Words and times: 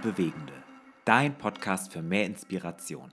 und 0.00 0.16
Bewegende. 0.16 0.52
Dein 1.04 1.36
Podcast 1.36 1.92
für 1.92 2.02
mehr 2.02 2.26
Inspiration. 2.26 3.10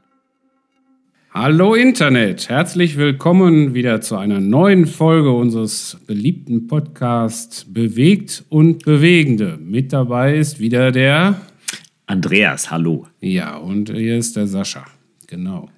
Hallo 1.34 1.76
Internet, 1.76 2.50
herzlich 2.50 2.98
willkommen 2.98 3.74
wieder 3.74 4.02
zu 4.02 4.16
einer 4.18 4.40
neuen 4.40 4.86
Folge 4.86 5.32
unseres 5.32 5.98
beliebten 6.08 6.68
Podcasts 6.68 7.66
Bewegt 7.66 8.44
und 8.50 8.84
Bewegende. 8.86 9.58
Mit 9.58 9.94
dabei 9.94 10.38
ist 10.38 10.60
wieder 10.60 10.92
der 10.92 11.42
Andreas, 12.06 12.72
hallo. 12.72 13.08
Ja, 13.20 13.58
und 13.58 13.92
hier 13.92 14.18
ist 14.18 14.36
der 14.36 14.48
Sascha. 14.48 14.86
Genau. 15.28 15.70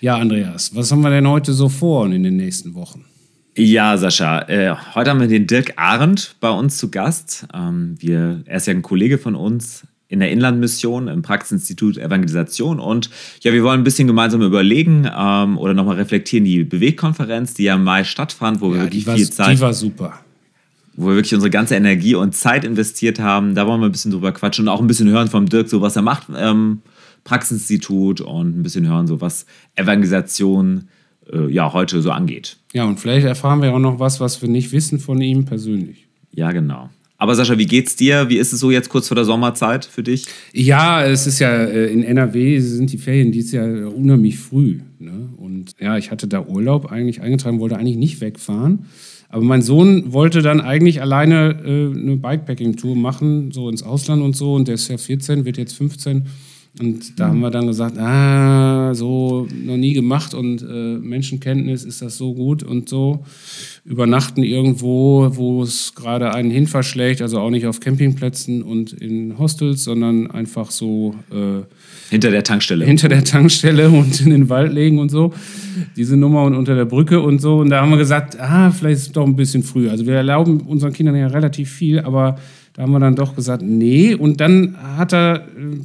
Ja, 0.00 0.16
Andreas, 0.16 0.74
was 0.74 0.90
haben 0.90 1.02
wir 1.02 1.10
denn 1.10 1.28
heute 1.28 1.52
so 1.52 1.68
vor 1.68 2.02
und 2.02 2.12
in 2.12 2.24
den 2.24 2.36
nächsten 2.36 2.74
Wochen? 2.74 3.04
Ja, 3.56 3.96
Sascha, 3.96 4.48
äh, 4.48 4.74
heute 4.94 5.10
haben 5.10 5.20
wir 5.20 5.28
den 5.28 5.46
Dirk 5.46 5.74
Arendt 5.76 6.36
bei 6.40 6.50
uns 6.50 6.78
zu 6.78 6.90
Gast. 6.90 7.46
Ähm, 7.54 7.94
wir, 7.98 8.42
er 8.46 8.56
ist 8.56 8.66
ja 8.66 8.74
ein 8.74 8.82
Kollege 8.82 9.18
von 9.18 9.34
uns 9.34 9.86
in 10.12 10.20
der 10.20 10.30
Inlandmission 10.30 11.08
im 11.08 11.22
Praxisinstitut 11.22 11.96
Evangelisation 11.96 12.78
und 12.78 13.08
ja, 13.40 13.54
wir 13.54 13.64
wollen 13.64 13.80
ein 13.80 13.84
bisschen 13.84 14.06
gemeinsam 14.06 14.42
überlegen 14.42 15.08
ähm, 15.10 15.56
oder 15.56 15.72
nochmal 15.72 15.96
reflektieren 15.96 16.44
die 16.44 16.64
Bewegkonferenz, 16.64 17.54
die 17.54 17.64
ja 17.64 17.76
im 17.76 17.84
Mai 17.84 18.04
stattfand, 18.04 18.60
wo 18.60 18.68
ja, 18.68 18.74
wir 18.74 18.82
wirklich 18.82 19.06
viel 19.06 19.30
Zeit... 19.30 19.56
Die 19.56 19.60
war 19.62 19.72
super. 19.72 20.20
Wo 20.96 21.06
wir 21.06 21.14
wirklich 21.14 21.32
unsere 21.32 21.48
ganze 21.48 21.76
Energie 21.76 22.14
und 22.14 22.36
Zeit 22.36 22.66
investiert 22.66 23.20
haben. 23.20 23.54
Da 23.54 23.66
wollen 23.66 23.80
wir 23.80 23.86
ein 23.86 23.92
bisschen 23.92 24.10
drüber 24.10 24.32
quatschen 24.32 24.66
und 24.66 24.68
auch 24.68 24.82
ein 24.82 24.86
bisschen 24.86 25.08
hören 25.08 25.28
vom 25.28 25.46
Dirk, 25.46 25.70
so 25.70 25.80
was 25.80 25.96
er 25.96 26.02
macht, 26.02 26.26
ähm, 26.36 26.82
Praxisinstitut 27.24 28.20
und 28.20 28.58
ein 28.58 28.62
bisschen 28.62 28.86
hören, 28.86 29.06
so 29.06 29.22
was 29.22 29.46
Evangelisation 29.76 30.88
äh, 31.32 31.50
ja, 31.50 31.72
heute 31.72 32.02
so 32.02 32.10
angeht. 32.10 32.58
Ja, 32.74 32.84
und 32.84 33.00
vielleicht 33.00 33.26
erfahren 33.26 33.62
wir 33.62 33.72
auch 33.72 33.78
noch 33.78 33.98
was, 33.98 34.20
was 34.20 34.42
wir 34.42 34.50
nicht 34.50 34.72
wissen 34.72 34.98
von 34.98 35.22
ihm 35.22 35.46
persönlich. 35.46 36.06
Ja, 36.32 36.52
genau. 36.52 36.90
Aber 37.22 37.36
Sascha, 37.36 37.56
wie 37.56 37.66
geht's 37.66 37.94
dir? 37.94 38.28
Wie 38.30 38.36
ist 38.36 38.52
es 38.52 38.58
so 38.58 38.72
jetzt 38.72 38.88
kurz 38.88 39.06
vor 39.06 39.14
der 39.14 39.24
Sommerzeit 39.24 39.84
für 39.84 40.02
dich? 40.02 40.26
Ja, 40.52 41.04
es 41.04 41.28
ist 41.28 41.38
ja 41.38 41.52
äh, 41.52 41.86
in 41.86 42.02
NRW 42.02 42.58
sind 42.58 42.90
die 42.90 42.98
Ferien 42.98 43.30
dieses 43.30 43.52
Jahr 43.52 43.94
unheimlich 43.94 44.40
früh. 44.40 44.80
Ne? 44.98 45.28
Und 45.36 45.76
ja, 45.78 45.96
ich 45.96 46.10
hatte 46.10 46.26
da 46.26 46.44
Urlaub 46.44 46.90
eigentlich 46.90 47.22
eingetragen, 47.22 47.60
wollte 47.60 47.76
eigentlich 47.76 47.96
nicht 47.96 48.20
wegfahren. 48.20 48.86
Aber 49.28 49.44
mein 49.44 49.62
Sohn 49.62 50.12
wollte 50.12 50.42
dann 50.42 50.60
eigentlich 50.60 51.00
alleine 51.00 51.62
äh, 51.64 51.96
eine 51.96 52.16
Bikepacking-Tour 52.16 52.96
machen, 52.96 53.52
so 53.52 53.68
ins 53.68 53.84
Ausland 53.84 54.20
und 54.20 54.34
so. 54.34 54.54
Und 54.54 54.66
der 54.66 54.74
ist 54.74 54.88
ja 54.88 54.98
14, 54.98 55.44
wird 55.44 55.58
jetzt 55.58 55.76
15. 55.76 56.24
Und 56.80 57.20
da 57.20 57.28
haben 57.28 57.40
wir 57.40 57.50
dann 57.50 57.66
gesagt, 57.66 57.98
ah, 57.98 58.94
so 58.94 59.46
noch 59.52 59.76
nie 59.76 59.92
gemacht 59.92 60.32
und 60.32 60.62
äh, 60.62 60.96
Menschenkenntnis 60.98 61.84
ist 61.84 62.00
das 62.00 62.16
so 62.16 62.32
gut 62.32 62.62
und 62.62 62.88
so. 62.88 63.24
Übernachten 63.84 64.42
irgendwo, 64.42 65.28
wo 65.34 65.62
es 65.62 65.94
gerade 65.94 66.32
einen 66.32 66.50
hinverschlägt, 66.50 67.20
also 67.20 67.40
auch 67.40 67.50
nicht 67.50 67.66
auf 67.66 67.80
Campingplätzen 67.80 68.62
und 68.62 68.94
in 68.94 69.38
Hostels, 69.38 69.84
sondern 69.84 70.30
einfach 70.30 70.70
so. 70.70 71.14
Äh, 71.30 71.66
hinter 72.08 72.30
der 72.30 72.42
Tankstelle. 72.42 72.86
Hinter 72.86 73.10
der 73.10 73.22
Tankstelle 73.22 73.90
und 73.90 74.22
in 74.22 74.30
den 74.30 74.48
Wald 74.48 74.72
legen 74.72 74.98
und 74.98 75.10
so. 75.10 75.34
Diese 75.96 76.16
Nummer 76.16 76.44
und 76.44 76.54
unter 76.54 76.74
der 76.74 76.86
Brücke 76.86 77.20
und 77.20 77.42
so. 77.42 77.58
Und 77.58 77.68
da 77.68 77.82
haben 77.82 77.90
wir 77.90 77.98
gesagt, 77.98 78.40
ah, 78.40 78.70
vielleicht 78.70 78.96
ist 78.96 79.06
es 79.08 79.12
doch 79.12 79.26
ein 79.26 79.36
bisschen 79.36 79.62
früh. 79.62 79.90
Also 79.90 80.06
wir 80.06 80.14
erlauben 80.14 80.62
unseren 80.62 80.94
Kindern 80.94 81.16
ja 81.16 81.26
relativ 81.26 81.70
viel, 81.70 82.00
aber 82.00 82.38
da 82.72 82.82
haben 82.82 82.92
wir 82.92 83.00
dann 83.00 83.14
doch 83.14 83.36
gesagt, 83.36 83.62
nee. 83.62 84.14
Und 84.14 84.40
dann 84.40 84.74
hat 84.96 85.12
er 85.12 85.36
äh, 85.36 85.76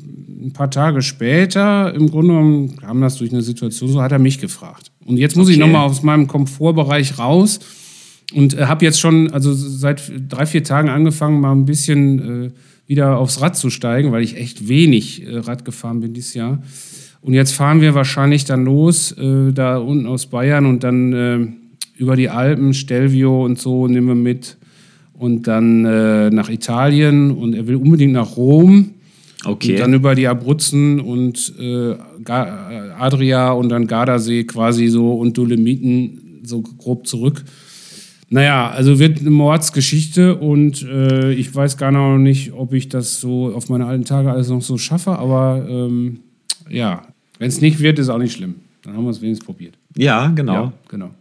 ein 0.48 0.54
paar 0.54 0.72
Tage 0.72 1.02
später, 1.02 1.94
im 1.94 2.10
Grunde 2.10 2.30
genommen 2.34 2.78
kam 2.78 3.02
das 3.02 3.18
durch 3.18 3.32
eine 3.32 3.42
Situation, 3.42 3.90
so 3.90 4.02
hat 4.02 4.12
er 4.12 4.20
mich 4.20 4.40
gefragt. 4.40 4.92
Und 5.06 5.18
jetzt 5.18 5.36
muss 5.36 5.48
okay. 5.48 5.54
ich 5.54 5.60
nochmal 5.60 5.86
aus 5.86 6.04
meinem 6.04 6.28
Komfortbereich 6.28 7.20
raus 7.20 7.60
und 8.34 8.58
äh, 8.58 8.66
habe 8.66 8.86
jetzt 8.86 9.00
schon, 9.00 9.32
also 9.32 9.54
seit 9.54 10.12
drei, 10.30 10.46
vier 10.46 10.64
Tagen 10.64 10.90
angefangen, 10.90 11.40
mal 11.40 11.52
ein 11.52 11.66
bisschen 11.66 12.46
äh, 12.46 12.52
wieder 12.88 13.18
aufs 13.18 13.42
Rad 13.42 13.56
zu 13.56 13.70
steigen, 13.70 14.12
weil 14.12 14.24
ich 14.24 14.38
echt 14.38 14.68
wenig 14.68 15.28
äh, 15.28 15.38
Rad 15.38 15.66
gefahren 15.66 16.00
bin 16.00 16.14
dieses 16.14 16.34
Jahr. 16.34 16.62
Und 17.22 17.34
jetzt 17.34 17.52
fahren 17.52 17.82
wir 17.82 17.94
wahrscheinlich 17.94 18.46
dann 18.46 18.64
los, 18.64 19.12
äh, 19.12 19.52
da 19.52 19.78
unten 19.78 20.06
aus 20.06 20.28
Bayern 20.28 20.66
und 20.66 20.84
dann 20.84 21.14
äh, 21.14 21.48
über 21.98 22.16
die 22.16 22.30
Alpen, 22.30 22.74
Stelvio 22.74 23.44
und 23.44 23.60
so 23.60 23.88
nehmen 23.88 24.08
wir 24.08 24.16
mit 24.16 24.58
und 25.14 25.48
dann 25.48 25.84
äh, 25.84 26.30
nach 26.30 26.50
Italien 26.50 27.32
und 27.32 27.54
er 27.54 27.68
will 27.68 27.76
unbedingt 27.76 28.14
nach 28.14 28.38
Rom. 28.38 28.92
Okay. 29.46 29.74
Und 29.74 29.80
dann 29.80 29.94
über 29.94 30.16
die 30.16 30.28
Abruzzen 30.28 31.00
und 31.00 31.54
äh, 31.60 31.96
Adria 32.26 33.52
und 33.52 33.70
dann 33.70 33.88
Gardasee 33.88 34.44
quasi 34.46 34.88
so 34.88 35.14
und 35.14 35.38
Dolomiten 35.38 36.42
so 36.44 36.62
grob 36.62 37.08
zurück. 37.08 37.44
Naja, 38.30 38.70
also 38.70 39.00
wird 39.00 39.20
eine 39.20 39.30
Mordsgeschichte 39.30 40.36
und 40.36 40.82
äh, 40.84 41.32
ich 41.34 41.54
weiß 41.54 41.78
gar 41.78 41.92
noch 41.92 42.18
nicht, 42.18 42.52
ob 42.52 42.74
ich 42.74 42.90
das 42.90 43.22
so 43.22 43.54
auf 43.56 43.70
meine 43.70 43.86
alten 43.86 44.04
Tage 44.04 44.32
alles 44.32 44.50
noch 44.50 44.62
so 44.62 44.78
schaffe, 44.78 45.18
aber 45.18 45.66
ähm, 45.70 46.20
ja, 46.70 47.04
wenn 47.40 47.48
es 47.48 47.62
nicht 47.62 47.80
wird, 47.80 48.00
ist 48.00 48.10
auch 48.10 48.18
nicht 48.18 48.34
schlimm. 48.34 48.56
Dann 48.84 48.98
haben 48.98 49.04
wir 49.06 49.12
es 49.12 49.22
wenigstens 49.22 49.46
probiert. 49.46 49.76
Ja, 49.96 50.28
genau. 50.28 50.54
Ja, 50.54 50.74
genau. 50.90 51.12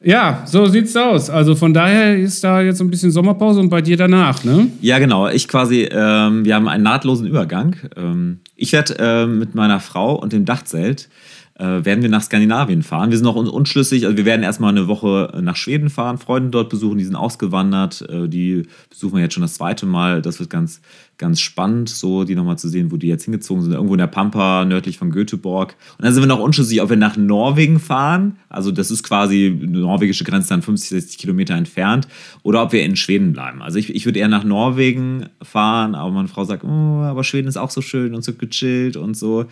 Ja, 0.00 0.44
so 0.46 0.66
sieht's 0.66 0.96
aus. 0.96 1.28
Also 1.28 1.56
von 1.56 1.74
daher 1.74 2.16
ist 2.16 2.44
da 2.44 2.60
jetzt 2.60 2.80
ein 2.80 2.88
bisschen 2.88 3.10
Sommerpause 3.10 3.58
und 3.58 3.68
bei 3.68 3.82
dir 3.82 3.96
danach, 3.96 4.44
ne? 4.44 4.68
Ja, 4.80 5.00
genau. 5.00 5.28
Ich 5.28 5.48
quasi, 5.48 5.88
ähm, 5.90 6.44
wir 6.44 6.54
haben 6.54 6.68
einen 6.68 6.84
nahtlosen 6.84 7.26
Übergang. 7.26 7.74
Ähm, 7.96 8.38
ich 8.54 8.72
werde 8.72 8.96
äh, 8.98 9.26
mit 9.26 9.56
meiner 9.56 9.80
Frau 9.80 10.14
und 10.14 10.32
dem 10.32 10.44
Dachzelt 10.44 11.08
äh, 11.58 11.84
werden 11.84 12.02
wir 12.02 12.08
nach 12.08 12.22
Skandinavien 12.22 12.82
fahren. 12.82 13.10
Wir 13.10 13.18
sind 13.18 13.24
noch 13.24 13.34
unschlüssig, 13.34 14.04
also 14.04 14.16
wir 14.16 14.24
werden 14.24 14.42
erstmal 14.42 14.70
eine 14.70 14.86
Woche 14.86 15.38
nach 15.42 15.56
Schweden 15.56 15.90
fahren, 15.90 16.18
Freunde 16.18 16.50
dort 16.50 16.70
besuchen, 16.70 16.98
die 16.98 17.04
sind 17.04 17.16
ausgewandert, 17.16 18.08
äh, 18.08 18.28
die 18.28 18.62
besuchen 18.88 19.16
wir 19.16 19.22
jetzt 19.22 19.34
schon 19.34 19.42
das 19.42 19.54
zweite 19.54 19.84
Mal. 19.84 20.22
Das 20.22 20.38
wird 20.38 20.50
ganz, 20.50 20.80
ganz 21.18 21.40
spannend, 21.40 21.88
so 21.88 22.22
die 22.22 22.36
nochmal 22.36 22.58
zu 22.58 22.68
sehen, 22.68 22.92
wo 22.92 22.96
die 22.96 23.08
jetzt 23.08 23.24
hingezogen 23.24 23.62
sind, 23.62 23.72
irgendwo 23.72 23.94
in 23.94 23.98
der 23.98 24.06
Pampa, 24.06 24.64
nördlich 24.64 24.98
von 24.98 25.10
Göteborg. 25.10 25.74
Und 25.98 26.04
dann 26.04 26.14
sind 26.14 26.22
wir 26.22 26.28
noch 26.28 26.38
unschlüssig, 26.38 26.80
ob 26.80 26.90
wir 26.90 26.96
nach 26.96 27.16
Norwegen 27.16 27.80
fahren, 27.80 28.36
also 28.48 28.70
das 28.70 28.92
ist 28.92 29.02
quasi 29.02 29.58
norwegische 29.60 30.24
Grenze 30.24 30.50
dann 30.50 30.62
50, 30.62 30.90
60 30.90 31.18
Kilometer 31.18 31.54
entfernt, 31.54 32.06
oder 32.44 32.62
ob 32.62 32.72
wir 32.72 32.84
in 32.84 32.94
Schweden 32.94 33.32
bleiben. 33.32 33.62
Also 33.62 33.78
ich, 33.78 33.94
ich 33.94 34.06
würde 34.06 34.20
eher 34.20 34.28
nach 34.28 34.44
Norwegen 34.44 35.26
fahren, 35.42 35.96
aber 35.96 36.12
meine 36.12 36.28
Frau 36.28 36.44
sagt, 36.44 36.62
oh, 36.62 37.02
aber 37.02 37.24
Schweden 37.24 37.48
ist 37.48 37.56
auch 37.56 37.70
so 37.70 37.80
schön 37.80 38.14
und 38.14 38.22
so 38.22 38.32
gechillt 38.34 38.96
und 38.96 39.16
so. 39.16 39.46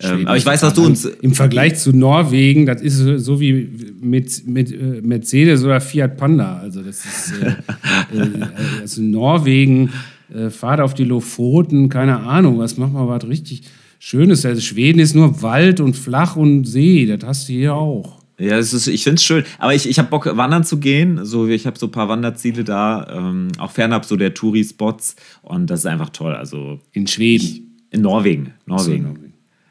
Ähm, 0.00 0.26
aber 0.26 0.36
ich 0.36 0.46
weiß, 0.46 0.62
was 0.62 0.74
du 0.74 0.84
uns. 0.84 1.04
Im 1.04 1.34
Vergleich 1.34 1.76
zu 1.76 1.92
Norwegen, 1.92 2.66
das 2.66 2.80
ist 2.80 2.98
so 2.98 3.40
wie 3.40 3.68
mit, 4.00 4.46
mit 4.46 4.72
äh, 4.72 5.00
Mercedes 5.02 5.64
oder 5.64 5.80
Fiat 5.80 6.16
Panda. 6.16 6.58
Also, 6.58 6.82
das 6.82 7.04
ist. 7.04 7.32
Äh, 7.42 8.16
äh, 8.16 8.80
also 8.80 9.02
Norwegen, 9.02 9.90
äh, 10.32 10.50
fahrt 10.50 10.80
auf 10.80 10.94
die 10.94 11.04
Lofoten, 11.04 11.88
keine 11.88 12.20
Ahnung, 12.20 12.58
was 12.58 12.76
macht 12.76 12.92
man 12.92 13.08
was 13.08 13.26
richtig 13.26 13.62
Schönes. 13.98 14.46
Also 14.46 14.60
Schweden 14.60 15.00
ist 15.00 15.14
nur 15.14 15.42
Wald 15.42 15.80
und 15.80 15.94
flach 15.94 16.36
und 16.36 16.64
See, 16.64 17.06
das 17.06 17.26
hast 17.26 17.48
du 17.48 17.54
hier 17.54 17.74
auch. 17.74 18.18
Ja, 18.38 18.56
ist, 18.56 18.86
ich 18.86 19.02
finde 19.02 19.16
es 19.16 19.24
schön. 19.24 19.44
Aber 19.58 19.74
ich, 19.74 19.88
ich 19.88 19.98
habe 19.98 20.08
Bock, 20.08 20.26
wandern 20.36 20.62
zu 20.62 20.78
gehen. 20.78 21.24
So, 21.24 21.48
ich 21.48 21.66
habe 21.66 21.76
so 21.76 21.86
ein 21.86 21.92
paar 21.92 22.08
Wanderziele 22.08 22.62
da, 22.62 23.06
ähm, 23.10 23.48
auch 23.58 23.72
fernab 23.72 24.04
so 24.04 24.14
der 24.14 24.34
Touri-Spots. 24.34 25.16
Und 25.42 25.68
das 25.68 25.80
ist 25.80 25.86
einfach 25.86 26.10
toll. 26.10 26.34
Also, 26.34 26.78
in 26.92 27.08
Schweden? 27.08 27.44
Ich, 27.44 27.62
in 27.90 28.02
Norwegen. 28.02 28.54
Norwegen. 28.66 29.27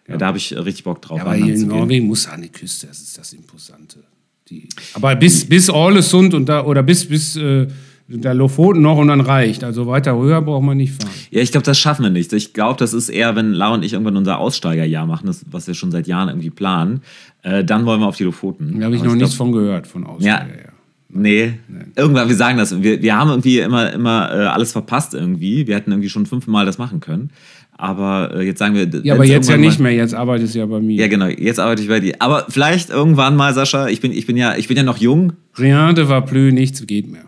Ja. 0.08 0.18
Da 0.18 0.28
habe 0.28 0.38
ich 0.38 0.56
richtig 0.56 0.84
Bock 0.84 1.02
drauf. 1.02 1.18
Ja, 1.18 1.26
aber 1.26 1.36
hier 1.36 1.54
in 1.54 1.68
Norwegen 1.68 2.08
muss 2.08 2.28
an 2.28 2.42
die 2.42 2.50
Küste, 2.50 2.88
das 2.88 3.00
ist 3.00 3.18
das 3.18 3.34
Imposante. 3.34 4.04
Die, 4.50 4.70
aber 4.94 5.16
bis, 5.16 5.46
bis 5.46 5.70
Ålesund 5.70 6.34
und 6.34 6.48
da, 6.48 6.64
oder 6.64 6.82
bis, 6.82 7.06
bis 7.08 7.36
äh, 7.36 7.68
der 8.08 8.34
Lofoten 8.34 8.82
noch 8.82 8.98
und 8.98 9.10
dann 9.10 9.20
reicht. 9.20 9.66
Also 9.66 9.88
weiter 9.88 10.18
höher 10.18 10.42
braucht 10.42 10.64
man 10.64 10.78
nicht 10.78 10.94
fahren. 10.94 11.12
Ja, 11.30 11.42
ich 11.42 11.52
glaube, 11.52 11.66
das 11.66 11.78
schaffen 11.78 12.04
wir 12.04 12.10
nicht. 12.10 12.32
Ich 12.32 12.54
glaube, 12.54 12.80
das 12.80 12.94
ist 12.94 13.10
eher, 13.10 13.36
wenn 13.36 13.52
Lau 13.52 13.74
und 13.74 13.84
ich 13.84 13.92
irgendwann 13.94 14.16
unser 14.16 14.40
Aussteigerjahr 14.40 15.06
machen, 15.06 15.28
das, 15.28 15.46
was 15.52 15.68
wir 15.68 15.74
schon 15.74 15.92
seit 15.92 16.08
Jahren 16.08 16.30
irgendwie 16.30 16.50
planen, 16.50 17.02
äh, 17.42 17.66
dann 17.66 17.86
wollen 17.86 18.00
wir 18.00 18.08
auf 18.08 18.16
die 18.16 18.24
Lofoten. 18.24 18.80
Da 18.80 18.86
habe 18.86 18.96
ich 18.96 19.02
aber 19.02 19.10
noch 19.10 19.16
ich 19.16 19.22
nichts 19.22 19.36
glaub, 19.36 19.48
von 19.48 19.52
gehört, 19.52 19.88
von 19.88 20.06
Aussteigerjahr. 20.06 20.58
Ja, 20.58 20.72
Nee. 21.10 21.54
nee. 21.68 21.80
Irgendwann, 21.96 22.28
wir 22.28 22.36
sagen 22.36 22.58
das. 22.58 22.82
Wir, 22.82 23.02
wir 23.02 23.16
haben 23.16 23.30
irgendwie 23.30 23.60
immer, 23.60 23.94
immer 23.94 24.30
äh, 24.32 24.46
alles 24.46 24.74
verpasst 24.74 25.14
irgendwie. 25.14 25.66
Wir 25.66 25.76
hätten 25.76 25.92
irgendwie 25.92 26.10
schon 26.10 26.26
fünfmal 26.26 26.66
das 26.66 26.78
machen 26.78 27.00
können. 27.00 27.32
Aber 27.78 28.32
äh, 28.36 28.42
jetzt 28.44 28.60
sagen 28.60 28.74
wir. 28.76 28.90
Ja, 29.04 29.14
aber 29.14 29.26
jetzt 29.26 29.50
ja 29.50 29.56
nicht 29.58 29.80
mehr, 29.80 29.94
jetzt 29.94 30.16
arbeitest 30.16 30.56
du 30.56 30.60
ja 30.60 30.66
bei 30.66 30.80
mir. 30.80 31.00
Ja, 31.00 31.08
genau, 31.08 31.28
jetzt 31.28 31.60
arbeite 31.60 31.84
ich 31.84 31.88
bei 31.88 32.00
dir. 32.00 32.16
Aber 32.20 32.48
vielleicht 32.50 32.90
irgendwann 32.90 33.36
mal, 33.36 33.54
Sascha, 33.54 33.88
ich 33.88 34.02
bin, 34.02 34.12
ich 34.12 34.26
bin, 34.26 34.36
ja, 34.36 34.56
ich 34.56 34.68
bin 34.68 34.76
ja 34.78 34.84
noch 34.84 34.98
jung. 34.98 35.34
Rien 35.58 35.94
de 35.94 36.10
va 36.10 36.22
plus, 36.22 36.52
nichts 36.52 36.86
geht 36.88 37.12
mehr. 37.12 37.26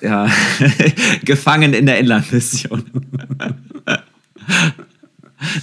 Ja, 0.00 0.28
gefangen 1.24 1.74
in 1.74 1.84
der 1.84 1.98
Inlandmission. 1.98 2.82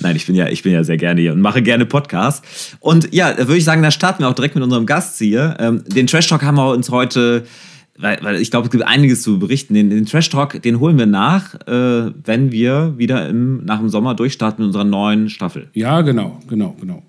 Nein, 0.02 0.16
ich 0.16 0.26
bin 0.26 0.36
ja, 0.36 0.48
ich 0.48 0.64
bin 0.64 0.74
ja 0.74 0.84
sehr 0.84 0.98
gerne 0.98 1.22
hier 1.22 1.34
und 1.34 1.42
mache 1.42 1.62
gerne 1.64 1.86
Podcasts. 1.86 2.76
Und 2.80 3.14
ja, 3.14 3.36
würde 3.38 3.58
ich 3.58 3.64
sagen, 3.64 3.82
da 3.82 3.92
starten 3.92 4.24
wir 4.24 4.30
auch 4.30 4.36
direkt 4.36 4.56
mit 4.56 4.64
unserem 4.64 4.86
Gast 4.86 5.18
hier. 5.18 5.56
Ähm, 5.60 5.84
den 5.88 6.08
Trash 6.08 6.28
Talk 6.28 6.44
haben 6.44 6.58
wir 6.58 6.72
uns 6.72 6.90
heute 6.90 7.46
weil, 7.98 8.20
weil 8.22 8.42
ich 8.42 8.52
glaube, 8.52 8.66
es 8.66 8.72
gibt 8.72 8.86
einiges 8.86 9.22
zu 9.22 9.40
berichten. 9.40 9.74
Den, 9.74 9.90
den 9.90 10.06
Trash 10.06 10.30
Talk, 10.30 10.62
den 10.62 10.80
holen 10.80 10.98
wir 10.98 11.06
nach, 11.06 11.56
äh, 11.68 12.12
wenn 12.24 12.52
wir 12.52 12.94
wieder 12.98 13.28
im, 13.28 13.66
nach 13.66 13.80
dem 13.80 13.90
Sommer 13.90 14.16
durchstarten 14.16 14.64
mit 14.64 14.68
unserer 14.68 14.84
neuen 14.84 15.30
Staffel. 15.30 15.70
Ja, 15.74 16.02
genau, 16.02 16.40
genau, 16.48 16.76
genau. 16.80 17.04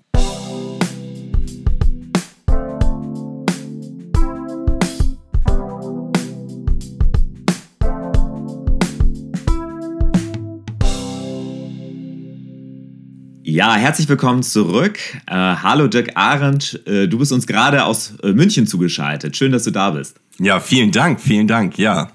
Ja, 13.51 13.73
herzlich 13.73 14.07
willkommen 14.07 14.43
zurück. 14.43 14.99
Äh, 15.25 15.33
hallo 15.33 15.87
Dirk 15.87 16.11
Arendt, 16.13 16.85
äh, 16.85 17.07
du 17.07 17.17
bist 17.17 17.31
uns 17.31 17.47
gerade 17.47 17.83
aus 17.83 18.13
äh, 18.21 18.31
München 18.31 18.67
zugeschaltet. 18.67 19.35
Schön, 19.35 19.51
dass 19.51 19.63
du 19.63 19.71
da 19.71 19.89
bist. 19.89 20.17
Ja, 20.37 20.59
vielen 20.59 20.91
Dank, 20.91 21.19
vielen 21.19 21.47
Dank, 21.47 21.79
ja. 21.79 22.11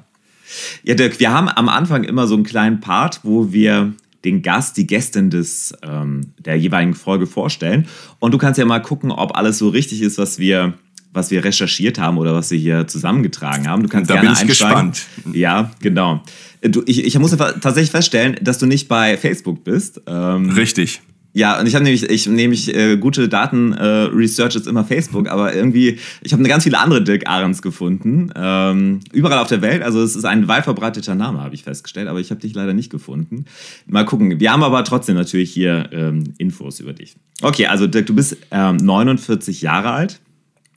Ja, 0.85 0.95
Dirk, 0.95 1.19
wir 1.19 1.33
haben 1.33 1.49
am 1.49 1.69
Anfang 1.69 2.05
immer 2.05 2.29
so 2.29 2.37
einen 2.37 2.45
kleinen 2.45 2.79
Part, 2.79 3.19
wo 3.25 3.53
wir 3.53 3.95
den 4.25 4.43
Gast, 4.43 4.77
die 4.77 4.87
Gästin 4.87 5.29
des, 5.29 5.75
ähm, 5.83 6.35
der 6.39 6.55
jeweiligen 6.57 6.95
Folge 6.95 7.27
vorstellen. 7.27 7.89
Und 8.21 8.33
du 8.33 8.39
kannst 8.39 8.61
ja 8.61 8.65
mal 8.65 8.79
gucken, 8.79 9.11
ob 9.11 9.37
alles 9.37 9.59
so 9.59 9.71
richtig 9.71 10.03
ist, 10.03 10.19
was 10.19 10.39
wir, 10.39 10.75
was 11.13 11.33
wir 11.33 11.45
recherchiert 11.45 11.99
haben 11.99 12.17
oder 12.19 12.33
was 12.33 12.53
wir 12.53 12.59
hier 12.59 12.87
zusammengetragen 12.87 13.67
haben. 13.67 13.83
Du 13.83 13.89
kannst 13.89 14.09
da 14.09 14.15
gerne 14.15 14.29
bin 14.29 14.35
ich 14.35 14.43
einsteigen. 14.43 14.93
gespannt. 14.93 15.37
Ja, 15.37 15.73
genau. 15.83 16.23
Du, 16.63 16.85
ich, 16.87 17.05
ich 17.05 17.19
muss 17.19 17.37
tatsächlich 17.37 17.91
feststellen, 17.91 18.37
dass 18.41 18.59
du 18.59 18.67
nicht 18.67 18.87
bei 18.87 19.17
Facebook 19.17 19.65
bist. 19.65 20.01
Ähm, 20.07 20.51
Richtig. 20.51 21.01
Ja, 21.37 21.59
und 21.59 21.67
ich 21.67 21.75
habe 21.75 21.83
nämlich, 21.83 22.09
ich 22.09 22.29
nehme 22.29 22.51
mich 22.51 22.73
äh, 22.73 22.97
gute 22.97 23.29
Daten-Research 23.29 24.55
äh, 24.55 24.59
ist 24.59 24.69
immer 24.69 24.85
Facebook, 24.85 25.29
aber 25.29 25.53
irgendwie, 25.53 25.99
ich 26.23 26.33
habe 26.33 26.41
eine 26.41 26.49
ganz 26.49 26.63
viele 26.63 26.79
andere 26.79 27.03
Dirk 27.03 27.29
Ahrens 27.29 27.61
gefunden. 27.61 28.31
Ähm, 28.37 29.01
überall 29.13 29.39
auf 29.39 29.49
der 29.49 29.61
Welt. 29.61 29.83
Also 29.83 30.01
es 30.01 30.15
ist 30.15 30.25
ein 30.25 30.47
weit 30.47 30.63
verbreiteter 30.63 31.17
Name, 31.17 31.41
habe 31.41 31.57
ich 31.57 31.65
festgestellt, 31.65 32.07
aber 32.07 32.21
ich 32.21 32.31
habe 32.31 32.41
dich 32.41 32.55
leider 32.55 32.73
nicht 32.73 32.89
gefunden. 32.89 33.47
Mal 33.87 34.05
gucken. 34.05 34.39
Wir 34.39 34.53
haben 34.53 34.63
aber 34.63 34.85
trotzdem 34.85 35.17
natürlich 35.17 35.51
hier 35.53 35.89
ähm, 35.91 36.23
Infos 36.39 36.79
über 36.79 36.93
dich. 36.93 37.17
Okay, 37.43 37.67
also 37.67 37.89
Dirk, 37.89 38.07
du 38.07 38.15
bist 38.15 38.37
ähm, 38.53 38.77
49 38.77 39.61
Jahre 39.61 39.91
alt. 39.91 40.21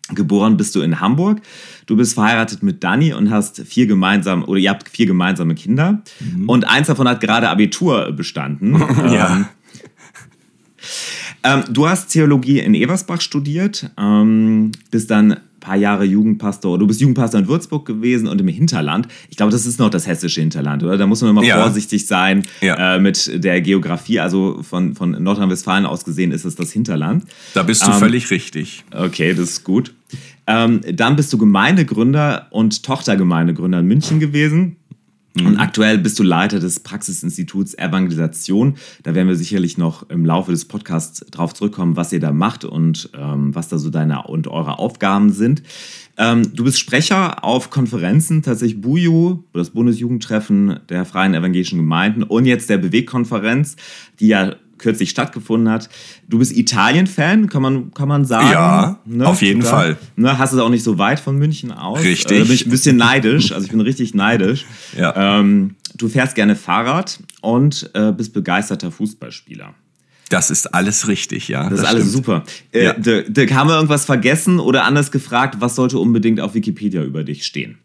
Geboren 0.10 0.58
bist 0.58 0.74
du 0.74 0.82
in 0.82 1.02
Hamburg. 1.02 1.42
Du 1.86 1.98
bist 1.98 2.14
verheiratet 2.14 2.64
mit 2.64 2.84
Dani 2.84 3.14
und 3.14 3.30
hast 3.30 3.62
vier 3.66 3.88
gemeinsam 3.88 4.44
oder 4.46 4.60
ihr 4.60 4.70
habt 4.70 4.88
vier 4.90 5.06
gemeinsame 5.06 5.54
Kinder. 5.54 6.02
Und 6.48 6.68
eins 6.68 6.88
davon 6.88 7.08
hat 7.10 7.20
gerade 7.22 7.50
Abitur 7.50 8.12
bestanden. 8.12 8.82
Ja. 9.12 9.50
Ähm, 11.44 11.64
du 11.70 11.88
hast 11.88 12.10
Theologie 12.10 12.60
in 12.60 12.74
Eversbach 12.74 13.22
studiert, 13.22 13.90
ähm, 13.98 14.72
bist 14.92 15.10
dann 15.12 15.34
ein 15.34 15.40
paar 15.60 15.76
Jahre 15.76 16.04
Jugendpastor, 16.06 16.78
du 16.80 16.88
bist 16.88 17.02
Jugendpastor 17.02 17.40
in 17.42 17.48
Würzburg 17.48 17.86
gewesen 17.86 18.28
und 18.28 18.40
im 18.40 18.48
Hinterland. 18.48 19.08
Ich 19.30 19.38
glaube, 19.38 19.52
das 19.52 19.66
ist 19.66 19.80
noch 19.80 19.90
das 19.90 20.08
hessische 20.08 20.40
Hinterland, 20.42 20.84
oder? 20.84 20.98
Da 20.98 21.08
muss 21.08 21.22
man 21.22 21.32
immer 21.32 21.44
Ja. 21.44 21.62
vorsichtig 21.62 22.06
sein 22.08 22.46
Ja. 22.62 22.96
äh, 22.96 23.00
mit 23.00 23.44
der 23.44 23.62
Geografie. 23.62 24.20
Also 24.20 24.62
von, 24.64 24.96
von 24.96 25.12
Nordrhein-Westfalen 25.12 25.86
aus 25.86 26.06
gesehen 26.06 26.32
ist 26.32 26.46
es 26.46 26.56
das 26.56 26.72
Hinterland. 26.72 27.26
Da 27.54 27.64
bist 27.64 27.86
du 27.86 27.92
Ähm, 27.92 27.98
völlig 27.98 28.30
richtig. 28.32 28.84
Okay, 28.92 29.34
das 29.34 29.50
ist 29.50 29.64
gut. 29.64 29.94
Ähm, 30.48 30.80
dann 30.94 31.16
bist 31.18 31.34
du 31.34 31.38
Gemeindegründer 31.38 32.48
und 32.52 32.84
Tochtergemeindegründer 32.84 33.80
in 33.80 33.88
München 33.88 34.20
gewesen. 34.22 34.78
Und 35.46 35.58
aktuell 35.58 35.98
bist 35.98 36.18
du 36.20 36.24
Leiter 36.24 36.60
des 36.60 36.80
Praxisinstituts 36.80 37.74
Evangelisation. 37.76 38.76
Da 39.04 39.16
werden 39.16 39.28
wir 39.28 39.36
sicherlich 39.36 39.78
noch 39.78 40.10
im 40.10 40.26
Laufe 40.26 40.52
des 40.52 40.66
Podcasts 40.66 41.26
drauf 41.32 41.54
zurückkommen, 41.54 41.96
was 41.96 42.14
ihr 42.14 42.20
da 42.20 42.32
macht 42.32 42.66
und 42.66 43.10
ähm, 43.18 43.54
was 43.54 43.68
da 43.68 43.78
so 43.78 43.90
deine 43.90 44.24
und 44.24 44.48
eure 44.48 44.80
Aufgaben 44.80 45.32
sind. 45.32 45.64
Ähm, 46.18 46.56
du 46.56 46.64
bist 46.64 46.80
Sprecher 46.80 47.44
auf 47.44 47.70
Konferenzen, 47.70 48.42
tatsächlich 48.42 48.82
BUJU, 48.82 49.44
das 49.54 49.70
Bundesjugendtreffen 49.70 50.80
der 50.90 51.06
Freien 51.06 51.34
Evangelischen 51.34 51.78
Gemeinden 51.78 52.24
und 52.24 52.46
jetzt 52.46 52.70
der 52.70 52.78
Bewegkonferenz, 52.78 53.76
die 54.20 54.30
ja 54.30 54.56
kürzlich 54.78 55.10
stattgefunden 55.10 55.70
hat. 55.72 55.90
Du 56.28 56.40
bist 56.40 56.56
Italien-Fan, 56.56 57.50
kann 57.50 57.62
man, 57.62 57.94
kann 57.94 58.08
man 58.08 58.26
sagen. 58.26 58.52
Ja, 58.52 59.00
auf 59.26 59.42
jeden 59.42 59.62
Fall. 59.62 59.98
Ne, 60.16 60.38
hast 60.38 60.54
es 60.54 60.60
auch 60.60 60.70
nicht 60.70 60.84
so 60.84 60.98
weit 60.98 61.20
von 61.20 61.38
München 61.38 61.72
aus. 61.72 62.02
Richtig. 62.04 62.32
Äh, 62.38 62.40
Da 62.40 62.46
bin 62.46 62.54
ich 62.54 62.66
ein 62.66 62.70
bisschen 62.72 62.98
neidisch, 62.98 63.52
also 63.52 63.66
ich 63.66 63.72
bin 63.72 63.82
richtig 63.82 64.14
neidisch. 64.14 64.66
Ja. 64.98 65.40
Ähm, 65.40 65.76
du 65.96 66.10
fährst 66.10 66.36
gerne 66.36 66.56
Fahrrad 66.56 67.20
und 67.42 67.90
äh, 67.94 68.12
bist 68.12 68.34
begeisterter 68.34 68.92
Fußballspieler. 68.92 69.74
Das 70.30 70.50
ist 70.52 70.74
alles 70.74 71.08
richtig, 71.08 71.48
ja. 71.48 71.70
Das, 71.70 71.80
ist 71.80 71.86
alles 71.86 72.10
stimmt. 72.10 72.14
super. 72.26 72.44
Äh, 72.74 72.84
Ja. 72.86 72.94
Dirk, 72.94 73.34
Dirk, 73.34 73.54
haben 73.54 73.70
wir 73.70 73.76
irgendwas 73.76 74.04
vergessen 74.06 74.60
oder 74.60 74.84
anders 74.84 75.12
gefragt, 75.12 75.56
was 75.60 75.76
sollte 75.76 76.00
unbedingt 76.00 76.42
auf 76.42 76.54
Wikipedia 76.54 77.02
über 77.04 77.24
dich 77.24 77.46
stehen? 77.46 77.78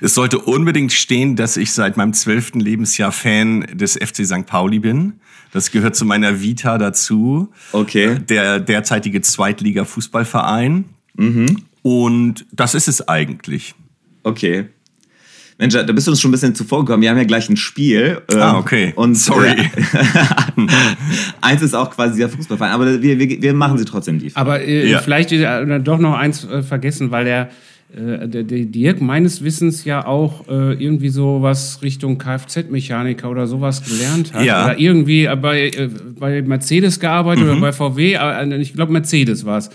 Es 0.00 0.14
sollte 0.14 0.38
unbedingt 0.38 0.92
stehen, 0.92 1.36
dass 1.36 1.56
ich 1.56 1.72
seit 1.72 1.96
meinem 1.96 2.12
zwölften 2.14 2.58
Lebensjahr 2.60 3.12
Fan 3.12 3.66
des 3.72 3.94
FC 3.94 4.24
St. 4.26 4.46
Pauli 4.46 4.78
bin. 4.78 5.14
Das 5.52 5.70
gehört 5.70 5.94
zu 5.96 6.04
meiner 6.04 6.40
Vita 6.40 6.78
dazu. 6.78 7.50
Okay. 7.72 8.18
Der 8.28 8.60
derzeitige 8.60 9.20
Zweitliga-Fußballverein. 9.20 10.84
Mhm. 11.16 11.62
Und 11.82 12.46
das 12.52 12.74
ist 12.74 12.88
es 12.88 13.06
eigentlich. 13.08 13.74
Okay. 14.24 14.66
Mensch, 15.58 15.74
da 15.74 15.82
bist 15.84 16.06
du 16.06 16.12
uns 16.12 16.20
schon 16.20 16.28
ein 16.30 16.32
bisschen 16.32 16.54
zuvor 16.54 16.84
gekommen. 16.84 17.02
Wir 17.02 17.10
haben 17.10 17.16
ja 17.18 17.24
gleich 17.24 17.48
ein 17.48 17.56
Spiel. 17.56 18.22
ähm, 18.30 18.38
Ah, 18.40 18.58
okay. 18.58 18.92
Und, 18.94 19.16
Sorry. 19.16 19.48
Äh, 19.48 19.68
eins 21.40 21.62
ist 21.62 21.74
auch 21.74 21.90
quasi 21.90 22.18
der 22.18 22.28
Fußballverein, 22.28 22.70
aber 22.72 23.02
wir, 23.02 23.18
wir, 23.18 23.42
wir 23.42 23.54
machen 23.54 23.76
sie 23.78 23.84
trotzdem 23.84 24.18
die. 24.18 24.30
Aber 24.36 24.60
äh, 24.60 24.88
Ja. 24.88 25.00
vielleicht 25.00 25.32
äh, 25.32 25.80
doch 25.80 25.98
noch 25.98 26.14
eins 26.16 26.44
äh, 26.44 26.62
vergessen, 26.62 27.10
weil 27.10 27.24
der, 27.24 27.50
äh, 27.94 28.28
der, 28.28 28.42
der 28.42 28.66
Dirk 28.66 29.00
meines 29.00 29.42
Wissens 29.42 29.84
ja 29.84 30.06
auch 30.06 30.46
äh, 30.46 30.74
irgendwie 30.74 31.08
so 31.08 31.40
was 31.40 31.80
Richtung 31.82 32.18
Kfz-Mechaniker 32.18 33.30
oder 33.30 33.46
sowas 33.46 33.82
gelernt 33.82 34.34
hat. 34.34 34.44
Ja. 34.44 34.66
Oder 34.66 34.78
irgendwie 34.78 35.24
äh, 35.24 35.36
bei, 35.36 35.68
äh, 35.68 35.88
bei 36.18 36.42
Mercedes 36.42 37.00
gearbeitet 37.00 37.44
oder 37.44 37.58
bei 37.58 37.72
VW. 37.72 38.12
Äh, 38.12 38.56
ich 38.60 38.74
glaube, 38.74 38.92
Mercedes 38.92 39.46
war 39.46 39.58
es. 39.58 39.70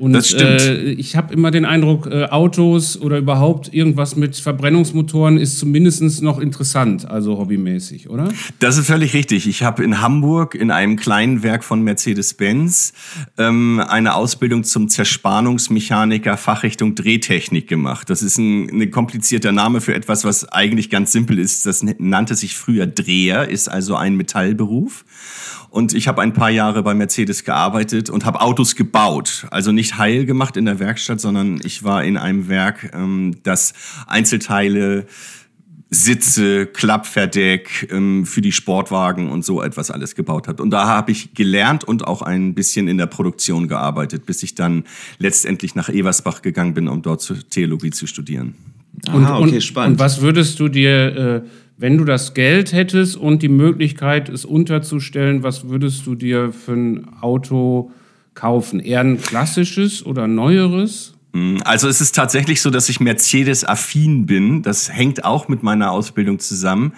Und 0.00 0.14
Das 0.14 0.28
stimmt. 0.28 0.62
Äh, 0.62 0.92
ich 0.92 1.14
habe 1.14 1.34
immer 1.34 1.50
den 1.50 1.66
Eindruck, 1.66 2.06
äh, 2.06 2.24
Autos 2.24 2.98
oder 2.98 3.18
überhaupt 3.18 3.74
irgendwas 3.74 4.16
mit 4.16 4.34
Verbrennungsmotoren 4.34 5.36
ist 5.36 5.58
zumindest 5.58 6.22
noch 6.22 6.38
interessant, 6.38 7.06
also 7.06 7.36
hobbymäßig, 7.36 8.08
oder? 8.08 8.28
Das 8.60 8.78
ist 8.78 8.86
völlig 8.86 9.12
richtig. 9.12 9.46
Ich 9.46 9.62
habe 9.62 9.84
in 9.84 10.00
Hamburg 10.00 10.54
in 10.54 10.70
einem 10.70 10.96
kleinen 10.96 11.42
Werk 11.42 11.64
von 11.64 11.82
Mercedes-Benz 11.82 12.94
ähm, 13.36 13.78
eine 13.86 14.14
Ausbildung 14.14 14.64
zum 14.64 14.88
Zerspannungsmechaniker 14.88 16.38
Fachrichtung 16.38 16.94
Drehtechnik 16.94 17.68
gemacht. 17.68 18.08
Das 18.08 18.22
ist 18.22 18.38
ein, 18.38 18.70
ein 18.70 18.90
komplizierter 18.90 19.52
Name 19.52 19.82
für 19.82 19.94
etwas, 19.94 20.24
was 20.24 20.48
eigentlich 20.48 20.88
ganz 20.88 21.12
simpel 21.12 21.38
ist. 21.38 21.66
Das 21.66 21.84
nannte 21.98 22.36
sich 22.36 22.56
früher 22.56 22.86
Dreher, 22.86 23.50
ist 23.50 23.68
also 23.68 23.96
ein 23.96 24.16
Metallberuf. 24.16 25.04
Und 25.70 25.94
ich 25.94 26.08
habe 26.08 26.20
ein 26.20 26.32
paar 26.32 26.50
Jahre 26.50 26.82
bei 26.82 26.94
Mercedes 26.94 27.44
gearbeitet 27.44 28.10
und 28.10 28.24
habe 28.24 28.40
Autos 28.40 28.74
gebaut. 28.74 29.46
Also 29.50 29.70
nicht 29.70 29.98
heil 29.98 30.26
gemacht 30.26 30.56
in 30.56 30.64
der 30.64 30.80
Werkstatt, 30.80 31.20
sondern 31.20 31.60
ich 31.62 31.84
war 31.84 32.02
in 32.04 32.16
einem 32.16 32.48
Werk, 32.48 32.90
ähm, 32.92 33.36
das 33.44 33.72
Einzelteile 34.06 35.06
Sitze, 35.92 36.66
Klappverdeck 36.66 37.88
ähm, 37.90 38.24
für 38.24 38.40
die 38.40 38.52
Sportwagen 38.52 39.28
und 39.28 39.44
so 39.44 39.60
etwas 39.60 39.90
alles 39.90 40.14
gebaut 40.14 40.46
hat. 40.46 40.60
Und 40.60 40.70
da 40.70 40.86
habe 40.86 41.10
ich 41.10 41.34
gelernt 41.34 41.82
und 41.82 42.06
auch 42.06 42.22
ein 42.22 42.54
bisschen 42.54 42.86
in 42.86 42.96
der 42.96 43.06
Produktion 43.06 43.66
gearbeitet, 43.66 44.24
bis 44.24 44.44
ich 44.44 44.54
dann 44.54 44.84
letztendlich 45.18 45.74
nach 45.74 45.88
Eversbach 45.88 46.42
gegangen 46.42 46.74
bin, 46.74 46.86
um 46.86 47.02
dort 47.02 47.22
zu, 47.22 47.34
Theologie 47.34 47.90
zu 47.90 48.06
studieren. 48.06 48.54
Aha, 49.08 49.38
okay, 49.38 49.54
und, 49.54 49.62
spannend. 49.62 49.92
Und 49.92 49.98
was 49.98 50.20
würdest 50.20 50.60
du 50.60 50.68
dir, 50.68 51.16
äh, 51.16 51.42
wenn 51.80 51.96
du 51.96 52.04
das 52.04 52.34
Geld 52.34 52.74
hättest 52.74 53.16
und 53.16 53.42
die 53.42 53.48
Möglichkeit, 53.48 54.28
es 54.28 54.44
unterzustellen, 54.44 55.42
was 55.42 55.70
würdest 55.70 56.06
du 56.06 56.14
dir 56.14 56.52
für 56.52 56.74
ein 56.74 57.08
Auto 57.22 57.90
kaufen? 58.34 58.80
Eher 58.80 59.00
ein 59.00 59.18
klassisches 59.18 60.04
oder 60.04 60.28
neueres? 60.28 61.14
Also 61.64 61.88
es 61.88 62.02
ist 62.02 62.14
tatsächlich 62.14 62.60
so, 62.60 62.68
dass 62.68 62.90
ich 62.90 63.00
Mercedes-affin 63.00 64.26
bin. 64.26 64.62
Das 64.62 64.92
hängt 64.92 65.24
auch 65.24 65.48
mit 65.48 65.62
meiner 65.62 65.90
Ausbildung 65.90 66.38
zusammen. 66.38 66.92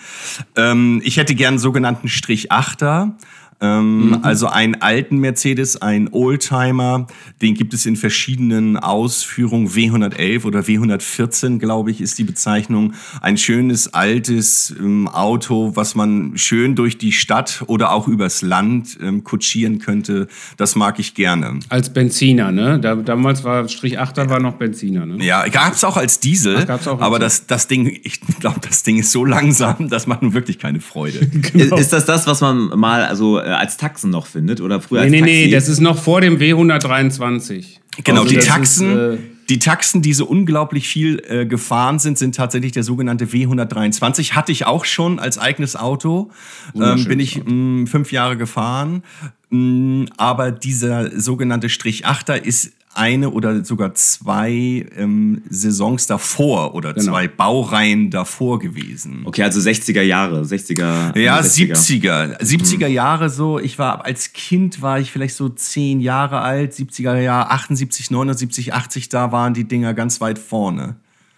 Ähm, 0.57 1.01
ich 1.05 1.17
hätte 1.17 1.37
gern 1.37 1.55
einen 1.55 1.59
sogenannten 1.59 2.09
Strich-Achter. 2.09 3.17
Ähm, 3.63 4.19
Also 4.23 4.49
einen 4.49 4.83
alten 4.83 5.19
Mercedes, 5.19 5.81
einen 5.81 6.09
Oldtimer, 6.13 7.07
den 7.41 7.55
gibt 7.55 7.73
es 7.75 7.87
in 7.87 7.97
verschiedenen 7.97 8.77
Ausführungen. 8.77 9.69
W111 9.69 10.45
oder 10.45 10.61
W114, 10.61 11.59
glaube 11.59 11.91
ich, 11.91 12.01
ist 12.01 12.19
die 12.19 12.25
Bezeichnung. 12.25 12.95
Ein 13.21 13.37
schönes, 13.39 13.95
altes 13.95 14.75
ähm, 14.79 15.09
Auto, 15.09 15.73
was 15.77 15.95
man 15.95 16.33
schön 16.37 16.75
durch 16.75 16.99
die 16.99 17.13
Stadt 17.13 17.63
oder 17.69 17.93
auch 17.93 18.09
übers 18.09 18.43
Land 18.43 18.99
ähm, 19.01 19.23
kutschieren 19.25 19.79
könnte. 19.79 20.27
Das 20.57 20.75
mag 20.77 20.99
ich 20.99 21.15
gerne. 21.15 21.61
Als 21.69 21.93
Benziner, 21.93 22.51
ne? 22.53 22.81
Da, 22.81 22.97
damals 22.97 23.45
war 23.45 23.69
Strich 23.69 24.01
8er 24.01 24.29
war 24.29 24.41
noch 24.41 24.55
Benziner, 24.55 25.07
ne? 25.07 25.25
Ja, 25.25 25.47
gab's 25.49 25.85
auch 25.85 25.97
als 25.97 26.19
Diesel, 26.21 26.57
Ach, 26.63 26.67
gab's 26.67 26.89
auch 26.89 26.95
als 26.95 27.03
aber 27.03 27.19
Diesel. 27.19 27.27
das, 27.27 27.47
das 27.47 27.69
Ding, 27.69 28.01
ich 28.03 28.21
glaube, 28.41 28.61
das 28.61 28.83
Ding 28.83 28.99
ist 28.99 29.13
so 29.13 29.25
langsam, 29.37 29.89
das 29.89 30.07
macht 30.07 30.23
nun 30.23 30.35
wirklich 30.35 30.59
keine 30.59 30.81
Freude. 30.81 31.21
Genau. 31.53 31.77
Ist 31.77 31.93
das 31.93 32.07
das, 32.07 32.27
was 32.27 32.41
man 32.41 32.69
mal 32.79 33.05
also 33.05 33.39
äh, 33.39 33.43
als 33.59 33.77
Taxen 33.77 34.11
noch 34.11 34.27
findet 34.27 34.61
oder 34.61 34.81
früher 34.81 35.01
Nee, 35.01 35.05
als 35.05 35.11
nee, 35.13 35.19
Taxi? 35.21 35.33
nee, 35.47 35.51
das 35.51 35.69
ist 35.69 35.81
noch 35.81 35.99
vor 36.03 36.21
dem 36.21 36.39
W123. 36.39 37.65
Genau, 38.05 38.23
Also 38.23 38.35
die 38.35 38.41
Taxen, 38.41 38.91
Ist, 38.91 39.19
äh, 39.19 39.23
die 39.49 39.59
Taxen, 39.59 40.01
die 40.03 40.15
so 40.15 40.25
unglaublich 40.27 40.89
viel 40.89 41.23
äh, 41.29 41.45
gefahren 41.47 41.99
sind, 41.99 42.17
sind 42.17 42.35
tatsächlich 42.35 42.73
der 42.73 42.85
sogenannte 42.85 43.27
W123. 43.27 44.33
Hatte 44.33 44.53
ich 44.53 44.67
auch 44.67 44.85
schon 44.85 45.19
als 45.19 45.39
eigenes 45.39 45.77
Auto. 45.77 46.31
Ähm, 46.75 47.05
bin 47.05 47.21
ich 47.21 47.43
mh, 47.45 47.87
fünf 47.87 48.13
Jahre 48.13 48.37
gefahren. 48.37 49.03
Mh, 49.51 50.07
aber 50.17 50.53
dieser 50.53 51.19
sogenannte 51.21 51.69
Strich-Achter 51.69 52.45
ist 52.45 52.73
eine 52.95 53.31
oder 53.31 53.65
sogar 53.65 53.95
zwei 53.95 54.87
ähm, 54.97 55.43
Saisons 55.49 56.07
davor 56.07 56.75
oder 56.75 56.93
Genau. 56.93 57.13
zwei 57.13 57.29
Baureihen 57.29 58.11
davor 58.11 58.59
gewesen. 58.59 59.23
Okay, 59.25 59.43
also 59.43 59.61
60er 59.61 60.03
Jahre, 60.03 60.43
60er. 60.43 61.19
Ja, 61.19 61.41
60er. 61.41 61.75
70er. 61.75 62.41
70er 62.41 62.87
Jahre 62.87 63.31
so. 63.31 63.59
Ich 63.59 63.79
war 63.79 64.05
als 64.05 64.33
Kind 64.33 64.83
war 64.83 65.01
ich 65.01 65.11
vielleicht 65.11 65.35
so 65.35 65.49
zehn 65.49 66.01
Jahre 66.01 66.41
alt. 66.41 66.73
70er 66.73 67.19
Jahre, 67.19 67.51
78, 67.51 68.11
79, 68.11 68.75
80, 68.75 69.09
da 69.09 69.33
waren 69.33 69.55
die 69.55 69.65
Dinger 69.65 69.95
ganz 69.95 70.21
weit 70.21 70.39
vorne. 70.39 70.97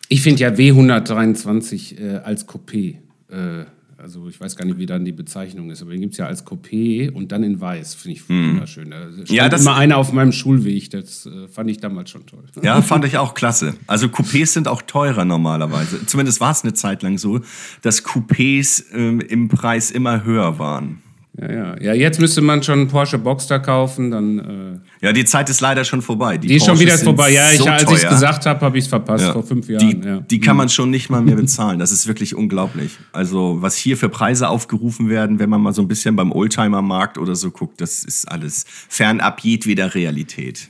Ich 0.09 0.23
finde 0.23 0.41
ja 0.43 0.49
W123 0.51 1.99
äh, 2.01 2.17
als 2.19 2.49
Coupé, 2.49 2.97
äh, 3.31 3.65
also 4.05 4.29
ich 4.29 4.39
weiß 4.39 4.55
gar 4.57 4.67
nicht, 4.67 4.77
wie 4.79 4.85
dann 4.85 5.05
die 5.07 5.13
Bezeichnung 5.13 5.71
ist, 5.71 5.81
aber 5.81 5.93
den 5.93 6.03
gibt 6.03 6.13
es 6.13 6.19
ja 6.19 6.27
als 6.27 6.47
Coupé 6.47 7.11
und 7.11 7.33
dann 7.33 7.43
in 7.43 7.59
weiß, 7.59 7.95
finde 7.95 8.19
ich 8.19 8.29
wunderschön. 8.29 8.91
Da 8.91 9.09
Ja, 9.29 9.49
das- 9.49 9.63
immer 9.63 9.77
einer 9.77 9.97
auf 9.97 10.13
meinem 10.13 10.31
Schulweg, 10.31 10.91
das 10.91 11.25
äh, 11.25 11.49
fand 11.49 11.71
ich 11.71 11.79
damals 11.79 12.11
schon 12.11 12.27
toll. 12.27 12.45
Ja, 12.63 12.83
fand 12.83 13.07
ich 13.07 13.17
auch 13.17 13.33
klasse. 13.33 13.75
Also 13.87 14.09
Coupés 14.09 14.47
sind 14.53 14.69
auch 14.69 14.83
teurer 14.83 15.25
normalerweise. 15.25 16.05
Zumindest 16.05 16.39
war 16.41 16.51
es 16.53 16.63
eine 16.65 16.75
Zeit 16.75 17.03
lang 17.03 17.17
so, 17.17 17.41
dass 17.81 18.05
Coupés 18.05 18.85
ähm, 18.93 19.21
im 19.21 19.49
Preis 19.49 19.91
immer 19.91 20.23
höher 20.23 20.59
waren. 20.59 21.01
Ja, 21.37 21.51
ja. 21.53 21.83
ja, 21.83 21.95
jetzt 21.95 22.21
müsste 22.21 22.41
man 22.43 22.63
schon 22.63 22.79
einen 22.81 22.89
Porsche 22.89 23.19
Boxster 23.19 23.59
kaufen, 23.59 24.13
dann. 24.13 24.39
Äh, 24.39 25.07
Ja, 25.07 25.13
die 25.13 25.25
Zeit 25.25 25.51
ist 25.51 25.61
leider 25.61 25.85
schon 25.85 26.01
vorbei. 26.01 26.39
die 26.39 26.55
ist 26.55 26.65
schon 26.65 26.79
wieder 26.79 26.97
vorbei. 26.97 27.33
Ja, 27.33 27.51
ich, 27.51 27.59
so 27.59 27.67
als 27.67 27.83
ich 27.83 27.91
es 28.05 28.09
gesagt 28.09 28.47
habe, 28.47 28.61
habe 28.65 28.79
ich 28.79 28.85
es 28.85 28.89
verpasst 28.89 29.25
Ja. 29.25 29.33
vor 29.33 29.43
fünf 29.43 29.67
Die, 29.67 29.73
Jahren. 29.73 30.03
ja. 30.05 30.21
die 30.21 30.39
kann 30.39 30.57
man 30.57 30.69
schon 30.69 30.91
nicht 30.91 31.11
mal 31.11 31.23
mehr 31.23 31.35
bezahlen. 31.35 31.81
Das 31.81 31.91
ist 31.91 32.07
wirklich 32.07 32.37
unglaublich. 32.37 32.93
Also, 33.13 33.57
was 33.61 33.75
hier 33.77 33.97
für 33.97 34.09
Preise 34.09 34.49
aufgerufen 34.49 35.09
werden, 35.09 35.41
wenn 35.41 35.51
man 35.51 35.61
mal 35.61 35.73
so 35.73 35.83
ein 35.83 35.89
bisschen 35.89 36.15
beim 36.15 36.31
Oldtimer-Markt 36.31 37.19
oder 37.19 37.35
so 37.35 37.51
guckt, 37.51 37.81
das 37.81 38.05
ist 38.05 38.31
alles 38.31 38.65
fernab 38.89 39.41
jedweder 39.41 39.93
Realität. 39.97 40.69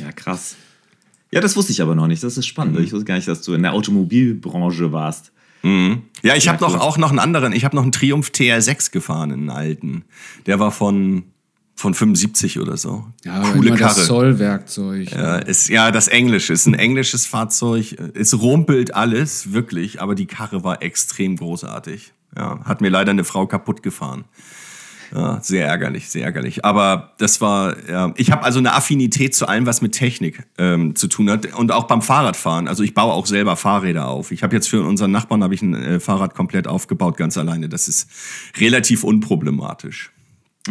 Ja, 0.00 0.12
krass. 0.12 0.54
Ja, 1.32 1.40
das 1.40 1.56
wusste 1.56 1.72
ich 1.72 1.82
aber 1.82 1.96
noch 1.96 2.06
nicht. 2.06 2.22
Das 2.22 2.36
ist 2.38 2.46
spannend. 2.46 2.78
Ich 2.78 2.92
wusste 2.92 3.04
gar 3.04 3.16
nicht, 3.16 3.26
dass 3.26 3.42
du 3.42 3.54
in 3.54 3.62
der 3.62 3.72
Automobilbranche 3.72 4.92
warst. 4.92 5.32
Ja, 6.22 6.36
ich 6.36 6.48
habe 6.48 6.62
cool. 6.64 6.72
noch 6.72 6.80
auch 6.80 6.98
noch 6.98 7.10
einen 7.10 7.18
anderen. 7.18 7.52
Ich 7.52 7.64
habe 7.64 7.74
noch 7.74 7.82
einen 7.82 7.92
Triumph 7.92 8.28
TR6 8.28 8.92
gefahren, 8.92 9.32
einen 9.32 9.50
alten. 9.50 10.04
Der 10.46 10.58
war 10.58 10.70
von 10.70 11.24
von 11.76 11.92
75 11.92 12.60
oder 12.60 12.76
so. 12.76 13.04
Ja, 13.24 13.40
Coole 13.40 13.70
Karre. 13.70 13.94
das 13.94 14.06
Zollwerkzeug. 14.06 15.10
Ja, 15.10 15.36
ist, 15.38 15.68
ja, 15.68 15.90
das 15.90 16.08
Englische 16.08 16.52
ist 16.52 16.66
ein 16.66 16.74
englisches 16.74 17.26
Fahrzeug. 17.26 17.96
Es 18.14 18.40
rumpelt 18.40 18.94
alles, 18.94 19.52
wirklich, 19.52 20.00
aber 20.00 20.14
die 20.14 20.26
Karre 20.26 20.62
war 20.62 20.82
extrem 20.82 21.36
großartig. 21.36 22.12
Ja, 22.36 22.60
hat 22.64 22.80
mir 22.80 22.90
leider 22.90 23.10
eine 23.10 23.24
Frau 23.24 23.46
kaputt 23.46 23.82
gefahren. 23.82 24.24
Ja, 25.14 25.38
sehr 25.40 25.68
ärgerlich, 25.68 26.08
sehr 26.08 26.24
ärgerlich. 26.24 26.64
Aber 26.64 27.12
das 27.18 27.40
war, 27.40 27.76
ja, 27.88 28.12
ich 28.16 28.32
habe 28.32 28.42
also 28.42 28.58
eine 28.58 28.72
Affinität 28.72 29.32
zu 29.32 29.46
allem, 29.46 29.64
was 29.64 29.80
mit 29.80 29.92
Technik 29.92 30.42
ähm, 30.58 30.96
zu 30.96 31.06
tun 31.06 31.30
hat 31.30 31.54
und 31.54 31.70
auch 31.70 31.84
beim 31.84 32.02
Fahrradfahren. 32.02 32.66
Also 32.66 32.82
ich 32.82 32.94
baue 32.94 33.12
auch 33.12 33.26
selber 33.26 33.54
Fahrräder 33.54 34.08
auf. 34.08 34.32
Ich 34.32 34.42
habe 34.42 34.56
jetzt 34.56 34.68
für 34.68 34.82
unseren 34.82 35.12
Nachbarn 35.12 35.44
habe 35.44 35.54
ich 35.54 35.62
ein 35.62 35.74
äh, 35.74 36.00
Fahrrad 36.00 36.34
komplett 36.34 36.66
aufgebaut, 36.66 37.16
ganz 37.16 37.38
alleine. 37.38 37.68
Das 37.68 37.86
ist 37.86 38.08
relativ 38.58 39.04
unproblematisch. 39.04 40.13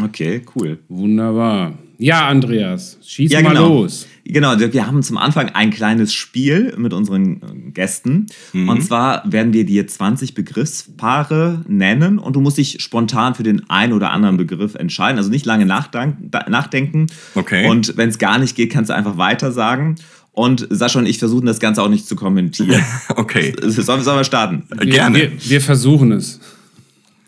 Okay, 0.01 0.41
cool. 0.55 0.79
Wunderbar. 0.89 1.77
Ja, 1.99 2.27
Andreas, 2.27 2.97
schieß 3.05 3.31
Ja, 3.31 3.41
mal 3.41 3.49
genau. 3.49 3.67
los. 3.81 4.07
Genau, 4.25 4.57
wir 4.59 4.87
haben 4.87 5.03
zum 5.03 5.17
Anfang 5.17 5.49
ein 5.49 5.69
kleines 5.69 6.13
Spiel 6.13 6.73
mit 6.77 6.91
unseren 6.91 7.35
äh, 7.37 7.71
Gästen. 7.71 8.25
Und 8.53 8.81
zwar 8.83 9.31
werden 9.31 9.53
wir 9.53 9.65
dir 9.65 9.85
20 9.87 10.33
Begriffspaare 10.33 11.63
nennen 11.67 12.19
und 12.19 12.35
du 12.35 12.41
musst 12.41 12.57
dich 12.57 12.81
spontan 12.81 13.35
für 13.35 13.43
den 13.43 13.69
einen 13.69 13.93
oder 13.93 14.11
anderen 14.11 14.37
Begriff 14.37 14.75
entscheiden. 14.75 15.17
Also 15.17 15.29
nicht 15.29 15.45
lange 15.45 15.65
nachdenken. 15.65 17.07
Okay. 17.35 17.69
Und 17.69 17.95
wenn 17.95 18.09
es 18.09 18.17
gar 18.17 18.39
nicht 18.39 18.55
geht, 18.55 18.71
kannst 18.71 18.89
du 18.89 18.95
einfach 18.95 19.17
weiter 19.17 19.51
sagen. 19.51 19.95
Und 20.31 20.67
Sascha 20.71 20.97
und 20.99 21.05
ich 21.05 21.19
versuchen 21.19 21.45
das 21.45 21.59
Ganze 21.59 21.83
auch 21.83 21.89
nicht 21.89 22.07
zu 22.07 22.15
kommentieren. 22.15 22.83
Okay, 23.15 23.53
sollen, 23.61 24.01
sollen 24.01 24.17
wir 24.19 24.23
starten? 24.23 24.63
Wir, 24.69 24.87
gerne. 24.91 25.15
Wir, 25.17 25.31
wir 25.49 25.61
versuchen 25.61 26.11
es. 26.11 26.39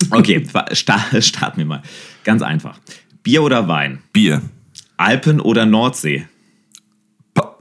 Okay, 0.09 0.43
sta- 0.73 1.05
starten 1.21 1.57
wir 1.59 1.65
mal. 1.65 1.83
Ganz 2.25 2.41
einfach. 2.41 2.77
Bier 3.23 3.41
oder 3.43 3.69
Wein? 3.69 3.99
Bier. 4.11 4.41
Alpen 4.97 5.39
oder 5.39 5.65
Nordsee? 5.65 6.27
Pa 7.33 7.57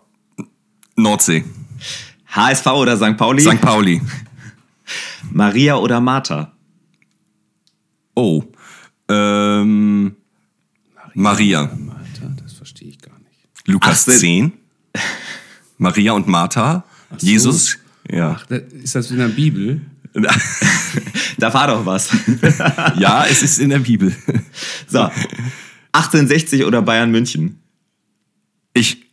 Nordsee. 0.97 1.44
HSV 2.26 2.66
oder 2.66 2.97
St. 2.97 3.16
Pauli? 3.16 3.42
St. 3.42 3.61
Pauli. 3.61 4.00
Maria 5.30 5.76
oder 5.76 6.00
Martha? 6.00 6.52
Oh. 8.16 8.42
Ähm, 9.09 10.16
Maria. 11.14 11.71
Martha, 11.76 12.35
das 12.42 12.54
verstehe 12.54 12.88
ich 12.88 12.99
gar 13.00 13.16
nicht. 13.21 13.38
Lukas 13.66 14.02
Ach, 14.09 14.12
se- 14.12 14.18
10. 14.18 14.52
Maria 15.78 16.12
und 16.12 16.26
Martha. 16.26 16.85
so. 17.18 17.26
Jesus. 17.26 17.78
Ja. 18.11 18.40
Da- 18.49 18.56
Ist 18.56 18.94
das 18.94 19.11
in 19.11 19.18
der 19.18 19.28
Bibel? 19.28 19.80
Da 21.37 21.52
war 21.52 21.66
doch 21.66 21.85
was. 21.85 22.11
ja, 22.97 23.26
es 23.28 23.42
ist 23.42 23.59
in 23.59 23.71
der 23.71 23.80
Bibel. 23.80 24.14
So. 24.87 25.00
1860 25.92 26.64
oder 26.64 26.80
Bayern 26.80 27.11
München? 27.11 27.59
Ich. 28.73 29.04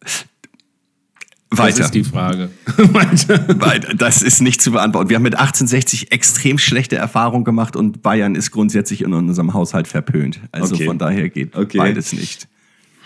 Das 0.00 1.58
Weiter. 1.58 1.84
ist 1.84 1.94
die 1.94 2.04
Frage. 2.04 2.50
Weiter. 2.76 3.60
Weiter. 3.60 3.94
Das 3.94 4.20
ist 4.20 4.42
nicht 4.42 4.60
zu 4.60 4.72
beantworten. 4.72 5.08
Wir 5.08 5.16
haben 5.16 5.22
mit 5.22 5.34
1860 5.34 6.12
extrem 6.12 6.58
schlechte 6.58 6.96
Erfahrungen 6.96 7.44
gemacht 7.44 7.74
und 7.74 8.02
Bayern 8.02 8.34
ist 8.34 8.50
grundsätzlich 8.50 9.00
in 9.00 9.14
unserem 9.14 9.54
Haushalt 9.54 9.88
verpönt. 9.88 10.40
Also 10.52 10.74
Okay. 10.74 10.84
von 10.86 10.98
daher 10.98 11.30
geht 11.30 11.56
Okay. 11.56 11.78
beides 11.78 12.12
nicht. 12.12 12.48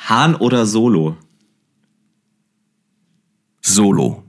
Hahn 0.09 0.35
oder 0.35 0.67
Solo? 0.67 1.17
Solo. 3.63 4.25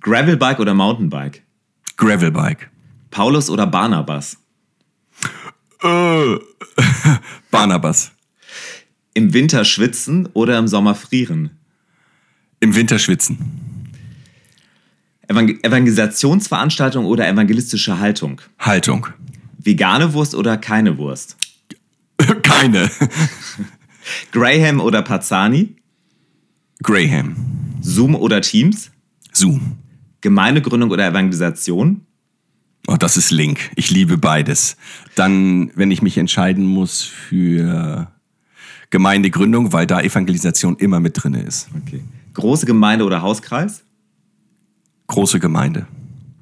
Gravelbike 0.00 0.58
oder 0.60 0.74
Mountainbike? 0.74 1.43
Gravelbike. 1.96 2.70
Paulus 3.10 3.50
oder 3.50 3.66
Barnabas? 3.66 4.36
Äh. 5.82 6.36
Barnabas. 7.50 8.12
Im 9.14 9.32
Winter 9.32 9.64
schwitzen 9.64 10.28
oder 10.32 10.58
im 10.58 10.66
Sommer 10.66 10.94
frieren? 10.94 11.50
Im 12.60 12.74
Winter 12.74 12.98
schwitzen. 12.98 13.38
Evangel 15.28 15.58
Evangelisationsveranstaltung 15.62 17.04
oder 17.06 17.28
evangelistische 17.28 17.98
Haltung? 17.98 18.40
Haltung. 18.58 19.06
Vegane 19.58 20.12
Wurst 20.12 20.34
oder 20.34 20.56
keine 20.56 20.98
Wurst? 20.98 21.36
Keine. 22.42 22.90
Graham 24.30 24.80
oder 24.80 25.02
Pazani? 25.02 25.76
Graham. 26.82 27.34
Zoom 27.80 28.14
oder 28.14 28.40
Teams? 28.40 28.90
Zoom. 29.32 29.78
Gemeindegründung 30.24 30.90
oder 30.90 31.06
Evangelisation? 31.06 32.00
Oh, 32.86 32.96
das 32.96 33.18
ist 33.18 33.30
Link. 33.30 33.70
Ich 33.76 33.90
liebe 33.90 34.16
beides. 34.16 34.78
Dann, 35.16 35.70
wenn 35.74 35.90
ich 35.90 36.00
mich 36.00 36.16
entscheiden 36.16 36.64
muss 36.64 37.02
für 37.02 38.10
Gemeindegründung, 38.88 39.74
weil 39.74 39.86
da 39.86 40.00
Evangelisation 40.00 40.76
immer 40.76 40.98
mit 40.98 41.22
drin 41.22 41.34
ist. 41.34 41.68
Okay. 41.84 42.02
Große 42.32 42.64
Gemeinde 42.64 43.04
oder 43.04 43.20
Hauskreis? 43.20 43.84
Große 45.08 45.40
Gemeinde. 45.40 45.86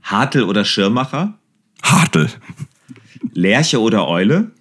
Hartl 0.05 0.45
oder 0.45 0.65
Schirmacher? 0.65 1.37
Hartl. 1.83 2.29
Lerche 3.33 3.81
oder 3.81 4.07
Eule? 4.07 4.53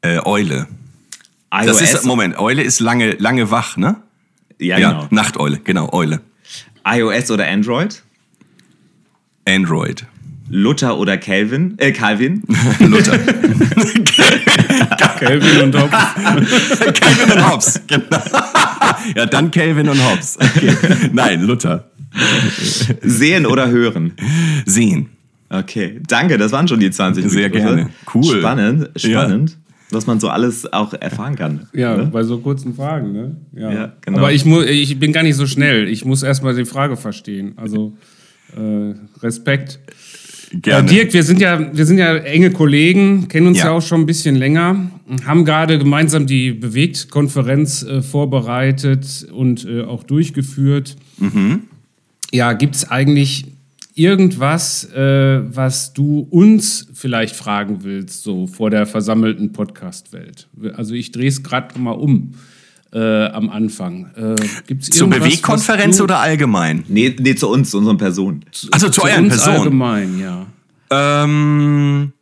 Äh, 0.00 0.18
Eule. 0.24 0.66
iOS? 1.52 1.66
Das 1.66 1.82
ist, 1.82 2.04
Moment, 2.06 2.38
Eule 2.38 2.62
ist 2.62 2.80
lange, 2.80 3.12
lange 3.16 3.50
wach, 3.50 3.76
ne? 3.76 3.96
ja, 4.58 4.76
genau. 4.76 5.08
Nachteule, 5.10 5.60
genau, 5.62 5.92
Eule. 5.92 6.22
iOS 6.86 7.30
oder 7.30 7.46
Android? 7.48 8.02
Android. 9.46 10.06
Luther 10.50 10.98
oder 10.98 11.16
Calvin? 11.16 11.74
Äh, 11.78 11.92
Calvin? 11.92 12.42
Luther. 12.80 13.18
Kelvin 15.18 15.62
und 15.62 15.76
Hobbes. 15.76 15.98
Calvin 17.00 17.32
und 17.32 17.50
Hobbes, 17.50 17.80
genau. 17.86 18.18
ja, 19.16 19.26
dann 19.26 19.50
Calvin 19.50 19.88
und 19.88 20.04
Hobbes. 20.04 20.38
Okay. 20.38 20.76
Nein, 21.12 21.42
Luther. 21.42 21.88
Sehen 23.02 23.46
oder 23.46 23.68
hören? 23.68 24.12
Sehen. 24.66 25.08
Okay, 25.48 26.00
danke, 26.06 26.36
das 26.38 26.52
waren 26.52 26.68
schon 26.68 26.80
die 26.80 26.90
20 26.90 27.28
Sehr 27.28 27.48
Begriffe. 27.48 27.76
gerne. 27.76 27.90
Cool. 28.12 28.38
Spannend, 28.38 28.90
spannend, 28.96 29.56
was 29.94 30.06
man 30.06 30.20
so 30.20 30.28
alles 30.28 30.70
auch 30.72 30.92
erfahren 30.94 31.36
kann. 31.36 31.68
Ja, 31.72 31.96
ne? 31.96 32.10
bei 32.12 32.22
so 32.22 32.38
kurzen 32.38 32.74
Fragen, 32.74 33.12
ne? 33.12 33.36
Ja, 33.54 33.72
Ja, 33.72 33.92
genau. 34.00 34.18
Aber 34.18 34.32
ich, 34.32 34.44
ich 34.46 34.98
bin 34.98 35.12
gar 35.12 35.22
nicht 35.22 35.36
so 35.36 35.46
schnell. 35.46 35.88
Ich 35.88 36.04
muss 36.04 36.22
erstmal 36.22 36.54
die 36.54 36.64
Frage 36.64 36.96
verstehen. 36.96 37.54
Also 37.56 37.94
äh, 38.56 38.94
Respekt. 39.22 39.80
Gerne. 40.52 40.86
Äh, 40.86 40.90
Dirk, 40.90 41.12
wir 41.12 41.22
sind, 41.22 41.40
ja, 41.40 41.74
wir 41.74 41.86
sind 41.86 41.98
ja 41.98 42.14
enge 42.16 42.50
Kollegen, 42.50 43.28
kennen 43.28 43.46
uns 43.46 43.58
ja. 43.58 43.66
Ja. 43.66 43.70
auch 43.72 43.82
schon 43.82 44.02
ein 44.02 44.06
bisschen 44.06 44.36
länger, 44.36 44.90
haben 45.24 45.44
gerade 45.44 45.78
gemeinsam 45.78 46.26
die 46.26 46.52
Bewegt-Konferenz 46.52 47.82
äh, 47.82 48.02
vorbereitet 48.02 49.26
und 49.32 49.66
äh, 49.66 49.82
auch 49.82 50.04
durchgeführt. 50.04 50.96
Ja, 52.32 52.52
gibt 52.52 52.74
es 52.76 52.90
eigentlich 52.90 53.46
irgendwas, 53.94 54.84
äh, 54.92 55.40
was 55.54 55.92
du 55.92 56.26
uns 56.30 56.88
vielleicht 56.92 57.36
fragen 57.36 57.84
willst, 57.84 58.22
so 58.22 58.46
vor 58.46 58.70
der 58.70 58.86
versammelten 58.86 59.52
Podcast-Welt? 59.52 60.48
Also 60.74 60.94
ich 60.94 61.12
drehe 61.12 61.28
es 61.28 61.42
gerade 61.42 61.78
mal 61.78 61.92
um. 61.92 62.34
äh, 62.94 63.26
am 63.26 63.50
Anfang. 63.50 64.10
Äh, 64.16 64.36
gibt's 64.66 64.90
Zur 64.90 65.08
Bewegkonferenz 65.10 66.00
oder 66.00 66.18
allgemein? 66.20 66.84
Nee, 66.88 67.14
nee, 67.18 67.34
zu 67.34 67.48
uns, 67.48 67.70
zu 67.70 67.78
unseren 67.78 67.98
Personen. 67.98 68.44
Also 68.70 68.88
zu, 68.88 69.00
zu 69.00 69.06
euren 69.06 69.24
uns 69.24 69.34
Personen. 69.34 69.58
allgemein, 69.58 70.18
ja. 70.20 70.46
Ähm, 70.90 72.12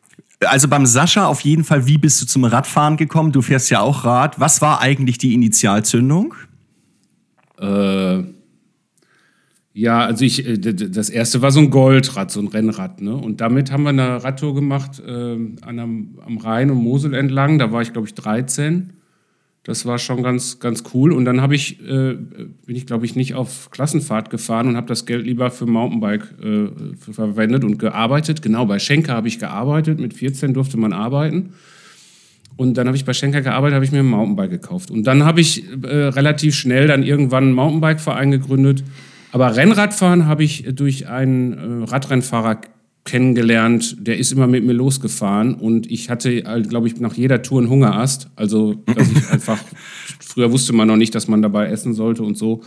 also 0.41 0.69
beim 0.69 0.87
Sascha 0.87 1.27
auf 1.27 1.41
jeden 1.41 1.65
Fall, 1.65 1.87
wie 1.87 1.99
bist 1.99 2.23
du 2.23 2.27
zum 2.27 2.45
Radfahren 2.45 2.97
gekommen? 2.97 3.33
Du 3.33 3.43
fährst 3.43 3.71
ja 3.71 3.81
auch 3.81 4.05
Rad. 4.05 4.41
Was 4.41 4.63
war 4.63 4.81
eigentlich 4.81 5.19
die 5.19 5.35
Initialzündung? 5.35 6.35
Äh, 7.61 8.23
ja, 9.75 10.05
also 10.05 10.25
ich, 10.25 10.47
äh, 10.47 10.59
das 10.59 11.09
erste 11.09 11.41
war 11.43 11.51
so 11.51 11.61
ein 11.61 11.71
Goldrad, 11.71 12.31
so 12.31 12.41
ein 12.41 12.49
Rennrad, 12.49 13.01
ne? 13.01 13.15
Und 13.15 13.41
damit 13.41 13.73
haben 13.73 13.85
wir 13.85 13.89
eine 13.91 14.23
Radtour 14.23 14.55
gemacht 14.55 15.01
äh, 15.07 15.11
an 15.63 15.79
am, 15.79 16.19
am 16.27 16.37
Rhein 16.39 16.71
und 16.71 16.79
Mosel 16.83 17.15
entlang. 17.15 17.59
Da 17.59 17.73
war 17.73 17.81
ich, 17.83 17.93
glaube 17.93 18.07
ich, 18.07 18.15
13. 18.15 18.93
Das 19.65 19.87
war 19.87 19.99
schon 19.99 20.25
ganz, 20.25 20.59
ganz 20.59 20.83
cool. 20.93 21.13
Und 21.13 21.25
dann 21.25 21.41
habe 21.41 21.55
ich, 21.55 21.81
äh, 21.81 22.15
bin 22.67 22.75
ich, 22.77 22.85
glaube 22.85 23.07
ich, 23.07 23.15
nicht 23.15 23.35
auf 23.35 23.71
Klassenfahrt 23.71 24.29
gefahren 24.29 24.67
und 24.69 24.77
habe 24.77 24.89
das 24.89 25.07
Geld 25.07 25.25
lieber 25.25 25.51
für 25.53 25.67
Mountainbike 25.67 26.35
äh, 26.43 26.67
für- 26.99 27.13
verwendet 27.13 27.63
und 27.65 27.79
gearbeitet. 27.79 28.43
Genau, 28.43 28.67
bei 28.67 28.79
Schenker 28.81 29.15
habe 29.15 29.29
ich 29.29 29.39
gearbeitet. 29.39 30.01
Mit 30.01 30.15
14 30.15 30.53
durfte 30.53 30.77
man 30.77 30.93
arbeiten. 30.93 31.51
Und 32.57 32.77
dann 32.77 32.89
habe 32.89 32.97
ich 32.97 33.05
bei 33.05 33.15
Schenker 33.15 33.41
gearbeitet, 33.41 33.77
habe 33.77 33.85
ich 33.85 33.93
mir 33.93 34.01
ein 34.01 34.07
Mountainbike 34.07 34.51
gekauft. 34.51 34.91
Und 34.91 35.05
dann 35.05 35.25
habe 35.25 35.41
ich 35.41 35.65
äh, 35.85 35.87
relativ 35.87 36.55
schnell 36.57 36.89
dann 36.89 37.03
irgendwann 37.05 37.45
einen 37.45 37.55
Mountainbike-Verein 37.55 38.33
gegründet. 38.33 38.83
Aber 39.33 39.57
Rennradfahren 39.57 40.27
habe 40.27 40.45
ich 40.45 40.67
durch 40.73 41.09
einen 41.09 41.83
äh, 41.83 41.85
Radrennfahrer 41.91 42.61
kennengelernt, 43.05 43.97
der 43.99 44.19
ist 44.19 44.31
immer 44.31 44.47
mit 44.47 44.65
mir 44.65 44.75
losgefahren 44.75 45.55
und 45.55 45.91
ich 45.91 46.09
hatte, 46.09 46.43
glaube 46.69 46.87
ich, 46.87 47.01
nach 47.01 47.15
jeder 47.15 47.43
Tour 47.43 47.61
einen 47.61 47.69
Hungerast. 47.69 48.29
Also, 48.37 48.75
dass 48.87 49.11
ich 49.11 49.29
einfach, 49.31 49.59
früher 50.21 50.53
wusste 50.53 50.73
man 50.73 50.87
noch 50.87 50.97
nicht, 50.97 51.15
dass 51.15 51.27
man 51.27 51.43
dabei 51.43 51.67
essen 51.67 51.95
sollte 51.95 52.23
und 52.23 52.39
so. 52.39 52.63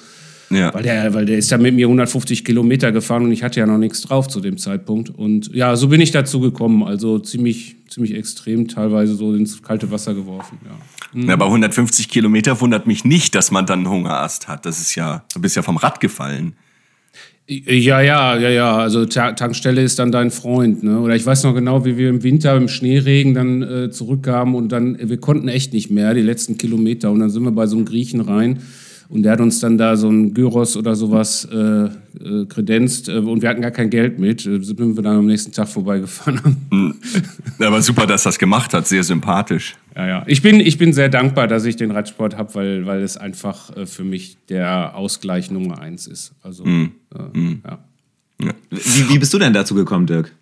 Ja. 0.50 0.74
Weil 0.74 0.84
der, 0.84 1.14
weil 1.14 1.26
der 1.26 1.38
ist 1.38 1.50
ja 1.52 1.58
mit 1.58 1.74
mir 1.74 1.88
150 1.88 2.46
Kilometer 2.46 2.92
gefahren 2.92 3.24
und 3.24 3.32
ich 3.32 3.44
hatte 3.44 3.60
ja 3.60 3.66
noch 3.66 3.78
nichts 3.78 4.02
drauf 4.02 4.28
zu 4.28 4.42
dem 4.42 4.58
Zeitpunkt. 4.58 5.10
Und 5.10 5.54
ja, 5.54 5.76
so 5.76 5.88
bin 5.88 6.02
ich 6.02 6.12
dazu 6.12 6.40
gekommen. 6.40 6.84
Also 6.84 7.20
ziemlich, 7.20 7.78
ziemlich 7.90 8.14
extrem, 8.14 8.68
teilweise 8.68 9.16
so 9.16 9.34
ins 9.34 9.64
kalte 9.64 9.90
Wasser 9.90 10.14
geworfen. 10.14 10.60
Ja. 10.64 10.78
Ja, 11.16 11.36
bei 11.36 11.46
150 11.46 12.10
Kilometer 12.10 12.60
wundert 12.60 12.88
mich 12.88 13.06
nicht, 13.06 13.36
dass 13.36 13.52
man 13.52 13.66
dann 13.66 13.80
einen 13.80 13.90
Hungerast 13.90 14.48
hat. 14.48 14.66
Das 14.66 14.80
ist 14.80 14.96
ja, 14.96 15.24
du 15.34 15.42
bist 15.42 15.56
ja 15.56 15.62
vom 15.62 15.78
Rad 15.78 16.00
gefallen. 16.00 16.56
Ja, 17.48 18.02
ja, 18.02 18.36
ja, 18.38 18.50
ja. 18.50 18.76
Also 18.78 19.06
Ta 19.06 19.34
Tankstelle 19.34 19.82
ist 19.82 20.00
dann 20.00 20.12
dein 20.12 20.32
Freund. 20.32 20.84
Ne? 20.84 21.00
Oder 21.00 21.16
ich 21.16 21.26
weiß 21.26 21.44
noch 21.44 21.54
genau, 21.54 21.86
wie 21.86 21.96
wir 21.96 22.10
im 22.10 22.24
Winter 22.24 22.56
im 22.58 22.68
Schneeregen 22.68 23.34
dann 23.34 23.62
äh, 23.62 23.92
zurückkamen 23.92 24.56
und 24.56 24.72
dann, 24.72 24.98
wir 25.00 25.18
konnten 25.18 25.48
echt 25.48 25.72
nicht 25.72 25.92
mehr, 25.92 26.14
die 26.14 26.22
letzten 26.22 26.58
Kilometer. 26.58 27.12
Und 27.12 27.20
dann 27.20 27.30
sind 27.30 27.44
wir 27.44 27.52
bei 27.52 27.68
so 27.68 27.78
einem 27.78 27.86
Griechen 27.86 28.22
rein 28.22 28.62
und 29.10 29.24
der 29.24 29.34
hat 29.34 29.42
uns 29.42 29.60
dann 29.60 29.78
da 29.78 29.96
so 29.96 30.10
ein 30.10 30.34
Gyros 30.34 30.76
oder 30.78 30.96
sowas 30.96 31.48
äh, 31.52 31.58
äh, 31.86 31.90
kredenzt 32.48 33.08
äh, 33.08 33.18
und 33.18 33.42
wir 33.42 33.50
hatten 33.50 33.62
gar 33.62 33.72
kein 33.72 33.90
Geld 33.90 34.20
mit. 34.20 34.46
Äh, 34.46 34.62
sind 34.62 34.80
wir 34.80 35.04
dann 35.04 35.18
am 35.18 35.26
nächsten 35.26 35.52
Tag 35.52 35.68
vorbeigefahren. 35.68 36.96
Aber 37.60 37.82
super, 37.82 38.08
dass 38.08 38.24
das 38.24 38.40
gemacht 38.40 38.74
hat. 38.74 38.88
Sehr 38.88 39.04
sympathisch. 39.04 39.76
Ja, 39.96 40.08
ja. 40.08 40.24
Ich 40.28 40.42
bin, 40.42 40.60
ich 40.60 40.78
bin 40.78 40.94
sehr 40.94 41.10
dankbar, 41.10 41.48
dass 41.48 41.66
ich 41.66 41.76
den 41.76 41.92
Radsport 41.92 42.38
habe, 42.38 42.54
weil, 42.56 42.86
weil 42.86 43.02
es 43.02 43.18
einfach 43.18 43.76
äh, 43.78 43.86
für 43.86 44.04
mich 44.04 44.38
der 44.50 44.96
Ausgleich 44.96 45.52
Nummer 45.52 45.80
eins 45.80 46.08
ist. 46.08 46.34
Also, 46.42 46.66
äh, 46.66 46.90
ja. 47.64 47.80
Wie, 48.70 49.10
wie 49.10 49.20
bist 49.20 49.34
du 49.34 49.40
denn 49.40 49.54
dazu 49.54 49.76
gekommen, 49.76 50.08
Dirk? 50.08 50.34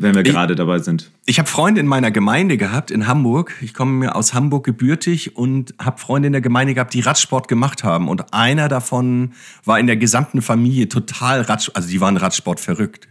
Wenn 0.00 0.14
wir 0.14 0.22
gerade 0.22 0.54
dabei 0.54 0.78
sind. 0.78 1.10
Ich 1.26 1.38
habe 1.38 1.46
Freunde 1.46 1.78
in 1.78 1.86
meiner 1.86 2.10
Gemeinde 2.10 2.56
gehabt, 2.56 2.90
in 2.90 3.06
Hamburg. 3.06 3.54
Ich 3.60 3.74
komme 3.74 3.92
mir 3.92 4.16
aus 4.16 4.32
Hamburg 4.32 4.64
gebürtig 4.64 5.36
und 5.36 5.74
habe 5.78 5.98
Freunde 5.98 6.28
in 6.28 6.32
der 6.32 6.40
Gemeinde 6.40 6.72
gehabt, 6.72 6.94
die 6.94 7.00
Radsport 7.00 7.48
gemacht 7.48 7.84
haben. 7.84 8.08
Und 8.08 8.32
einer 8.32 8.68
davon 8.68 9.34
war 9.66 9.78
in 9.78 9.86
der 9.86 9.98
gesamten 9.98 10.40
Familie 10.40 10.88
total 10.88 11.42
Radsport, 11.42 11.76
also 11.76 11.90
die 11.90 12.00
waren 12.00 12.16
Radsport 12.16 12.60
verrückt. 12.60 13.08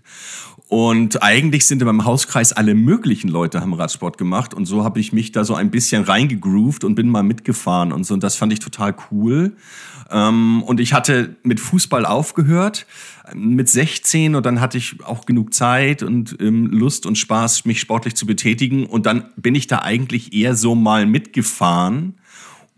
Und 0.69 1.23
eigentlich 1.23 1.65
sind 1.65 1.81
in 1.81 1.87
meinem 1.87 2.05
Hauskreis 2.05 2.53
alle 2.53 2.75
möglichen 2.75 3.27
Leute 3.27 3.59
haben 3.59 3.73
Radsport 3.73 4.19
gemacht. 4.19 4.53
Und 4.53 4.67
so 4.67 4.83
habe 4.83 4.99
ich 4.99 5.11
mich 5.11 5.31
da 5.31 5.43
so 5.43 5.55
ein 5.55 5.71
bisschen 5.71 6.03
reingegroovt 6.03 6.83
und 6.83 6.93
bin 6.93 7.09
mal 7.09 7.23
mitgefahren 7.23 7.91
und 7.91 8.03
so. 8.03 8.13
Und 8.13 8.21
das 8.21 8.35
fand 8.35 8.53
ich 8.53 8.59
total 8.59 8.95
cool. 9.09 9.53
Ähm, 10.11 10.61
und 10.61 10.79
ich 10.79 10.93
hatte 10.93 11.35
mit 11.41 11.59
Fußball 11.59 12.05
aufgehört 12.05 12.85
mit 13.33 13.67
16 13.67 14.35
und 14.35 14.45
dann 14.45 14.61
hatte 14.61 14.77
ich 14.77 15.03
auch 15.03 15.25
genug 15.25 15.55
Zeit 15.55 16.03
und 16.03 16.37
ähm, 16.39 16.67
Lust 16.67 17.07
und 17.07 17.17
Spaß, 17.17 17.65
mich 17.65 17.79
sportlich 17.79 18.15
zu 18.15 18.27
betätigen. 18.27 18.85
Und 18.85 19.07
dann 19.07 19.25
bin 19.37 19.55
ich 19.55 19.65
da 19.65 19.79
eigentlich 19.79 20.33
eher 20.33 20.55
so 20.55 20.75
mal 20.75 21.07
mitgefahren. 21.07 22.18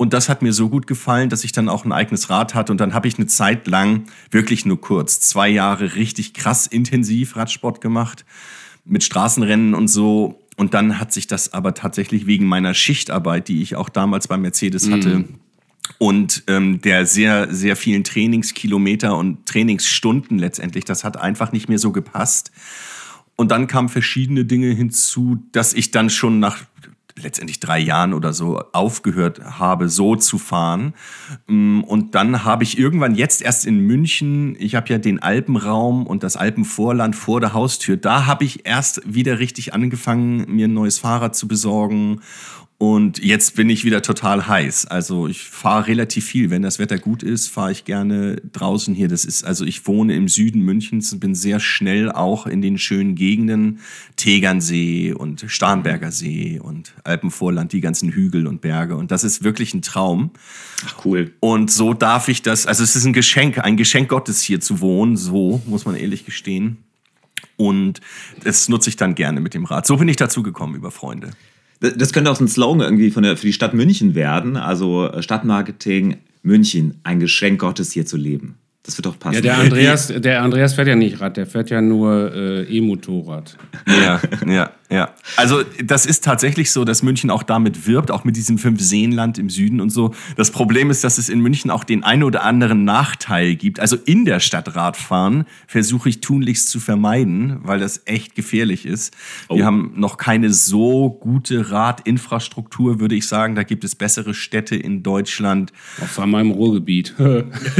Und 0.01 0.13
das 0.13 0.29
hat 0.29 0.41
mir 0.41 0.51
so 0.51 0.67
gut 0.67 0.87
gefallen, 0.87 1.29
dass 1.29 1.43
ich 1.43 1.51
dann 1.51 1.69
auch 1.69 1.85
ein 1.85 1.91
eigenes 1.91 2.31
Rad 2.31 2.55
hatte. 2.55 2.71
Und 2.71 2.81
dann 2.81 2.95
habe 2.95 3.07
ich 3.07 3.19
eine 3.19 3.27
Zeit 3.27 3.67
lang, 3.67 4.05
wirklich 4.31 4.65
nur 4.65 4.81
kurz, 4.81 5.19
zwei 5.19 5.47
Jahre 5.47 5.93
richtig 5.93 6.33
krass 6.33 6.65
intensiv 6.65 7.35
Radsport 7.35 7.81
gemacht. 7.81 8.25
Mit 8.83 9.03
Straßenrennen 9.03 9.75
und 9.75 9.89
so. 9.89 10.41
Und 10.57 10.73
dann 10.73 10.99
hat 10.99 11.13
sich 11.13 11.27
das 11.27 11.53
aber 11.53 11.75
tatsächlich 11.75 12.25
wegen 12.25 12.47
meiner 12.47 12.73
Schichtarbeit, 12.73 13.47
die 13.47 13.61
ich 13.61 13.75
auch 13.75 13.89
damals 13.89 14.27
bei 14.27 14.37
Mercedes 14.37 14.89
hatte, 14.89 15.25
und 15.99 16.45
ähm, 16.47 16.81
der 16.81 17.05
sehr, 17.05 17.53
sehr 17.53 17.75
vielen 17.75 18.03
Trainingskilometer 18.03 19.15
und 19.15 19.45
Trainingsstunden 19.45 20.39
letztendlich, 20.39 20.83
das 20.83 21.03
hat 21.03 21.17
einfach 21.17 21.51
nicht 21.51 21.69
mehr 21.69 21.77
so 21.77 21.91
gepasst. 21.91 22.51
Und 23.35 23.51
dann 23.51 23.67
kamen 23.67 23.87
verschiedene 23.87 24.45
Dinge 24.45 24.73
hinzu, 24.73 25.43
dass 25.51 25.75
ich 25.75 25.91
dann 25.91 26.09
schon 26.09 26.39
nach 26.39 26.57
letztendlich 27.15 27.59
drei 27.59 27.79
Jahren 27.79 28.13
oder 28.13 28.33
so 28.33 28.59
aufgehört 28.73 29.41
habe, 29.59 29.89
so 29.89 30.15
zu 30.15 30.37
fahren. 30.37 30.93
Mm, 31.47 31.81
Und 31.81 32.15
dann 32.15 32.43
habe 32.43 32.63
ich 32.63 32.77
irgendwann 32.77 33.15
jetzt 33.15 33.41
erst 33.41 33.65
in 33.65 33.79
München, 33.79 34.55
ich 34.59 34.75
habe 34.75 34.89
ja 34.89 34.97
den 34.97 35.19
Alpenraum 35.19 36.05
und 36.07 36.23
das 36.23 36.37
Alpenvorland 36.37 37.15
vor 37.15 37.39
der 37.41 37.53
Haustür, 37.53 37.97
da 37.97 38.25
habe 38.25 38.45
ich 38.45 38.65
erst 38.65 39.01
wieder 39.05 39.39
richtig 39.39 39.73
angefangen, 39.73 40.45
mir 40.53 40.67
ein 40.67 40.73
neues 40.73 40.99
Fahrrad 40.99 41.35
zu 41.35 41.47
besorgen. 41.47 42.21
Und 42.81 43.23
jetzt 43.23 43.55
bin 43.55 43.69
ich 43.69 43.85
wieder 43.85 44.01
total 44.01 44.47
heiß. 44.47 44.87
Also 44.87 45.27
ich 45.27 45.43
fahre 45.43 45.85
relativ 45.85 46.25
viel. 46.25 46.49
Wenn 46.49 46.63
das 46.63 46.79
Wetter 46.79 46.97
gut 46.97 47.21
ist, 47.21 47.47
fahre 47.47 47.71
ich 47.71 47.85
gerne 47.85 48.37
draußen 48.53 48.95
hier. 48.95 49.07
Das 49.07 49.23
ist, 49.23 49.45
also 49.45 49.65
ich 49.65 49.85
wohne 49.85 50.15
im 50.15 50.27
Süden 50.27 50.61
Münchens 50.61 51.13
und 51.13 51.19
bin 51.19 51.35
sehr 51.35 51.59
schnell 51.59 52.11
auch 52.11 52.47
in 52.47 52.63
den 52.63 52.79
schönen 52.79 53.13
Gegenden. 53.13 53.81
Tegernsee 54.15 55.13
und 55.13 55.45
Starnberger 55.45 56.11
See 56.11 56.59
und 56.59 56.95
Alpenvorland, 57.03 57.71
die 57.71 57.81
ganzen 57.81 58.09
Hügel 58.09 58.47
und 58.47 58.61
Berge. 58.61 58.95
Und 58.95 59.11
das 59.11 59.23
ist 59.23 59.43
wirklich 59.43 59.75
ein 59.75 59.83
Traum. 59.83 60.31
Ach, 60.83 61.05
cool. 61.05 61.35
Und 61.39 61.69
so 61.69 61.93
darf 61.93 62.29
ich 62.29 62.41
das, 62.41 62.65
also 62.65 62.83
es 62.83 62.95
ist 62.95 63.05
ein 63.05 63.13
Geschenk, 63.13 63.59
ein 63.59 63.77
Geschenk 63.77 64.09
Gottes 64.09 64.41
hier 64.41 64.59
zu 64.59 64.79
wohnen, 64.79 65.17
so 65.17 65.61
muss 65.67 65.85
man 65.85 65.93
ehrlich 65.93 66.25
gestehen. 66.25 66.77
Und 67.57 68.01
das 68.43 68.69
nutze 68.69 68.89
ich 68.89 68.95
dann 68.95 69.13
gerne 69.13 69.39
mit 69.39 69.53
dem 69.53 69.65
Rad. 69.65 69.85
So 69.85 69.97
bin 69.97 70.07
ich 70.07 70.15
dazu 70.15 70.41
gekommen 70.41 70.73
über 70.73 70.89
Freunde. 70.89 71.29
Das 71.81 72.13
könnte 72.13 72.29
auch 72.31 72.35
so 72.35 72.43
ein 72.43 72.47
Slogan 72.47 72.81
irgendwie 72.81 73.09
von 73.09 73.23
der, 73.23 73.35
für 73.35 73.47
die 73.47 73.53
Stadt 73.53 73.73
München 73.73 74.15
werden. 74.15 74.55
Also 74.55 75.07
äh, 75.09 75.21
Stadtmarketing 75.21 76.17
München, 76.43 76.99
ein 77.03 77.19
Geschenk 77.19 77.59
Gottes 77.59 77.91
hier 77.91 78.05
zu 78.05 78.17
leben. 78.17 78.55
Das 78.83 78.97
wird 78.97 79.05
doch 79.05 79.19
passen. 79.19 79.35
Ja, 79.35 79.41
der 79.41 79.57
Andreas, 79.59 80.07
der 80.07 80.41
Andreas 80.41 80.73
fährt 80.73 80.87
ja 80.87 80.95
nicht 80.95 81.19
Rad, 81.21 81.37
der 81.37 81.45
fährt 81.45 81.69
ja 81.69 81.81
nur 81.81 82.33
äh, 82.33 82.63
E-Motorrad. 82.63 83.57
Ja, 83.87 84.21
ja, 84.47 84.71
ja. 84.91 85.09
Also 85.37 85.63
das 85.83 86.05
ist 86.05 86.23
tatsächlich 86.23 86.71
so, 86.71 86.83
dass 86.85 87.01
München 87.01 87.29
auch 87.31 87.43
damit 87.43 87.87
wirbt, 87.87 88.11
auch 88.11 88.23
mit 88.23 88.35
diesem 88.35 88.57
Fünf-Seenland 88.57 89.37
im 89.39 89.49
Süden 89.49 89.81
und 89.81 89.89
so. 89.89 90.13
Das 90.35 90.51
Problem 90.51 90.89
ist, 90.91 91.03
dass 91.03 91.17
es 91.17 91.29
in 91.29 91.39
München 91.39 91.71
auch 91.71 91.83
den 91.83 92.03
ein 92.03 92.21
oder 92.23 92.43
anderen 92.43 92.83
Nachteil 92.83 93.55
gibt. 93.55 93.79
Also 93.79 93.95
in 94.05 94.25
der 94.25 94.39
Stadt 94.39 94.75
Radfahren 94.75 95.45
versuche 95.67 96.09
ich 96.09 96.21
tunlichst 96.21 96.69
zu 96.69 96.79
vermeiden, 96.79 97.59
weil 97.63 97.79
das 97.79 98.01
echt 98.05 98.35
gefährlich 98.35 98.85
ist. 98.85 99.13
Wir 99.49 99.63
Oh. 99.63 99.65
haben 99.65 99.93
noch 99.95 100.17
keine 100.17 100.51
so 100.51 101.09
gute 101.09 101.71
Radinfrastruktur, 101.71 102.99
würde 102.99 103.15
ich 103.15 103.27
sagen. 103.27 103.55
Da 103.55 103.63
gibt 103.63 103.83
es 103.83 103.95
bessere 103.95 104.33
Städte 104.33 104.75
in 104.75 105.03
Deutschland. 105.03 105.71
Auch 106.01 106.07
vor 106.07 106.23
allem 106.23 106.35
im 106.35 106.51
Ruhrgebiet. 106.51 107.15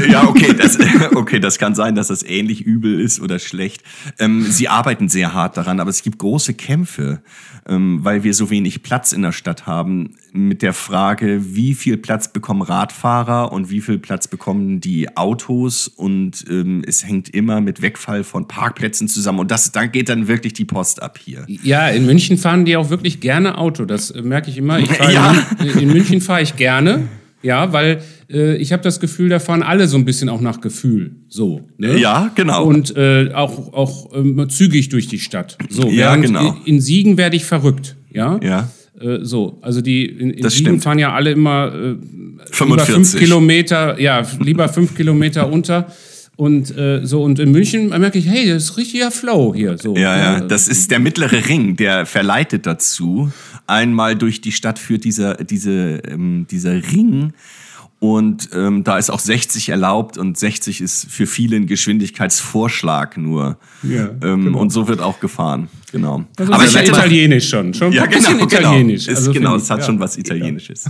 Ja, 0.09 0.27
okay, 0.27 0.53
das, 0.57 0.77
okay, 1.15 1.39
das 1.39 1.57
kann 1.59 1.75
sein, 1.75 1.95
dass 1.95 2.07
das 2.07 2.23
ähnlich 2.23 2.61
übel 2.61 2.99
ist 2.99 3.19
oder 3.19 3.39
schlecht. 3.39 3.83
Ähm, 4.19 4.43
sie 4.43 4.67
arbeiten 4.67 5.09
sehr 5.09 5.33
hart 5.33 5.57
daran, 5.57 5.79
aber 5.79 5.89
es 5.89 6.01
gibt 6.01 6.17
große 6.19 6.53
Kämpfe, 6.53 7.00
ähm, 7.67 7.99
weil 8.03 8.23
wir 8.23 8.33
so 8.33 8.49
wenig 8.49 8.83
Platz 8.83 9.11
in 9.11 9.21
der 9.21 9.31
Stadt 9.31 9.67
haben, 9.67 10.15
mit 10.33 10.61
der 10.61 10.73
Frage, 10.73 11.55
wie 11.55 11.73
viel 11.73 11.97
Platz 11.97 12.31
bekommen 12.31 12.61
Radfahrer 12.61 13.51
und 13.51 13.69
wie 13.69 13.81
viel 13.81 13.99
Platz 13.99 14.27
bekommen 14.27 14.79
die 14.79 15.15
Autos 15.17 15.87
und 15.87 16.45
ähm, 16.49 16.83
es 16.87 17.05
hängt 17.05 17.29
immer 17.29 17.61
mit 17.61 17.81
Wegfall 17.81 18.23
von 18.23 18.47
Parkplätzen 18.47 19.07
zusammen 19.07 19.39
und 19.39 19.51
das, 19.51 19.71
da 19.71 19.85
geht 19.85 20.09
dann 20.09 20.27
wirklich 20.27 20.53
die 20.53 20.65
Post 20.65 21.01
ab 21.01 21.17
hier. 21.17 21.45
Ja, 21.47 21.89
in 21.89 22.05
München 22.05 22.37
fahren 22.37 22.65
die 22.65 22.77
auch 22.77 22.89
wirklich 22.89 23.19
gerne 23.19 23.57
Auto. 23.57 23.85
Das 23.85 24.11
äh, 24.11 24.21
merke 24.21 24.49
ich 24.49 24.57
immer. 24.57 24.79
Ich 24.79 24.89
Ja. 25.11 25.35
in, 25.59 25.79
in 25.79 25.87
München 25.89 26.21
fahre 26.21 26.41
ich 26.41 26.55
gerne. 26.55 27.07
Ja, 27.43 27.73
weil 27.73 28.01
äh, 28.31 28.55
ich 28.57 28.71
habe 28.71 28.83
das 28.83 28.99
Gefühl, 28.99 29.29
da 29.29 29.39
fahren 29.39 29.63
alle 29.63 29.87
so 29.87 29.97
ein 29.97 30.05
bisschen 30.05 30.29
auch 30.29 30.41
nach 30.41 30.61
Gefühl. 30.61 31.11
So. 31.27 31.61
Ne? 31.77 31.97
Ja, 31.99 32.31
genau. 32.35 32.65
Und 32.65 32.95
äh, 32.95 33.31
auch, 33.33 33.73
auch 33.73 34.11
ähm, 34.13 34.47
zügig 34.49 34.89
durch 34.89 35.07
die 35.07 35.19
Stadt. 35.19 35.57
So, 35.69 35.89
Ja, 35.89 36.15
genau. 36.15 36.55
In, 36.65 36.79
Siegen 36.81 37.17
werde 37.17 37.35
ich 37.35 37.45
verrückt. 37.45 37.95
Ja. 38.11 38.39
Ja. 38.43 38.69
Äh, 38.99 39.19
so, 39.23 39.57
also 39.61 39.81
die 39.81 40.05
in, 40.05 40.31
in 40.31 40.43
Das 40.43 40.53
Siegen 40.53 40.67
stimmt. 40.67 40.83
fahren 40.83 40.99
ja 40.99 41.13
alle 41.13 41.31
immer 41.31 41.73
äh, 41.73 41.95
Lieber 42.59 42.79
fünf 42.79 43.15
Kilometer, 43.17 43.99
ja, 43.99 44.23
lieber 44.39 44.67
fünf 44.67 44.95
Kilometer 44.95 45.51
unter. 45.51 45.87
Und 46.37 46.75
äh, 46.75 47.01
so, 47.05 47.21
und 47.21 47.37
in 47.39 47.51
München 47.51 47.89
merke 47.89 48.17
ich, 48.17 48.27
hey, 48.27 48.49
das 48.49 48.63
ist 48.63 48.77
richtiger 48.77 49.11
Flow 49.11 49.53
hier. 49.53 49.77
So. 49.77 49.95
Ja, 49.95 50.17
ja, 50.17 50.39
das 50.39 50.67
ist 50.67 50.89
der 50.89 50.99
mittlere 50.99 51.47
Ring, 51.47 51.75
der 51.75 52.05
verleitet 52.05 52.65
dazu. 52.65 53.31
Einmal 53.67 54.15
durch 54.15 54.41
die 54.41 54.51
Stadt 54.51 54.79
führt 54.79 55.03
dieser, 55.03 55.35
diese, 55.35 56.01
ähm, 56.07 56.45
dieser 56.49 56.73
Ring. 56.73 57.33
Und 57.99 58.49
ähm, 58.55 58.83
da 58.83 58.97
ist 58.97 59.11
auch 59.11 59.19
60 59.19 59.69
erlaubt 59.69 60.17
und 60.17 60.35
60 60.35 60.81
ist 60.81 61.05
für 61.07 61.27
viele 61.27 61.55
ein 61.55 61.67
Geschwindigkeitsvorschlag 61.67 63.15
nur. 63.15 63.57
Ja, 63.83 64.09
ähm, 64.23 64.45
genau. 64.45 64.59
Und 64.59 64.71
so 64.71 64.87
wird 64.87 65.01
auch 65.01 65.19
gefahren. 65.19 65.67
Genau. 65.91 66.25
Also 66.35 66.51
Aber 66.51 66.65
ist 66.65 66.73
ja 66.73 66.81
italienisch 66.81 67.49
schon. 67.49 67.75
Schon 67.75 67.93
ja, 67.93 68.05
ein 68.05 68.09
bisschen 68.09 68.39
genau, 68.39 68.45
italienisch. 68.45 69.05
Genau, 69.05 69.17
also 69.17 69.31
genau 69.33 69.55
es 69.55 69.69
hat 69.69 69.79
ja. 69.79 69.85
schon 69.85 69.99
was 69.99 70.17
Italienisches. 70.17 70.85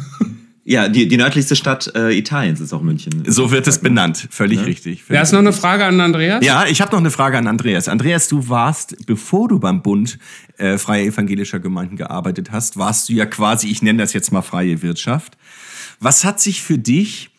Ja, 0.63 0.89
die, 0.89 1.08
die 1.08 1.17
nördlichste 1.17 1.56
Stadt 1.56 1.91
äh, 1.95 2.15
Italiens 2.15 2.60
ist 2.60 2.71
auch 2.71 2.84
München. 2.84 3.24
So 3.26 3.50
wird 3.50 3.67
es 3.67 3.80
benannt, 3.80 4.28
völlig 4.30 4.60
ja? 4.60 4.65
richtig. 4.65 5.04
Ja, 5.10 5.21
hast 5.21 5.32
du 5.32 5.38
noch 5.38 5.41
eine 5.41 5.54
Frage 5.54 5.86
an 5.86 6.00
Andreas? 6.00 6.45
Ja, 6.45 6.65
ich 6.67 6.82
habe 6.82 6.91
noch 6.91 7.00
eine 7.00 7.10
Frage 7.10 7.39
an 7.39 7.47
Andreas. 7.47 7.88
Andreas, 7.88 8.28
du 8.28 8.47
warst, 8.47 8.95
bevor 9.08 9.47
du 9.47 9.60
beim 9.60 9.82
Bund 9.82 10.19
äh, 10.58 10.78
Freie 10.78 11.06
Evangelischer 11.06 11.60
Gemeinden 11.60 11.95
gearbeitet 11.95 12.52
hast, 12.52 12.78
warst 12.78 13.10
du 13.10 13.13
ja 13.13 13.26
quasi, 13.26 13.69
ich 13.69 13.82
nenne 13.82 14.04
das 14.04 14.13
jetzt 14.13 14.32
mal 14.32 14.43
freie 14.43 14.84
Wirtschaft. 14.84 15.36
Was 16.00 16.24
hat 16.26 16.39
sich 16.39 16.62
für 16.62 16.78
dich 16.78 17.31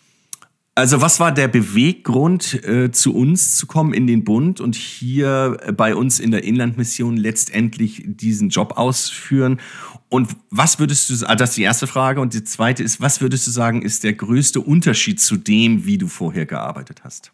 also 0.75 1.03
was 1.03 1.21
war 1.21 1.33
der 1.33 1.49
Beweggrund, 1.49 2.65
äh, 2.65 2.91
zu 2.91 3.15
uns 3.15 3.57
zu 3.57 3.67
kommen 3.67 3.93
in 3.93 4.07
den 4.07 4.25
Bund 4.25 4.61
und 4.61 4.75
hier 4.75 5.59
äh, 5.61 5.73
bei 5.73 5.95
uns 5.95 6.19
in 6.19 6.31
der 6.31 6.45
Inlandmission 6.45 7.17
letztendlich 7.17 8.03
diesen 8.07 8.49
Job 8.49 8.79
ausführen? 8.79 9.61
Und 10.09 10.35
was 10.51 10.79
würdest 10.79 11.11
du, 11.11 11.15
also 11.15 11.35
das 11.35 11.51
ist 11.51 11.57
die 11.59 11.63
erste 11.63 11.87
Frage. 11.87 12.21
Und 12.21 12.33
die 12.33 12.45
zweite 12.45 12.83
ist, 12.83 13.01
was 13.01 13.21
würdest 13.21 13.47
du 13.47 13.51
sagen, 13.51 13.83
ist 13.83 14.03
der 14.03 14.15
größte 14.15 14.61
Unterschied 14.61 15.21
zu 15.21 15.37
dem, 15.37 15.85
wie 15.85 15.99
du 15.99 16.09
vorher 16.09 16.47
gearbeitet 16.47 17.03
hast? 17.05 17.33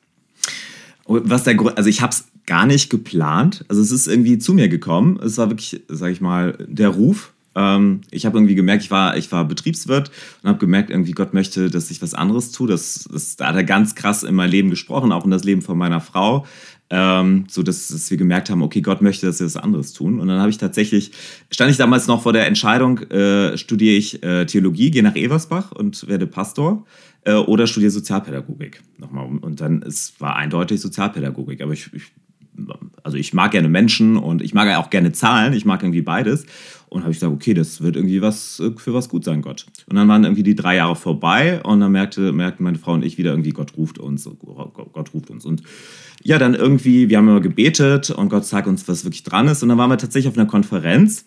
Was 1.07 1.45
der 1.45 1.59
also 1.77 1.89
ich 1.89 2.03
habe 2.03 2.13
es 2.13 2.25
gar 2.47 2.67
nicht 2.67 2.91
geplant. 2.91 3.65
Also 3.69 3.83
es 3.83 3.93
ist 3.93 4.09
irgendwie 4.09 4.39
zu 4.39 4.53
mir 4.53 4.69
gekommen. 4.69 5.21
Es 5.23 5.39
war 5.39 5.49
wirklich, 5.51 5.83
sage 5.89 6.13
ich 6.13 6.21
mal, 6.21 6.57
der 6.67 6.89
Ruf 6.89 7.33
ähm, 7.59 8.03
ich 8.13 8.25
habe 8.25 8.39
irgendwie 8.39 8.55
gemerkt, 8.55 8.85
ich 8.85 8.91
war, 8.91 9.17
ich 9.17 9.33
war 9.33 9.45
Betriebswirt 9.45 10.13
und 10.43 10.49
habe 10.49 10.59
gemerkt, 10.61 10.91
irgendwie 10.91 11.13
Gott 11.13 11.35
möchte, 11.35 11.71
dass 11.71 11.91
ich 11.91 12.01
was 12.01 12.15
anderes 12.15 12.53
tue. 12.53 12.69
Das, 12.69 13.09
das, 13.13 13.37
da 13.37 13.49
hat 13.49 13.57
er 13.57 13.65
ganz 13.65 13.97
krass 13.97 14.23
in 14.23 14.37
mein 14.37 14.51
Leben 14.51 14.71
gesprochen, 14.71 15.11
auch 15.11 15.25
in 15.25 15.33
das 15.33 15.43
Leben 15.45 15.63
von 15.63 15.77
meiner 15.77 16.01
Frau. 16.01 16.47
Ähm, 16.91 17.45
so 17.49 17.63
dass, 17.63 17.89
dass, 17.89 18.11
wir 18.11 18.17
gemerkt 18.17 18.49
haben, 18.49 18.63
okay, 18.63 18.81
Gott 18.81 19.03
möchte, 19.03 19.27
dass 19.27 19.41
wir 19.41 19.47
was 19.47 19.57
anderes 19.57 19.93
tun. 19.93 20.21
Und 20.21 20.29
dann 20.29 20.39
habe 20.39 20.49
ich 20.49 20.57
tatsächlich, 20.57 21.11
stand 21.51 21.71
ich 21.71 21.77
damals 21.77 22.07
noch 22.07 22.23
vor 22.23 22.33
der 22.33 22.47
Entscheidung, 22.47 23.01
äh, 23.11 23.59
studiere 23.59 23.97
ich 23.97 24.23
äh, 24.23 24.47
Theologie, 24.47 24.91
gehe 24.91 25.03
nach 25.03 25.15
Eversbach 25.15 25.73
und 25.73 26.09
werde 26.09 26.27
Pastor 26.27 26.87
äh, 27.25 27.35
oder 27.35 27.67
studiere 27.67 27.91
Sozialpädagogik. 27.91 28.81
Nochmal. 28.97 29.27
Und 29.27 29.61
dann, 29.61 29.83
es 29.83 30.15
war 30.19 30.37
eindeutig 30.37 30.81
Sozialpädagogik, 30.81 31.61
aber 31.61 31.75
ich, 31.75 31.93
ich 31.93 32.05
also 33.03 33.17
ich 33.17 33.35
mag 33.35 33.53
gerne 33.53 33.69
Menschen 33.69 34.17
und 34.17 34.43
ich 34.43 34.55
mag 34.55 34.75
auch 34.77 34.91
gerne 34.91 35.13
Zahlen, 35.13 35.53
ich 35.53 35.65
mag 35.65 35.83
irgendwie 35.83 36.03
beides. 36.03 36.47
Und 36.91 37.03
habe 37.03 37.13
ich 37.13 37.19
gesagt, 37.19 37.33
okay, 37.33 37.55
das 37.55 37.83
wird 37.83 37.97
irgendwie 37.97 38.23
was 38.23 38.61
äh, 38.61 38.71
für 38.77 38.95
was 38.95 39.09
gut 39.09 39.25
sein, 39.25 39.43
Gott. 39.43 39.67
Und 39.87 39.97
dann 39.97 40.09
waren 40.09 40.25
irgendwie 40.25 40.43
die 40.43 40.55
drei 40.55 40.77
Jahre 40.77 40.97
vorbei 40.97 41.63
und 41.63 41.81
dann 41.81 41.93
merkte, 41.93 42.33
merkten 42.33 42.65
meine 42.65 42.79
Frau 42.79 42.93
und 42.93 43.05
ich 43.05 43.19
wieder 43.19 43.31
irgendwie, 43.31 43.51
Gott 43.51 43.77
ruft 43.77 43.99
uns, 43.99 44.29
Gott 44.93 45.15
ruft 45.15 45.31
uns. 45.31 45.45
Und 45.45 45.63
ja, 46.23 46.39
dann 46.39 46.55
irgendwie, 46.55 47.09
wir 47.09 47.19
haben 47.19 47.29
immer 47.29 47.41
gebetet 47.41 48.11
und 48.11 48.29
Gott 48.29 48.45
sagt 48.45 48.67
uns, 48.67 48.89
was 48.89 49.05
wirklich 49.05 49.23
dran 49.23 49.49
ist. 49.49 49.63
Und 49.63 49.69
dann 49.69 49.79
waren 49.79 49.91
wir 49.91 49.99
tatsächlich 49.99 50.29
auf 50.31 50.39
einer 50.39 50.49
Konferenz 50.49 51.27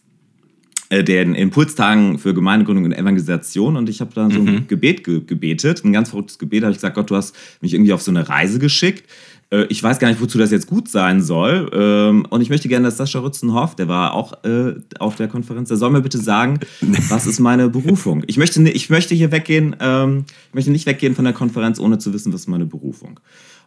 äh, 0.92 1.06
den 1.06 1.36
Impulstagen 1.36 2.20
für 2.20 2.34
Gemeindegründung 2.34 2.84
und 2.84 2.92
Evangelisation 2.92 3.78
und 3.78 3.88
ich 3.88 4.02
habe 4.02 4.14
dann 4.14 4.30
so 4.30 4.40
ein 4.40 4.46
mhm. 4.46 4.68
Gebet 4.68 5.06
ge 5.06 5.22
gebetet, 5.26 5.86
ein 5.86 5.94
ganz 5.94 6.10
verrücktes 6.10 6.38
Gebet, 6.38 6.64
habe 6.64 6.72
ich 6.72 6.78
gesagt, 6.78 6.96
Gott, 6.96 7.10
du 7.10 7.16
hast 7.16 7.34
mich 7.62 7.74
irgendwie 7.74 7.94
auf 7.94 8.02
so 8.02 8.12
eine 8.12 8.28
Reise 8.28 8.60
geschickt 8.60 9.10
äh, 9.52 9.66
ich 9.70 9.82
weiß 9.84 10.00
gar 10.00 10.08
nicht, 10.08 10.22
wozu 10.22 10.38
das 10.38 10.52
jetzt 10.52 10.68
gut 10.68 10.88
sein 10.88 11.22
soll. 11.22 11.70
Ähm, 11.74 12.26
und 12.30 12.42
ich 12.42 12.50
möchte 12.50 12.68
gerne, 12.68 12.86
dass 12.86 12.98
Sascha 12.98 13.20
Rützenhoff, 13.20 13.76
der 13.76 13.88
war 13.88 14.14
auch 14.14 14.44
äh, 14.44 14.76
auf 15.00 15.16
der 15.16 15.28
Konferenz, 15.28 15.68
der 15.68 15.78
soll 15.78 15.92
mir 15.92 16.02
bitte 16.02 16.18
sagen, 16.18 16.60
was 17.10 17.28
ist 17.28 17.40
meine 17.40 17.70
Berufung? 17.70 18.24
Ich 18.28 18.38
möchte, 18.38 18.62
ich 18.70 18.90
möchte 18.90 19.14
hier 19.14 19.32
weggehen, 19.32 19.76
ähm, 19.80 20.26
ich 20.50 20.54
möchte 20.54 20.72
nicht 20.72 20.86
weggehen 20.86 21.16
von 21.16 21.26
der 21.26 21.34
Konferenz, 21.34 21.80
ohne 21.80 21.98
zu 22.00 22.14
wissen, 22.14 22.34
was 22.34 22.42
ist 22.42 22.48
meine 22.48 22.66
Berufung. 22.66 23.20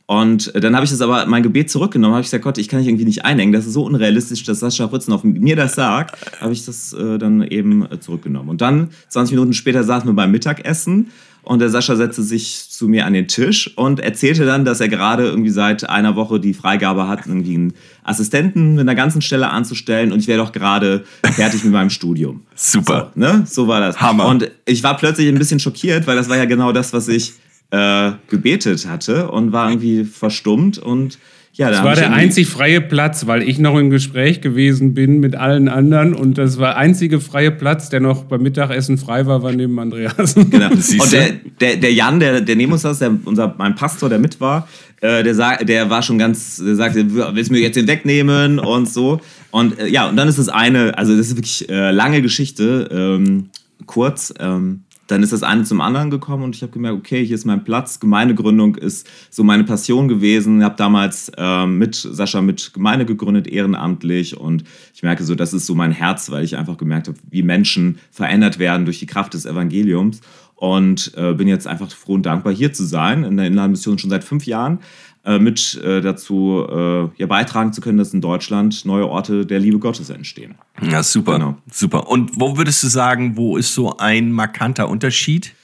Und 0.07 0.53
dann 0.55 0.75
habe 0.75 0.85
ich 0.85 0.90
das 0.90 1.01
aber 1.01 1.25
mein 1.25 1.42
Gebet 1.42 1.70
zurückgenommen, 1.70 2.12
habe 2.12 2.20
ich 2.20 2.27
gesagt, 2.27 2.44
Gott, 2.44 2.59
ich 2.59 2.68
kann 2.68 2.79
dich 2.79 2.88
irgendwie 2.88 3.07
nicht 3.07 3.25
einhängen. 3.25 3.55
Das 3.55 3.64
ist 3.64 3.73
so 3.73 3.87
unrealistisch, 3.87 4.42
dass 4.42 4.61
Sascha 4.61 4.85
Rützenhoff 4.85 5.25
mir 5.25 5.57
das 5.57 5.77
sagt. 5.77 6.42
Habe 6.42 6.53
ich 6.53 6.66
das 6.66 6.92
äh, 6.92 7.16
dann 7.16 7.42
eben 7.42 7.88
zurückgenommen. 8.01 8.51
Und 8.51 8.61
dann, 8.61 8.90
20 9.09 9.35
Minuten 9.35 9.55
später, 9.55 9.83
saßen 9.83 10.07
wir 10.07 10.12
beim 10.12 10.31
Mittagessen 10.31 11.09
und 11.44 11.59
der 11.59 11.68
Sascha 11.68 11.96
setzte 11.96 12.22
sich 12.22 12.70
zu 12.70 12.88
mir 12.88 13.07
an 13.07 13.12
den 13.12 13.28
Tisch 13.28 13.76
und 13.76 14.00
erzählte 14.00 14.46
dann, 14.46 14.64
dass 14.64 14.80
er 14.80 14.88
gerade 14.88 15.24
irgendwie 15.24 15.50
seit 15.50 15.88
einer 15.88 16.16
Woche 16.16 16.40
die 16.40 16.54
Freigabe 16.54 17.07
hat, 17.07 17.26
irgendwie 17.26 17.54
einen 17.54 17.74
Assistenten 18.02 18.74
mit 18.74 18.80
einer 18.80 18.94
ganzen 18.94 19.22
Stelle 19.22 19.50
anzustellen 19.50 20.12
und 20.12 20.20
ich 20.20 20.26
wäre 20.26 20.38
doch 20.38 20.52
gerade 20.52 21.04
fertig 21.35 21.64
mit 21.64 21.72
meinem 21.72 21.90
Studium. 21.90 22.42
Super. 22.54 23.12
So, 23.14 23.20
ne? 23.20 23.44
so 23.46 23.68
war 23.68 23.80
das. 23.80 24.00
Hammer. 24.00 24.26
Und 24.26 24.50
ich 24.64 24.83
war 24.83 24.96
plötzlich 24.96 25.28
ein 25.28 25.38
bisschen 25.38 25.61
schockiert, 25.61 26.07
weil 26.07 26.16
das 26.16 26.28
war 26.28 26.37
ja 26.37 26.44
genau 26.46 26.72
das, 26.72 26.92
was 26.92 27.09
ich 27.09 27.35
äh, 27.70 28.12
gebetet 28.28 28.87
hatte 28.87 29.30
und 29.30 29.52
war 29.52 29.68
irgendwie 29.68 30.04
verstummt 30.04 30.78
und 30.78 31.18
ja, 31.57 31.71
das 31.71 31.85
war 31.85 31.95
der 31.95 32.12
einzig 32.12 32.49
freie 32.49 32.81
Platz, 32.81 33.29
weil 33.29 33.43
ich 33.43 33.61
noch 33.61 33.79
im 33.79 33.88
Gespräch 33.88 34.40
gewesen 34.40 34.93
bin 34.93 35.21
mit 35.21 35.37
allen 35.37 35.69
anderen 35.69 36.12
und 36.12 36.37
das 36.37 36.59
war 36.59 36.71
der 36.71 36.79
einzige 36.79 37.21
freie 37.21 37.53
Platz, 37.53 37.88
der 37.90 38.01
noch 38.01 38.25
beim 38.25 38.43
Mittagessen 38.43 38.99
frei 38.99 39.27
war, 39.27 39.45
war 39.45 39.53
neben 39.53 39.79
Andreas. 39.79 40.35
Genau. 40.55 40.71
Und 40.71 41.12
der, 41.12 41.31
der, 41.61 41.77
der 41.77 41.93
Jan, 41.93 42.21
der, 42.21 42.40
der 42.40 42.57
neben 42.57 42.73
uns 42.73 42.83
saß, 42.83 42.99
der, 42.99 43.17
unser, 43.25 43.55
mein 43.57 43.75
Pastor, 43.75 44.09
der 44.09 44.19
mit 44.19 44.40
war, 44.40 44.69
äh, 45.01 45.23
der, 45.23 45.35
sag, 45.35 45.67
der 45.67 45.90
war 45.90 46.03
schon 46.03 46.19
ganz, 46.19 46.57
der 46.57 46.75
sagte, 46.75 47.07
willst 47.35 47.51
du 47.51 47.55
mir 47.55 47.61
jetzt 47.61 47.77
den 47.77 47.87
wegnehmen 47.87 48.59
und 48.59 48.88
so. 48.88 49.21
Und 49.51 49.79
äh, 49.79 49.88
ja, 49.88 50.09
und 50.09 50.17
dann 50.17 50.29
ist 50.29 50.38
das 50.38 50.49
eine, 50.49 50.97
also 50.99 51.17
das 51.17 51.29
ist 51.29 51.37
wirklich 51.37 51.69
äh, 51.69 51.90
lange 51.93 52.21
Geschichte, 52.21 52.88
ähm, 52.90 53.51
kurz. 53.87 54.35
Ähm, 54.38 54.85
dann 55.07 55.23
ist 55.23 55.33
das 55.33 55.43
eine 55.43 55.64
zum 55.64 55.81
anderen 55.81 56.11
gekommen 56.11 56.45
und 56.45 56.57
ich 56.57 56.62
habe 56.62 56.73
gemerkt, 56.73 56.99
okay, 56.99 57.25
hier 57.25 57.35
ist 57.35 57.45
mein 57.45 57.64
Platz. 57.64 58.01
Gemeindegründung 58.01 58.77
ist 58.77 59.09
so 59.31 59.45
meine 59.45 59.64
Passion 59.64 60.09
gewesen. 60.09 60.59
Ich 60.59 60.64
habe 60.64 60.77
damals 60.77 61.31
äh, 61.37 61.67
mit 61.67 61.95
Sascha 61.95 62.40
mit 62.40 62.73
Gemeinde 62.73 63.05
gegründet, 63.05 63.47
ehrenamtlich 63.47 64.37
und 64.37 64.64
ich 64.95 65.03
merke 65.03 65.25
so, 65.25 65.35
das 65.35 65.53
ist 65.53 65.67
so 65.67 65.75
mein 65.75 65.93
Herz, 65.93 66.31
weil 66.31 66.45
ich 66.45 66.57
einfach 66.57 66.79
gemerkt 66.79 67.09
habe, 67.09 67.19
wie 67.31 67.43
Menschen 67.43 67.99
verändert 68.11 68.59
werden 68.59 68.85
durch 68.85 68.99
die 68.99 69.07
Kraft 69.07 69.35
des 69.35 69.47
Evangeliums 69.47 70.21
und 70.55 71.12
äh, 71.17 71.35
bin 71.35 71.49
jetzt 71.49 71.67
einfach 71.67 71.90
froh 71.90 72.14
und 72.14 72.25
dankbar, 72.25 72.53
hier 72.53 72.73
zu 72.73 72.85
sein 72.85 73.25
in 73.25 73.37
der 73.37 73.47
Inlandmission 73.47 73.99
schon 73.99 74.11
seit 74.11 74.25
fünf 74.25 74.47
Jahren. 74.47 74.79
Äh, 75.27 75.39
mit 75.39 75.81
äh, 75.83 76.03
dazu 76.03 76.67
äh, 76.69 77.09
ja, 77.17 77.27
beitragen 77.27 77.73
zu 77.73 77.81
können, 77.81 77.97
dass 77.97 78.13
in 78.13 78.21
Deutschland 78.21 78.85
neue 78.85 79.09
Orte 79.09 79.47
der 79.47 79.59
Liebe 79.59 79.79
Gottes 79.79 80.11
entstehen. 80.11 80.57
Ja, 80.83 81.03
super. 81.03 81.39
Genau. 81.39 81.57
Super. 81.73 82.11
Und 82.11 82.39
wo 82.39 82.59
würdest 82.59 82.83
du 82.83 82.89
sagen, 82.89 83.35
wo 83.35 83.57
ist 83.57 83.73
so 83.73 83.97
ein 83.97 84.33
markanter 84.33 84.87
Unterschied? 84.87 85.55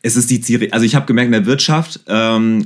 Es 0.00 0.16
ist 0.16 0.30
die 0.30 0.40
Ziel, 0.40 0.70
also 0.70 0.86
ich 0.86 0.94
habe 0.94 1.04
gemerkt 1.04 1.26
in 1.26 1.32
der 1.32 1.44
Wirtschaft, 1.44 2.00
ähm, 2.06 2.64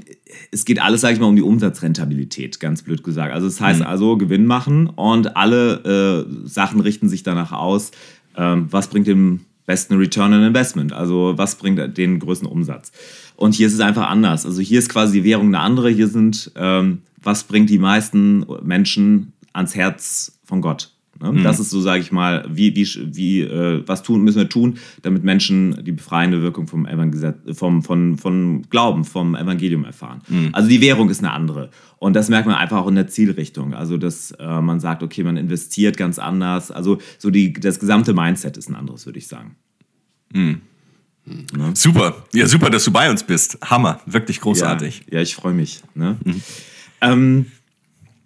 es 0.52 0.64
geht 0.64 0.80
alles, 0.80 1.00
sage 1.00 1.14
ich 1.14 1.20
mal, 1.20 1.26
um 1.26 1.34
die 1.34 1.42
Umsatzrentabilität, 1.42 2.60
ganz 2.60 2.82
blöd 2.82 3.02
gesagt. 3.02 3.34
Also 3.34 3.48
das 3.48 3.60
heißt 3.60 3.80
mhm. 3.80 3.86
also 3.86 4.16
Gewinn 4.16 4.46
machen 4.46 4.86
und 4.86 5.36
alle 5.36 6.26
äh, 6.26 6.48
Sachen 6.48 6.78
richten 6.78 7.08
sich 7.08 7.24
danach 7.24 7.50
aus, 7.50 7.90
ähm, 8.36 8.68
was 8.70 8.86
bringt 8.86 9.08
dem 9.08 9.40
besten 9.68 9.96
Return 9.96 10.32
on 10.32 10.42
Investment, 10.42 10.94
also 10.94 11.34
was 11.36 11.56
bringt 11.56 11.98
den 11.98 12.18
größten 12.18 12.48
Umsatz. 12.48 12.90
Und 13.36 13.54
hier 13.54 13.66
ist 13.66 13.74
es 13.74 13.80
einfach 13.80 14.08
anders. 14.08 14.46
Also 14.46 14.62
hier 14.62 14.78
ist 14.78 14.88
quasi 14.88 15.20
die 15.20 15.24
Währung 15.24 15.48
eine 15.48 15.60
andere. 15.60 15.90
Hier 15.90 16.08
sind, 16.08 16.50
ähm, 16.56 17.02
was 17.22 17.44
bringt 17.44 17.68
die 17.68 17.78
meisten 17.78 18.46
Menschen 18.62 19.34
ans 19.52 19.74
Herz 19.74 20.38
von 20.42 20.62
Gott? 20.62 20.90
Ne? 21.20 21.32
Mhm. 21.32 21.42
Das 21.42 21.60
ist 21.60 21.70
so, 21.70 21.80
sage 21.80 22.00
ich 22.00 22.12
mal, 22.12 22.44
wie, 22.50 22.74
wie, 22.74 22.86
wie 23.14 23.40
äh, 23.42 23.82
was 23.86 24.02
tun, 24.02 24.22
müssen 24.22 24.38
wir 24.38 24.48
tun, 24.48 24.78
damit 25.02 25.24
Menschen 25.24 25.84
die 25.84 25.92
befreiende 25.92 26.42
Wirkung 26.42 26.66
vom, 26.66 26.86
vom, 27.52 27.82
von, 27.82 28.18
von 28.18 28.62
Glauben, 28.70 29.04
vom 29.04 29.34
Evangelium 29.34 29.84
erfahren. 29.84 30.20
Mhm. 30.28 30.50
Also 30.52 30.68
die 30.68 30.80
Währung 30.80 31.10
ist 31.10 31.18
eine 31.18 31.32
andere. 31.32 31.70
Und 31.98 32.14
das 32.14 32.28
merkt 32.28 32.46
man 32.46 32.56
einfach 32.56 32.78
auch 32.78 32.88
in 32.88 32.94
der 32.94 33.08
Zielrichtung. 33.08 33.74
Also, 33.74 33.96
dass 33.96 34.30
äh, 34.32 34.60
man 34.60 34.78
sagt, 34.78 35.02
okay, 35.02 35.24
man 35.24 35.36
investiert 35.36 35.96
ganz 35.96 36.18
anders. 36.18 36.70
Also, 36.70 36.98
so 37.18 37.30
die, 37.30 37.52
das 37.52 37.80
gesamte 37.80 38.14
Mindset 38.14 38.56
ist 38.56 38.68
ein 38.68 38.76
anderes, 38.76 39.04
würde 39.06 39.18
ich 39.18 39.26
sagen. 39.26 39.56
Mhm. 40.32 40.60
Ne? 41.24 41.72
Super. 41.74 42.24
Ja, 42.32 42.46
super, 42.46 42.70
dass 42.70 42.84
du 42.84 42.92
bei 42.92 43.10
uns 43.10 43.22
bist. 43.22 43.58
Hammer. 43.62 44.00
Wirklich 44.06 44.40
großartig. 44.40 45.02
Ja, 45.08 45.16
ja 45.16 45.22
ich 45.22 45.34
freue 45.34 45.54
mich. 45.54 45.82
Ne? 45.94 46.16
Mhm. 46.24 46.42
Ähm, 47.00 47.46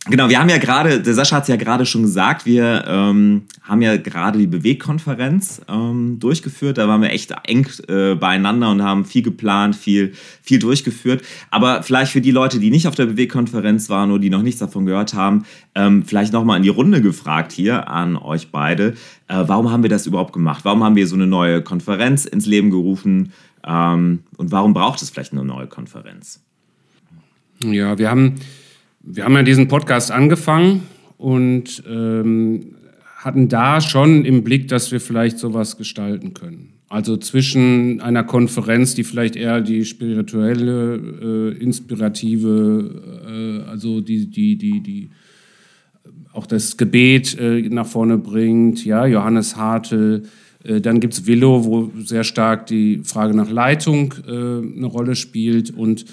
Genau, 0.06 0.28
wir 0.28 0.40
haben 0.40 0.48
ja 0.48 0.58
gerade, 0.58 1.00
der 1.00 1.14
Sascha 1.14 1.36
hat 1.36 1.42
es 1.44 1.48
ja 1.48 1.54
gerade 1.54 1.86
schon 1.86 2.02
gesagt, 2.02 2.44
wir 2.44 2.84
ähm, 2.88 3.42
haben 3.62 3.82
ja 3.82 3.96
gerade 3.96 4.36
die 4.36 4.48
Bewegkonferenz 4.48 5.60
ähm, 5.68 6.18
durchgeführt. 6.18 6.78
Da 6.78 6.88
waren 6.88 7.02
wir 7.02 7.10
echt 7.10 7.32
eng 7.44 7.68
äh, 7.86 8.16
beieinander 8.16 8.72
und 8.72 8.82
haben 8.82 9.04
viel 9.04 9.22
geplant, 9.22 9.76
viel, 9.76 10.12
viel 10.42 10.58
durchgeführt. 10.58 11.22
Aber 11.50 11.84
vielleicht 11.84 12.10
für 12.10 12.20
die 12.20 12.32
Leute, 12.32 12.58
die 12.58 12.70
nicht 12.70 12.88
auf 12.88 12.96
der 12.96 13.06
Bewegkonferenz 13.06 13.90
waren 13.90 14.10
oder 14.10 14.18
die 14.18 14.30
noch 14.30 14.42
nichts 14.42 14.58
davon 14.58 14.86
gehört 14.86 15.14
haben, 15.14 15.44
ähm, 15.76 16.04
vielleicht 16.04 16.32
nochmal 16.32 16.56
in 16.56 16.64
die 16.64 16.68
Runde 16.68 17.00
gefragt 17.00 17.52
hier 17.52 17.88
an 17.88 18.16
euch 18.16 18.50
beide. 18.50 18.94
Äh, 19.28 19.44
warum 19.46 19.70
haben 19.70 19.84
wir 19.84 19.90
das 19.90 20.08
überhaupt 20.08 20.32
gemacht? 20.32 20.64
Warum 20.64 20.82
haben 20.82 20.96
wir 20.96 21.06
so 21.06 21.14
eine 21.14 21.28
neue 21.28 21.62
Konferenz 21.62 22.24
ins 22.24 22.46
Leben 22.46 22.70
gerufen? 22.70 23.32
Ähm, 23.64 24.24
und 24.36 24.50
warum 24.50 24.74
braucht 24.74 25.00
es 25.00 25.10
vielleicht 25.10 25.30
eine 25.30 25.44
neue 25.44 25.68
Konferenz? 25.68 26.42
Ja, 27.60 27.96
wir 27.96 28.10
haben 28.10 28.40
wir 29.04 29.24
haben 29.24 29.34
ja 29.34 29.42
diesen 29.42 29.68
Podcast 29.68 30.10
angefangen 30.10 30.82
und 31.18 31.82
ähm, 31.88 32.76
hatten 33.16 33.48
da 33.48 33.80
schon 33.80 34.24
im 34.24 34.44
Blick, 34.44 34.68
dass 34.68 34.92
wir 34.92 35.00
vielleicht 35.00 35.38
sowas 35.38 35.76
gestalten 35.76 36.34
können. 36.34 36.74
Also 36.88 37.16
zwischen 37.16 38.00
einer 38.00 38.24
Konferenz, 38.24 38.94
die 38.94 39.04
vielleicht 39.04 39.34
eher 39.34 39.60
die 39.60 39.84
spirituelle, 39.84 41.54
äh, 41.56 41.62
inspirative, 41.62 43.22
äh, 43.26 43.70
also 43.70 44.00
die, 44.00 44.26
die, 44.26 44.56
die, 44.56 44.80
die 44.80 45.10
auch 46.32 46.46
das 46.46 46.76
Gebet 46.76 47.38
äh, 47.38 47.62
nach 47.62 47.86
vorne 47.86 48.18
bringt, 48.18 48.84
ja, 48.84 49.06
Johannes 49.06 49.56
Hartl. 49.56 50.24
Äh, 50.64 50.80
dann 50.80 51.00
gibt 51.00 51.14
es 51.14 51.26
Willow, 51.26 51.64
wo 51.64 51.90
sehr 52.02 52.24
stark 52.24 52.66
die 52.66 53.00
Frage 53.04 53.34
nach 53.34 53.50
Leitung 53.50 54.14
äh, 54.26 54.30
eine 54.30 54.86
Rolle 54.86 55.14
spielt. 55.14 55.70
Und 55.70 56.04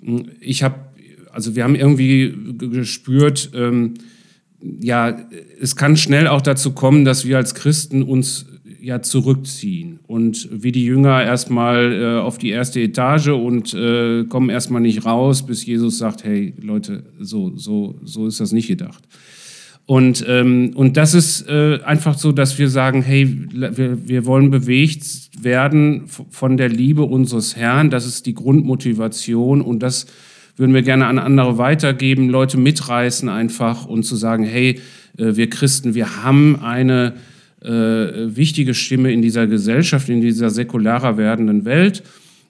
hm, 0.00 0.30
ich 0.40 0.62
habe 0.62 0.89
also 1.32 1.56
wir 1.56 1.64
haben 1.64 1.74
irgendwie 1.74 2.34
gespürt, 2.58 3.50
ähm, 3.54 3.94
ja, 4.80 5.16
es 5.60 5.76
kann 5.76 5.96
schnell 5.96 6.26
auch 6.26 6.42
dazu 6.42 6.72
kommen, 6.72 7.04
dass 7.04 7.24
wir 7.24 7.36
als 7.38 7.54
Christen 7.54 8.02
uns 8.02 8.46
ja 8.80 9.02
zurückziehen 9.02 10.00
und 10.06 10.48
wie 10.50 10.72
die 10.72 10.84
Jünger 10.84 11.22
erstmal 11.22 11.92
äh, 11.92 12.20
auf 12.20 12.38
die 12.38 12.50
erste 12.50 12.80
Etage 12.80 13.28
und 13.28 13.74
äh, 13.74 14.24
kommen 14.24 14.48
erstmal 14.48 14.80
nicht 14.80 15.04
raus, 15.04 15.44
bis 15.44 15.64
Jesus 15.64 15.98
sagt, 15.98 16.24
hey 16.24 16.54
Leute, 16.60 17.04
so, 17.18 17.56
so, 17.56 17.98
so 18.04 18.26
ist 18.26 18.40
das 18.40 18.52
nicht 18.52 18.68
gedacht. 18.68 19.02
Und, 19.86 20.24
ähm, 20.28 20.70
und 20.74 20.96
das 20.96 21.14
ist 21.14 21.48
äh, 21.48 21.80
einfach 21.84 22.16
so, 22.16 22.30
dass 22.30 22.58
wir 22.58 22.68
sagen, 22.68 23.02
hey, 23.02 23.48
wir, 23.50 24.08
wir 24.08 24.24
wollen 24.24 24.50
bewegt 24.50 25.04
werden 25.40 26.04
von 26.06 26.56
der 26.56 26.68
Liebe 26.68 27.02
unseres 27.02 27.56
Herrn. 27.56 27.90
Das 27.90 28.06
ist 28.06 28.26
die 28.26 28.34
Grundmotivation 28.34 29.60
und 29.60 29.80
das 29.80 30.06
würden 30.60 30.74
wir 30.74 30.82
gerne 30.82 31.06
an 31.06 31.18
andere 31.18 31.56
weitergeben, 31.56 32.28
Leute 32.28 32.58
mitreißen 32.58 33.30
einfach 33.30 33.86
und 33.86 34.02
zu 34.02 34.14
sagen, 34.14 34.44
hey, 34.44 34.78
äh, 35.16 35.34
wir 35.34 35.48
Christen, 35.48 35.94
wir 35.94 36.22
haben 36.22 36.60
eine 36.60 37.14
äh, 37.62 37.68
wichtige 38.36 38.74
Stimme 38.74 39.10
in 39.10 39.22
dieser 39.22 39.46
Gesellschaft, 39.46 40.10
in 40.10 40.20
dieser 40.20 40.50
säkularer 40.50 41.16
werdenden 41.16 41.64
Welt. 41.64 42.02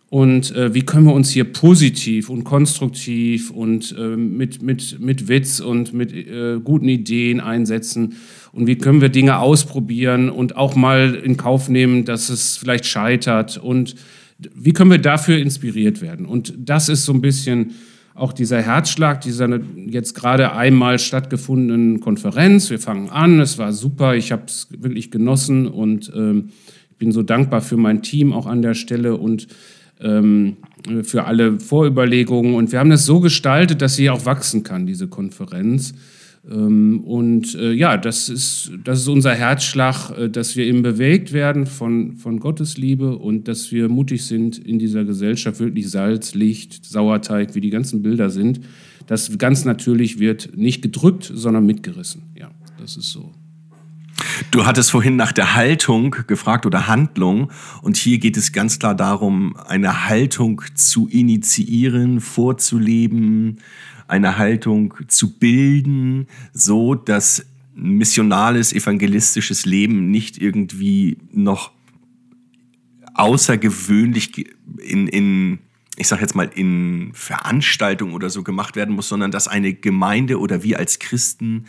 Und 0.09 0.53
äh, 0.57 0.75
wie 0.75 0.83
können 0.83 1.07
wir 1.07 1.13
uns 1.13 1.31
hier 1.31 1.45
positiv 1.45 2.31
und 2.31 2.43
konstruktiv 2.43 3.53
und 3.53 3.97
mit, 4.17 4.61
mit, 4.61 4.99
mit 4.99 5.29
Witz 5.29 5.61
und 5.61 5.95
mit 5.95 6.13
guten 6.65 6.89
Ideen 6.89 7.39
einsetzen? 7.39 8.15
Und 8.51 8.67
wie 8.67 8.75
können 8.75 9.01
wir 9.01 9.11
Dinge 9.11 9.39
ausprobieren 9.39 10.31
und 10.31 10.57
auch 10.57 10.75
mal 10.75 11.15
in 11.15 11.37
Kauf 11.37 11.69
nehmen, 11.69 12.05
dass 12.05 12.29
es 12.29 12.57
vielleicht 12.57 12.87
scheitert? 12.87 13.57
Und 13.57 13.95
wie 14.53 14.73
können 14.73 14.91
wir 14.91 14.99
dafür 14.99 15.39
inspiriert 15.39 16.03
werden? 16.03 16.27
Und 16.27 16.55
das 16.59 16.89
ist 16.89 17.05
so 17.05 17.13
ein 17.13 17.21
bisschen 17.21 17.71
auch 18.21 18.35
dieser 18.35 18.61
Herzschlag 18.61 19.23
dieser 19.23 19.49
jetzt 19.75 20.15
gerade 20.15 20.53
einmal 20.53 20.99
stattgefundenen 20.99 22.01
Konferenz. 22.01 22.69
Wir 22.69 22.79
fangen 22.79 23.09
an, 23.09 23.41
es 23.41 23.57
war 23.57 23.73
super, 23.73 24.15
ich 24.15 24.31
habe 24.31 24.43
es 24.47 24.69
wirklich 24.71 25.11
genossen 25.11 25.67
und 25.67 26.13
ähm, 26.15 26.51
bin 26.99 27.13
so 27.13 27.23
dankbar 27.23 27.63
für 27.63 27.79
mein 27.79 28.03
Team 28.03 28.35
auch 28.35 28.47
an 28.47 28.61
der 28.61 28.75
Stelle 28.75 29.17
und 29.17 29.49
ähm, 30.01 30.59
für 31.03 31.25
alle 31.25 31.61
Vorüberlegungen. 31.61 32.55
Und 32.55 32.73
wir 32.73 32.79
haben 32.79 32.91
das 32.91 33.07
so 33.07 33.21
gestaltet, 33.21 33.81
dass 33.81 33.97
sie 33.97 34.11
auch 34.11 34.27
wachsen 34.27 34.65
kann, 34.65 34.87
diese 34.87 35.09
Konferenz. 35.09 35.95
Ähm, 36.49 37.01
und 37.05 37.55
äh, 37.55 37.73
ja, 37.73 37.97
das 37.97 38.29
ist, 38.29 38.73
das 38.83 39.01
ist 39.01 39.09
unser 39.09 39.35
Herzschlag, 39.35 40.11
äh, 40.17 40.31
dass 40.31 40.57
wir 40.57 40.65
eben 40.65 40.83
bewegt 40.83 41.33
werden 41.33 41.67
von, 41.67 42.17
von 42.17 42.41
Gottes 42.41 42.79
Liebe 42.79 43.17
und 43.17 43.47
dass 43.49 43.73
wir 43.73 43.89
mutig 43.89 44.25
sind 44.25 44.59
in 44.59 44.79
dieser 44.79 45.05
Gesellschaft, 45.05 45.61
wirklich 45.61 45.91
Salz, 45.91 46.35
Licht, 46.35 46.85
Sauerteig, 46.85 47.55
wie 47.55 47.61
die 47.61 47.71
ganzen 47.71 48.03
Bilder 48.03 48.31
sind. 48.31 48.61
Das 49.07 49.37
ganz 49.39 49.65
natürlich 49.65 50.19
wird 50.19 50.57
nicht 50.57 50.83
gedrückt, 50.83 51.31
sondern 51.35 51.67
mitgerissen. 51.67 52.23
Ja, 52.39 52.51
das 52.79 52.97
ist 52.97 53.11
so. 53.11 53.33
Du 54.51 54.67
hattest 54.67 54.91
vorhin 54.91 55.17
nach 55.17 55.33
der 55.33 55.55
Haltung 55.55 56.15
gefragt 56.27 56.67
oder 56.67 56.89
Handlung 56.89 57.51
und 57.83 57.97
hier 57.97 58.19
geht 58.19 58.37
es 58.37 58.53
ganz 58.53 58.79
klar 58.79 58.95
darum, 58.95 59.57
eine 59.67 60.09
Haltung 60.09 60.63
zu 60.75 61.09
initiieren, 61.09 62.21
vorzuleben, 62.21 63.59
eine 64.11 64.39
Haltung 64.39 64.95
zu 65.09 65.39
bilden, 65.39 66.27
so 66.53 66.95
dass 66.95 67.47
missionales, 67.75 68.73
evangelistisches 68.73 69.65
Leben 69.65 70.11
nicht 70.11 70.41
irgendwie 70.41 71.19
noch 71.33 71.73
außergewöhnlich 73.15 74.47
in, 74.79 75.07
in 75.07 75.59
ich 75.97 76.09
sage 76.09 76.23
jetzt 76.23 76.35
mal, 76.35 76.51
in 76.55 77.11
Veranstaltungen 77.13 78.15
oder 78.15 78.31
so 78.31 78.43
gemacht 78.43 78.75
werden 78.75 78.95
muss, 78.95 79.09
sondern 79.09 79.31
dass 79.31 79.49
eine 79.49 79.75
Gemeinde 79.75 80.41
oder 80.41 80.63
wir 80.63 80.79
als 80.79 80.99
Christen 80.99 81.67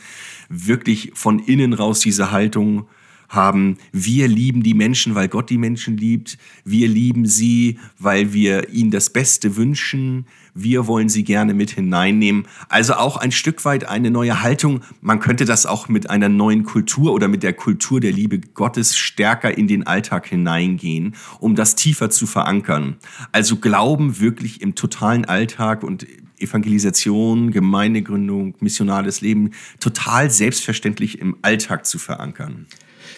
wirklich 0.48 1.12
von 1.16 1.40
innen 1.40 1.74
raus 1.74 2.00
diese 2.00 2.32
Haltung 2.32 2.88
haben, 3.32 3.78
wir 3.94 4.28
lieben 4.28 4.62
die 4.62 4.74
Menschen, 4.74 5.16
weil 5.16 5.30
Gott 5.30 5.50
die 5.50 5.58
Menschen 5.58 5.98
liebt, 5.98 6.38
wir 6.66 6.88
lieben 6.88 7.26
sie, 7.26 7.80
weil 7.98 8.34
wir 8.34 8.70
ihnen 8.70 8.92
das 8.92 9.10
Beste 9.10 9.56
wünschen, 9.56 10.26
wir 10.54 10.86
wollen 10.86 11.08
sie 11.08 11.24
gerne 11.24 11.54
mit 11.54 11.72
hineinnehmen. 11.72 12.46
Also 12.68 12.96
auch 12.96 13.16
ein 13.16 13.32
Stück 13.32 13.64
weit 13.64 13.88
eine 13.88 14.12
neue 14.12 14.42
Haltung. 14.42 14.82
Man 15.00 15.20
könnte 15.20 15.46
das 15.46 15.66
auch 15.66 15.88
mit 15.88 16.10
einer 16.10 16.28
neuen 16.28 16.64
Kultur 16.64 17.14
oder 17.14 17.30
mit 17.30 17.42
der 17.42 17.54
Kultur 17.54 18.02
der 18.02 18.12
Liebe 18.12 18.40
Gottes 18.40 18.98
stärker 18.98 19.58
in 19.58 19.70
den 19.70 19.88
Alltag 19.88 20.28
hineingehen, 20.28 21.16
um 21.40 21.56
das 21.56 21.76
tiefer 21.76 22.10
zu 22.10 22.28
verankern. 22.28 22.98
Also 23.32 23.56
Glauben 23.56 24.20
wirklich 24.20 24.62
im 24.62 24.76
totalen 24.76 25.24
Alltag 25.24 25.84
und 25.84 26.06
Evangelisation, 26.38 27.52
Gemeindegründung, 27.52 28.56
missionales 28.60 29.22
Leben 29.22 29.52
total 29.80 30.30
selbstverständlich 30.30 31.20
im 31.20 31.38
Alltag 31.44 31.86
zu 31.86 31.98
verankern 31.98 32.66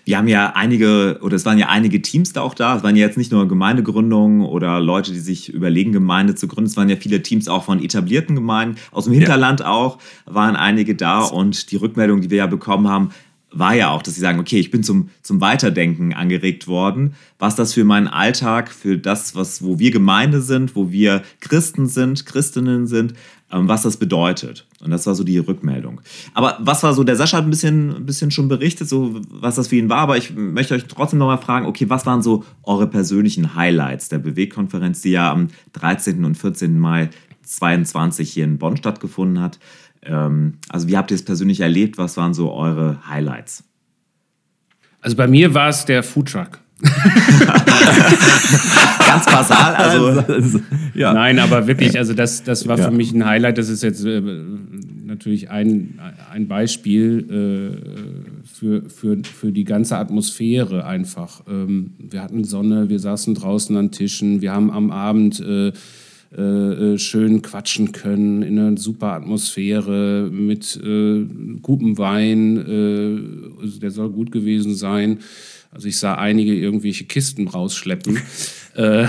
wir 0.05 0.17
haben 0.17 0.27
ja 0.27 0.53
einige, 0.55 1.19
oder 1.21 1.35
es 1.35 1.45
waren 1.45 1.57
ja 1.57 1.69
einige 1.69 2.01
Teams 2.01 2.33
da 2.33 2.41
auch 2.41 2.53
da. 2.53 2.75
Es 2.77 2.83
waren 2.83 2.95
ja 2.95 3.05
jetzt 3.05 3.17
nicht 3.17 3.31
nur 3.31 3.47
Gemeindegründungen 3.47 4.41
oder 4.41 4.79
Leute, 4.81 5.13
die 5.13 5.19
sich 5.19 5.53
überlegen, 5.53 5.93
Gemeinde 5.93 6.35
zu 6.35 6.47
gründen. 6.47 6.69
Es 6.69 6.75
waren 6.75 6.89
ja 6.89 6.97
viele 6.97 7.21
Teams 7.21 7.47
auch 7.47 7.63
von 7.63 7.81
etablierten 7.81 8.35
Gemeinden. 8.35 8.77
Aus 8.91 9.05
dem 9.05 9.13
Hinterland 9.13 9.61
ja. 9.61 9.67
auch 9.67 9.99
waren 10.25 10.55
einige 10.55 10.95
da. 10.95 11.23
Und 11.23 11.71
die 11.71 11.77
Rückmeldung, 11.77 12.21
die 12.21 12.29
wir 12.29 12.39
ja 12.39 12.47
bekommen 12.47 12.89
haben, 12.89 13.11
war 13.53 13.75
ja 13.75 13.91
auch, 13.91 14.01
dass 14.01 14.15
sie 14.15 14.21
sagen, 14.21 14.39
okay, 14.39 14.59
ich 14.59 14.71
bin 14.71 14.83
zum, 14.83 15.09
zum 15.21 15.39
Weiterdenken 15.39 16.13
angeregt 16.13 16.67
worden, 16.67 17.13
was 17.39 17.55
das 17.55 17.73
für 17.73 17.83
meinen 17.83 18.07
Alltag, 18.07 18.71
für 18.71 18.97
das, 18.97 19.35
was, 19.35 19.63
wo 19.63 19.79
wir 19.79 19.91
Gemeinde 19.91 20.41
sind, 20.41 20.75
wo 20.75 20.91
wir 20.91 21.21
Christen 21.39 21.87
sind, 21.87 22.25
Christinnen 22.25 22.87
sind, 22.87 23.13
ähm, 23.51 23.67
was 23.67 23.83
das 23.83 23.97
bedeutet. 23.97 24.65
Und 24.83 24.91
das 24.91 25.07
war 25.07 25.15
so 25.15 25.23
die 25.23 25.37
Rückmeldung. 25.37 26.01
Aber 26.33 26.57
was 26.59 26.83
war 26.83 26.93
so, 26.93 27.05
der 27.05 27.15
Sascha 27.15 27.37
hat 27.37 27.45
ein 27.45 27.49
bisschen, 27.49 27.95
ein 27.95 28.05
bisschen 28.05 28.31
schon 28.31 28.49
berichtet, 28.49 28.89
so 28.89 29.21
was 29.29 29.55
das 29.55 29.69
für 29.69 29.77
ihn 29.77 29.87
war, 29.87 29.99
aber 29.99 30.17
ich 30.17 30.35
möchte 30.35 30.73
euch 30.73 30.85
trotzdem 30.87 31.19
nochmal 31.19 31.37
fragen, 31.37 31.65
okay, 31.65 31.89
was 31.89 32.05
waren 32.05 32.21
so 32.21 32.43
eure 32.63 32.87
persönlichen 32.87 33.55
Highlights 33.55 34.09
der 34.09 34.17
Bewegkonferenz, 34.17 35.01
die 35.01 35.11
ja 35.11 35.31
am 35.31 35.47
13. 35.71 36.25
und 36.25 36.35
14. 36.35 36.77
Mai 36.77 37.09
22 37.43 38.29
hier 38.29 38.43
in 38.43 38.57
Bonn 38.57 38.75
stattgefunden 38.75 39.41
hat? 39.41 39.57
Ähm, 40.01 40.55
also 40.67 40.89
wie 40.89 40.97
habt 40.97 41.11
ihr 41.11 41.15
es 41.15 41.23
persönlich 41.23 41.61
erlebt? 41.61 41.97
Was 41.97 42.17
waren 42.17 42.33
so 42.33 42.51
eure 42.51 42.97
Highlights? 43.07 43.63
Also 44.99 45.15
bei 45.15 45.27
mir 45.27 45.53
war 45.53 45.69
es 45.69 45.85
der 45.85 46.03
Foodtruck. 46.03 46.59
Ganz 49.13 49.25
basal, 49.25 49.75
also, 49.75 50.33
also 50.33 50.59
ja. 50.95 51.13
Nein, 51.13 51.39
aber 51.39 51.67
wirklich, 51.67 51.97
also 51.97 52.13
das, 52.13 52.43
das 52.43 52.67
war 52.67 52.77
für 52.77 52.91
mich 52.91 53.13
ein 53.13 53.25
Highlight. 53.25 53.57
Das 53.57 53.69
ist 53.69 53.83
jetzt 53.83 54.03
äh, 54.05 54.21
natürlich 55.05 55.49
ein, 55.49 55.99
ein 56.31 56.47
Beispiel 56.47 57.25
äh, 57.29 58.45
für, 58.45 58.89
für, 58.89 59.17
für 59.23 59.51
die 59.51 59.63
ganze 59.63 59.97
Atmosphäre 59.97 60.85
einfach. 60.85 61.41
Ähm, 61.47 61.93
wir 61.99 62.21
hatten 62.21 62.43
Sonne, 62.43 62.89
wir 62.89 62.99
saßen 62.99 63.35
draußen 63.35 63.75
an 63.77 63.91
Tischen, 63.91 64.41
wir 64.41 64.51
haben 64.51 64.71
am 64.71 64.91
Abend 64.91 65.39
äh, 65.39 65.71
äh, 66.35 66.41
äh 66.41 66.97
schön 66.97 67.43
quatschen 67.43 67.91
können 67.91 68.41
in 68.41 68.57
einer 68.57 68.77
super 68.77 69.13
Atmosphäre 69.13 70.29
mit 70.31 70.75
äh, 70.83 71.25
gutem 71.61 71.97
Wein. 71.97 72.57
also 73.61 73.79
der 73.79 73.91
soll 73.91 74.09
gut 74.09 74.31
gewesen 74.31 74.73
sein. 74.75 75.19
Also 75.73 75.87
ich 75.87 75.97
sah 75.97 76.15
einige 76.15 76.53
irgendwelche 76.53 77.05
Kisten 77.05 77.47
rausschleppen. 77.47 78.19
Äh, 78.75 79.05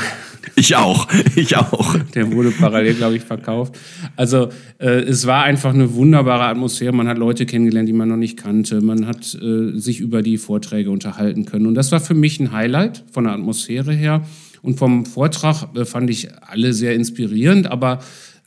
ich 0.57 0.77
auch, 0.77 1.09
ich 1.37 1.57
auch. 1.57 1.96
Der 2.14 2.31
wurde 2.31 2.50
parallel, 2.50 2.92
glaube 2.92 3.16
ich, 3.16 3.22
verkauft. 3.22 3.79
Also 4.14 4.50
äh, 4.79 5.00
es 5.00 5.27
war 5.27 5.44
einfach 5.44 5.72
eine 5.72 5.94
wunderbare 5.94 6.44
Atmosphäre. 6.44 6.92
Man 6.92 7.09
hat 7.09 7.16
Leute 7.16 7.46
kennengelernt, 7.46 7.88
die 7.88 7.94
man 7.94 8.11
noch 8.11 8.18
nicht 8.18 8.37
kannte. 8.37 8.83
Man 8.83 9.07
hat 9.07 9.35
äh, 9.35 9.70
sich 9.79 10.00
über 10.00 10.20
die 10.20 10.37
Vorträge 10.37 10.90
unterhalten 10.90 11.46
können. 11.46 11.66
Und 11.66 11.77
das 11.77 11.92
war 11.92 12.00
für 12.00 12.12
mich 12.12 12.40
ein 12.40 12.53
Highlight 12.53 13.05
von 13.11 13.24
der 13.24 13.33
Atmosphäre 13.33 13.94
her. 13.94 14.27
Und 14.61 14.79
vom 14.79 15.07
Vortrag 15.07 15.74
äh, 15.74 15.87
fand 15.87 16.11
ich 16.11 16.29
alle 16.42 16.74
sehr 16.74 16.94
inspirierend, 16.94 17.66
aber 17.66 18.00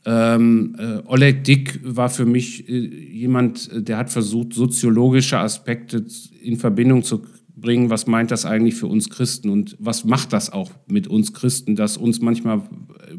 ähm, 0.06 0.76
äh, 0.78 1.02
Oleg 1.06 1.44
Dick 1.44 1.80
war 1.82 2.08
für 2.08 2.24
mich 2.24 2.68
äh, 2.68 2.78
jemand, 2.78 3.70
der 3.72 3.98
hat 3.98 4.10
versucht, 4.10 4.54
soziologische 4.54 5.38
Aspekte 5.38 6.04
in 6.42 6.56
Verbindung 6.56 7.02
zu 7.02 7.22
bringen. 7.60 7.90
Was 7.90 8.06
meint 8.06 8.30
das 8.30 8.44
eigentlich 8.44 8.74
für 8.74 8.86
uns 8.86 9.10
Christen 9.10 9.50
und 9.50 9.76
was 9.78 10.04
macht 10.04 10.32
das 10.32 10.50
auch 10.52 10.70
mit 10.86 11.06
uns 11.06 11.32
Christen, 11.32 11.76
dass 11.76 11.96
uns 11.96 12.20
manchmal 12.20 12.62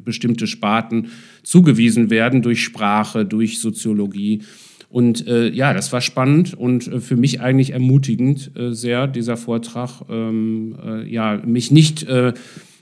bestimmte 0.04 0.48
Sparten 0.48 1.08
zugewiesen 1.44 2.10
werden 2.10 2.42
durch 2.42 2.64
Sprache, 2.64 3.26
durch 3.26 3.60
Soziologie. 3.60 4.44
Und 4.90 5.28
äh, 5.28 5.50
ja, 5.50 5.74
das 5.74 5.94
war 5.94 6.02
spannend 6.02 6.56
und 6.56 6.88
äh, 6.88 7.00
für 7.00 7.16
mich 7.16 7.42
eigentlich 7.42 7.72
ermutigend 7.72 8.52
äh, 8.58 8.74
sehr, 8.74 9.08
dieser 9.08 9.38
Vortrag, 9.38 10.02
ähm, 10.10 10.76
äh, 10.84 11.08
ja, 11.08 11.38
mich 11.46 11.70
nicht 11.70 12.04
äh, 12.04 12.34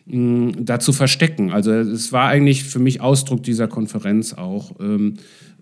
dazu 0.06 0.94
verstecken. 0.94 1.52
Also 1.52 1.72
es 1.74 2.14
war 2.14 2.30
eigentlich 2.30 2.64
für 2.64 2.80
mich 2.80 3.02
Ausdruck 3.02 3.44
dieser 3.44 3.68
Konferenz 3.68 4.34
auch 4.34 4.80
ähm, 4.80 5.16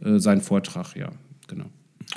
äh, 0.03 0.19
sein 0.19 0.41
Vortrag, 0.41 0.95
ja, 0.95 1.09
genau. 1.47 1.65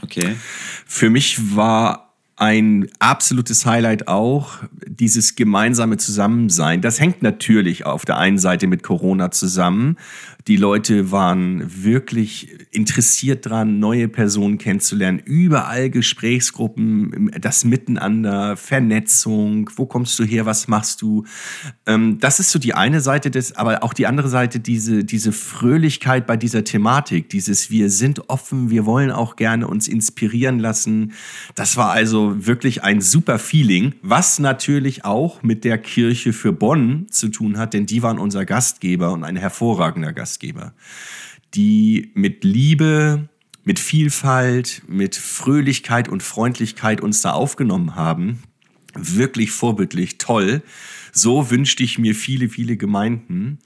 Okay. 0.03 0.37
Für 0.85 1.09
mich 1.09 1.57
war 1.57 2.08
ein 2.39 2.89
absolutes 3.01 3.67
Highlight 3.67 4.07
auch 4.07 4.59
dieses 4.87 5.35
gemeinsame 5.35 5.97
Zusammensein. 5.97 6.81
Das 6.81 7.01
hängt 7.01 7.23
natürlich 7.23 7.85
auf 7.85 8.05
der 8.05 8.19
einen 8.19 8.39
Seite 8.39 8.69
mit 8.69 8.85
Corona 8.85 9.33
zusammen. 9.33 9.97
Die 10.49 10.57
Leute 10.57 11.13
waren 11.13 11.85
wirklich 11.85 12.49
interessiert 12.71 13.45
dran, 13.45 13.79
neue 13.81 14.09
Personen 14.09 14.57
kennenzulernen. 14.57 15.21
Überall 15.23 15.91
Gesprächsgruppen, 15.91 17.31
das 17.39 17.67
Miteinander, 17.67 18.57
Vernetzung. 18.57 19.69
Wo 19.77 19.85
kommst 19.85 20.19
du 20.19 20.25
her? 20.25 20.47
Was 20.47 20.67
machst 20.67 21.03
du? 21.03 21.27
Ähm, 21.85 22.19
das 22.19 22.41
ist 22.41 22.51
so 22.51 22.59
die 22.59 22.73
eine 22.73 23.03
Seite 23.03 23.31
des, 23.31 23.57
aber 23.57 23.83
auch 23.83 23.93
die 23.93 24.07
andere 24.07 24.31
Seite, 24.31 24.59
diese, 24.59 25.05
diese 25.05 25.33
Fröhlichkeit 25.33 26.27
bei 26.27 26.39
dieser 26.39 26.65
Thematik. 26.65 27.29
Dieses, 27.29 27.71
wir 27.71 27.91
sind 27.91 28.31
offen, 28.31 28.71
wir 28.71 28.87
wollen 28.87 29.11
auch 29.11 29.37
gerne 29.37 29.69
uns 29.69 29.87
inspirieren 29.87 30.61
lassen. 30.61 31.13
Das 31.57 31.77
war 31.77 31.91
also 31.91 32.47
wirklich 32.47 32.83
ein 32.83 33.03
super 33.03 33.39
Feeling, 33.39 33.97
was 34.01 34.39
natürlich 34.39 35.05
auch 35.05 35.43
mit 35.43 35.65
der 35.65 35.77
Kirche 35.77 36.33
für 36.33 36.55
Bonn 36.55 37.07
zu 37.11 37.29
tun 37.29 37.59
hat, 37.59 37.75
denn 37.75 37.85
die 37.85 38.03
waren 38.03 38.19
unser 38.19 38.47
Gastgeber 38.47 39.13
und 39.13 39.25
ein 39.25 39.37
hervorragender 39.37 40.15
Gastgeber. 40.15 40.38
Gastgeber, 40.39 40.73
die 41.55 42.13
mit 42.15 42.45
Liebe, 42.45 43.29
mit 43.65 43.79
Vielfalt, 43.79 44.83
mit 44.87 45.17
Fröhlichkeit 45.17 46.09
und 46.09 46.23
Freundlichkeit 46.23 47.01
uns 47.01 47.23
da 47.23 47.33
aufgenommen 47.33 47.97
haben. 47.97 48.43
Wirklich 48.95 49.51
vorbildlich, 49.51 50.19
toll. 50.19 50.63
So 51.13 51.51
wünschte 51.51 51.83
ich 51.83 51.99
mir 51.99 52.15
viele, 52.15 52.49
viele 52.49 52.77
Gemeinden, 52.77 53.59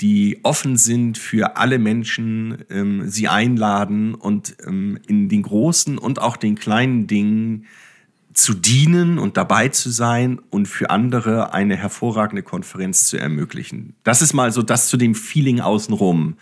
die 0.00 0.38
offen 0.44 0.76
sind 0.76 1.18
für 1.18 1.56
alle 1.56 1.78
Menschen, 1.78 2.64
ähm, 2.70 3.08
sie 3.08 3.28
einladen 3.28 4.14
und 4.14 4.56
ähm, 4.66 4.98
in 5.06 5.28
den 5.28 5.42
großen 5.42 5.98
und 5.98 6.20
auch 6.20 6.36
den 6.36 6.54
kleinen 6.54 7.06
Dingen 7.06 7.66
zu 8.32 8.54
dienen 8.54 9.18
und 9.18 9.36
dabei 9.36 9.68
zu 9.68 9.90
sein 9.90 10.40
und 10.50 10.66
für 10.66 10.90
andere 10.90 11.52
eine 11.52 11.76
hervorragende 11.76 12.42
Konferenz 12.42 13.06
zu 13.06 13.18
ermöglichen. 13.18 13.94
Das 14.04 14.22
ist 14.22 14.34
mal 14.34 14.52
so 14.52 14.62
das 14.62 14.88
zu 14.88 14.96
dem 14.96 15.14
Feeling 15.14 15.60
außenrum. 15.60 16.36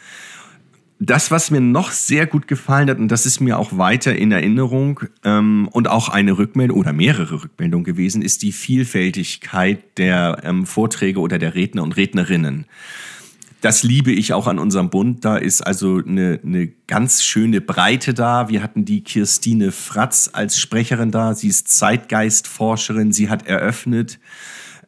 Das, 1.00 1.30
was 1.30 1.52
mir 1.52 1.60
noch 1.60 1.92
sehr 1.92 2.26
gut 2.26 2.48
gefallen 2.48 2.90
hat, 2.90 2.98
und 2.98 3.08
das 3.08 3.24
ist 3.24 3.40
mir 3.40 3.58
auch 3.58 3.78
weiter 3.78 4.16
in 4.16 4.32
Erinnerung 4.32 5.00
ähm, 5.24 5.68
und 5.70 5.88
auch 5.88 6.08
eine 6.08 6.36
Rückmeldung 6.36 6.76
oder 6.76 6.92
mehrere 6.92 7.44
Rückmeldungen 7.44 7.84
gewesen, 7.84 8.20
ist 8.20 8.42
die 8.42 8.50
Vielfältigkeit 8.50 9.96
der 9.96 10.40
ähm, 10.42 10.66
Vorträge 10.66 11.20
oder 11.20 11.38
der 11.38 11.54
Redner 11.54 11.84
und 11.84 11.96
Rednerinnen 11.96 12.66
das 13.60 13.82
liebe 13.82 14.12
ich 14.12 14.32
auch 14.32 14.46
an 14.46 14.58
unserem 14.58 14.90
Bund. 14.90 15.24
Da 15.24 15.36
ist 15.36 15.62
also 15.62 16.00
eine, 16.04 16.40
eine 16.44 16.68
ganz 16.86 17.22
schöne 17.22 17.60
Breite 17.60 18.14
da. 18.14 18.48
Wir 18.48 18.62
hatten 18.62 18.84
die 18.84 19.02
Kirstine 19.02 19.72
Fratz 19.72 20.30
als 20.32 20.58
Sprecherin 20.60 21.10
da. 21.10 21.34
Sie 21.34 21.48
ist 21.48 21.68
Zeitgeistforscherin. 21.68 23.12
Sie 23.12 23.28
hat 23.28 23.46
eröffnet. 23.46 24.20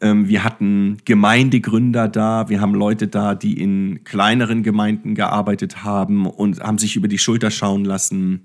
Ähm, 0.00 0.28
wir 0.28 0.44
hatten 0.44 0.98
Gemeindegründer 1.04 2.08
da. 2.08 2.48
Wir 2.48 2.60
haben 2.60 2.74
Leute 2.74 3.08
da, 3.08 3.34
die 3.34 3.60
in 3.60 4.04
kleineren 4.04 4.62
Gemeinden 4.62 5.14
gearbeitet 5.14 5.82
haben 5.82 6.26
und 6.26 6.60
haben 6.60 6.78
sich 6.78 6.94
über 6.94 7.08
die 7.08 7.18
Schulter 7.18 7.50
schauen 7.50 7.84
lassen. 7.84 8.42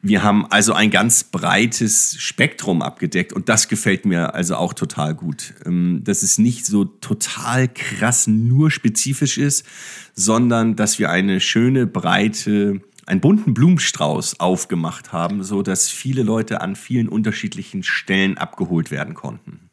Wir 0.00 0.22
haben 0.22 0.46
also 0.46 0.74
ein 0.74 0.90
ganz 0.90 1.24
breites 1.24 2.16
Spektrum 2.18 2.82
abgedeckt 2.82 3.32
und 3.32 3.48
das 3.48 3.68
gefällt 3.68 4.06
mir 4.06 4.34
also 4.34 4.54
auch 4.56 4.72
total 4.72 5.14
gut. 5.14 5.54
Ähm, 5.66 6.02
dass 6.04 6.22
es 6.22 6.38
nicht 6.38 6.66
so 6.66 6.84
total 6.84 7.68
krass 7.68 8.26
nur 8.26 8.70
spezifisch 8.70 9.38
ist, 9.38 9.66
sondern 10.14 10.76
dass 10.76 10.98
wir 10.98 11.10
eine 11.10 11.40
schöne, 11.40 11.86
breite, 11.86 12.80
einen 13.06 13.20
bunten 13.20 13.54
Blumenstrauß 13.54 14.38
aufgemacht 14.38 15.12
haben, 15.12 15.42
so 15.42 15.62
dass 15.62 15.88
viele 15.88 16.22
Leute 16.22 16.60
an 16.60 16.76
vielen 16.76 17.08
unterschiedlichen 17.08 17.82
Stellen 17.82 18.38
abgeholt 18.38 18.90
werden 18.90 19.14
konnten. 19.14 19.68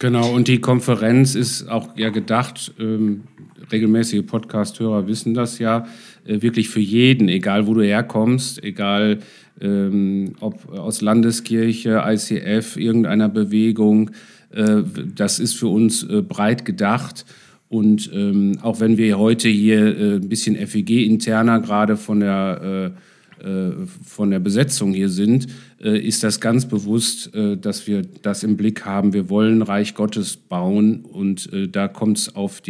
Genau, 0.00 0.30
und 0.32 0.46
die 0.46 0.60
Konferenz 0.60 1.34
ist 1.34 1.68
auch 1.68 1.96
ja 1.96 2.10
gedacht, 2.10 2.72
ähm, 2.78 3.24
regelmäßige 3.72 4.24
Podcast-Hörer 4.24 5.08
wissen 5.08 5.34
das 5.34 5.58
ja, 5.58 5.86
äh, 6.24 6.40
wirklich 6.40 6.68
für 6.68 6.80
jeden, 6.80 7.28
egal 7.28 7.66
wo 7.66 7.74
du 7.74 7.82
herkommst, 7.82 8.62
egal 8.62 9.18
ähm, 9.60 10.32
ob 10.40 10.72
aus 10.72 11.00
Landeskirche, 11.00 12.02
ICF, 12.06 12.76
irgendeiner 12.76 13.28
Bewegung. 13.28 14.10
Äh, 14.50 14.82
das 15.14 15.38
ist 15.38 15.54
für 15.54 15.68
uns 15.68 16.02
äh, 16.04 16.22
breit 16.22 16.64
gedacht. 16.64 17.24
Und 17.68 18.10
ähm, 18.14 18.58
auch 18.62 18.80
wenn 18.80 18.96
wir 18.96 19.18
heute 19.18 19.48
hier 19.48 19.98
äh, 19.98 20.14
ein 20.16 20.28
bisschen 20.28 20.56
FEG-interner 20.56 21.60
gerade 21.60 21.96
von 21.96 22.20
der, 22.20 22.94
äh, 23.42 23.46
äh, 23.46 23.72
von 24.04 24.30
der 24.30 24.38
Besetzung 24.38 24.94
hier 24.94 25.10
sind, 25.10 25.48
äh, 25.82 25.98
ist 25.98 26.22
das 26.24 26.40
ganz 26.40 26.66
bewusst, 26.66 27.30
dass 27.60 27.86
wir 27.86 28.02
das 28.22 28.42
im 28.42 28.56
Blick 28.56 28.84
haben. 28.84 29.12
Wir 29.12 29.28
wollen 29.28 29.62
Reich 29.62 29.94
Gottes 29.94 30.36
bauen 30.36 31.04
und 31.04 31.50
da 31.72 31.88
kommt 31.88 32.18
es 32.18 32.34
auf, 32.34 32.62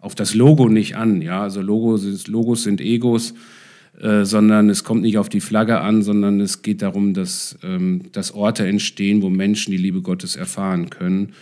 auf 0.00 0.14
das 0.14 0.34
Logo 0.34 0.68
nicht 0.68 0.96
an. 0.96 1.20
Ja? 1.20 1.42
Also 1.42 1.60
Logos, 1.60 2.26
Logos 2.26 2.62
sind 2.62 2.80
Egos 2.80 3.34
äh, 4.02 4.24
sondern 4.24 4.68
es 4.68 4.82
kommt 4.82 5.02
nicht 5.02 5.16
auf 5.16 5.28
die 5.28 5.40
Flagge 5.40 5.80
an, 5.80 6.02
sondern 6.02 6.40
es 6.40 6.62
geht 6.62 6.82
darum, 6.82 7.14
dass, 7.14 7.56
ähm, 7.62 8.10
dass 8.10 8.34
Orte 8.34 8.66
entstehen, 8.66 9.22
wo 9.22 9.30
Menschen 9.30 9.70
die 9.70 9.76
Liebe 9.76 10.02
Gottes 10.02 10.34
erfahren 10.34 10.90
können 10.90 11.34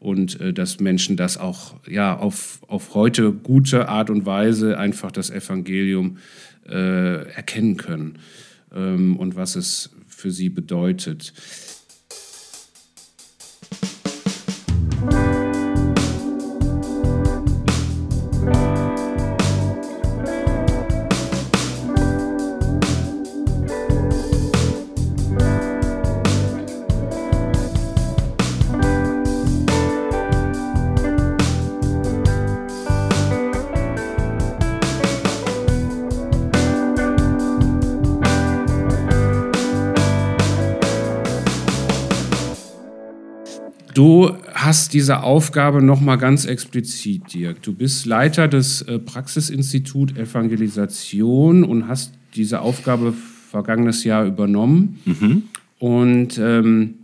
und 0.00 0.40
äh, 0.40 0.52
dass 0.52 0.80
Menschen 0.80 1.16
das 1.16 1.38
auch 1.38 1.76
ja, 1.88 2.16
auf, 2.16 2.58
auf 2.66 2.94
heute 2.94 3.30
gute 3.32 3.88
Art 3.88 4.10
und 4.10 4.26
Weise 4.26 4.78
einfach 4.78 5.12
das 5.12 5.30
Evangelium 5.30 6.18
äh, 6.68 7.24
erkennen 7.32 7.76
können 7.76 8.18
ähm, 8.74 9.16
und 9.16 9.36
was 9.36 9.54
es 9.54 9.90
für 10.08 10.32
sie 10.32 10.48
bedeutet. 10.48 11.32
Du 43.98 44.32
hast 44.54 44.94
diese 44.94 45.24
Aufgabe 45.24 45.82
nochmal 45.82 46.18
ganz 46.18 46.44
explizit, 46.44 47.34
Dirk. 47.34 47.62
Du 47.62 47.74
bist 47.74 48.06
Leiter 48.06 48.46
des 48.46 48.80
äh, 48.82 49.00
Praxisinstitut 49.00 50.16
Evangelisation 50.16 51.64
und 51.64 51.88
hast 51.88 52.12
diese 52.36 52.60
Aufgabe 52.60 53.12
vergangenes 53.50 54.04
Jahr 54.04 54.24
übernommen. 54.24 55.00
Mhm. 55.04 55.42
Und 55.80 56.38
ähm, 56.38 56.94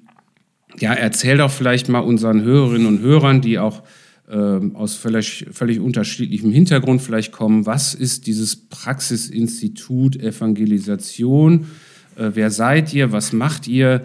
ja, 0.79 0.95
erzähl 0.95 1.39
doch 1.39 1.51
vielleicht 1.51 1.89
mal 1.89 1.99
unseren 1.99 2.43
Hörerinnen 2.43 2.87
und 2.87 3.01
Hörern, 3.01 3.41
die 3.41 3.59
auch 3.59 3.83
ähm, 4.31 4.77
aus 4.77 4.95
völlig, 4.95 5.47
völlig 5.51 5.81
unterschiedlichem 5.81 6.53
Hintergrund 6.53 7.03
vielleicht 7.03 7.33
kommen, 7.33 7.67
was 7.67 7.95
ist 7.95 8.29
dieses 8.29 8.55
Praxisinstitut 8.55 10.15
Evangelisation? 10.15 11.67
Äh, 12.15 12.31
wer 12.35 12.53
seid 12.53 12.95
ihr? 12.95 13.11
Was 13.11 13.33
macht 13.33 13.67
ihr? 13.67 14.05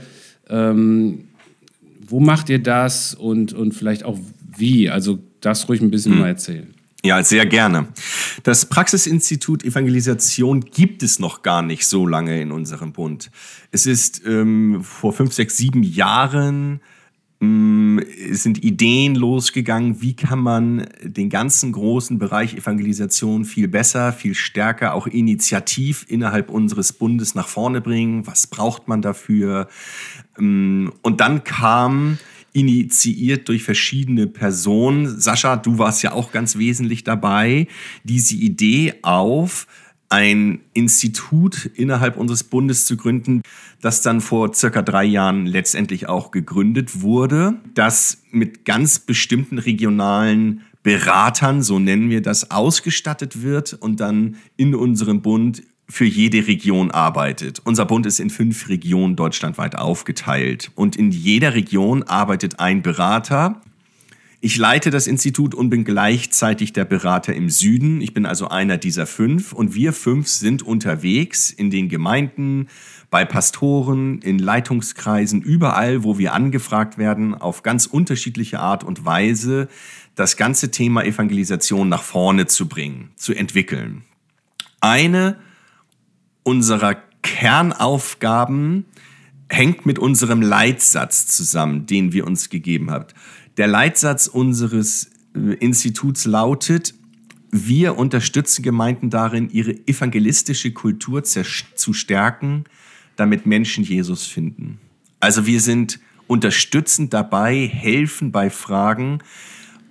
Ähm, 0.50 1.26
wo 2.10 2.20
macht 2.20 2.50
ihr 2.50 2.60
das 2.60 3.14
und, 3.14 3.54
und 3.54 3.74
vielleicht 3.74 4.04
auch 4.04 4.18
wie? 4.58 4.90
Also 4.90 5.20
das 5.42 5.70
ruhig 5.70 5.82
ein 5.82 5.92
bisschen 5.92 6.14
mhm. 6.14 6.20
mal 6.20 6.28
erzählen. 6.28 6.74
Ja, 7.04 7.24
sehr 7.24 7.46
gerne. 7.46 7.88
Das 8.44 8.66
Praxisinstitut 8.66 9.64
Evangelisation 9.64 10.60
gibt 10.62 11.02
es 11.02 11.18
noch 11.20 11.44
gar 11.44 11.62
nicht 11.62 11.86
so 11.86 12.06
lange 12.06 12.42
in 12.42 12.52
unserem 12.52 12.92
Bund. 12.92 13.32
Es 13.72 13.86
ist 13.86 14.22
ähm, 14.26 14.84
vor 14.84 15.14
fünf, 15.14 15.34
sechs, 15.34 15.56
sieben 15.56 15.82
Jahren 15.84 16.82
ähm, 17.42 18.02
sind 18.32 18.64
Ideen 18.64 19.16
losgegangen, 19.16 20.02
wie 20.02 20.16
kann 20.16 20.40
man 20.40 20.88
den 21.04 21.30
ganzen 21.30 21.72
großen 21.72 22.20
Bereich 22.20 22.56
Evangelisation 22.56 23.46
viel 23.46 23.68
besser, 23.68 24.12
viel 24.12 24.36
stärker, 24.36 24.94
auch 24.94 25.08
initiativ 25.08 26.06
innerhalb 26.10 26.50
unseres 26.50 26.92
Bundes 26.94 27.36
nach 27.36 27.48
vorne 27.48 27.82
bringen. 27.82 28.28
Was 28.28 28.48
braucht 28.48 28.88
man 28.88 29.02
dafür? 29.02 29.70
Ähm, 30.38 30.92
und 31.02 31.22
dann 31.22 31.44
kam 31.44 32.18
initiiert 32.52 33.48
durch 33.48 33.64
verschiedene 33.64 34.28
Personen. 34.28 35.20
Sascha, 35.20 35.56
du 35.56 35.78
warst 35.78 36.04
ja 36.04 36.14
auch 36.14 36.32
ganz 36.32 36.58
wesentlich 36.58 37.04
dabei, 37.04 37.68
diese 38.04 38.36
Idee 38.36 38.96
auf, 39.04 39.68
ein 40.10 40.62
Institut 40.74 41.66
innerhalb 41.76 42.18
unseres 42.18 42.44
Bundes 42.44 42.86
zu 42.86 42.98
gründen, 42.98 43.44
das 43.82 44.02
dann 44.02 44.22
vor 44.22 44.54
circa 44.54 44.82
drei 44.82 45.06
Jahren 45.06 45.46
letztendlich 45.46 46.10
auch 46.10 46.32
gegründet 46.32 47.02
wurde, 47.02 47.56
das 47.76 48.24
mit 48.32 48.66
ganz 48.66 49.00
bestimmten 49.00 49.60
regionalen 49.60 50.62
Beratern, 50.82 51.62
so 51.62 51.78
nennen 51.78 52.10
wir 52.10 52.22
das, 52.22 52.52
ausgestattet 52.52 53.44
wird 53.44 53.74
und 53.74 54.00
dann 54.00 54.38
in 54.58 54.74
unserem 54.74 55.22
Bund 55.22 55.62
für 55.90 56.06
jede 56.06 56.48
Region 56.48 56.92
arbeitet. 56.92 57.62
Unser 57.66 57.86
Bund 57.86 58.06
ist 58.06 58.20
in 58.20 58.30
fünf 58.30 58.70
Regionen 58.70 59.16
deutschlandweit 59.16 59.76
aufgeteilt 59.76 60.72
und 60.76 60.96
in 60.96 61.12
jeder 61.12 61.56
Region 61.56 62.04
arbeitet 62.04 62.60
ein 62.60 62.82
Berater. 62.82 63.62
Ich 64.42 64.56
leite 64.56 64.90
das 64.90 65.06
Institut 65.06 65.54
und 65.54 65.70
bin 65.70 65.84
gleichzeitig 65.84 66.72
der 66.72 66.86
Berater 66.86 67.34
im 67.34 67.50
Süden. 67.50 68.00
Ich 68.00 68.14
bin 68.14 68.26
also 68.26 68.48
einer 68.48 68.78
dieser 68.78 69.06
fünf 69.06 69.52
und 69.52 69.76
wir 69.76 69.92
fünf 69.92 70.30
sind 70.30 70.64
unterwegs 70.64 71.52
in 71.52 71.70
den 71.70 71.90
Gemeinden, 71.90 72.70
bei 73.10 73.26
Pastoren, 73.26 74.22
in 74.22 74.40
Leitungskreisen, 74.40 75.42
überall, 75.42 76.06
wo 76.06 76.18
wir 76.18 76.34
angefragt 76.34 76.98
werden, 76.98 77.36
auf 77.36 77.64
ganz 77.64 77.86
unterschiedliche 77.86 78.62
Art 78.62 78.86
und 78.86 79.04
Weise 79.04 79.68
das 80.16 80.38
ganze 80.38 80.72
Thema 80.72 81.04
Evangelisation 81.04 81.90
nach 81.90 82.04
vorne 82.04 82.48
zu 82.48 82.70
bringen, 82.70 83.12
zu 83.18 83.34
entwickeln. 83.34 84.04
Eine 84.80 85.38
unserer 86.44 86.96
Kernaufgaben 87.24 88.86
hängt 89.50 89.86
mit 89.86 90.00
unserem 90.00 90.42
Leitsatz 90.42 91.28
zusammen, 91.28 91.86
den 91.88 92.14
wir 92.14 92.26
uns 92.26 92.50
gegeben 92.50 92.92
haben. 92.92 93.08
Der 93.60 93.68
Leitsatz 93.68 94.28
unseres 94.28 95.12
äh, 95.36 95.54
Instituts 95.56 96.24
lautet, 96.24 96.94
wir 97.52 97.98
unterstützen 97.98 98.64
Gemeinden 98.64 99.10
darin, 99.10 99.50
ihre 99.50 99.72
evangelistische 99.86 100.72
Kultur 100.72 101.24
zu 101.26 101.94
stärken, 101.94 102.64
damit 103.18 103.46
Menschen 103.46 103.84
Jesus 103.84 104.26
finden. 104.26 104.80
Also 105.20 105.46
wir 105.46 105.60
sind 105.60 106.00
unterstützend 106.28 107.14
dabei, 107.14 107.68
helfen 107.68 108.32
bei 108.32 108.50
Fragen, 108.50 109.20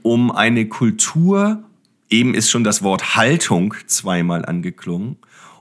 um 0.00 0.30
eine 0.30 0.66
Kultur, 0.66 1.62
eben 2.08 2.32
ist 2.32 2.48
schon 2.48 2.64
das 2.64 2.82
Wort 2.82 3.16
Haltung 3.16 3.74
zweimal 3.86 4.46
angeklungen, 4.46 5.16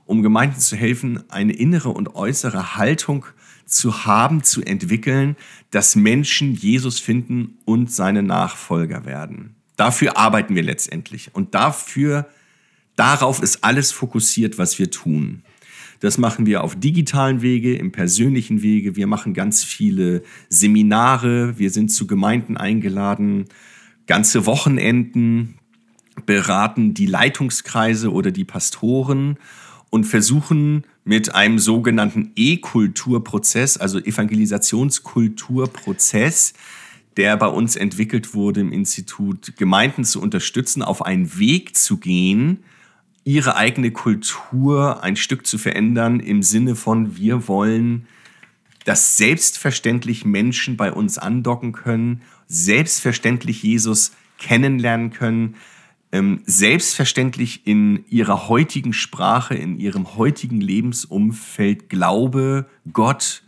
um 0.06 0.22
Gemeinden 0.22 0.60
zu 0.60 0.76
helfen, 0.76 1.24
eine 1.28 1.52
innere 1.52 1.90
und 1.90 2.14
äußere 2.14 2.76
Haltung 2.76 3.26
zu 3.70 4.06
haben, 4.06 4.42
zu 4.42 4.62
entwickeln, 4.62 5.36
dass 5.70 5.96
Menschen 5.96 6.54
Jesus 6.54 6.98
finden 6.98 7.58
und 7.64 7.92
seine 7.92 8.22
Nachfolger 8.22 9.04
werden. 9.04 9.54
Dafür 9.76 10.16
arbeiten 10.16 10.54
wir 10.54 10.62
letztendlich 10.62 11.30
und 11.34 11.54
dafür, 11.54 12.28
darauf 12.96 13.42
ist 13.42 13.62
alles 13.62 13.92
fokussiert, 13.92 14.58
was 14.58 14.78
wir 14.78 14.90
tun. 14.90 15.42
Das 16.00 16.18
machen 16.18 16.46
wir 16.46 16.62
auf 16.62 16.76
digitalen 16.76 17.42
Wege, 17.42 17.76
im 17.76 17.92
persönlichen 17.92 18.62
Wege. 18.62 18.96
Wir 18.96 19.06
machen 19.06 19.34
ganz 19.34 19.64
viele 19.64 20.22
Seminare. 20.48 21.58
Wir 21.58 21.70
sind 21.70 21.88
zu 21.88 22.06
Gemeinden 22.06 22.56
eingeladen, 22.56 23.46
ganze 24.06 24.46
Wochenenden, 24.46 25.58
beraten 26.24 26.94
die 26.94 27.06
Leitungskreise 27.06 28.12
oder 28.12 28.30
die 28.30 28.44
Pastoren 28.44 29.38
und 29.90 30.04
versuchen 30.04 30.84
mit 31.08 31.34
einem 31.34 31.58
sogenannten 31.58 32.30
E-Kulturprozess, 32.36 33.78
also 33.78 33.98
Evangelisationskulturprozess, 33.98 36.52
der 37.16 37.38
bei 37.38 37.46
uns 37.46 37.76
entwickelt 37.76 38.34
wurde 38.34 38.60
im 38.60 38.72
Institut, 38.72 39.56
Gemeinden 39.56 40.04
zu 40.04 40.20
unterstützen, 40.20 40.82
auf 40.82 41.06
einen 41.06 41.38
Weg 41.38 41.78
zu 41.78 41.96
gehen, 41.96 42.58
ihre 43.24 43.56
eigene 43.56 43.90
Kultur 43.90 45.02
ein 45.02 45.16
Stück 45.16 45.46
zu 45.46 45.56
verändern 45.56 46.20
im 46.20 46.42
Sinne 46.42 46.76
von, 46.76 47.16
wir 47.16 47.48
wollen, 47.48 48.06
dass 48.84 49.16
selbstverständlich 49.16 50.26
Menschen 50.26 50.76
bei 50.76 50.92
uns 50.92 51.16
andocken 51.16 51.72
können, 51.72 52.20
selbstverständlich 52.48 53.62
Jesus 53.62 54.12
kennenlernen 54.36 55.10
können, 55.10 55.54
ähm, 56.12 56.42
selbstverständlich 56.46 57.66
in 57.66 58.04
ihrer 58.08 58.48
heutigen 58.48 58.92
Sprache, 58.92 59.54
in 59.54 59.78
ihrem 59.78 60.16
heutigen 60.16 60.60
Lebensumfeld 60.60 61.88
Glaube, 61.88 62.66
Gott 62.92 63.42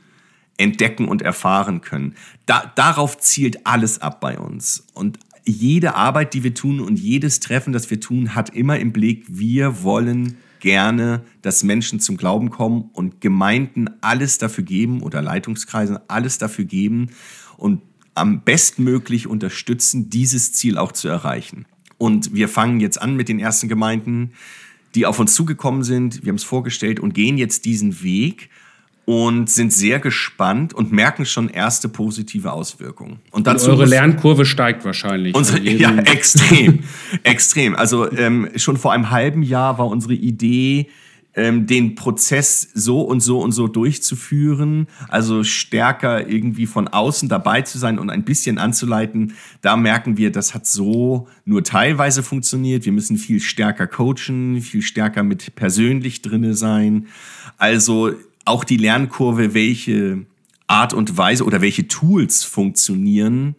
entdecken 0.58 1.08
und 1.08 1.22
erfahren 1.22 1.80
können. 1.80 2.14
Da, 2.44 2.70
darauf 2.74 3.18
zielt 3.18 3.66
alles 3.66 4.02
ab 4.02 4.20
bei 4.20 4.38
uns. 4.38 4.86
Und 4.92 5.18
jede 5.46 5.94
Arbeit, 5.94 6.34
die 6.34 6.44
wir 6.44 6.54
tun 6.54 6.80
und 6.80 6.98
jedes 6.98 7.40
Treffen, 7.40 7.72
das 7.72 7.90
wir 7.90 7.98
tun, 7.98 8.34
hat 8.34 8.50
immer 8.50 8.78
im 8.78 8.92
Blick, 8.92 9.24
wir 9.28 9.82
wollen 9.82 10.36
gerne, 10.60 11.22
dass 11.40 11.62
Menschen 11.62 11.98
zum 12.00 12.18
Glauben 12.18 12.50
kommen 12.50 12.90
und 12.92 13.22
Gemeinden 13.22 13.88
alles 14.02 14.36
dafür 14.36 14.64
geben 14.64 15.02
oder 15.02 15.22
Leitungskreisen 15.22 15.98
alles 16.08 16.36
dafür 16.36 16.66
geben 16.66 17.08
und 17.56 17.80
am 18.14 18.42
bestmöglich 18.42 19.26
unterstützen, 19.26 20.10
dieses 20.10 20.52
Ziel 20.52 20.76
auch 20.76 20.92
zu 20.92 21.08
erreichen. 21.08 21.64
Und 22.00 22.34
wir 22.34 22.48
fangen 22.48 22.80
jetzt 22.80 23.00
an 23.00 23.14
mit 23.14 23.28
den 23.28 23.38
ersten 23.38 23.68
Gemeinden, 23.68 24.32
die 24.94 25.04
auf 25.04 25.18
uns 25.18 25.34
zugekommen 25.34 25.82
sind. 25.82 26.24
Wir 26.24 26.30
haben 26.30 26.36
es 26.36 26.44
vorgestellt 26.44 26.98
und 26.98 27.12
gehen 27.12 27.36
jetzt 27.36 27.66
diesen 27.66 28.02
Weg 28.02 28.48
und 29.04 29.50
sind 29.50 29.70
sehr 29.70 29.98
gespannt 29.98 30.72
und 30.72 30.92
merken 30.92 31.26
schon 31.26 31.50
erste 31.50 31.90
positive 31.90 32.52
Auswirkungen. 32.52 33.18
Und, 33.32 33.46
dazu 33.46 33.66
und 33.66 33.76
eure 33.76 33.84
Lernkurve 33.84 34.46
steigt 34.46 34.82
wahrscheinlich. 34.86 35.34
Unsere, 35.34 35.60
ja, 35.60 35.94
extrem, 35.98 36.84
extrem. 37.22 37.76
Also 37.76 38.10
ähm, 38.10 38.48
schon 38.56 38.78
vor 38.78 38.94
einem 38.94 39.10
halben 39.10 39.42
Jahr 39.42 39.76
war 39.76 39.88
unsere 39.88 40.14
Idee, 40.14 40.88
ähm, 41.34 41.66
den 41.66 41.94
Prozess 41.94 42.68
so 42.74 43.02
und 43.02 43.20
so 43.20 43.40
und 43.40 43.52
so 43.52 43.68
durchzuführen, 43.68 44.88
also 45.08 45.44
stärker 45.44 46.28
irgendwie 46.28 46.66
von 46.66 46.88
außen 46.88 47.28
dabei 47.28 47.62
zu 47.62 47.78
sein 47.78 47.98
und 47.98 48.10
ein 48.10 48.24
bisschen 48.24 48.58
anzuleiten, 48.58 49.34
da 49.62 49.76
merken 49.76 50.16
wir, 50.16 50.32
das 50.32 50.54
hat 50.54 50.66
so 50.66 51.28
nur 51.44 51.62
teilweise 51.62 52.22
funktioniert. 52.22 52.84
Wir 52.84 52.92
müssen 52.92 53.16
viel 53.16 53.40
stärker 53.40 53.86
coachen, 53.86 54.60
viel 54.60 54.82
stärker 54.82 55.22
mit 55.22 55.54
persönlich 55.54 56.22
drinne 56.22 56.54
sein. 56.54 57.06
Also 57.58 58.12
auch 58.44 58.64
die 58.64 58.76
Lernkurve, 58.76 59.54
welche 59.54 60.26
Art 60.66 60.94
und 60.94 61.16
Weise 61.16 61.44
oder 61.44 61.60
welche 61.60 61.88
Tools 61.88 62.44
funktionieren, 62.44 63.56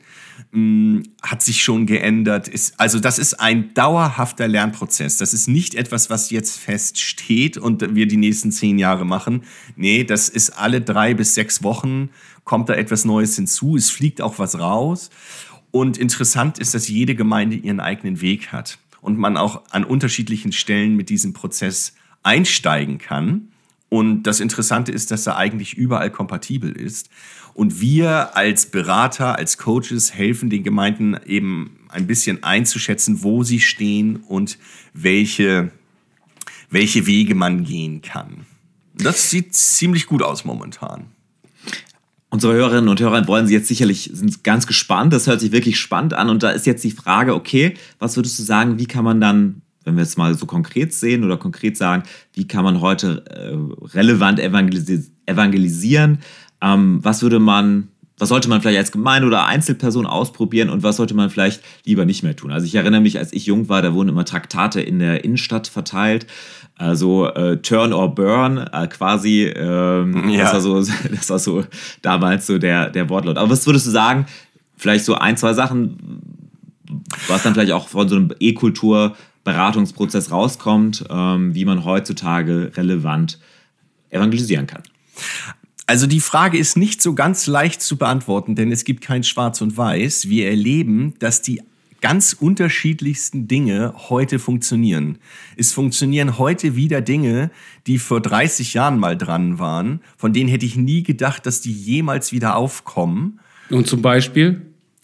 hm, 0.52 1.04
hat 1.22 1.41
sich 1.41 1.64
schon 1.64 1.86
geändert. 1.86 2.47
Ist, 2.47 2.80
also 2.80 2.99
das 2.99 3.20
ist 3.20 3.36
ein 3.39 3.74
dauerhafter 3.74 4.47
Lernprozess. 4.47 5.18
Das 5.18 5.34
ist 5.34 5.47
nicht 5.47 5.76
etwas, 5.76 6.10
was 6.10 6.30
jetzt 6.30 6.58
feststeht 6.58 7.58
und 7.58 7.95
wir 7.95 8.08
die 8.08 8.18
nächsten 8.18 8.52
zehn 8.52 8.78
Jahre 8.78 9.06
machen. 9.06 9.43
Nee, 9.76 10.04
das 10.04 10.30
ist 10.30 10.52
alle 10.52 10.82
drei 10.82 11.14
bis 11.14 11.36
sechs 11.36 11.64
Wochen 11.64 12.10
kommt 12.43 12.70
da 12.70 12.74
etwas 12.74 13.06
Neues 13.06 13.36
hinzu. 13.36 13.78
Es 13.78 13.89
fliegt 13.89 14.22
auch 14.22 14.39
was 14.39 14.60
raus. 14.60 15.10
Und 15.72 15.97
interessant 15.97 16.60
ist, 16.60 16.74
dass 16.74 16.89
jede 16.89 17.16
Gemeinde 17.16 17.56
ihren 17.56 17.80
eigenen 17.80 18.20
Weg 18.22 18.52
hat 18.52 18.78
und 18.99 19.18
man 19.18 19.38
auch 19.38 19.62
an 19.72 19.84
unterschiedlichen 19.84 20.52
Stellen 20.52 20.95
mit 20.95 21.10
diesem 21.10 21.34
Prozess 21.34 21.93
einsteigen 22.24 22.97
kann. 22.97 23.47
Und 23.89 24.24
das 24.24 24.39
Interessante 24.39 24.91
ist, 24.91 25.12
dass 25.12 25.28
er 25.28 25.38
eigentlich 25.38 25.76
überall 25.76 26.12
kompatibel 26.12 26.72
ist. 26.72 27.10
Und 27.54 27.82
wir 27.82 28.36
als 28.36 28.66
Berater, 28.66 29.38
als 29.38 29.58
Coaches 29.58 30.14
helfen 30.14 30.49
den 30.49 30.64
Gemeinden 30.64 31.18
eben 31.26 31.78
ein 31.89 32.08
bisschen 32.08 32.43
einzuschätzen, 32.43 33.24
wo 33.24 33.43
sie 33.43 33.60
stehen 33.60 34.18
und 34.28 34.58
welche, 34.93 35.72
welche 36.70 37.06
Wege 37.06 37.36
man 37.36 37.64
gehen 37.64 38.02
kann. 38.02 38.45
Das 38.93 39.30
sieht 39.30 39.54
ziemlich 39.54 40.06
gut 40.06 40.22
aus 40.22 40.45
momentan. 40.45 41.08
Unsere 42.30 42.54
Hörerinnen 42.54 42.88
und 42.88 43.02
Hörer 43.02 43.28
wollen 43.28 43.47
sie 43.47 43.54
jetzt 43.54 43.68
sicherlich, 43.68 44.10
sind 44.14 44.43
ganz 44.45 44.66
gespannt. 44.66 45.12
Das 45.12 45.28
hört 45.28 45.41
sich 45.41 45.52
wirklich 45.52 45.78
spannend 45.78 46.14
an. 46.14 46.30
Und 46.30 46.43
da 46.43 46.52
ist 46.52 46.66
jetzt 46.66 46.84
die 46.84 46.91
Frage, 46.91 47.36
okay, 47.36 47.74
was 47.99 48.16
würdest 48.16 48.39
du 48.39 48.43
sagen, 48.43 48.80
wie 48.80 48.86
kann 48.86 49.04
man 49.04 49.20
dann 49.20 49.62
wenn 49.84 49.95
wir 49.95 50.04
es 50.04 50.18
mal 50.18 50.36
so 50.36 50.45
konkret 50.45 50.93
sehen 50.93 51.24
oder 51.24 51.38
konkret 51.38 51.78
sagen, 51.78 52.04
wie 52.34 52.47
kann 52.47 52.64
man 52.64 52.82
heute 52.82 53.26
äh, 53.30 53.88
relevant 53.95 54.39
evangelis 54.39 55.12
evangelisieren? 55.26 56.20
Ähm, 56.62 56.99
was 57.03 57.22
würde 57.22 57.39
man 57.39 57.88
was 58.22 58.30
sollte 58.30 58.49
man 58.49 58.62
vielleicht 58.62 58.78
als 58.78 58.91
Gemeinde 58.91 59.28
oder 59.28 59.47
Einzelperson 59.47 60.05
ausprobieren 60.05 60.70
und 60.70 60.84
was 60.84 60.97
sollte 60.97 61.16
man 61.16 61.32
vielleicht 61.32 61.64
lieber 61.86 62.05
nicht 62.05 62.22
mehr 62.22 62.36
tun. 62.36 62.51
Also 62.51 62.68
ich 62.68 62.76
erinnere 62.76 63.01
mich, 63.01 63.18
als 63.18 63.34
ich 63.34 63.47
jung 63.47 63.68
war, 63.68 63.82
da 63.82 63.95
wurden 63.95 64.09
immer 64.09 64.26
Traktate 64.26 64.80
in 64.80 64.99
der 64.99 65.24
Innenstadt 65.24 65.68
verteilt. 65.68 66.28
Also 66.76 67.28
äh, 67.30 67.57
Turn 67.57 67.93
or 67.93 68.14
Burn, 68.14 68.59
äh, 68.59 68.88
quasi, 68.88 69.45
ähm, 69.45 70.30
ja. 70.30 70.43
das, 70.43 70.53
war 70.53 70.62
so, 70.62 70.91
das 71.12 71.32
war 71.32 71.39
so 71.39 71.66
damals 72.03 72.45
so 72.45 72.59
der, 72.59 72.91
der 72.91 73.09
Wortlaut. 73.09 73.39
Aber 73.39 73.49
was 73.49 73.66
würdest 73.66 73.88
du 73.88 73.91
sagen, 73.91 74.28
vielleicht 74.78 75.03
so 75.03 75.16
ein, 75.16 75.36
zwei 75.36 75.53
Sachen, 75.53 76.22
was 77.28 77.41
dann 77.41 77.55
vielleicht 77.55 77.72
auch 77.72 77.88
von 77.88 78.07
so 78.07 78.18
einem 78.18 78.32
E-Kultur-Beratungsprozess 78.39 80.30
rauskommt, 80.30 81.05
ähm, 81.09 81.55
wie 81.55 81.66
man 81.66 81.86
heutzutage 81.86 82.72
relevant 82.78 83.39
evangelisieren 84.12 84.68
kann? 84.68 84.84
Also 85.92 86.08
die 86.08 86.22
Frage 86.22 86.58
ist 86.58 86.78
nicht 86.78 87.02
so 87.02 87.14
ganz 87.16 87.48
leicht 87.48 87.82
zu 87.82 87.98
beantworten, 87.98 88.56
denn 88.56 88.72
es 88.72 88.86
gibt 88.86 89.02
kein 89.02 89.26
Schwarz 89.26 89.60
und 89.60 89.76
Weiß. 89.76 90.30
Wir 90.30 90.48
erleben, 90.48 91.16
dass 91.20 91.42
die 91.42 91.62
ganz 92.00 92.32
unterschiedlichsten 92.32 93.50
Dinge 93.50 93.94
heute 93.98 94.39
funktionieren. 94.39 95.18
Es 95.58 95.74
funktionieren 95.74 96.38
heute 96.38 96.78
wieder 96.78 97.02
Dinge, 97.02 97.52
die 97.88 97.98
vor 97.98 98.22
30 98.22 98.74
Jahren 98.74 99.00
mal 99.00 99.18
dran 99.18 99.60
waren, 99.60 100.00
von 100.16 100.32
denen 100.32 100.50
hätte 100.50 100.66
ich 100.66 100.78
nie 100.78 101.04
gedacht, 101.04 101.46
dass 101.46 101.60
die 101.60 101.74
jemals 101.74 102.32
wieder 102.32 102.56
aufkommen. 102.56 103.42
Und 103.70 103.86
zum 103.86 104.02
Beispiel? 104.02 104.62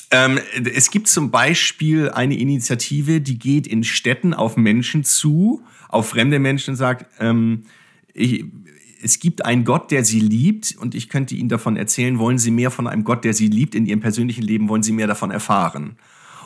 Ähm, 0.09 0.39
es 0.73 0.89
gibt 0.89 1.09
zum 1.09 1.31
Beispiel 1.31 2.11
eine 2.11 2.38
Initiative, 2.38 3.19
die 3.19 3.38
geht 3.38 3.67
in 3.67 3.83
Städten 3.83 4.33
auf 4.33 4.55
Menschen 4.55 5.03
zu, 5.03 5.63
auf 5.89 6.07
fremde 6.07 6.39
Menschen 6.39 6.71
und 6.71 6.75
sagt, 6.77 7.07
ähm, 7.19 7.65
ich, 8.13 8.45
es 9.01 9.19
gibt 9.19 9.45
einen 9.45 9.63
Gott, 9.63 9.91
der 9.91 10.03
sie 10.03 10.19
liebt 10.19 10.75
und 10.79 10.95
ich 10.95 11.09
könnte 11.09 11.35
Ihnen 11.35 11.49
davon 11.49 11.77
erzählen, 11.77 12.19
wollen 12.19 12.37
Sie 12.37 12.51
mehr 12.51 12.71
von 12.71 12.87
einem 12.87 13.03
Gott, 13.03 13.23
der 13.23 13.33
sie 13.33 13.47
liebt 13.47 13.75
in 13.75 13.85
Ihrem 13.85 13.99
persönlichen 13.99 14.43
Leben, 14.43 14.69
wollen 14.69 14.83
Sie 14.83 14.91
mehr 14.91 15.07
davon 15.07 15.31
erfahren? 15.31 15.97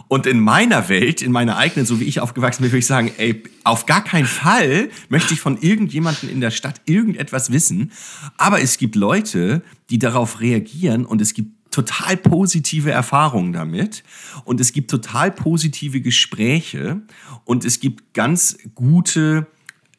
Und 0.08 0.26
in 0.26 0.42
meiner 0.42 0.90
Welt, 0.90 1.22
in 1.22 1.32
meiner 1.32 1.56
eigenen, 1.56 1.86
so 1.86 2.02
wie 2.02 2.04
ich 2.04 2.20
aufgewachsen 2.20 2.64
bin, 2.64 2.72
würde 2.72 2.80
ich 2.80 2.86
sagen, 2.86 3.12
ey, 3.18 3.44
auf 3.64 3.86
gar 3.86 4.04
keinen 4.04 4.26
Fall 4.26 4.90
möchte 5.08 5.34
ich 5.34 5.40
von 5.40 5.58
irgendjemandem 5.62 6.30
in 6.30 6.42
der 6.42 6.52
Stadt 6.52 6.82
irgendetwas 6.86 7.52
wissen. 7.52 7.94
Aber 8.38 8.62
es 8.62 8.78
gibt 8.78 8.96
Leute, 8.96 9.64
die 9.90 10.00
darauf 10.00 10.42
reagieren 10.42 11.06
und 11.06 11.22
es 11.22 11.34
gibt 11.34 11.52
total 11.72 12.18
positive 12.18 12.92
Erfahrungen 12.92 13.54
damit 13.54 14.04
und 14.44 14.60
es 14.60 14.74
gibt 14.74 14.92
total 14.92 15.32
positive 15.32 16.02
Gespräche 16.02 17.02
und 17.46 17.64
es 17.64 17.80
gibt 17.80 18.14
ganz 18.14 18.58
gute 18.76 19.48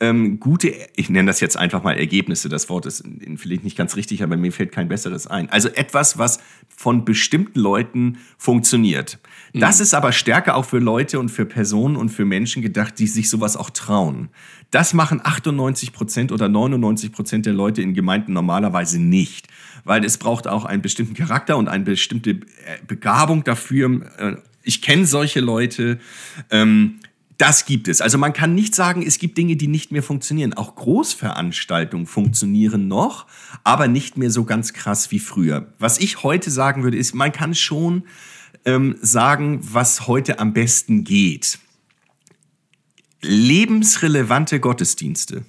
ähm, 0.03 0.41
gute, 0.41 0.75
ich 0.97 1.11
nenne 1.11 1.29
das 1.29 1.39
jetzt 1.39 1.57
einfach 1.57 1.85
mal 1.85 1.97
Ergebnisse, 1.97 2.49
das 2.49 2.69
Wort 2.69 2.87
ist 2.87 3.05
vielleicht 3.37 3.63
nicht 3.63 3.77
ganz 3.77 3.95
richtig, 3.95 4.25
aber 4.25 4.37
mir 4.37 4.51
fällt 4.51 4.73
kein 4.73 4.89
besseres 4.89 5.29
ein. 5.29 5.49
Also 5.49 5.69
etwas, 5.69 6.19
was 6.19 6.41
von 6.69 7.05
bestimmten 7.05 7.61
Leuten 7.61 8.19
funktioniert. 8.37 9.21
Mhm. 9.53 9.61
Das 9.61 9.79
ist 9.79 9.95
aber 9.95 10.11
stärker 10.11 10.57
auch 10.57 10.65
für 10.65 10.81
Leute 10.81 11.21
und 11.21 11.29
für 11.29 11.47
Personen 11.47 11.95
und 11.95 12.09
für 12.09 12.25
Menschen 12.25 12.63
gedacht, 12.63 12.99
die 12.99 13.07
sich 13.07 13.31
sowas 13.31 13.57
auch 13.57 13.71
trauen. 13.71 14.29
Das 14.73 14.93
machen 14.93 15.21
98 15.23 15.93
Prozent 15.93 16.33
oder 16.33 16.49
99 16.49 17.13
Prozent 17.13 17.47
der 17.47 17.53
Leute 17.53 17.81
in 17.81 17.95
Gemeinden 17.95 18.33
normalerweise 18.33 19.01
nicht, 19.01 19.47
weil 19.85 20.05
es 20.05 20.19
braucht 20.19 20.49
auch 20.49 20.65
einen 20.65 20.83
bestimmten 20.83 21.15
Charakter 21.15 21.57
und 21.57 21.69
eine 21.69 21.85
bestimmte 21.85 22.31
äh, 22.31 22.39
Begabung 22.89 23.45
dafür. 23.45 24.03
Äh, 24.19 24.37
ich 24.65 24.83
kenne 24.83 25.07
solche 25.07 25.39
Leute. 25.39 26.01
Ähm, 26.51 26.99
das 27.43 27.65
gibt 27.65 27.89
es. 27.89 28.01
Also 28.01 28.19
man 28.19 28.33
kann 28.33 28.55
nicht 28.55 28.73
sagen, 28.73 29.03
es 29.03 29.19
gibt 29.19 29.37
Dinge, 29.37 29.57
die 29.57 29.67
nicht 29.67 29.91
mehr 29.91 30.05
funktionieren. 30.05 30.55
Auch 30.55 30.77
Großveranstaltungen 30.77 32.07
funktionieren 32.07 32.87
noch, 32.87 33.27
aber 33.65 33.89
nicht 33.89 34.17
mehr 34.17 34.31
so 34.31 34.45
ganz 34.45 34.73
krass 34.73 35.11
wie 35.11 35.19
früher. 35.19 35.75
Was 35.81 35.99
ich 35.99 36.23
heute 36.23 36.53
sagen 36.53 36.85
würde, 36.85 36.97
ist, 36.97 37.17
man 37.17 37.33
kann 37.33 37.57
schon 37.57 38.05
ähm, 38.65 38.95
sagen, 39.01 39.59
was 39.61 40.07
heute 40.07 40.39
am 40.39 40.53
besten 40.53 41.03
geht. 41.03 41.59
Lebensrelevante 43.23 44.61
Gottesdienste 44.61 45.45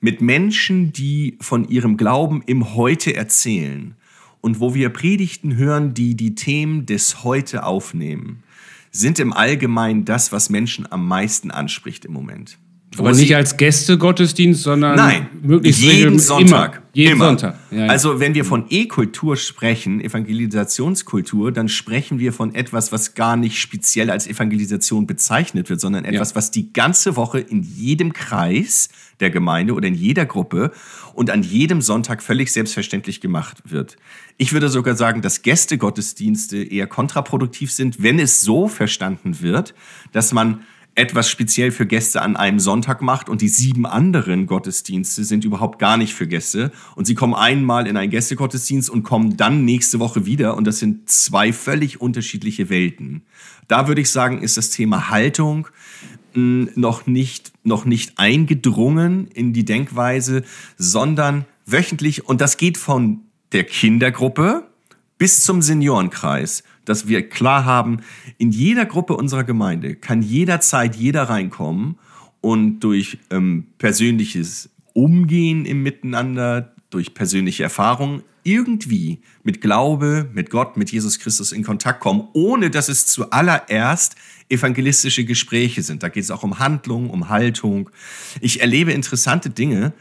mit 0.00 0.22
Menschen, 0.22 0.90
die 0.90 1.36
von 1.42 1.68
ihrem 1.68 1.98
Glauben 1.98 2.42
im 2.46 2.74
Heute 2.74 3.14
erzählen 3.14 3.94
und 4.40 4.58
wo 4.58 4.72
wir 4.72 4.88
Predigten 4.88 5.56
hören, 5.56 5.92
die 5.92 6.14
die 6.14 6.34
Themen 6.34 6.86
des 6.86 7.24
Heute 7.24 7.64
aufnehmen 7.64 8.42
sind 8.90 9.18
im 9.18 9.32
Allgemeinen 9.32 10.04
das, 10.04 10.32
was 10.32 10.50
Menschen 10.50 10.90
am 10.90 11.06
meisten 11.06 11.50
anspricht 11.50 12.04
im 12.04 12.12
Moment. 12.12 12.58
Aber 12.98 13.12
nicht 13.12 13.36
als 13.36 13.56
Gäste-Gottesdienst, 13.56 14.62
sondern 14.62 14.96
Nein, 14.96 15.28
möglichst 15.42 15.80
jeden 15.80 16.18
Sonntag. 16.18 16.74
Immer. 16.74 16.82
Jeden 16.92 17.12
immer. 17.12 17.26
Sonntag. 17.26 17.54
Ja, 17.70 17.84
ja. 17.84 17.86
Also 17.86 18.18
wenn 18.18 18.34
wir 18.34 18.44
von 18.44 18.64
E-Kultur 18.68 19.36
sprechen, 19.36 20.00
Evangelisationskultur, 20.00 21.52
dann 21.52 21.68
sprechen 21.68 22.18
wir 22.18 22.32
von 22.32 22.52
etwas, 22.52 22.90
was 22.90 23.14
gar 23.14 23.36
nicht 23.36 23.60
speziell 23.60 24.10
als 24.10 24.26
Evangelisation 24.26 25.06
bezeichnet 25.06 25.70
wird, 25.70 25.80
sondern 25.80 26.04
etwas, 26.04 26.30
ja. 26.30 26.36
was 26.36 26.50
die 26.50 26.72
ganze 26.72 27.14
Woche 27.14 27.38
in 27.38 27.62
jedem 27.62 28.12
Kreis 28.12 28.88
der 29.20 29.30
Gemeinde 29.30 29.74
oder 29.74 29.86
in 29.86 29.94
jeder 29.94 30.26
Gruppe 30.26 30.72
und 31.14 31.30
an 31.30 31.44
jedem 31.44 31.82
Sonntag 31.82 32.22
völlig 32.22 32.52
selbstverständlich 32.52 33.20
gemacht 33.20 33.58
wird. 33.66 33.96
Ich 34.42 34.54
würde 34.54 34.70
sogar 34.70 34.96
sagen, 34.96 35.20
dass 35.20 35.42
Gästegottesdienste 35.42 36.62
eher 36.62 36.86
kontraproduktiv 36.86 37.70
sind, 37.70 38.02
wenn 38.02 38.18
es 38.18 38.40
so 38.40 38.68
verstanden 38.68 39.42
wird, 39.42 39.74
dass 40.12 40.32
man 40.32 40.62
etwas 40.94 41.28
speziell 41.28 41.70
für 41.70 41.84
Gäste 41.84 42.22
an 42.22 42.36
einem 42.36 42.58
Sonntag 42.58 43.02
macht 43.02 43.28
und 43.28 43.42
die 43.42 43.50
sieben 43.50 43.84
anderen 43.84 44.46
Gottesdienste 44.46 45.24
sind 45.24 45.44
überhaupt 45.44 45.78
gar 45.78 45.98
nicht 45.98 46.14
für 46.14 46.26
Gäste 46.26 46.72
und 46.96 47.06
sie 47.06 47.14
kommen 47.14 47.34
einmal 47.34 47.86
in 47.86 47.98
einen 47.98 48.10
Gästegottesdienst 48.10 48.88
und 48.88 49.02
kommen 49.02 49.36
dann 49.36 49.66
nächste 49.66 50.00
Woche 50.00 50.24
wieder 50.24 50.56
und 50.56 50.66
das 50.66 50.78
sind 50.78 51.10
zwei 51.10 51.52
völlig 51.52 52.00
unterschiedliche 52.00 52.70
Welten. 52.70 53.24
Da 53.68 53.88
würde 53.88 54.00
ich 54.00 54.10
sagen, 54.10 54.40
ist 54.40 54.56
das 54.56 54.70
Thema 54.70 55.10
Haltung 55.10 55.68
hm, 56.32 56.70
noch 56.76 57.06
nicht, 57.06 57.52
noch 57.62 57.84
nicht 57.84 58.18
eingedrungen 58.18 59.26
in 59.34 59.52
die 59.52 59.66
Denkweise, 59.66 60.44
sondern 60.78 61.44
wöchentlich 61.66 62.26
und 62.26 62.40
das 62.40 62.56
geht 62.56 62.78
von 62.78 63.26
der 63.52 63.64
Kindergruppe 63.64 64.64
bis 65.18 65.44
zum 65.44 65.62
Seniorenkreis 65.62 66.62
dass 66.90 67.06
wir 67.06 67.28
klar 67.28 67.64
haben, 67.64 68.00
in 68.36 68.50
jeder 68.50 68.84
Gruppe 68.84 69.16
unserer 69.16 69.44
Gemeinde 69.44 69.94
kann 69.94 70.22
jederzeit 70.22 70.96
jeder 70.96 71.24
reinkommen 71.24 71.98
und 72.40 72.80
durch 72.80 73.18
ähm, 73.30 73.66
persönliches 73.78 74.70
Umgehen 74.92 75.66
im 75.66 75.84
Miteinander, 75.84 76.74
durch 76.90 77.14
persönliche 77.14 77.62
Erfahrungen 77.62 78.22
irgendwie 78.42 79.20
mit 79.44 79.60
Glaube, 79.60 80.28
mit 80.32 80.50
Gott, 80.50 80.76
mit 80.76 80.90
Jesus 80.90 81.20
Christus 81.20 81.52
in 81.52 81.62
Kontakt 81.62 82.00
kommen, 82.00 82.26
ohne 82.32 82.70
dass 82.70 82.88
es 82.88 83.06
zuallererst 83.06 84.16
evangelistische 84.48 85.24
Gespräche 85.24 85.82
sind. 85.82 86.02
Da 86.02 86.08
geht 86.08 86.24
es 86.24 86.30
auch 86.32 86.42
um 86.42 86.58
Handlung, 86.58 87.10
um 87.10 87.28
Haltung. 87.28 87.90
Ich 88.40 88.60
erlebe 88.60 88.92
interessante 88.92 89.50
Dinge, 89.50 89.92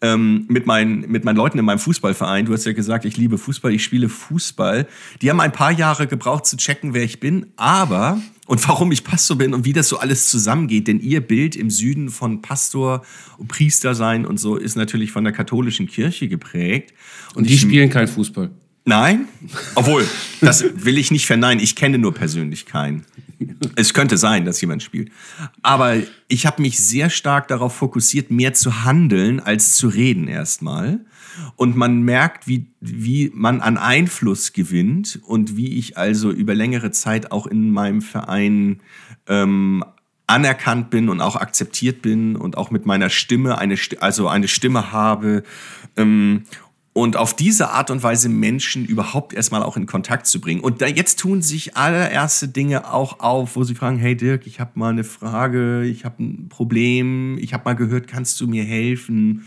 ähm, 0.00 0.44
mit, 0.48 0.66
meinen, 0.66 1.10
mit 1.10 1.24
meinen 1.24 1.36
Leuten 1.36 1.58
in 1.58 1.64
meinem 1.64 1.78
Fußballverein, 1.78 2.46
du 2.46 2.52
hast 2.52 2.64
ja 2.64 2.72
gesagt, 2.72 3.04
ich 3.04 3.16
liebe 3.16 3.38
Fußball, 3.38 3.72
ich 3.72 3.82
spiele 3.82 4.08
Fußball. 4.08 4.86
Die 5.22 5.30
haben 5.30 5.40
ein 5.40 5.52
paar 5.52 5.72
Jahre 5.72 6.06
gebraucht 6.06 6.46
zu 6.46 6.56
checken, 6.56 6.94
wer 6.94 7.02
ich 7.02 7.20
bin, 7.20 7.46
aber 7.56 8.20
und 8.46 8.66
warum 8.68 8.92
ich 8.92 9.04
Pastor 9.04 9.36
bin 9.36 9.54
und 9.54 9.64
wie 9.64 9.72
das 9.72 9.88
so 9.88 9.98
alles 9.98 10.30
zusammengeht. 10.30 10.88
Denn 10.88 11.00
ihr 11.00 11.20
Bild 11.20 11.56
im 11.56 11.70
Süden 11.70 12.08
von 12.08 12.42
Pastor 12.42 13.02
und 13.36 13.48
Priester 13.48 13.94
sein 13.94 14.24
und 14.24 14.38
so 14.38 14.56
ist 14.56 14.76
natürlich 14.76 15.10
von 15.10 15.24
der 15.24 15.32
katholischen 15.32 15.86
Kirche 15.86 16.28
geprägt. 16.28 16.94
Und, 17.30 17.42
und 17.42 17.48
die 17.48 17.58
spielen 17.58 17.90
kein 17.90 18.08
Fußball. 18.08 18.50
Nein, 18.84 19.28
obwohl, 19.74 20.06
das 20.40 20.64
will 20.82 20.96
ich 20.96 21.10
nicht 21.10 21.26
verneinen. 21.26 21.62
Ich 21.62 21.76
kenne 21.76 21.98
nur 21.98 22.14
persönlich 22.14 22.64
keinen. 22.64 23.04
Es 23.76 23.94
könnte 23.94 24.16
sein, 24.16 24.44
dass 24.44 24.60
jemand 24.60 24.82
spielt. 24.82 25.10
Aber 25.62 25.96
ich 26.28 26.46
habe 26.46 26.62
mich 26.62 26.78
sehr 26.78 27.10
stark 27.10 27.48
darauf 27.48 27.74
fokussiert, 27.74 28.30
mehr 28.30 28.54
zu 28.54 28.84
handeln 28.84 29.40
als 29.40 29.74
zu 29.74 29.88
reden 29.88 30.28
erstmal. 30.28 31.00
Und 31.56 31.76
man 31.76 32.02
merkt, 32.02 32.48
wie, 32.48 32.66
wie 32.80 33.30
man 33.34 33.60
an 33.60 33.78
Einfluss 33.78 34.52
gewinnt 34.52 35.20
und 35.24 35.56
wie 35.56 35.78
ich 35.78 35.96
also 35.96 36.30
über 36.30 36.54
längere 36.54 36.90
Zeit 36.90 37.30
auch 37.30 37.46
in 37.46 37.70
meinem 37.70 38.02
Verein 38.02 38.80
ähm, 39.28 39.84
anerkannt 40.26 40.90
bin 40.90 41.08
und 41.08 41.20
auch 41.20 41.36
akzeptiert 41.36 42.02
bin 42.02 42.36
und 42.36 42.56
auch 42.56 42.70
mit 42.70 42.86
meiner 42.86 43.08
Stimme 43.08 43.58
eine, 43.58 43.76
also 44.00 44.28
eine 44.28 44.48
Stimme 44.48 44.92
habe. 44.92 45.42
Ähm, 45.96 46.44
und 46.92 47.16
auf 47.16 47.34
diese 47.36 47.70
Art 47.70 47.90
und 47.90 48.02
Weise 48.02 48.28
Menschen 48.28 48.84
überhaupt 48.84 49.32
erstmal 49.32 49.62
auch 49.62 49.76
in 49.76 49.86
Kontakt 49.86 50.26
zu 50.26 50.40
bringen. 50.40 50.60
Und 50.60 50.82
da 50.82 50.86
jetzt 50.86 51.18
tun 51.18 51.42
sich 51.42 51.76
allererste 51.76 52.48
Dinge 52.48 52.92
auch 52.92 53.20
auf, 53.20 53.56
wo 53.56 53.64
sie 53.64 53.74
fragen, 53.74 53.98
hey 53.98 54.16
Dirk, 54.16 54.46
ich 54.46 54.58
habe 54.58 54.72
mal 54.74 54.90
eine 54.90 55.04
Frage, 55.04 55.84
ich 55.84 56.04
habe 56.04 56.22
ein 56.22 56.48
Problem, 56.48 57.38
ich 57.38 57.54
habe 57.54 57.64
mal 57.64 57.74
gehört, 57.74 58.08
kannst 58.08 58.40
du 58.40 58.48
mir 58.48 58.64
helfen? 58.64 59.46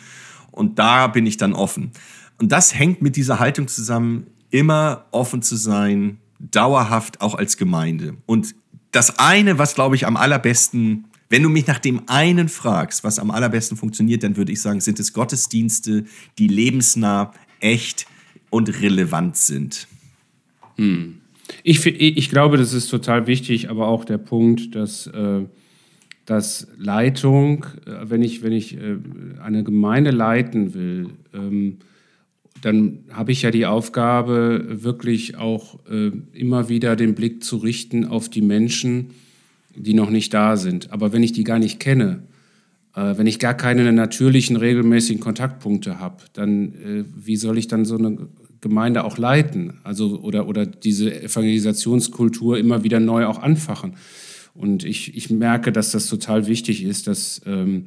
Und 0.51 0.79
da 0.79 1.07
bin 1.07 1.25
ich 1.25 1.37
dann 1.37 1.53
offen. 1.53 1.91
Und 2.39 2.51
das 2.51 2.73
hängt 2.73 3.01
mit 3.01 3.15
dieser 3.15 3.39
Haltung 3.39 3.67
zusammen, 3.67 4.27
immer 4.49 5.05
offen 5.11 5.41
zu 5.41 5.55
sein, 5.55 6.19
dauerhaft 6.39 7.21
auch 7.21 7.35
als 7.35 7.57
Gemeinde. 7.57 8.15
Und 8.25 8.55
das 8.91 9.19
eine, 9.19 9.57
was 9.57 9.75
glaube 9.75 9.95
ich 9.95 10.07
am 10.07 10.17
allerbesten 10.17 11.05
wenn 11.32 11.43
du 11.43 11.49
mich 11.49 11.65
nach 11.65 11.79
dem 11.79 12.01
einen 12.07 12.49
fragst, 12.49 13.05
was 13.05 13.17
am 13.17 13.32
allerbesten 13.32 13.77
funktioniert, 13.77 14.21
dann 14.21 14.36
würde 14.36 14.51
ich 14.51 14.61
sagen, 14.61 14.82
sind 14.82 14.99
es 14.99 15.13
Gottesdienste, 15.13 16.03
die 16.38 16.49
lebensnah, 16.49 17.34
echt 17.61 18.05
und 18.49 18.82
relevant 18.82 19.38
sind. 19.38 19.88
Hm. 20.75 21.21
Ich, 21.63 21.86
ich 21.86 22.29
glaube, 22.29 22.57
das 22.57 22.73
ist 22.73 22.88
total 22.88 23.27
wichtig, 23.27 23.69
aber 23.69 23.88
auch 23.88 24.03
der 24.03 24.17
Punkt, 24.17 24.75
dass, 24.75 25.07
äh, 25.07 25.45
dass 26.25 26.67
Leitung, 26.77 27.65
äh, 27.86 28.09
wenn 28.09 28.21
ich, 28.23 28.43
wenn 28.43 28.51
ich 28.51 28.75
äh, 28.75 28.97
eine 29.41 29.63
Gemeinde 29.63 30.11
leiten 30.11 30.73
will, 30.73 31.11
ähm, 31.34 31.77
dann 32.61 33.05
habe 33.09 33.32
ich 33.32 33.41
ja 33.41 33.51
die 33.51 33.65
Aufgabe, 33.65 34.84
wirklich 34.84 35.38
auch 35.38 35.79
immer 36.32 36.69
wieder 36.69 36.95
den 36.95 37.15
Blick 37.15 37.43
zu 37.43 37.57
richten 37.57 38.05
auf 38.05 38.29
die 38.29 38.43
Menschen, 38.43 39.11
die 39.76 39.93
noch 39.93 40.09
nicht 40.09 40.34
da 40.34 40.57
sind. 40.57 40.91
Aber 40.91 41.13
wenn 41.13 41.24
ich 41.24 41.34
die 41.34 41.43
gar 41.43 41.59
nicht 41.59 41.80
kenne, 41.80 42.24
äh, 42.95 43.17
wenn 43.17 43.28
ich 43.28 43.39
gar 43.39 43.53
keine 43.53 43.91
natürlichen, 43.91 44.55
regelmäßigen 44.55 45.22
Kontaktpunkte 45.22 45.99
habe, 45.99 46.24
dann 46.34 46.74
äh, 46.74 47.05
wie 47.15 47.38
soll 47.38 47.57
ich 47.57 47.67
dann 47.67 47.86
so 47.86 47.97
eine 47.97 48.30
Gemeinde 48.61 49.03
auch 49.03 49.17
leiten? 49.17 49.80
Also 49.84 50.19
oder, 50.22 50.47
oder 50.47 50.65
diese 50.65 51.24
Evangelisationskultur 51.24 52.57
immer 52.57 52.84
wieder 52.84 52.99
neu 52.99 53.26
auch 53.26 53.41
anfachen. 53.41 53.95
Und 54.53 54.84
ich, 54.84 55.15
ich 55.15 55.30
merke, 55.30 55.72
dass 55.72 55.91
das 55.91 56.07
total 56.07 56.47
wichtig 56.47 56.84
ist, 56.84 57.07
dass 57.07 57.41
ähm, 57.45 57.86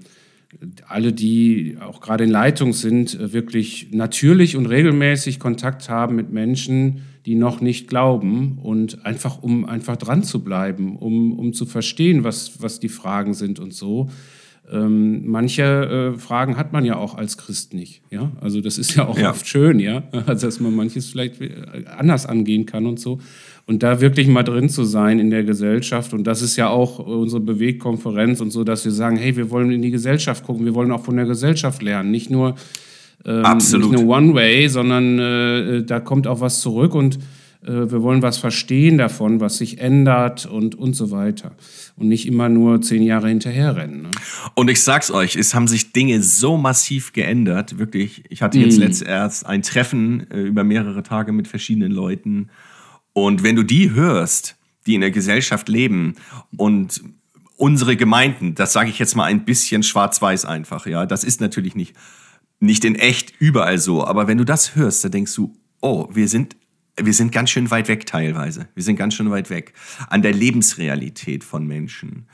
alle, 0.87 1.13
die 1.13 1.77
auch 1.81 2.01
gerade 2.01 2.25
in 2.25 2.31
Leitung 2.31 2.73
sind, 2.73 3.19
äh, 3.19 3.33
wirklich 3.33 3.89
natürlich 3.93 4.57
und 4.57 4.67
regelmäßig 4.67 5.39
Kontakt 5.39 5.89
haben 5.89 6.17
mit 6.17 6.33
Menschen, 6.33 7.03
die 7.27 7.35
noch 7.35 7.61
nicht 7.61 7.89
glauben 7.89 8.59
und 8.63 9.05
einfach, 9.07 9.43
um 9.43 9.65
einfach 9.65 9.97
dran 9.97 10.23
zu 10.23 10.45
bleiben, 10.45 10.97
um, 10.97 11.39
um 11.39 11.53
zu 11.53 11.65
verstehen, 11.65 12.25
was, 12.25 12.63
was 12.63 12.81
die 12.81 12.89
Fragen 12.91 13.35
sind 13.35 13.59
und 13.59 13.73
so. 13.73 14.11
Ähm, 14.71 15.27
manche 15.27 16.15
äh, 16.15 16.19
Fragen 16.19 16.57
hat 16.57 16.73
man 16.73 16.87
ja 16.87 16.97
auch 16.97 17.15
als 17.15 17.37
Christ 17.37 17.75
nicht. 17.75 18.01
Ja? 18.11 18.33
Also 18.41 18.63
das 18.63 18.79
ist 18.79 18.95
ja 18.95 19.07
auch 19.07 19.19
ja. 19.19 19.31
oft 19.31 19.47
schön, 19.47 19.79
ja, 19.79 20.05
also, 20.27 20.47
dass 20.47 20.59
man 20.59 20.75
manches 20.75 21.07
vielleicht 21.11 21.41
äh, 21.41 21.85
anders 21.99 22.25
angehen 22.25 22.65
kann 22.65 22.87
und 22.87 22.99
so. 22.99 23.19
Und 23.67 23.83
da 23.83 24.01
wirklich 24.01 24.27
mal 24.27 24.43
drin 24.43 24.69
zu 24.69 24.85
sein 24.85 25.19
in 25.19 25.31
der 25.31 25.45
Gesellschaft. 25.45 26.13
Und 26.13 26.27
das 26.27 26.43
ist 26.43 26.57
ja 26.57 26.69
auch 26.69 26.99
unsere 26.99 27.41
Bewegkonferenz 27.41 28.41
und 28.41 28.51
so, 28.51 28.65
dass 28.65 28.85
wir 28.85 28.93
sagen, 28.93 29.17
hey, 29.17 29.37
wir 29.37 29.51
wollen 29.51 29.71
in 29.71 29.83
die 29.83 29.91
Gesellschaft 29.91 30.45
gucken, 30.45 30.65
wir 30.65 30.75
wollen 30.75 30.93
auch 30.93 31.05
von 31.05 31.17
der 31.17 31.27
Gesellschaft 31.27 31.83
lernen. 31.83 32.11
Nicht 32.11 32.31
nur, 32.31 32.57
ähm, 33.25 33.45
Absolut. 33.45 33.91
Nicht 33.93 34.03
nur 34.03 34.17
One-Way, 34.17 34.69
sondern 34.69 35.19
äh, 35.19 35.83
da 35.85 36.01
kommt 36.01 36.27
auch 36.27 36.41
was 36.41 36.61
zurück 36.61 36.95
und 36.95 37.19
äh, 37.65 37.91
wir 37.91 38.03
wollen 38.03 38.23
was 38.23 38.39
verstehen 38.39 38.99
davon, 38.99 39.41
was 39.41 39.59
sich 39.59 39.79
ändert 39.79 40.47
und, 40.47 40.75
und 40.75 40.95
so 40.95 41.11
weiter. 41.11 41.53
Und 41.97 42.09
nicht 42.09 42.27
immer 42.27 42.49
nur 42.49 42.81
zehn 42.83 43.03
Jahre 43.03 43.29
hinterherrennen. 43.29 44.03
Ne? 44.03 44.11
Und 44.55 44.71
ich 44.71 44.83
sag's 44.83 45.11
euch, 45.11 45.37
es 45.37 45.55
haben 45.55 45.69
sich 45.69 45.93
Dinge 45.93 46.23
so 46.23 46.57
massiv 46.57 47.13
geändert. 47.13 47.79
Wirklich, 47.79 48.25
ich 48.29 48.43
hatte 48.43 48.59
jetzt 48.59 48.79
mm. 48.79 48.83
letzt 48.83 49.03
erst 49.03 49.47
ein 49.47 49.63
Treffen 49.63 50.31
äh, 50.31 50.41
über 50.41 50.65
mehrere 50.65 51.03
Tage 51.03 51.33
mit 51.33 51.49
verschiedenen 51.49 51.93
Leuten. 51.93 52.51
Und 53.13 53.43
wenn 53.43 53.57
du 53.57 53.63
die 53.63 53.93
hörst, 53.93 54.57
die 54.87 54.95
in 54.95 55.01
der 55.01 55.11
Gesellschaft 55.11 55.69
leben 55.69 56.15
und 56.57 57.03
unsere 57.57 57.97
Gemeinden, 57.97 58.55
das 58.55 58.73
sage 58.73 58.91
ich 58.91 58.99
jetzt 58.99 59.15
mal 59.15 59.25
ein 59.25 59.45
bisschen 59.45 59.83
schwarz-weiß 59.83 60.45
einfach, 60.45 60.87
ja, 60.87 61.07
das 61.07 61.25
ist 61.25 61.41
natürlich 61.41 61.75
nicht, 61.75 61.95
nicht 62.61 62.85
in 62.85 62.95
echt 62.95 63.35
überall 63.39 63.79
so, 63.79 64.07
aber 64.07 64.27
wenn 64.27 64.39
du 64.39 64.45
das 64.45 64.75
hörst, 64.77 65.05
dann 65.05 65.13
denkst 65.13 65.35
du, 65.35 65.55
oh, 65.81 66.09
wir 66.13 66.29
sind 66.29 66.57
wir 66.97 67.13
sind 67.13 67.33
ganz 67.33 67.51
schön 67.51 67.71
weit 67.71 67.89
weg 67.89 68.07
teilweise. 68.07 68.69
Wir 68.75 68.85
sind 68.85 68.97
ganz 68.97 69.15
schön 69.15 69.31
weit 69.31 69.51
weg 69.51 69.73
an 70.09 70.23
der 70.23 70.33
Lebensrealität 70.33 71.43
von 71.43 71.67
Menschen. 71.67 72.29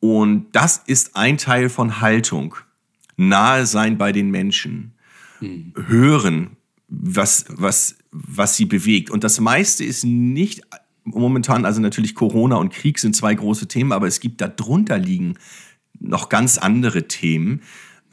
Und 0.00 0.48
das 0.52 0.82
ist 0.86 1.16
ein 1.16 1.38
Teil 1.38 1.68
von 1.68 2.00
Haltung. 2.00 2.56
Nahe 3.16 3.66
sein 3.66 3.98
bei 3.98 4.12
den 4.12 4.30
Menschen. 4.30 4.94
Hm. 5.38 5.74
Hören, 5.86 6.56
was, 6.88 7.44
was, 7.48 7.96
was 8.10 8.56
sie 8.56 8.64
bewegt. 8.64 9.10
Und 9.10 9.22
das 9.22 9.38
meiste 9.38 9.84
ist 9.84 10.04
nicht 10.04 10.62
momentan, 11.04 11.64
also 11.64 11.80
natürlich 11.80 12.14
Corona 12.14 12.56
und 12.56 12.72
Krieg 12.72 12.98
sind 12.98 13.14
zwei 13.14 13.34
große 13.34 13.68
Themen, 13.68 13.92
aber 13.92 14.06
es 14.06 14.20
gibt 14.20 14.40
da 14.40 14.48
drunter 14.48 14.98
liegen 14.98 15.34
noch 15.98 16.28
ganz 16.28 16.58
andere 16.58 17.08
Themen, 17.08 17.62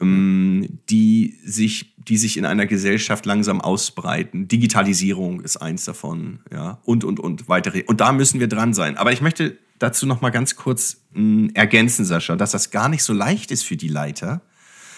die 0.00 1.38
sich, 1.44 1.94
die 1.96 2.16
sich 2.16 2.36
in 2.36 2.44
einer 2.44 2.66
Gesellschaft 2.66 3.26
langsam 3.26 3.60
ausbreiten. 3.60 4.46
Digitalisierung 4.46 5.40
ist 5.40 5.56
eins 5.56 5.84
davon, 5.84 6.40
ja, 6.52 6.80
und, 6.84 7.04
und, 7.04 7.18
und 7.18 7.48
weitere. 7.48 7.82
Und 7.84 8.00
da 8.00 8.12
müssen 8.12 8.38
wir 8.38 8.46
dran 8.46 8.74
sein. 8.74 8.96
Aber 8.96 9.12
ich 9.12 9.20
möchte 9.20 9.58
dazu 9.78 10.06
noch 10.06 10.20
mal 10.20 10.30
ganz 10.30 10.56
kurz 10.56 10.98
mh, 11.12 11.20
hm, 11.20 11.50
ergänzen, 11.54 12.04
Sascha, 12.04 12.36
dass 12.36 12.52
das 12.52 12.70
gar 12.70 12.88
nicht 12.88 13.02
so 13.02 13.12
leicht 13.12 13.50
ist 13.50 13.64
für 13.64 13.76
die 13.76 13.88
Leiter, 13.88 14.40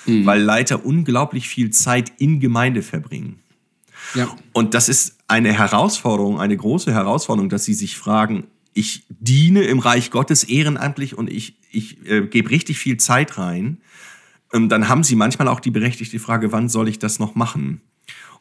mhm. 0.07 0.27
weil 0.27 0.43
Leiter 0.43 0.85
unglaublich 0.85 1.49
viel 1.49 1.71
Zeit 1.71 2.13
in 2.19 2.41
Gemeinde 2.41 2.83
verbringen. 2.83 3.41
Ja. 4.15 4.29
Und 4.53 4.75
das 4.75 4.89
ist 4.89 5.17
eine 5.29 5.53
Herausforderung, 5.53 6.41
eine 6.41 6.57
große 6.57 6.93
Herausforderung, 6.93 7.49
dass 7.49 7.65
sie 7.65 7.75
sich 7.75 7.97
fragen, 7.97 8.49
ich 8.73 9.05
diene 9.09 9.63
im 9.63 9.79
Reich 9.79 10.11
Gottes 10.11 10.45
ehrenamtlich 10.45 11.17
und 11.17 11.31
ich, 11.31 11.57
ich 11.71 12.07
äh, 12.07 12.23
gebe 12.27 12.51
richtig 12.51 12.79
viel 12.79 12.99
Zeit 12.99 13.39
rein 13.39 13.67
ähm, 13.67 13.79
dann 14.53 14.89
haben 14.89 15.05
sie 15.05 15.17
manchmal 15.17 15.49
auch 15.49 15.61
die 15.61 15.71
berechtigte 15.71 16.19
Frage, 16.19 16.53
wann 16.53 16.69
soll 16.69 16.89
ich 16.89 16.99
das 16.99 17.19
noch 17.19 17.35
machen? 17.35 17.81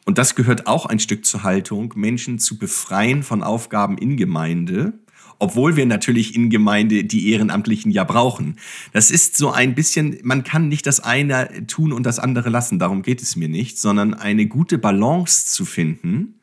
Und 0.05 0.17
das 0.17 0.35
gehört 0.35 0.65
auch 0.65 0.85
ein 0.85 0.99
Stück 0.99 1.25
zur 1.25 1.43
Haltung, 1.43 1.93
Menschen 1.95 2.39
zu 2.39 2.57
befreien 2.57 3.21
von 3.21 3.43
Aufgaben 3.43 3.97
in 3.97 4.17
Gemeinde, 4.17 4.93
obwohl 5.37 5.75
wir 5.75 5.85
natürlich 5.85 6.35
in 6.35 6.49
Gemeinde 6.49 7.03
die 7.03 7.31
Ehrenamtlichen 7.31 7.91
ja 7.91 8.03
brauchen. 8.03 8.57
Das 8.91 9.11
ist 9.11 9.37
so 9.37 9.51
ein 9.51 9.75
bisschen, 9.75 10.17
man 10.23 10.43
kann 10.43 10.67
nicht 10.67 10.85
das 10.85 10.99
eine 10.99 11.67
tun 11.67 11.93
und 11.93 12.03
das 12.03 12.19
andere 12.19 12.49
lassen, 12.49 12.79
darum 12.79 13.03
geht 13.03 13.21
es 13.21 13.35
mir 13.35 13.49
nicht, 13.49 13.77
sondern 13.77 14.13
eine 14.13 14.47
gute 14.47 14.77
Balance 14.77 15.47
zu 15.47 15.63
finden 15.63 16.38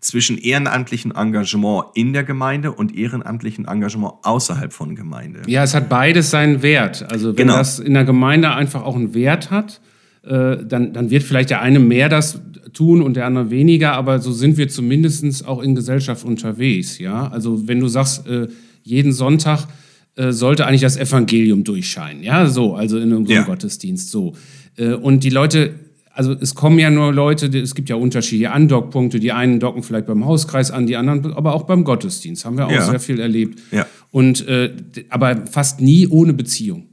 zwischen 0.00 0.38
ehrenamtlichem 0.38 1.12
Engagement 1.12 1.86
in 1.94 2.12
der 2.12 2.24
Gemeinde 2.24 2.72
und 2.72 2.96
ehrenamtlichem 2.96 3.66
Engagement 3.66 4.14
außerhalb 4.22 4.72
von 4.72 4.94
Gemeinde. 4.94 5.42
Ja, 5.46 5.64
es 5.64 5.74
hat 5.74 5.88
beides 5.88 6.30
seinen 6.30 6.62
Wert. 6.62 7.10
Also 7.10 7.28
wenn 7.30 7.48
genau. 7.48 7.56
das 7.56 7.78
in 7.78 7.94
der 7.94 8.04
Gemeinde 8.04 8.52
einfach 8.52 8.82
auch 8.82 8.96
einen 8.96 9.14
Wert 9.14 9.50
hat, 9.50 9.80
äh, 10.22 10.58
dann, 10.64 10.92
dann 10.92 11.10
wird 11.10 11.22
vielleicht 11.22 11.50
der 11.50 11.62
eine 11.62 11.78
mehr 11.78 12.08
das 12.08 12.40
tun 12.72 13.02
und 13.02 13.14
der 13.14 13.26
andere 13.26 13.50
weniger, 13.50 13.92
aber 13.92 14.20
so 14.20 14.30
sind 14.30 14.56
wir 14.56 14.68
zumindest 14.68 15.46
auch 15.46 15.62
in 15.62 15.74
Gesellschaft 15.74 16.24
unterwegs. 16.24 16.98
Ja? 16.98 17.28
Also 17.28 17.66
wenn 17.66 17.80
du 17.80 17.88
sagst, 17.88 18.26
äh, 18.26 18.48
jeden 18.82 19.12
Sonntag 19.12 19.66
äh, 20.16 20.32
sollte 20.32 20.66
eigentlich 20.66 20.82
das 20.82 20.96
Evangelium 20.96 21.64
durchscheinen. 21.64 22.22
Ja, 22.22 22.46
so, 22.46 22.74
also 22.74 22.98
in 22.98 23.12
unserem 23.12 23.36
ja. 23.36 23.42
Gottesdienst 23.44 24.10
so. 24.10 24.34
Äh, 24.76 24.94
und 24.94 25.24
die 25.24 25.30
Leute 25.30 25.74
also 26.18 26.32
es 26.32 26.56
kommen 26.56 26.80
ja 26.80 26.90
nur 26.90 27.12
Leute, 27.12 27.46
es 27.56 27.76
gibt 27.76 27.88
ja 27.88 27.94
unterschiedliche 27.94 28.50
Andockpunkte. 28.50 29.20
Die 29.20 29.30
einen 29.30 29.60
docken 29.60 29.84
vielleicht 29.84 30.06
beim 30.06 30.26
Hauskreis 30.26 30.72
an, 30.72 30.88
die 30.88 30.96
anderen 30.96 31.32
aber 31.32 31.54
auch 31.54 31.62
beim 31.62 31.84
Gottesdienst. 31.84 32.44
Haben 32.44 32.58
wir 32.58 32.66
auch 32.66 32.72
ja. 32.72 32.82
sehr 32.82 32.98
viel 32.98 33.20
erlebt. 33.20 33.60
Ja. 33.70 33.86
Und 34.10 34.44
äh, 34.48 34.72
aber 35.10 35.46
fast 35.46 35.80
nie 35.80 36.08
ohne 36.08 36.32
Beziehung. 36.32 36.88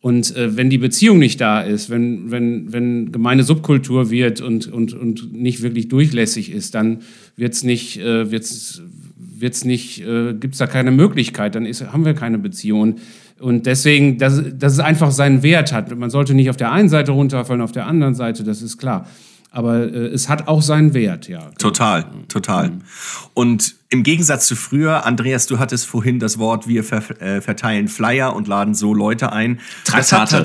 Und 0.00 0.34
äh, 0.34 0.56
wenn 0.56 0.70
die 0.70 0.78
Beziehung 0.78 1.18
nicht 1.18 1.42
da 1.42 1.60
ist, 1.60 1.90
wenn, 1.90 2.30
wenn, 2.30 2.72
wenn 2.72 3.12
Gemeinde 3.12 3.44
Subkultur 3.44 4.10
wird 4.10 4.40
und, 4.40 4.66
und, 4.72 4.94
und 4.94 5.34
nicht 5.34 5.60
wirklich 5.60 5.88
durchlässig 5.88 6.50
ist, 6.50 6.74
dann 6.74 7.02
wird's 7.36 7.64
nicht, 7.64 8.00
äh, 8.00 8.30
wird's, 8.30 8.80
wird's 9.18 9.66
nicht, 9.66 10.00
äh, 10.06 10.32
gibt's 10.32 10.56
da 10.56 10.66
keine 10.66 10.90
Möglichkeit, 10.90 11.54
dann 11.54 11.66
ist, 11.66 11.92
haben 11.92 12.06
wir 12.06 12.14
keine 12.14 12.38
Beziehung. 12.38 12.80
Und 12.80 13.00
deswegen, 13.40 14.18
dass, 14.18 14.42
dass 14.54 14.74
es 14.74 14.80
einfach 14.80 15.10
seinen 15.10 15.42
Wert 15.42 15.72
hat. 15.72 15.94
Man 15.96 16.10
sollte 16.10 16.34
nicht 16.34 16.50
auf 16.50 16.56
der 16.56 16.72
einen 16.72 16.88
Seite 16.88 17.12
runterfallen, 17.12 17.62
auf 17.62 17.72
der 17.72 17.86
anderen 17.86 18.14
Seite, 18.14 18.44
das 18.44 18.62
ist 18.62 18.78
klar. 18.78 19.06
Aber 19.54 19.84
äh, 19.84 20.06
es 20.08 20.28
hat 20.28 20.48
auch 20.48 20.62
seinen 20.62 20.94
Wert, 20.94 21.28
ja. 21.28 21.50
Total, 21.58 22.06
total. 22.28 22.70
Mhm. 22.70 22.82
Und 23.34 23.76
im 23.88 24.02
Gegensatz 24.02 24.48
zu 24.48 24.56
früher, 24.56 25.06
Andreas, 25.06 25.46
du 25.46 25.60
hattest 25.60 25.86
vorhin 25.86 26.18
das 26.18 26.38
Wort, 26.38 26.66
wir 26.66 26.82
ver 26.82 27.02
äh, 27.22 27.40
verteilen 27.40 27.86
Flyer 27.86 28.34
und 28.34 28.48
laden 28.48 28.74
so 28.74 28.92
Leute 28.92 29.32
ein. 29.32 29.60
Traktate. 29.84 30.44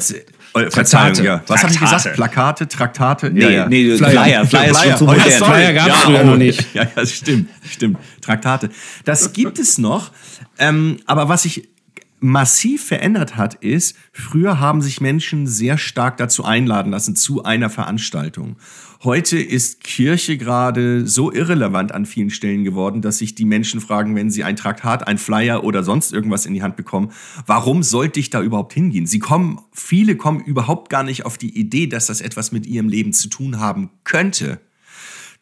Äh, 0.54 0.70
Verzeihung, 0.70 1.24
ja. 1.24 1.44
Was 1.48 1.64
habe 1.64 1.74
ich 1.74 1.80
gesagt? 1.80 2.14
Plakate, 2.14 2.68
Traktate? 2.68 3.32
Nee, 3.32 3.42
ja, 3.42 3.50
ja. 3.50 3.68
nee 3.68 3.96
Flyer. 3.96 4.12
Flyer, 4.12 4.46
Flyer, 4.46 4.76
Flyer. 4.76 4.96
Ist 4.96 5.02
oh, 5.02 5.14
ja, 5.14 5.46
Flyer 5.46 5.74
gab 5.74 5.88
es 5.88 5.94
ja, 5.94 6.00
früher 6.02 6.24
noch 6.24 6.38
nicht. 6.38 6.66
Ja, 6.74 6.88
ja, 6.96 7.06
stimmt, 7.06 7.50
stimmt. 7.68 7.98
Traktate. 8.22 8.70
Das 9.06 9.34
gibt 9.34 9.58
es 9.58 9.80
noch. 9.80 10.12
Ähm, 10.60 11.00
aber 11.06 11.30
was 11.30 11.46
ich 11.46 11.68
massiv 12.22 12.86
verändert 12.86 13.36
hat, 13.36 13.56
ist, 13.56 13.96
früher 14.12 14.60
haben 14.60 14.82
sich 14.82 15.02
Menschen 15.02 15.48
sehr 15.48 15.78
stark 15.78 16.18
dazu 16.18 16.44
einladen 16.44 16.92
lassen, 16.92 17.16
zu 17.16 17.44
einer 17.44 17.70
Veranstaltung. 17.70 18.58
Heute 19.04 19.40
ist 19.40 19.82
Kirche 19.82 20.38
gerade 20.38 21.08
so 21.08 21.32
irrelevant 21.32 21.94
an 21.94 22.06
vielen 22.06 22.30
Stellen 22.30 22.66
geworden, 22.66 23.02
dass 23.02 23.20
sich 23.20 23.34
die 23.34 23.46
Menschen 23.46 23.80
fragen, 23.80 24.16
wenn 24.16 24.30
sie 24.30 24.44
ein 24.44 24.58
Traktat, 24.58 25.08
ein 25.08 25.18
Flyer 25.18 25.64
oder 25.64 25.84
sonst 25.84 26.12
irgendwas 26.12 26.46
in 26.46 26.54
die 26.54 26.64
Hand 26.64 26.76
bekommen, 26.76 27.12
warum 27.46 27.82
sollte 27.82 28.20
ich 28.20 28.30
da 28.30 28.42
überhaupt 28.42 28.74
hingehen? 28.74 29.06
Sie 29.06 29.20
kommen, 29.20 29.60
viele 29.72 30.18
kommen 30.18 30.42
überhaupt 30.42 30.90
gar 30.90 31.04
nicht 31.04 31.26
auf 31.26 31.38
die 31.38 31.58
Idee, 31.58 31.88
dass 31.88 32.08
das 32.08 32.20
etwas 32.20 32.52
mit 32.52 32.66
ihrem 32.66 32.90
Leben 32.90 33.14
zu 33.14 33.30
tun 33.30 33.60
haben 33.60 33.90
könnte. 34.04 34.60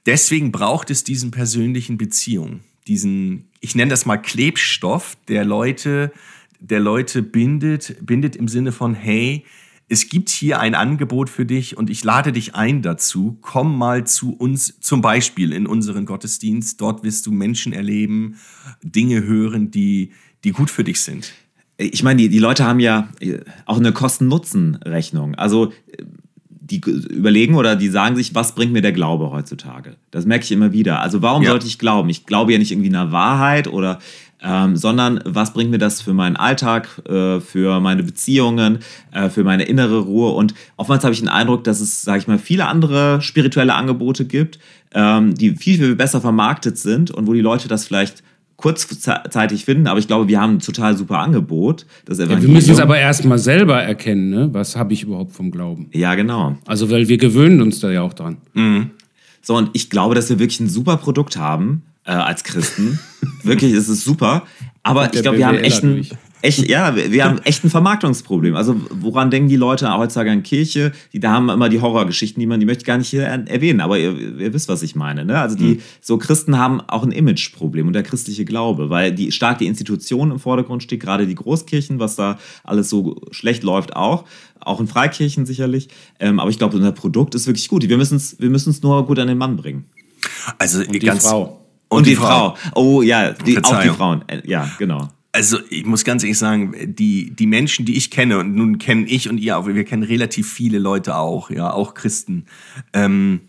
Deswegen 0.05 0.51
braucht 0.51 0.91
es 0.91 1.03
diesen 1.03 1.31
persönlichen 1.31 1.97
Beziehung, 1.97 2.61
diesen, 2.87 3.49
ich 3.59 3.75
nenne 3.75 3.89
das 3.89 4.05
mal 4.05 4.17
Klebstoff, 4.17 5.17
der 5.27 5.43
Leute 5.43 6.13
der 6.59 6.79
Leute 6.79 7.21
bindet, 7.21 7.97
bindet 8.05 8.35
im 8.35 8.47
Sinne 8.47 8.71
von, 8.71 8.93
hey, 8.93 9.45
es 9.89 10.09
gibt 10.09 10.29
hier 10.29 10.59
ein 10.59 10.75
Angebot 10.75 11.29
für 11.29 11.45
dich 11.45 11.77
und 11.77 11.89
ich 11.89 12.03
lade 12.03 12.33
dich 12.33 12.55
ein 12.55 12.81
dazu. 12.81 13.37
Komm 13.41 13.77
mal 13.77 14.05
zu 14.05 14.33
uns, 14.33 14.79
zum 14.81 15.01
Beispiel 15.01 15.53
in 15.53 15.65
unseren 15.65 16.05
Gottesdienst. 16.05 16.81
Dort 16.81 17.03
wirst 17.03 17.25
du 17.25 17.31
Menschen 17.31 17.71
erleben, 17.71 18.35
Dinge 18.83 19.23
hören, 19.23 19.71
die, 19.71 20.11
die 20.43 20.51
gut 20.51 20.69
für 20.69 20.83
dich 20.83 21.01
sind. 21.01 21.31
Ich 21.77 22.03
meine, 22.03 22.21
die, 22.21 22.29
die 22.29 22.39
Leute 22.39 22.65
haben 22.65 22.79
ja 22.79 23.09
äh, 23.21 23.39
auch 23.65 23.77
eine 23.77 23.93
Kosten-Nutzen-Rechnung. 23.93 25.35
Also 25.35 25.71
äh, 25.91 26.03
die 26.69 26.81
überlegen 26.81 27.55
oder 27.55 27.77
die 27.77 27.87
sagen 27.87 28.17
sich, 28.17 28.35
was 28.35 28.55
bringt 28.55 28.73
mir 28.73 28.81
der 28.81 28.91
Glaube 28.91 29.31
heutzutage? 29.31 29.95
Das 30.11 30.25
merke 30.25 30.43
ich 30.43 30.51
immer 30.51 30.73
wieder. 30.73 31.01
Also 31.01 31.21
warum 31.21 31.43
ja. 31.43 31.51
sollte 31.51 31.67
ich 31.67 31.79
glauben? 31.79 32.09
Ich 32.09 32.25
glaube 32.25 32.51
ja 32.51 32.59
nicht 32.59 32.71
irgendwie 32.71 32.89
einer 32.89 33.13
Wahrheit 33.13 33.69
oder 33.69 33.99
ähm, 34.47 34.77
sondern 34.77 35.19
was 35.25 35.51
bringt 35.51 35.71
mir 35.71 35.77
das 35.77 36.01
für 36.01 36.13
meinen 36.13 36.37
Alltag, 36.37 37.01
äh, 37.09 37.41
für 37.41 37.81
meine 37.81 38.03
Beziehungen, 38.03 38.79
äh, 39.11 39.29
für 39.29 39.43
meine 39.43 39.63
innere 39.63 39.99
Ruhe. 39.99 40.31
Und 40.31 40.53
oftmals 40.77 41.03
habe 41.03 41.13
ich 41.13 41.19
den 41.19 41.29
Eindruck, 41.29 41.65
dass 41.65 41.81
es, 41.81 42.01
sage 42.01 42.19
ich 42.19 42.27
mal, 42.27 42.39
viele 42.39 42.65
andere 42.67 43.21
spirituelle 43.21 43.73
Angebote 43.73 44.25
gibt, 44.25 44.57
ähm, 44.93 45.35
die 45.35 45.55
viel, 45.55 45.77
viel 45.77 45.95
besser 45.95 46.21
vermarktet 46.21 46.77
sind 46.77 47.11
und 47.11 47.27
wo 47.27 47.33
die 47.33 47.41
Leute 47.41 47.67
das 47.67 47.85
vielleicht 47.85 48.23
kurzzeitig 48.55 49.65
finden, 49.65 49.85
aber 49.85 49.99
ich 49.99 50.07
glaube, 50.07 50.27
wir 50.27 50.41
haben 50.41 50.55
ein 50.55 50.59
total 50.59 50.97
super 50.97 51.19
Angebot. 51.19 51.85
Das 52.05 52.17
ja, 52.17 52.27
wir 52.27 52.49
müssen 52.49 52.71
es 52.71 52.79
aber 52.79 52.97
erstmal 52.97 53.37
selber 53.37 53.83
erkennen, 53.83 54.31
ne? 54.31 54.49
was 54.51 54.75
habe 54.75 54.93
ich 54.93 55.03
überhaupt 55.03 55.33
vom 55.33 55.51
Glauben. 55.51 55.89
Ja, 55.93 56.15
genau. 56.15 56.57
Also, 56.65 56.89
weil 56.89 57.07
wir 57.07 57.17
gewöhnen 57.17 57.61
uns 57.61 57.79
da 57.81 57.91
ja 57.91 58.01
auch 58.01 58.13
dran. 58.13 58.37
Mhm. 58.55 58.91
So, 59.43 59.55
und 59.55 59.69
ich 59.73 59.91
glaube, 59.91 60.15
dass 60.15 60.29
wir 60.29 60.39
wirklich 60.39 60.59
ein 60.59 60.69
super 60.69 60.97
Produkt 60.97 61.37
haben, 61.37 61.83
äh, 62.07 62.11
als 62.11 62.43
Christen. 62.43 62.99
Wirklich, 63.43 63.73
es 63.73 63.89
ist 63.89 64.03
super. 64.03 64.43
Aber 64.83 65.13
ich 65.13 65.21
glaube, 65.21 65.37
wir 65.37 65.47
haben 65.47 65.57
echt 65.57 65.83
ein, 65.83 66.07
echt, 66.41 66.67
ja, 66.69 66.95
wir 66.95 67.25
haben 67.25 67.39
echt 67.39 67.65
ein 67.65 67.69
Vermarktungsproblem. 67.69 68.55
Also 68.55 68.79
woran 68.89 69.29
denken 69.29 69.49
die 69.49 69.57
Leute 69.57 69.93
heutzutage 69.93 70.31
an 70.31 70.43
Kirche? 70.43 70.93
Die 71.11 71.19
da 71.19 71.31
haben 71.31 71.49
immer 71.49 71.67
die 71.67 71.81
Horrorgeschichten, 71.81 72.39
die 72.39 72.45
man, 72.45 72.61
die 72.61 72.65
möchte 72.65 72.83
ich 72.83 72.85
gar 72.85 72.97
nicht 72.97 73.09
hier 73.09 73.23
erwähnen, 73.23 73.81
aber 73.81 73.99
ihr, 73.99 74.17
ihr 74.39 74.53
wisst, 74.53 74.69
was 74.69 74.81
ich 74.81 74.95
meine. 74.95 75.25
Ne? 75.25 75.37
Also 75.37 75.57
die 75.57 75.75
mhm. 75.75 75.81
so 75.99 76.17
Christen 76.17 76.57
haben 76.57 76.79
auch 76.81 77.03
ein 77.03 77.11
Imageproblem 77.11 77.87
und 77.87 77.93
der 77.93 78.03
christliche 78.03 78.45
Glaube, 78.45 78.89
weil 78.89 79.11
die 79.11 79.33
stark 79.33 79.57
die 79.57 79.67
Institution 79.67 80.31
im 80.31 80.39
Vordergrund 80.39 80.83
steht, 80.83 81.01
gerade 81.01 81.27
die 81.27 81.35
Großkirchen, 81.35 81.99
was 81.99 82.15
da 82.15 82.39
alles 82.63 82.89
so 82.89 83.19
schlecht 83.31 83.63
läuft 83.63 83.95
auch. 83.95 84.23
Auch 84.61 84.79
in 84.79 84.87
Freikirchen 84.87 85.45
sicherlich. 85.45 85.89
Ähm, 86.19 86.39
aber 86.39 86.49
ich 86.49 86.57
glaube, 86.57 86.77
unser 86.77 86.93
Produkt 86.93 87.35
ist 87.35 87.45
wirklich 87.47 87.67
gut. 87.67 87.87
Wir 87.87 87.97
müssen 87.97 88.15
es 88.15 88.39
wir 88.39 88.49
nur 88.81 89.05
gut 89.05 89.19
an 89.19 89.27
den 89.27 89.37
Mann 89.37 89.57
bringen. 89.57 89.85
Also 90.57 90.79
und 90.79 90.93
die 90.93 90.99
ganz, 90.99 91.27
Frau. 91.27 91.66
Und, 91.89 91.99
und 91.99 92.05
die, 92.05 92.11
die 92.11 92.15
Frau. 92.15 92.55
Frau. 92.55 92.71
Oh 92.75 93.01
ja, 93.01 93.31
die, 93.31 93.63
auch 93.63 93.81
die 93.81 93.89
Frauen. 93.89 94.23
Äh, 94.27 94.41
ja, 94.45 94.69
genau. 94.77 95.09
Also 95.31 95.59
ich 95.69 95.85
muss 95.85 96.03
ganz 96.03 96.23
ehrlich 96.23 96.37
sagen, 96.37 96.73
die, 96.95 97.31
die 97.31 97.45
Menschen, 97.45 97.85
die 97.85 97.95
ich 97.95 98.09
kenne, 98.09 98.39
und 98.39 98.55
nun 98.55 98.79
kennen 98.79 99.05
ich 99.07 99.29
und 99.29 99.37
ihr 99.37 99.57
auch, 99.57 99.67
wir 99.67 99.83
kennen 99.83 100.03
relativ 100.03 100.51
viele 100.51 100.79
Leute 100.79 101.15
auch, 101.15 101.51
ja, 101.51 101.71
auch 101.71 101.93
Christen. 101.93 102.45
Ähm, 102.93 103.41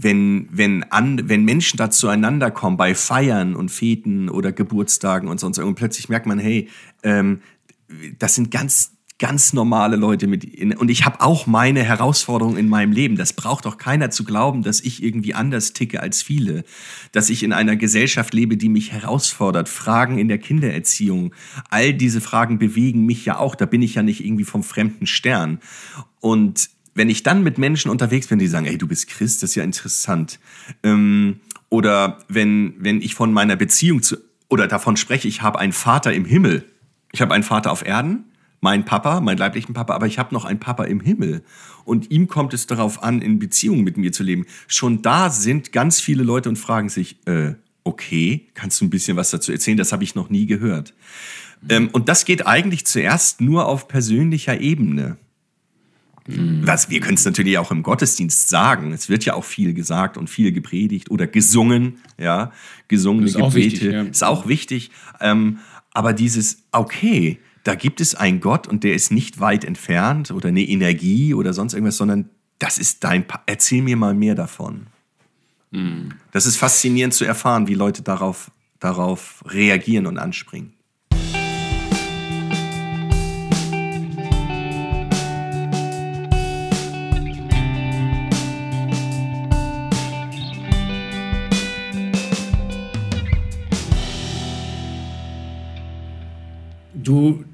wenn, 0.00 0.48
wenn, 0.50 0.84
an, 0.84 1.28
wenn 1.28 1.44
Menschen 1.44 1.76
da 1.76 1.90
zueinander 1.90 2.50
kommen 2.50 2.76
bei 2.76 2.94
Feiern 2.94 3.56
und 3.56 3.70
Feten 3.70 4.28
oder 4.28 4.52
Geburtstagen 4.52 5.28
und 5.28 5.38
sonst 5.40 5.58
und 5.58 5.74
plötzlich 5.74 6.08
merkt 6.08 6.26
man, 6.26 6.38
hey, 6.38 6.68
ähm, 7.02 7.40
das 8.18 8.34
sind 8.34 8.50
ganz 8.50 8.92
ganz 9.18 9.52
normale 9.52 9.96
Leute 9.96 10.28
mit 10.28 10.46
und 10.78 10.90
ich 10.90 11.04
habe 11.04 11.20
auch 11.20 11.46
meine 11.46 11.82
Herausforderungen 11.82 12.56
in 12.56 12.68
meinem 12.68 12.92
Leben. 12.92 13.16
Das 13.16 13.32
braucht 13.32 13.64
doch 13.64 13.76
keiner 13.76 14.10
zu 14.10 14.24
glauben, 14.24 14.62
dass 14.62 14.80
ich 14.80 15.02
irgendwie 15.02 15.34
anders 15.34 15.72
ticke 15.72 16.00
als 16.00 16.22
viele, 16.22 16.64
dass 17.10 17.28
ich 17.28 17.42
in 17.42 17.52
einer 17.52 17.74
Gesellschaft 17.74 18.32
lebe, 18.32 18.56
die 18.56 18.68
mich 18.68 18.92
herausfordert. 18.92 19.68
Fragen 19.68 20.18
in 20.18 20.28
der 20.28 20.38
Kindererziehung, 20.38 21.34
all 21.68 21.92
diese 21.94 22.20
Fragen 22.20 22.58
bewegen 22.58 23.06
mich 23.06 23.24
ja 23.24 23.38
auch. 23.38 23.56
Da 23.56 23.66
bin 23.66 23.82
ich 23.82 23.96
ja 23.96 24.02
nicht 24.04 24.24
irgendwie 24.24 24.44
vom 24.44 24.62
fremden 24.62 25.06
Stern. 25.06 25.58
Und 26.20 26.70
wenn 26.94 27.10
ich 27.10 27.24
dann 27.24 27.42
mit 27.42 27.58
Menschen 27.58 27.90
unterwegs 27.90 28.28
bin, 28.28 28.38
die 28.38 28.46
sagen, 28.46 28.66
ey, 28.66 28.78
du 28.78 28.86
bist 28.86 29.08
Christ, 29.08 29.42
das 29.42 29.50
ist 29.50 29.56
ja 29.56 29.64
interessant. 29.64 30.38
Ähm, 30.84 31.40
oder 31.70 32.18
wenn, 32.28 32.74
wenn 32.78 33.02
ich 33.02 33.14
von 33.14 33.32
meiner 33.32 33.56
Beziehung 33.56 34.02
zu, 34.02 34.16
oder 34.48 34.68
davon 34.68 34.96
spreche, 34.96 35.26
ich 35.26 35.42
habe 35.42 35.58
einen 35.58 35.72
Vater 35.72 36.12
im 36.12 36.24
Himmel. 36.24 36.64
Ich 37.10 37.20
habe 37.20 37.34
einen 37.34 37.44
Vater 37.44 37.72
auf 37.72 37.84
Erden 37.84 38.27
mein 38.60 38.84
Papa, 38.84 39.20
mein 39.20 39.38
leiblichen 39.38 39.74
Papa, 39.74 39.94
aber 39.94 40.06
ich 40.06 40.18
habe 40.18 40.34
noch 40.34 40.44
einen 40.44 40.60
Papa 40.60 40.84
im 40.84 41.00
Himmel. 41.00 41.42
Und 41.84 42.10
ihm 42.10 42.28
kommt 42.28 42.54
es 42.54 42.66
darauf 42.66 43.02
an, 43.02 43.22
in 43.22 43.38
Beziehung 43.38 43.82
mit 43.82 43.96
mir 43.96 44.12
zu 44.12 44.22
leben. 44.22 44.46
Schon 44.66 45.02
da 45.02 45.30
sind 45.30 45.72
ganz 45.72 46.00
viele 46.00 46.22
Leute 46.22 46.48
und 46.48 46.56
fragen 46.56 46.88
sich, 46.88 47.16
äh, 47.26 47.54
okay, 47.84 48.46
kannst 48.54 48.80
du 48.80 48.84
ein 48.84 48.90
bisschen 48.90 49.16
was 49.16 49.30
dazu 49.30 49.52
erzählen? 49.52 49.78
Das 49.78 49.92
habe 49.92 50.04
ich 50.04 50.14
noch 50.14 50.28
nie 50.28 50.46
gehört. 50.46 50.94
Ähm, 51.68 51.88
und 51.92 52.08
das 52.08 52.24
geht 52.24 52.46
eigentlich 52.46 52.86
zuerst 52.86 53.40
nur 53.40 53.66
auf 53.66 53.88
persönlicher 53.88 54.60
Ebene. 54.60 55.16
Mhm. 56.26 56.66
Was, 56.66 56.90
wir 56.90 57.00
können 57.00 57.14
es 57.14 57.24
natürlich 57.24 57.58
auch 57.58 57.70
im 57.70 57.82
Gottesdienst 57.82 58.48
sagen. 58.48 58.92
Es 58.92 59.08
wird 59.08 59.24
ja 59.24 59.34
auch 59.34 59.44
viel 59.44 59.72
gesagt 59.72 60.16
und 60.16 60.28
viel 60.28 60.52
gepredigt 60.52 61.10
oder 61.10 61.26
gesungen, 61.26 61.98
ja, 62.18 62.52
gesungene 62.86 63.32
Gebete. 63.32 63.54
Wichtig, 63.54 63.92
ja. 63.92 64.02
Ist 64.02 64.24
auch 64.24 64.46
wichtig. 64.46 64.90
Ähm, 65.20 65.58
aber 65.92 66.12
dieses, 66.12 66.64
okay, 66.70 67.38
da 67.68 67.74
gibt 67.74 68.00
es 68.00 68.14
einen 68.14 68.40
Gott 68.40 68.66
und 68.66 68.82
der 68.82 68.94
ist 68.94 69.12
nicht 69.12 69.40
weit 69.40 69.62
entfernt 69.62 70.30
oder 70.30 70.48
eine 70.48 70.62
Energie 70.62 71.34
oder 71.34 71.52
sonst 71.52 71.74
irgendwas, 71.74 71.98
sondern 71.98 72.30
das 72.58 72.78
ist 72.78 73.04
dein. 73.04 73.26
Pa 73.26 73.42
Erzähl 73.44 73.82
mir 73.82 73.94
mal 73.94 74.14
mehr 74.14 74.34
davon. 74.34 74.86
Mhm. 75.70 76.14
Das 76.32 76.46
ist 76.46 76.56
faszinierend 76.56 77.12
zu 77.12 77.26
erfahren, 77.26 77.68
wie 77.68 77.74
Leute 77.74 78.00
darauf, 78.00 78.50
darauf 78.80 79.44
reagieren 79.46 80.06
und 80.06 80.16
anspringen. 80.16 80.72
Du, 96.94 97.44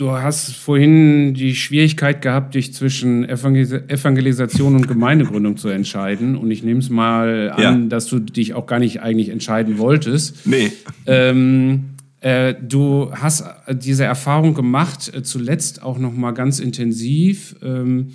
Du 0.00 0.12
hast 0.12 0.56
vorhin 0.56 1.34
die 1.34 1.54
Schwierigkeit 1.54 2.22
gehabt, 2.22 2.54
dich 2.54 2.72
zwischen 2.72 3.28
Evangelisation 3.28 4.74
und 4.74 4.88
Gemeindegründung 4.88 5.58
zu 5.58 5.68
entscheiden. 5.68 6.36
Und 6.36 6.50
ich 6.50 6.62
nehme 6.62 6.80
es 6.80 6.88
mal 6.88 7.50
an, 7.50 7.62
ja. 7.62 7.76
dass 7.86 8.06
du 8.06 8.18
dich 8.18 8.54
auch 8.54 8.64
gar 8.64 8.78
nicht 8.78 9.02
eigentlich 9.02 9.28
entscheiden 9.28 9.76
wolltest. 9.76 10.46
Nee. 10.46 10.72
Ähm, 11.04 11.90
äh, 12.20 12.54
du 12.66 13.10
hast 13.12 13.44
diese 13.74 14.04
Erfahrung 14.04 14.54
gemacht, 14.54 15.12
äh, 15.14 15.22
zuletzt 15.22 15.82
auch 15.82 15.98
noch 15.98 16.14
mal 16.14 16.32
ganz 16.32 16.60
intensiv 16.60 17.56
ähm, 17.62 18.12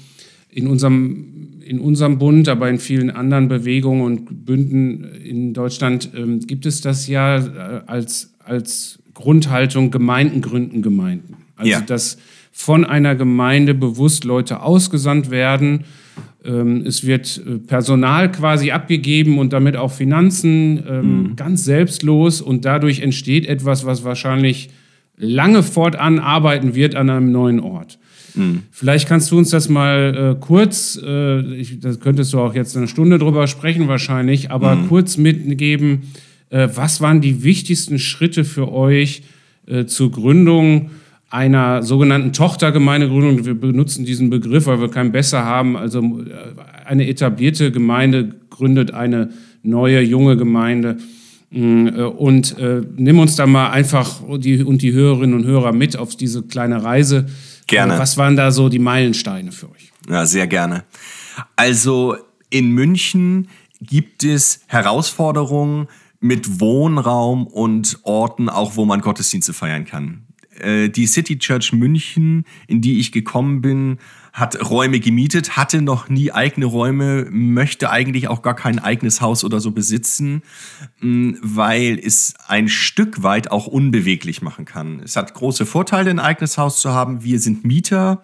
in 0.49 0.65
unserem 0.65 1.59
in 1.63 1.79
unserem 1.79 2.17
Bund, 2.17 2.49
aber 2.49 2.67
in 2.67 2.79
vielen 2.79 3.11
anderen 3.11 3.47
Bewegungen 3.47 4.01
und 4.01 4.43
Bünden 4.43 5.03
in 5.03 5.53
Deutschland 5.53 6.09
ähm, 6.15 6.39
gibt 6.39 6.65
es 6.65 6.81
das 6.81 7.07
ja 7.07 7.37
äh, 7.37 7.81
als 7.85 8.33
als 8.39 8.97
Grundhaltung 9.13 9.91
Gemeinden 9.91 10.41
gründen 10.41 10.81
Gemeinden. 10.81 11.44
Also 11.55 11.71
ja. 11.71 11.81
dass 11.81 12.17
von 12.51 12.85
einer 12.85 13.15
Gemeinde 13.15 13.73
bewusst 13.73 14.23
Leute 14.23 14.61
ausgesandt 14.61 15.29
werden. 15.29 15.83
Ähm, 16.45 16.83
es 16.85 17.05
wird 17.05 17.41
äh, 17.45 17.57
Personal 17.57 18.31
quasi 18.31 18.71
abgegeben 18.71 19.39
und 19.39 19.51
damit 19.51 19.75
auch 19.75 19.91
Finanzen 19.91 20.83
ähm, 20.87 21.23
mhm. 21.23 21.35
ganz 21.35 21.65
selbstlos 21.65 22.41
und 22.41 22.63
dadurch 22.63 23.01
entsteht 23.01 23.45
etwas, 23.45 23.85
was 23.85 24.03
wahrscheinlich 24.03 24.69
lange 25.17 25.63
fortan 25.63 26.19
arbeiten 26.19 26.75
wird 26.75 26.95
an 26.95 27.09
einem 27.09 27.31
neuen 27.31 27.59
Ort. 27.59 27.99
Mhm. 28.35 28.63
Vielleicht 28.71 29.07
kannst 29.07 29.31
du 29.31 29.37
uns 29.37 29.49
das 29.49 29.69
mal 29.69 30.35
äh, 30.35 30.39
kurz, 30.39 30.99
äh, 31.03 31.41
ich, 31.55 31.79
das 31.79 31.99
könntest 31.99 32.33
du 32.33 32.39
auch 32.39 32.53
jetzt 32.53 32.75
eine 32.77 32.87
Stunde 32.87 33.17
drüber 33.17 33.47
sprechen 33.47 33.87
wahrscheinlich, 33.87 34.51
aber 34.51 34.75
mhm. 34.75 34.87
kurz 34.87 35.17
mitgeben, 35.17 36.03
äh, 36.49 36.67
was 36.73 37.01
waren 37.01 37.21
die 37.21 37.43
wichtigsten 37.43 37.99
Schritte 37.99 38.43
für 38.43 38.71
euch 38.71 39.23
äh, 39.67 39.85
zur 39.85 40.11
Gründung 40.11 40.91
einer 41.29 41.83
sogenannten 41.83 42.33
Tochtergemeindegründung. 42.33 43.45
Wir 43.45 43.59
benutzen 43.59 44.05
diesen 44.05 44.29
Begriff, 44.29 44.67
weil 44.67 44.79
wir 44.79 44.89
keinen 44.89 45.11
besser 45.11 45.43
haben. 45.43 45.75
Also 45.75 45.99
äh, 45.99 46.85
eine 46.85 47.07
etablierte 47.07 47.71
Gemeinde 47.71 48.35
gründet 48.49 48.91
eine 48.91 49.29
neue, 49.63 50.01
junge 50.01 50.37
Gemeinde. 50.37 50.97
Mm, 51.51 51.87
äh, 51.87 51.91
und 52.03 52.57
äh, 52.57 52.81
nimm 52.95 53.19
uns 53.19 53.35
da 53.35 53.47
mal 53.47 53.71
einfach 53.71 54.21
die, 54.37 54.63
und 54.63 54.81
die 54.81 54.93
Hörerinnen 54.93 55.35
und 55.35 55.45
Hörer 55.45 55.73
mit 55.73 55.97
auf 55.97 56.15
diese 56.15 56.43
kleine 56.43 56.83
Reise. 56.83 57.25
Gerne. 57.67 57.97
Was 57.97 58.17
waren 58.17 58.35
da 58.35 58.51
so 58.51 58.69
die 58.69 58.79
Meilensteine 58.79 59.51
für 59.51 59.71
euch? 59.71 59.91
Ja, 60.09 60.25
sehr 60.25 60.47
gerne. 60.47 60.83
Also 61.55 62.15
in 62.49 62.69
München 62.71 63.47
gibt 63.81 64.23
es 64.23 64.61
Herausforderungen 64.67 65.87
mit 66.19 66.59
Wohnraum 66.59 67.47
und 67.47 67.99
Orten, 68.03 68.49
auch 68.49 68.75
wo 68.75 68.85
man 68.85 69.01
Gottesdienste 69.01 69.53
feiern 69.53 69.85
kann. 69.85 70.24
Äh, 70.65 70.89
die 70.89 71.05
City 71.05 71.37
Church 71.37 71.71
München, 71.73 72.45
in 72.67 72.81
die 72.81 72.99
ich 72.99 73.11
gekommen 73.11 73.61
bin, 73.61 73.99
hat 74.33 74.69
Räume 74.69 74.99
gemietet, 74.99 75.55
hatte 75.55 75.81
noch 75.81 76.09
nie 76.09 76.31
eigene 76.31 76.65
Räume, 76.65 77.27
möchte 77.29 77.89
eigentlich 77.89 78.27
auch 78.27 78.41
gar 78.41 78.55
kein 78.55 78.79
eigenes 78.79 79.21
Haus 79.21 79.45
oder 79.45 79.61
so 79.61 79.71
besitzen, 79.71 80.41
mm, 80.99 81.35
weil 81.41 81.97
es 82.03 82.33
ein 82.47 82.67
Stück 82.67 83.23
weit 83.23 83.49
auch 83.51 83.67
unbeweglich 83.67 84.41
machen 84.41 84.65
kann. 84.65 84.99
Es 84.99 85.15
hat 85.15 85.33
große 85.33 85.65
Vorteile, 85.65 86.09
ein 86.09 86.19
eigenes 86.19 86.57
Haus 86.57 86.81
zu 86.81 86.89
haben. 86.89 87.23
Wir 87.23 87.39
sind 87.39 87.63
Mieter 87.63 88.23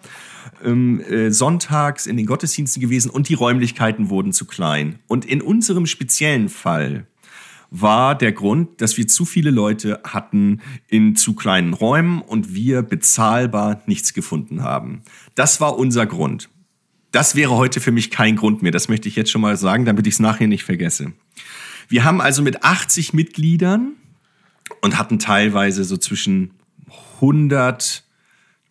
ähm, 0.62 1.00
äh, 1.00 1.30
sonntags 1.30 2.06
in 2.06 2.18
den 2.18 2.26
Gottesdiensten 2.26 2.82
gewesen 2.82 3.10
und 3.10 3.30
die 3.30 3.34
Räumlichkeiten 3.34 4.10
wurden 4.10 4.32
zu 4.32 4.44
klein. 4.44 4.98
Und 5.06 5.24
in 5.24 5.40
unserem 5.40 5.86
speziellen 5.86 6.50
Fall 6.50 7.06
war 7.74 8.14
der 8.14 8.32
Grund, 8.32 8.82
dass 8.82 8.98
wir 8.98 9.08
zu 9.08 9.24
viele 9.24 9.50
Leute 9.50 10.00
hatten 10.04 10.60
in 10.88 11.16
zu 11.16 11.34
kleinen 11.34 11.72
Räumen 11.72 12.20
und 12.20 12.54
wir 12.54 12.82
bezahlbar 12.82 13.80
nichts 13.86 14.12
gefunden 14.12 14.62
haben. 14.62 15.02
Das 15.34 15.60
war 15.60 15.78
unser 15.78 16.04
Grund. 16.04 16.50
Das 17.12 17.34
wäre 17.34 17.56
heute 17.56 17.80
für 17.80 17.90
mich 17.90 18.10
kein 18.10 18.36
Grund 18.36 18.62
mehr. 18.62 18.72
Das 18.72 18.88
möchte 18.88 19.08
ich 19.08 19.16
jetzt 19.16 19.30
schon 19.30 19.40
mal 19.40 19.56
sagen, 19.56 19.86
damit 19.86 20.06
ich 20.06 20.14
es 20.14 20.20
nachher 20.20 20.48
nicht 20.48 20.64
vergesse. 20.64 21.12
Wir 21.88 22.04
haben 22.04 22.20
also 22.20 22.42
mit 22.42 22.62
80 22.62 23.14
Mitgliedern 23.14 23.92
und 24.82 24.98
hatten 24.98 25.18
teilweise 25.18 25.84
so 25.84 25.96
zwischen 25.96 26.52
100 27.16 28.01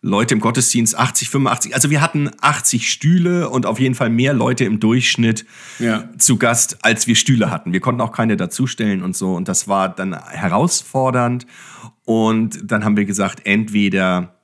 Leute 0.04 0.34
im 0.34 0.40
Gottesdienst, 0.40 0.98
80, 0.98 1.30
85. 1.30 1.74
Also 1.76 1.88
wir 1.88 2.00
hatten 2.00 2.28
80 2.40 2.90
Stühle 2.90 3.48
und 3.48 3.66
auf 3.66 3.78
jeden 3.78 3.94
Fall 3.94 4.10
mehr 4.10 4.34
Leute 4.34 4.64
im 4.64 4.80
Durchschnitt 4.80 5.46
ja. 5.78 6.08
zu 6.18 6.38
Gast, 6.38 6.84
als 6.84 7.06
wir 7.06 7.14
Stühle 7.14 7.50
hatten. 7.50 7.72
Wir 7.72 7.78
konnten 7.78 8.00
auch 8.00 8.10
keine 8.10 8.36
dazustellen 8.36 9.02
und 9.02 9.16
so. 9.16 9.34
Und 9.34 9.46
das 9.46 9.68
war 9.68 9.88
dann 9.88 10.12
herausfordernd. 10.12 11.46
Und 12.04 12.58
dann 12.64 12.84
haben 12.84 12.96
wir 12.96 13.04
gesagt, 13.04 13.42
entweder 13.44 14.40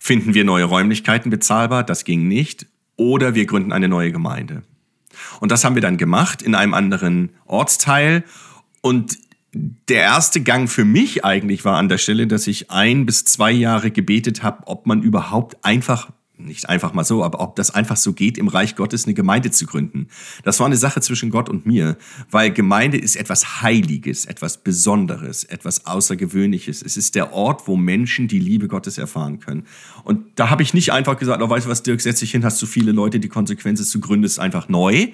finden 0.00 0.34
wir 0.34 0.44
neue 0.44 0.64
Räumlichkeiten 0.64 1.30
bezahlbar, 1.30 1.84
das 1.84 2.04
ging 2.04 2.26
nicht, 2.26 2.66
oder 2.96 3.36
wir 3.36 3.46
gründen 3.46 3.72
eine 3.72 3.88
neue 3.88 4.10
Gemeinde. 4.10 4.64
Und 5.38 5.52
das 5.52 5.64
haben 5.64 5.76
wir 5.76 5.82
dann 5.82 5.96
gemacht 5.96 6.42
in 6.42 6.56
einem 6.56 6.74
anderen 6.74 7.30
Ortsteil. 7.46 8.24
Und 8.80 9.16
der 9.52 10.02
erste 10.02 10.42
Gang 10.42 10.68
für 10.68 10.84
mich 10.84 11.24
eigentlich 11.24 11.64
war 11.64 11.78
an 11.78 11.88
der 11.88 11.98
Stelle, 11.98 12.26
dass 12.26 12.46
ich 12.46 12.70
ein 12.70 13.06
bis 13.06 13.24
zwei 13.24 13.50
Jahre 13.50 13.90
gebetet 13.90 14.42
habe, 14.42 14.66
ob 14.66 14.86
man 14.86 15.02
überhaupt 15.02 15.64
einfach 15.64 16.10
nicht 16.40 16.68
einfach 16.68 16.94
mal 16.94 17.04
so, 17.04 17.24
aber 17.24 17.40
ob 17.40 17.56
das 17.56 17.72
einfach 17.72 17.96
so 17.96 18.12
geht, 18.12 18.38
im 18.38 18.48
Reich 18.48 18.76
Gottes 18.76 19.06
eine 19.06 19.14
Gemeinde 19.14 19.50
zu 19.50 19.66
gründen. 19.66 20.08
Das 20.44 20.60
war 20.60 20.66
eine 20.66 20.76
Sache 20.76 21.00
zwischen 21.00 21.30
Gott 21.30 21.48
und 21.48 21.66
mir, 21.66 21.96
weil 22.30 22.52
Gemeinde 22.52 22.96
ist 22.96 23.16
etwas 23.16 23.62
Heiliges, 23.62 24.24
etwas 24.24 24.58
Besonderes, 24.58 25.44
etwas 25.44 25.86
Außergewöhnliches. 25.86 26.82
Es 26.82 26.96
ist 26.96 27.14
der 27.14 27.32
Ort, 27.32 27.66
wo 27.66 27.76
Menschen 27.76 28.28
die 28.28 28.38
Liebe 28.38 28.68
Gottes 28.68 28.98
erfahren 28.98 29.40
können. 29.40 29.64
Und 30.04 30.26
da 30.36 30.50
habe 30.50 30.62
ich 30.62 30.74
nicht 30.74 30.92
einfach 30.92 31.18
gesagt, 31.18 31.42
oh, 31.42 31.50
weißt 31.50 31.66
du 31.66 31.70
was, 31.70 31.82
Dirk, 31.82 32.00
setz 32.00 32.20
dich 32.20 32.30
hin, 32.30 32.44
hast 32.44 32.60
du 32.62 32.66
viele 32.66 32.92
Leute, 32.92 33.20
die 33.20 33.28
Konsequenz 33.28 33.80
ist, 33.80 33.94
du 33.94 34.00
gründest 34.00 34.38
einfach 34.38 34.68
neu, 34.68 35.08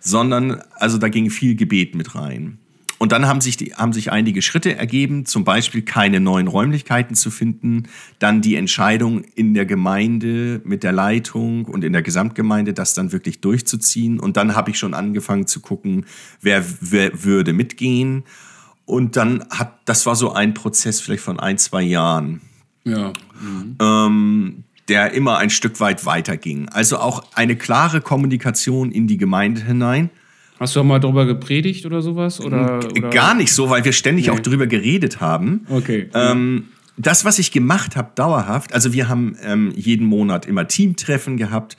sondern 0.00 0.60
also 0.74 0.98
da 0.98 1.08
ging 1.08 1.30
viel 1.30 1.54
Gebet 1.54 1.94
mit 1.94 2.14
rein. 2.14 2.58
Und 3.04 3.12
dann 3.12 3.26
haben 3.26 3.42
sich, 3.42 3.58
die, 3.58 3.74
haben 3.74 3.92
sich 3.92 4.12
einige 4.12 4.40
Schritte 4.40 4.76
ergeben, 4.76 5.26
zum 5.26 5.44
Beispiel 5.44 5.82
keine 5.82 6.20
neuen 6.20 6.48
Räumlichkeiten 6.48 7.14
zu 7.14 7.30
finden, 7.30 7.82
dann 8.18 8.40
die 8.40 8.56
Entscheidung 8.56 9.24
in 9.34 9.52
der 9.52 9.66
Gemeinde 9.66 10.62
mit 10.64 10.82
der 10.82 10.92
Leitung 10.92 11.66
und 11.66 11.84
in 11.84 11.92
der 11.92 12.00
Gesamtgemeinde, 12.00 12.72
das 12.72 12.94
dann 12.94 13.12
wirklich 13.12 13.42
durchzuziehen. 13.42 14.18
Und 14.18 14.38
dann 14.38 14.56
habe 14.56 14.70
ich 14.70 14.78
schon 14.78 14.94
angefangen 14.94 15.46
zu 15.46 15.60
gucken, 15.60 16.06
wer, 16.40 16.64
wer 16.80 17.24
würde 17.24 17.52
mitgehen. 17.52 18.24
Und 18.86 19.16
dann 19.16 19.44
hat, 19.50 19.80
das 19.84 20.06
war 20.06 20.16
so 20.16 20.32
ein 20.32 20.54
Prozess 20.54 21.02
vielleicht 21.02 21.24
von 21.24 21.38
ein, 21.38 21.58
zwei 21.58 21.82
Jahren. 21.82 22.40
Ja. 22.84 23.12
Mhm. 23.38 23.76
Ähm, 23.82 24.64
der 24.88 25.12
immer 25.12 25.36
ein 25.36 25.50
Stück 25.50 25.78
weit 25.78 26.06
weiterging. 26.06 26.70
Also 26.70 26.96
auch 26.96 27.22
eine 27.34 27.56
klare 27.56 28.00
Kommunikation 28.00 28.90
in 28.90 29.06
die 29.06 29.18
Gemeinde 29.18 29.60
hinein 29.60 30.08
Hast 30.60 30.76
du 30.76 30.80
auch 30.80 30.84
mal 30.84 31.00
darüber 31.00 31.26
gepredigt 31.26 31.84
oder 31.84 32.00
sowas? 32.00 32.40
Oder, 32.40 32.78
oder? 32.78 33.10
Gar 33.10 33.34
nicht 33.34 33.52
so, 33.52 33.70
weil 33.70 33.84
wir 33.84 33.92
ständig 33.92 34.26
nee. 34.26 34.32
auch 34.32 34.38
darüber 34.38 34.66
geredet 34.66 35.20
haben. 35.20 35.66
Okay. 35.68 36.08
Ähm, 36.14 36.66
das, 36.96 37.24
was 37.24 37.38
ich 37.38 37.50
gemacht 37.50 37.96
habe, 37.96 38.12
dauerhaft, 38.14 38.72
also 38.72 38.92
wir 38.92 39.08
haben 39.08 39.36
ähm, 39.42 39.72
jeden 39.74 40.06
Monat 40.06 40.46
immer 40.46 40.68
Teamtreffen 40.68 41.36
gehabt. 41.36 41.76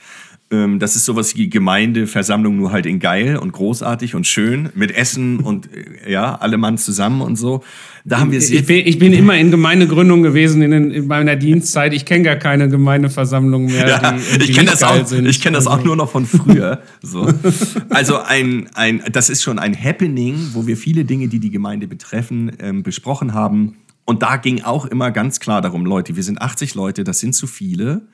Ähm, 0.56 0.80
das 0.80 0.96
ist 0.96 1.06
sowas 1.06 1.36
wie 1.36 1.50
Gemeindeversammlung, 1.50 2.56
nur 2.56 2.72
halt 2.72 2.86
in 2.86 3.00
geil 3.00 3.38
und 3.38 3.52
großartig 3.52 4.16
und 4.16 4.26
schön 4.26 4.70
mit 4.76 4.92
Essen 4.92 5.40
und 5.42 5.70
äh, 5.74 6.12
ja, 6.12 6.36
alle 6.36 6.58
Mann 6.58 6.78
zusammen 6.78 7.22
und 7.22 7.36
so. 7.36 7.64
Da 8.08 8.20
haben 8.20 8.32
wir 8.32 8.38
ich, 8.38 8.66
bin, 8.68 8.86
ich 8.86 9.00
bin 9.00 9.14
immer 9.14 9.36
in 9.36 9.50
Gemeindegründung 9.50 10.22
gewesen 10.22 10.62
in, 10.62 10.72
den, 10.72 10.92
in 10.92 11.08
meiner 11.08 11.36
Dienstzeit. 11.36 11.92
Ich 11.92 12.06
kenne 12.06 12.24
gar 12.24 12.36
keine 12.36 12.70
Gemeindeversammlung 12.70 13.66
mehr. 13.66 13.88
Ja, 13.88 14.12
die, 14.12 14.44
ich 14.44 14.54
kenne 14.54 14.70
das 14.70 14.84
auch. 14.84 15.06
Sind. 15.08 15.26
Ich 15.26 15.42
kenne 15.42 15.58
das 15.58 15.66
auch 15.66 15.84
nur 15.84 15.96
noch 15.96 16.12
von 16.12 16.26
früher. 16.26 16.82
so. 17.02 17.28
Also 17.90 18.18
ein, 18.18 18.70
ein, 18.74 19.02
das 19.12 19.30
ist 19.30 19.42
schon 19.42 19.58
ein 19.58 19.76
Happening, 19.82 20.50
wo 20.54 20.68
wir 20.68 20.78
viele 20.78 21.06
Dinge, 21.06 21.28
die 21.28 21.40
die 21.40 21.50
Gemeinde 21.50 21.88
betreffen, 21.88 22.52
ähm, 22.60 22.84
besprochen 22.84 23.34
haben. 23.34 23.78
Und 24.06 24.22
da 24.22 24.38
ging 24.38 24.62
auch 24.64 24.86
immer 24.86 25.12
ganz 25.12 25.40
klar 25.40 25.62
darum, 25.62 25.86
Leute, 25.86 26.16
wir 26.16 26.24
sind 26.24 26.42
80 26.42 26.76
Leute, 26.76 27.04
das 27.04 27.20
sind 27.20 27.34
zu 27.34 27.48
viele. 27.48 28.08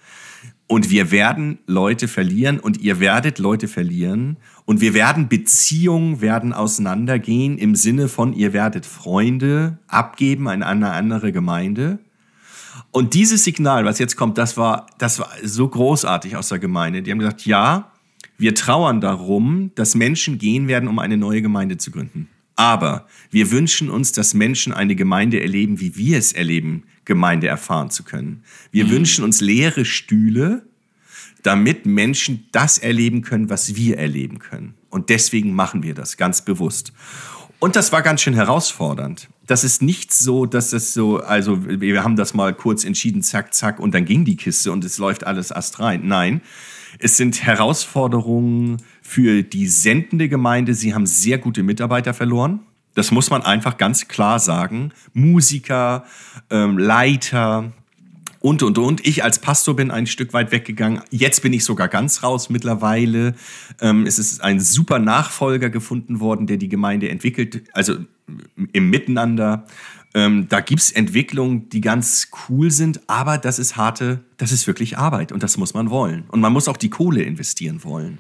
Und 0.72 0.90
wir 0.90 1.12
werden 1.12 1.58
Leute 1.68 2.08
verlieren 2.08 2.58
und 2.58 2.80
ihr 2.80 3.02
werdet 3.02 3.40
Leute 3.40 3.68
verlieren. 3.68 4.38
Und 4.64 4.80
wir 4.80 4.94
werden 4.94 5.28
Beziehungen 5.28 6.22
werden 6.22 6.54
auseinandergehen 6.54 7.58
im 7.58 7.76
Sinne 7.76 8.08
von, 8.08 8.32
ihr 8.32 8.54
werdet 8.54 8.86
Freunde 8.86 9.80
abgeben 9.90 10.48
an 10.48 10.64
eine 10.64 10.92
andere 10.92 11.34
Gemeinde. 11.34 12.00
Und 12.92 13.16
dieses 13.16 13.44
Signal, 13.44 13.84
was 13.84 14.00
jetzt 14.00 14.16
kommt, 14.16 14.38
das 14.38 14.56
war, 14.56 14.88
das 14.98 15.20
war 15.20 15.30
so 15.44 15.68
großartig 15.68 16.38
aus 16.38 16.48
der 16.48 16.60
Gemeinde. 16.60 17.02
Die 17.02 17.12
haben 17.12 17.20
gesagt, 17.20 17.46
ja, 17.46 17.92
wir 18.38 18.56
trauern 18.56 19.02
darum, 19.02 19.72
dass 19.76 19.94
Menschen 19.94 20.38
gehen 20.38 20.70
werden, 20.70 20.88
um 20.88 21.00
eine 21.00 21.18
neue 21.18 21.42
Gemeinde 21.42 21.80
zu 21.80 21.92
gründen. 21.92 22.30
Aber 22.56 23.08
wir 23.30 23.52
wünschen 23.52 23.90
uns, 23.90 24.14
dass 24.14 24.34
Menschen 24.34 24.72
eine 24.72 24.96
Gemeinde 24.96 25.42
erleben, 25.42 25.82
wie 25.82 25.98
wir 25.98 26.18
es 26.18 26.32
erleben, 26.32 26.84
Gemeinde 27.06 27.48
erfahren 27.48 27.90
zu 27.90 28.04
können. 28.04 28.44
Wir 28.72 28.86
mhm. 28.86 28.92
wünschen 28.92 29.24
uns 29.24 29.42
leere 29.42 29.86
Stühle, 29.86 30.64
damit 31.44 31.86
Menschen 31.86 32.48
das 32.52 32.78
erleben 32.78 33.22
können, 33.22 33.50
was 33.50 33.76
wir 33.76 33.98
erleben 33.98 34.40
können. 34.40 34.76
Und 34.90 35.10
deswegen 35.10 35.54
machen 35.54 35.84
wir 35.84 35.94
das 35.94 36.18
ganz 36.18 36.44
bewusst. 36.44 36.94
Und 37.60 37.76
das 37.76 37.92
war 37.92 38.02
ganz 38.02 38.22
schön 38.22 38.34
herausfordernd. 38.34 39.30
Das 39.46 39.64
ist 39.64 39.82
nicht 39.82 40.14
so, 40.14 40.46
dass 40.46 40.74
es 40.74 40.94
so, 40.94 41.20
also 41.20 41.60
wir 41.68 42.04
haben 42.04 42.16
das 42.16 42.34
mal 42.34 42.54
kurz 42.54 42.84
entschieden, 42.84 43.22
zack, 43.22 43.54
zack, 43.54 43.80
und 43.80 43.94
dann 43.94 44.06
ging 44.06 44.26
die 44.26 44.36
Kiste 44.36 44.72
und 44.72 44.84
es 44.84 44.98
läuft 44.98 45.26
alles 45.26 45.52
astrein. 45.52 46.08
Nein, 46.08 46.42
es 47.00 47.18
sind 47.18 47.44
Herausforderungen 47.44 48.78
für 49.02 49.44
die 49.44 49.68
sendende 49.68 50.30
Gemeinde. 50.30 50.74
Sie 50.74 50.94
haben 50.94 51.06
sehr 51.06 51.38
gute 51.38 51.64
Mitarbeiter 51.64 52.14
verloren. 52.14 52.62
Das 52.94 53.12
muss 53.12 53.30
man 53.30 53.44
einfach 53.44 53.78
ganz 53.78 54.08
klar 54.08 54.40
sagen. 54.40 54.92
Musiker, 55.14 56.04
ähm, 56.50 56.78
Leiter 56.78 57.72
und, 58.42 58.64
und, 58.64 58.78
und. 58.78 59.06
Ich 59.08 59.24
als 59.24 59.40
Pastor 59.40 59.76
bin 59.76 59.92
ein 59.92 60.08
Stück 60.08 60.34
weit 60.34 60.52
weggegangen. 60.52 61.02
Jetzt 61.12 61.44
bin 61.44 61.54
ich 61.54 61.64
sogar 61.64 61.88
ganz 61.88 62.24
raus 62.24 62.50
mittlerweile. 62.50 63.36
Ähm, 63.80 64.06
es 64.06 64.20
ist 64.20 64.42
ein 64.42 64.60
super 64.60 65.00
Nachfolger 65.00 65.70
gefunden 65.70 66.20
worden, 66.20 66.48
der 66.48 66.58
die 66.58 66.70
Gemeinde 66.70 67.10
entwickelt, 67.10 67.64
also 67.74 67.96
im 68.74 68.90
Miteinander. 68.90 69.66
Ähm, 70.14 70.50
da 70.50 70.60
gibt's 70.60 70.92
Entwicklungen, 70.92 71.70
die 71.70 71.80
ganz 71.80 72.30
cool 72.50 72.70
sind, 72.70 73.00
aber 73.08 73.38
das 73.38 73.60
ist 73.60 73.78
harte, 73.78 74.20
das 74.36 74.52
ist 74.52 74.68
wirklich 74.68 74.98
Arbeit 74.98 75.32
und 75.32 75.42
das 75.42 75.58
muss 75.58 75.74
man 75.74 75.90
wollen. 75.90 76.26
Und 76.28 76.42
man 76.42 76.52
muss 76.52 76.68
auch 76.68 76.76
die 76.76 76.90
Kohle 76.90 77.24
investieren 77.24 77.84
wollen. 77.86 78.18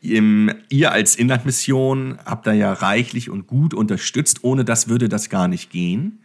Im, 0.00 0.52
ihr 0.68 0.92
als 0.92 1.16
Inlandmission 1.16 2.18
habt 2.24 2.46
da 2.46 2.52
ja 2.52 2.72
reichlich 2.72 3.28
und 3.28 3.48
gut 3.48 3.74
unterstützt. 3.74 4.44
Ohne 4.44 4.64
das 4.64 4.88
würde 4.88 5.08
das 5.08 5.30
gar 5.30 5.48
nicht 5.48 5.70
gehen. 5.70 6.20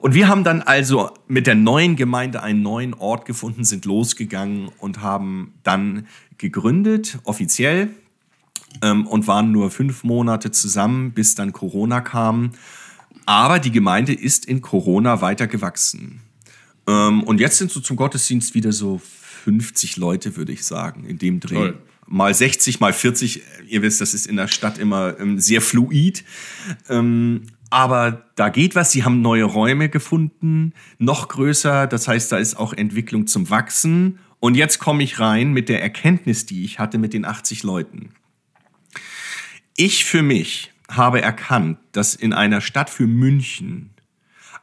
Und 0.00 0.14
wir 0.14 0.28
haben 0.28 0.44
dann 0.44 0.62
also 0.62 1.10
mit 1.26 1.46
der 1.46 1.54
neuen 1.54 1.96
Gemeinde 1.96 2.42
einen 2.42 2.62
neuen 2.62 2.94
Ort 2.94 3.26
gefunden, 3.26 3.64
sind 3.64 3.84
losgegangen 3.84 4.70
und 4.78 5.02
haben 5.02 5.54
dann 5.62 6.06
gegründet, 6.36 7.18
offiziell, 7.24 7.90
ähm, 8.82 9.06
und 9.06 9.26
waren 9.26 9.50
nur 9.52 9.70
fünf 9.70 10.04
Monate 10.04 10.50
zusammen, 10.50 11.12
bis 11.12 11.34
dann 11.34 11.52
Corona 11.52 12.00
kam. 12.00 12.52
Aber 13.28 13.58
die 13.58 13.72
Gemeinde 13.72 14.14
ist 14.14 14.46
in 14.46 14.62
Corona 14.62 15.20
weiter 15.20 15.46
gewachsen. 15.46 16.22
Ähm, 16.86 17.22
und 17.24 17.40
jetzt 17.40 17.58
sind 17.58 17.70
so 17.70 17.78
zum 17.78 17.98
Gottesdienst 17.98 18.54
wieder 18.54 18.72
so 18.72 19.02
50 19.44 19.98
Leute, 19.98 20.36
würde 20.36 20.52
ich 20.52 20.64
sagen, 20.64 21.04
in 21.04 21.18
dem 21.18 21.38
Dreh. 21.38 21.54
Toll. 21.54 21.78
Mal 22.06 22.32
60, 22.32 22.80
mal 22.80 22.94
40. 22.94 23.42
Ihr 23.66 23.82
wisst, 23.82 24.00
das 24.00 24.14
ist 24.14 24.26
in 24.26 24.36
der 24.36 24.48
Stadt 24.48 24.78
immer 24.78 25.20
ähm, 25.20 25.38
sehr 25.38 25.60
fluid. 25.60 26.24
Ähm, 26.88 27.42
aber 27.68 28.24
da 28.34 28.48
geht 28.48 28.74
was. 28.74 28.92
Sie 28.92 29.04
haben 29.04 29.20
neue 29.20 29.44
Räume 29.44 29.90
gefunden, 29.90 30.72
noch 30.96 31.28
größer. 31.28 31.86
Das 31.86 32.08
heißt, 32.08 32.32
da 32.32 32.38
ist 32.38 32.56
auch 32.56 32.72
Entwicklung 32.72 33.26
zum 33.26 33.50
Wachsen. 33.50 34.20
Und 34.40 34.56
jetzt 34.56 34.78
komme 34.78 35.02
ich 35.02 35.20
rein 35.20 35.52
mit 35.52 35.68
der 35.68 35.82
Erkenntnis, 35.82 36.46
die 36.46 36.64
ich 36.64 36.78
hatte 36.78 36.96
mit 36.96 37.12
den 37.12 37.26
80 37.26 37.62
Leuten. 37.62 38.08
Ich 39.76 40.06
für 40.06 40.22
mich 40.22 40.72
habe 40.90 41.20
erkannt, 41.22 41.78
dass 41.92 42.14
in 42.14 42.32
einer 42.32 42.60
Stadt 42.60 42.90
für 42.90 43.06
München 43.06 43.90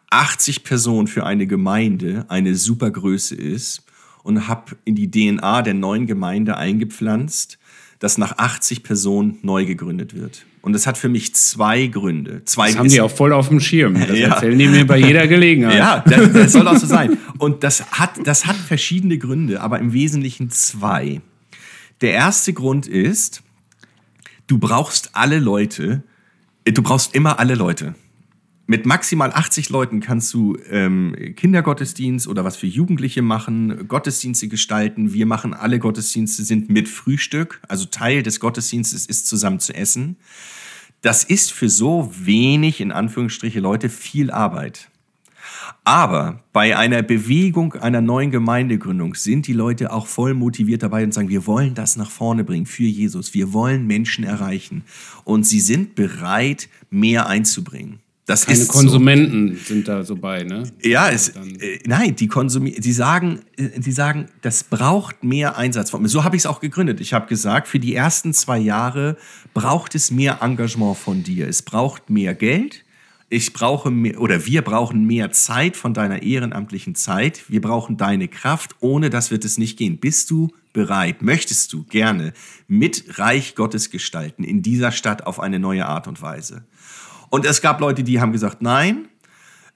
80 0.09 0.63
Personen 0.63 1.07
für 1.07 1.25
eine 1.25 1.47
Gemeinde 1.47 2.25
eine 2.29 2.55
super 2.55 2.89
Größe 2.91 3.35
ist 3.35 3.83
und 4.23 4.47
habe 4.47 4.75
in 4.85 4.95
die 4.95 5.09
DNA 5.11 5.61
der 5.61 5.73
neuen 5.73 6.07
Gemeinde 6.07 6.57
eingepflanzt, 6.57 7.57
dass 7.99 8.17
nach 8.17 8.37
80 8.37 8.83
Personen 8.83 9.37
neu 9.41 9.65
gegründet 9.65 10.15
wird. 10.15 10.45
Und 10.61 10.73
das 10.73 10.87
hat 10.87 10.97
für 10.97 11.09
mich 11.09 11.35
zwei 11.35 11.85
Gründe. 11.87 12.43
Zwei 12.45 12.69
Das 12.69 12.77
haben 12.77 12.89
die 12.89 13.01
auch 13.01 13.11
voll 13.11 13.33
auf 13.33 13.49
dem 13.49 13.59
Schirm. 13.59 13.93
Das 13.93 14.09
Ja. 14.17 14.29
erzählen 14.29 14.57
die 14.57 14.67
mir 14.67 14.87
bei 14.87 14.97
jeder 14.97 15.27
Gelegenheit. 15.27 15.77
Ja, 15.77 15.99
das, 16.05 16.33
das 16.33 16.51
soll 16.53 16.67
auch 16.67 16.77
so 16.77 16.87
sein. 16.87 17.17
Und 17.37 17.63
das 17.63 17.91
hat, 17.91 18.25
das 18.25 18.47
hat 18.47 18.55
verschiedene 18.55 19.17
Gründe, 19.17 19.61
aber 19.61 19.79
im 19.79 19.93
Wesentlichen 19.93 20.49
zwei. 20.49 21.21
Der 22.01 22.13
erste 22.13 22.53
Grund 22.53 22.87
ist, 22.87 23.43
du 24.47 24.57
brauchst 24.57 25.11
alle 25.13 25.39
Leute, 25.39 26.03
du 26.65 26.81
brauchst 26.81 27.15
immer 27.15 27.39
alle 27.39 27.55
Leute. 27.55 27.95
Mit 28.67 28.87
maximal 28.87 29.31
80 29.31 29.69
Leuten 29.69 29.99
kannst 29.99 30.33
du 30.33 30.57
ähm, 30.71 31.15
Kindergottesdienst 31.35 32.27
oder 32.27 32.43
was 32.43 32.57
für 32.57 32.65
Jugendliche 32.65 33.21
machen, 33.21 33.87
Gottesdienste 33.87 34.47
gestalten. 34.47 35.13
Wir 35.13 35.27
machen 35.27 35.53
alle 35.53 35.77
Gottesdienste, 35.77 36.43
sind 36.43 36.69
mit 36.69 36.89
Frühstück. 36.89 37.61
Also 37.67 37.85
Teil 37.85 38.23
des 38.23 38.39
Gottesdienstes 38.39 39.05
ist 39.05 39.27
zusammen 39.27 39.59
zu 39.59 39.75
essen. 39.75 40.17
Das 41.01 41.23
ist 41.23 41.51
für 41.51 41.69
so 41.69 42.11
wenig, 42.17 42.81
in 42.81 42.91
Anführungsstriche, 42.91 43.59
Leute 43.59 43.89
viel 43.89 44.31
Arbeit. 44.31 44.89
Aber 45.83 46.41
bei 46.53 46.77
einer 46.77 47.01
Bewegung, 47.01 47.73
einer 47.73 48.01
neuen 48.01 48.31
Gemeindegründung 48.31 49.15
sind 49.15 49.47
die 49.47 49.53
Leute 49.53 49.91
auch 49.91 50.07
voll 50.07 50.33
motiviert 50.33 50.83
dabei 50.83 51.03
und 51.03 51.13
sagen, 51.13 51.29
wir 51.29 51.45
wollen 51.47 51.75
das 51.75 51.95
nach 51.95 52.09
vorne 52.09 52.43
bringen 52.43 52.65
für 52.65 52.83
Jesus. 52.83 53.33
Wir 53.33 53.53
wollen 53.53 53.85
Menschen 53.87 54.23
erreichen. 54.23 54.83
Und 55.23 55.45
sie 55.45 55.59
sind 55.59 55.95
bereit, 55.95 56.69
mehr 56.89 57.27
einzubringen. 57.27 57.99
Das 58.25 58.47
Keine 58.47 58.57
ist 58.57 58.67
so. 58.67 58.73
Konsumenten 58.73 59.55
sind 59.55 59.87
da 59.87 60.03
so 60.03 60.15
bei, 60.15 60.43
ne? 60.43 60.63
Ja, 60.81 61.09
es, 61.09 61.29
äh, 61.29 61.79
nein, 61.85 62.15
die 62.15 62.27
konsumieren, 62.27 62.81
die 62.81 62.91
sagen, 62.91 63.41
äh, 63.55 63.79
die 63.79 63.91
sagen, 63.91 64.25
das 64.41 64.63
braucht 64.63 65.23
mehr 65.23 65.57
Einsatz 65.57 65.91
von 65.91 66.01
mir. 66.01 66.09
So 66.09 66.23
habe 66.23 66.35
ich 66.35 66.41
es 66.41 66.45
auch 66.47 66.59
gegründet. 66.59 66.99
Ich 67.01 67.13
habe 67.13 67.27
gesagt, 67.27 67.67
für 67.67 67.79
die 67.79 67.93
ersten 67.93 68.33
zwei 68.33 68.57
Jahre 68.57 69.17
braucht 69.53 69.93
es 69.93 70.09
mehr 70.09 70.39
Engagement 70.41 70.97
von 70.97 71.21
dir. 71.21 71.47
Es 71.47 71.61
braucht 71.61 72.09
mehr 72.09 72.33
Geld. 72.33 72.84
Ich 73.35 73.51
brauche 73.51 73.91
mehr, 73.91 74.21
oder 74.21 74.45
wir 74.45 74.61
brauchen 74.61 75.03
mehr 75.03 75.29
Zeit 75.29 75.75
von 75.75 75.93
deiner 75.93 76.23
ehrenamtlichen 76.23 76.95
Zeit. 76.95 77.43
Wir 77.49 77.59
brauchen 77.59 77.97
deine 77.97 78.29
Kraft. 78.29 78.77
Ohne 78.79 79.09
das 79.09 79.29
wird 79.29 79.43
es 79.43 79.57
nicht 79.57 79.77
gehen. 79.77 79.97
Bist 79.97 80.31
du 80.31 80.53
bereit? 80.71 81.21
Möchtest 81.21 81.73
du 81.73 81.83
gerne 81.83 82.31
mit 82.69 83.19
Reich 83.19 83.55
Gottes 83.55 83.89
gestalten 83.89 84.45
in 84.45 84.61
dieser 84.61 84.93
Stadt 84.93 85.27
auf 85.27 85.41
eine 85.41 85.59
neue 85.59 85.85
Art 85.85 86.07
und 86.07 86.21
Weise? 86.21 86.63
Und 87.29 87.45
es 87.45 87.61
gab 87.61 87.81
Leute, 87.81 88.05
die 88.05 88.21
haben 88.21 88.31
gesagt, 88.31 88.61
nein. 88.61 89.09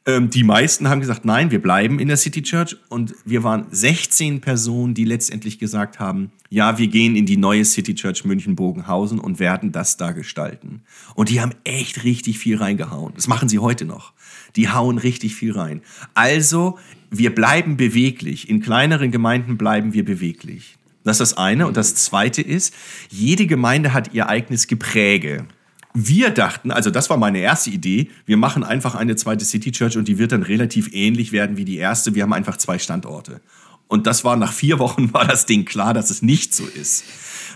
Ähm, 0.06 0.30
die 0.30 0.44
meisten 0.44 0.88
haben 0.88 1.02
gesagt, 1.02 1.26
nein, 1.26 1.52
wir 1.52 1.62
bleiben 1.62 2.00
in 2.00 2.08
der 2.08 2.18
City 2.18 2.42
Church. 2.42 2.78
Und 2.90 3.16
wir 3.26 3.44
waren 3.44 3.68
16 3.70 4.42
Personen, 4.42 4.94
die 4.94 5.06
letztendlich 5.06 5.60
gesagt 5.60 6.00
haben, 6.00 6.32
ja, 6.50 6.78
wir 6.78 6.88
gehen 6.88 7.16
in 7.16 7.26
die 7.26 7.38
neue 7.38 7.66
City 7.66 7.94
Church 7.94 8.26
München-Bogenhausen 8.26 9.20
und 9.20 9.40
werden 9.40 9.72
das 9.72 9.98
da 9.98 10.12
gestalten. 10.12 10.82
Und 11.16 11.30
die 11.30 11.42
haben 11.42 11.52
echt 11.64 12.04
richtig 12.04 12.40
viel 12.40 12.58
reingehauen. 12.58 13.14
Das 13.16 13.28
machen 13.28 13.50
sie 13.50 13.60
heute 13.60 13.86
noch. 13.86 14.14
Die 14.56 14.70
hauen 14.70 14.98
richtig 14.98 15.36
viel 15.36 15.52
rein. 15.52 15.82
Also, 16.14 16.80
wir 17.12 17.36
bleiben 17.36 17.78
beweglich. 17.78 18.50
In 18.50 18.62
kleineren 18.62 19.12
Gemeinden 19.12 19.58
bleiben 19.58 19.94
wir 19.94 20.06
beweglich. 20.06 20.78
Das 21.04 21.20
ist 21.20 21.32
das 21.32 21.38
eine. 21.38 21.68
Und 21.68 21.78
das 21.78 21.96
zweite 21.96 22.42
ist, 22.42 22.74
jede 23.10 23.48
Gemeinde 23.48 23.94
hat 23.94 24.14
ihr 24.14 24.28
eigenes 24.28 24.68
Gepräge. 24.68 25.46
Wir 25.94 26.30
dachten, 26.30 26.72
also 26.72 26.92
das 26.92 27.10
war 27.10 27.18
meine 27.18 27.40
erste 27.40 27.72
Idee, 27.72 28.10
wir 28.26 28.38
machen 28.38 28.64
einfach 28.64 28.94
eine 28.94 29.16
zweite 29.16 29.44
City 29.44 29.72
Church 29.72 29.98
und 29.98 30.08
die 30.08 30.20
wird 30.20 30.32
dann 30.32 30.44
relativ 30.44 30.94
ähnlich 30.94 31.32
werden 31.32 31.58
wie 31.58 31.66
die 31.66 31.78
erste. 31.78 32.14
Wir 32.14 32.24
haben 32.24 32.34
einfach 32.34 32.58
zwei 32.58 32.78
Standorte. 32.78 33.42
Und 33.88 34.06
das 34.06 34.24
war 34.24 34.36
nach 34.36 34.54
vier 34.54 34.78
Wochen 34.78 35.14
war 35.14 35.26
das 35.26 35.48
Ding 35.48 35.66
klar, 35.66 35.96
dass 35.96 36.12
es 36.12 36.22
nicht 36.22 36.54
so 36.54 36.66
ist. 36.66 37.04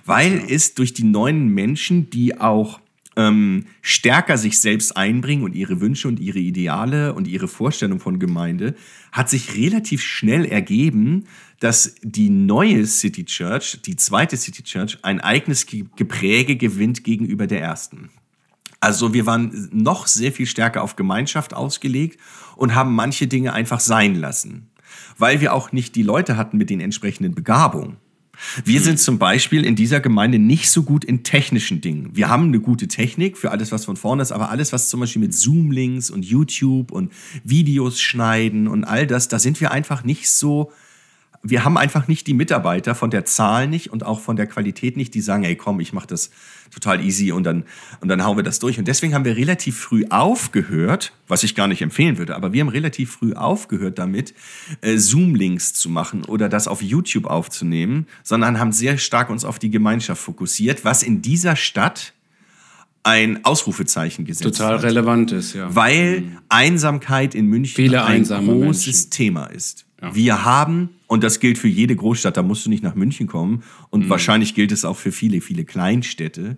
Weil 0.06 0.44
es 0.50 0.74
durch 0.74 0.94
die 0.94 1.04
neuen 1.04 1.50
Menschen, 1.50 2.10
die 2.10 2.42
auch 2.42 2.80
ähm, 3.16 3.68
stärker 3.84 4.40
sich 4.40 4.60
selbst 4.60 4.98
einbringen 4.98 5.44
und 5.44 5.54
ihre 5.54 5.80
Wünsche 5.80 6.08
und 6.08 6.20
ihre 6.20 6.40
Ideale 6.40 7.14
und 7.14 7.28
ihre 7.28 7.48
Vorstellung 7.48 8.00
von 8.00 8.18
Gemeinde, 8.18 8.74
hat 9.12 9.30
sich 9.30 9.56
relativ 9.56 10.02
schnell 10.02 10.46
ergeben, 10.46 11.26
dass 11.60 11.94
die 12.02 12.32
neue 12.32 12.88
City 12.88 13.26
Church, 13.26 13.80
die 13.86 13.96
zweite 13.96 14.36
City 14.36 14.64
Church, 14.64 14.98
ein 15.04 15.22
eigenes 15.22 15.68
Ge- 15.68 15.86
Gepräge 15.96 16.56
gewinnt 16.56 17.04
gegenüber 17.04 17.46
der 17.46 17.62
ersten. 17.62 18.10
Also 18.84 19.14
wir 19.14 19.26
waren 19.26 19.70
noch 19.72 20.08
sehr 20.08 20.34
viel 20.34 20.46
stärker 20.46 20.84
auf 20.84 20.98
Gemeinschaft 20.98 21.54
ausgelegt 21.54 22.20
und 22.58 22.76
haben 22.76 22.94
manche 22.94 23.28
Dinge 23.28 23.54
einfach 23.54 23.80
sein 23.80 24.14
lassen, 24.14 24.72
weil 25.18 25.40
wir 25.40 25.54
auch 25.54 25.72
nicht 25.72 25.96
die 25.96 26.04
Leute 26.04 26.36
hatten 26.36 26.58
mit 26.58 26.70
den 26.70 26.82
entsprechenden 26.82 27.34
Begabungen. 27.34 27.96
Wir 28.66 28.82
sind 28.82 29.00
zum 29.00 29.20
Beispiel 29.20 29.64
in 29.64 29.78
dieser 29.78 30.02
Gemeinde 30.02 30.38
nicht 30.38 30.70
so 30.70 30.84
gut 30.84 31.06
in 31.06 31.24
technischen 31.24 31.80
Dingen. 31.80 32.10
Wir 32.14 32.28
haben 32.28 32.48
eine 32.48 32.60
gute 32.60 32.90
Technik 32.90 33.38
für 33.38 33.52
alles, 33.52 33.72
was 33.72 33.86
von 33.86 33.96
vorne 33.96 34.22
ist, 34.22 34.34
aber 34.34 34.50
alles, 34.50 34.74
was 34.74 34.90
zum 34.90 35.00
Beispiel 35.00 35.22
mit 35.22 35.34
Zoom-Links 35.34 36.10
und 36.10 36.26
YouTube 36.26 36.92
und 36.92 37.14
Videos 37.46 38.02
schneiden 38.02 38.68
und 38.68 38.84
all 38.84 39.08
das, 39.08 39.30
da 39.30 39.40
sind 39.40 39.62
wir 39.62 39.72
einfach 39.72 40.04
nicht 40.04 40.30
so 40.30 40.74
wir 41.46 41.66
haben 41.66 41.78
einfach 41.78 42.08
nicht 42.08 42.26
die 42.26 42.34
Mitarbeiter 42.34 42.96
von 42.96 43.12
der 43.12 43.26
Zahl 43.26 43.68
nicht 43.68 43.92
und 43.92 44.06
auch 44.06 44.22
von 44.22 44.38
der 44.38 44.48
Qualität 44.48 44.96
nicht, 44.96 45.14
die 45.14 45.20
sagen, 45.20 45.44
hey 45.44 45.58
komm, 45.58 45.82
ich 45.82 45.92
mache 45.92 46.08
das 46.08 46.32
total 46.74 47.04
easy 47.04 47.32
und 47.32 47.44
dann, 47.44 47.64
und 48.02 48.08
dann 48.08 48.24
hauen 48.24 48.38
wir 48.38 48.44
das 48.44 48.60
durch. 48.60 48.80
Und 48.80 48.88
deswegen 48.88 49.14
haben 49.14 49.26
wir 49.26 49.36
relativ 49.36 49.78
früh 49.78 50.06
aufgehört, 50.10 51.14
was 51.28 51.44
ich 51.44 51.56
gar 51.56 51.68
nicht 51.68 51.82
empfehlen 51.82 52.18
würde, 52.18 52.36
aber 52.36 52.54
wir 52.54 52.62
haben 52.62 52.70
relativ 52.70 53.12
früh 53.12 53.34
aufgehört 53.34 54.00
damit, 54.00 54.34
äh, 54.82 54.98
Zoom-Links 54.98 55.74
zu 55.74 55.90
machen 55.90 56.26
oder 56.26 56.50
das 56.50 56.68
auf 56.68 56.82
YouTube 56.82 57.26
aufzunehmen, 57.26 58.08
sondern 58.24 58.60
haben 58.60 58.72
sehr 58.72 58.98
stark 58.98 59.30
uns 59.30 59.46
auf 59.46 59.60
die 59.60 59.70
Gemeinschaft 59.70 60.22
fokussiert, 60.22 60.84
was 60.86 61.04
in 61.04 61.22
dieser 61.22 61.56
Stadt 61.56 62.14
ein 63.04 63.44
Ausrufezeichen 63.44 64.26
gesetzt 64.26 64.58
Total 64.58 64.76
hat. 64.76 64.84
relevant 64.84 65.32
ist, 65.34 65.54
ja. 65.54 65.76
Weil 65.76 66.24
Einsamkeit 66.48 67.36
in 67.36 67.48
München 67.48 67.76
Viele 67.76 68.06
ein 68.06 68.24
großes 68.24 68.86
Menschen. 68.86 69.10
Thema 69.12 69.46
ist. 69.48 69.86
Wir 70.12 70.44
haben, 70.44 70.90
und 71.08 71.24
das 71.24 71.40
gilt 71.40 71.58
für 71.58 71.68
jede 71.68 71.96
Großstadt, 71.96 72.36
da 72.36 72.44
musst 72.44 72.66
du 72.66 72.70
nicht 72.70 72.84
nach 72.84 72.96
München 72.96 73.28
kommen, 73.28 73.64
und 73.90 74.10
wahrscheinlich 74.10 74.56
gilt 74.56 74.72
es 74.72 74.86
auch 74.86 74.98
für 74.98 75.12
viele, 75.12 75.42
viele 75.42 75.66
Kleinstädte. 75.66 76.58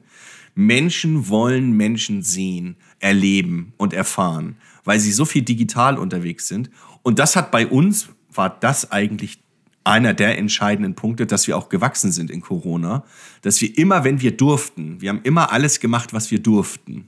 Menschen 0.56 1.28
wollen 1.30 1.74
Menschen 1.74 2.22
sehen, 2.22 2.78
erleben 3.00 3.74
und 3.78 3.94
erfahren, 3.94 4.56
weil 4.84 5.00
sie 5.00 5.12
so 5.12 5.26
viel 5.26 5.42
digital 5.42 5.98
unterwegs 5.98 6.48
sind. 6.48 6.70
Und 7.04 7.20
das 7.20 7.36
hat 7.36 7.52
bei 7.52 7.68
uns, 7.68 8.10
war 8.34 8.50
das 8.50 8.92
eigentlich 8.92 9.40
einer 9.84 10.14
der 10.14 10.38
entscheidenden 10.38 10.96
Punkte, 10.96 11.28
dass 11.28 11.48
wir 11.48 11.58
auch 11.58 11.70
gewachsen 11.70 12.12
sind 12.12 12.32
in 12.32 12.42
Corona, 12.42 13.04
dass 13.42 13.62
wir 13.62 13.78
immer, 13.78 14.04
wenn 14.04 14.22
wir 14.22 14.36
durften, 14.36 15.00
wir 15.00 15.10
haben 15.10 15.22
immer 15.24 15.52
alles 15.52 15.80
gemacht, 15.80 16.12
was 16.14 16.32
wir 16.32 16.40
durften 16.42 17.08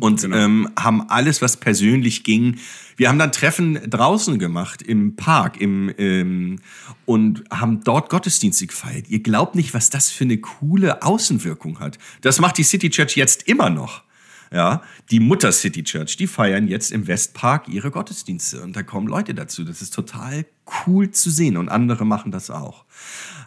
und 0.00 0.24
ähm, 0.24 0.68
haben 0.78 1.08
alles, 1.08 1.42
was 1.42 1.56
persönlich 1.56 2.24
ging. 2.24 2.56
Wir 2.96 3.08
haben 3.08 3.18
dann 3.18 3.32
Treffen 3.32 3.78
draußen 3.88 4.38
gemacht 4.38 4.82
im 4.82 5.14
Park 5.16 5.60
im, 5.60 5.92
ähm, 5.98 6.60
und 7.04 7.44
haben 7.50 7.82
dort 7.84 8.10
Gottesdienste 8.10 8.66
gefeiert. 8.66 9.08
Ihr 9.08 9.22
glaubt 9.22 9.54
nicht, 9.54 9.74
was 9.74 9.90
das 9.90 10.10
für 10.10 10.24
eine 10.24 10.38
coole 10.38 11.02
Außenwirkung 11.02 11.80
hat. 11.80 11.98
Das 12.22 12.40
macht 12.40 12.58
die 12.58 12.64
City 12.64 12.90
Church 12.90 13.16
jetzt 13.16 13.48
immer 13.48 13.70
noch. 13.70 14.02
Ja, 14.50 14.82
die 15.10 15.20
Mutter 15.20 15.52
City 15.52 15.82
Church, 15.82 16.16
die 16.16 16.26
feiern 16.26 16.68
jetzt 16.68 16.90
im 16.90 17.06
Westpark 17.06 17.68
ihre 17.68 17.90
Gottesdienste 17.90 18.62
und 18.62 18.74
da 18.74 18.82
kommen 18.82 19.06
Leute 19.06 19.34
dazu. 19.34 19.62
Das 19.62 19.82
ist 19.82 19.92
total 19.92 20.46
cool 20.86 21.10
zu 21.10 21.28
sehen 21.28 21.58
und 21.58 21.68
andere 21.68 22.06
machen 22.06 22.32
das 22.32 22.50
auch. 22.50 22.86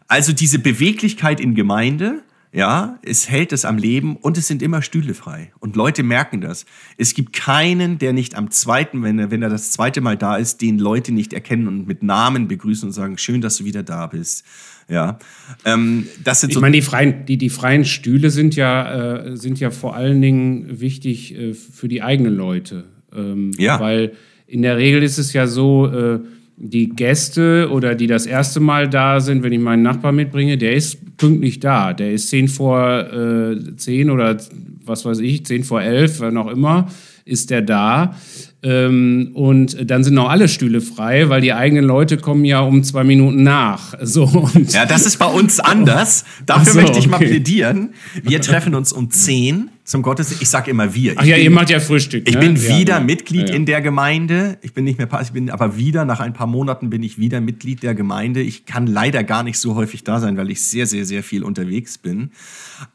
Also 0.07 0.31
diese 0.31 0.59
Beweglichkeit 0.59 1.39
in 1.39 1.55
Gemeinde, 1.55 2.21
ja, 2.53 2.99
es 3.03 3.29
hält 3.29 3.53
es 3.53 3.63
am 3.63 3.77
Leben 3.77 4.17
und 4.17 4.37
es 4.37 4.47
sind 4.47 4.61
immer 4.61 4.81
Stühle 4.81 5.13
frei. 5.13 5.53
Und 5.59 5.77
Leute 5.77 6.03
merken 6.03 6.41
das. 6.41 6.65
Es 6.97 7.13
gibt 7.13 7.31
keinen, 7.31 7.97
der 7.97 8.11
nicht 8.11 8.35
am 8.35 8.51
zweiten, 8.51 9.03
wenn 9.03 9.19
er, 9.19 9.31
wenn 9.31 9.41
er 9.41 9.49
das 9.49 9.71
zweite 9.71 10.01
Mal 10.01 10.17
da 10.17 10.35
ist, 10.35 10.61
den 10.61 10.77
Leute 10.77 11.13
nicht 11.13 11.31
erkennen 11.31 11.67
und 11.69 11.87
mit 11.87 12.03
Namen 12.03 12.49
begrüßen 12.49 12.89
und 12.89 12.93
sagen, 12.93 13.17
schön, 13.17 13.39
dass 13.39 13.57
du 13.57 13.63
wieder 13.63 13.83
da 13.83 14.07
bist. 14.07 14.43
Ja, 14.89 15.17
ähm, 15.63 16.07
das 16.23 16.41
sind 16.41 16.49
Ich 16.49 16.55
so 16.55 16.61
meine, 16.61 16.75
die 16.75 16.81
freien, 16.81 17.25
die, 17.25 17.37
die 17.37 17.49
freien 17.49 17.85
Stühle 17.85 18.29
sind 18.29 18.57
ja, 18.57 19.21
äh, 19.27 19.37
sind 19.37 19.57
ja 19.61 19.71
vor 19.71 19.95
allen 19.95 20.21
Dingen 20.21 20.81
wichtig 20.81 21.33
äh, 21.33 21.53
für 21.53 21.87
die 21.87 22.01
eigenen 22.01 22.35
Leute. 22.35 22.83
Ähm, 23.15 23.51
Ja. 23.57 23.79
Weil 23.79 24.11
in 24.45 24.61
der 24.61 24.75
Regel 24.75 25.03
ist 25.03 25.17
es 25.17 25.31
ja 25.31 25.47
so, 25.47 25.87
äh, 25.87 26.19
die 26.63 26.89
Gäste 26.89 27.69
oder 27.71 27.95
die 27.95 28.05
das 28.05 28.27
erste 28.27 28.59
Mal 28.59 28.87
da 28.87 29.19
sind, 29.19 29.41
wenn 29.41 29.51
ich 29.51 29.59
meinen 29.59 29.81
Nachbar 29.81 30.11
mitbringe, 30.11 30.57
der 30.59 30.75
ist 30.75 31.17
pünktlich 31.17 31.59
da. 31.59 31.93
Der 31.93 32.11
ist 32.11 32.29
zehn 32.29 32.47
vor 32.47 33.11
äh, 33.11 33.75
zehn 33.77 34.11
oder 34.11 34.37
was 34.85 35.03
weiß 35.03 35.19
ich, 35.19 35.45
zehn 35.45 35.63
vor 35.63 35.81
elf, 35.81 36.19
wann 36.19 36.37
auch 36.37 36.51
immer, 36.51 36.87
ist 37.25 37.49
der 37.49 37.63
da. 37.63 38.15
Ähm, 38.63 39.31
und 39.33 39.89
dann 39.89 40.03
sind 40.03 40.13
noch 40.13 40.29
alle 40.29 40.47
Stühle 40.47 40.81
frei, 40.81 41.29
weil 41.29 41.41
die 41.41 41.51
eigenen 41.51 41.83
Leute 41.83 42.17
kommen 42.17 42.45
ja 42.45 42.59
um 42.59 42.83
zwei 42.83 43.03
Minuten 43.03 43.41
nach. 43.43 43.95
So, 44.03 44.23
und 44.25 44.71
Ja, 44.73 44.85
das 44.85 45.05
ist 45.05 45.17
bei 45.17 45.25
uns 45.25 45.59
anders. 45.59 46.25
Dafür 46.45 46.61
Ach 46.63 46.67
so, 46.73 46.81
möchte 46.81 46.99
ich 46.99 47.07
mal 47.07 47.17
okay. 47.17 47.27
plädieren. 47.27 47.93
Wir 48.23 48.41
treffen 48.41 48.75
uns 48.75 48.91
um 48.93 49.09
10 49.09 49.69
zum 49.83 50.01
Gottesdienst. 50.01 50.41
Ich 50.43 50.49
sage 50.49 50.69
immer 50.69 50.93
wir. 50.93 51.13
Ach 51.15 51.23
Ich 51.23 51.29
ja, 51.29 51.35
bin- 51.35 51.43
ihr 51.45 51.51
macht 51.51 51.69
ja 51.69 51.79
Frühstück. 51.79 52.27
Ich 52.27 52.35
ne? 52.35 52.39
bin 52.41 52.55
ja, 52.55 52.77
wieder 52.77 52.93
genau. 52.95 53.05
Mitglied 53.07 53.41
Ja, 53.41 53.47
ja. 53.49 53.55
in 53.55 53.65
der 53.65 53.81
Gemeinde. 53.81 54.57
Ich 54.61 54.73
bin 54.73 54.83
nicht 54.83 54.97
mehr, 54.97 55.07
ich 55.21 55.31
bin 55.31 55.49
aber 55.49 55.77
wieder, 55.77 56.05
nach 56.05 56.19
ein 56.19 56.33
paar 56.33 56.47
Monaten 56.47 56.89
bin 56.89 57.01
ich 57.03 57.17
wieder 57.17 57.41
Mitglied 57.41 57.81
der 57.83 57.95
Gemeinde. 57.95 58.41
Ich 58.41 58.65
kann 58.65 58.85
leider 58.85 59.23
gar 59.23 59.43
nicht 59.43 59.57
so 59.57 59.75
häufig 59.75 60.03
da 60.03 60.19
sein, 60.19 60.37
weil 60.37 60.49
ich 60.51 60.61
sehr, 60.61 60.85
sehr, 60.85 61.05
sehr 61.05 61.23
viel 61.23 61.43
unterwegs 61.43 61.97
bin. 61.97 62.31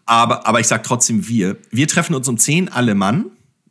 Aber, 0.04 0.46
aber 0.46 0.60
ich 0.60 0.66
sage 0.66 0.82
trotzdem 0.84 1.26
wir. 1.28 1.56
Wir 1.70 1.88
treffen 1.88 2.14
uns 2.14 2.28
um 2.28 2.36
10 2.38 2.68
alle 2.68 2.94
Mann. 2.94 3.26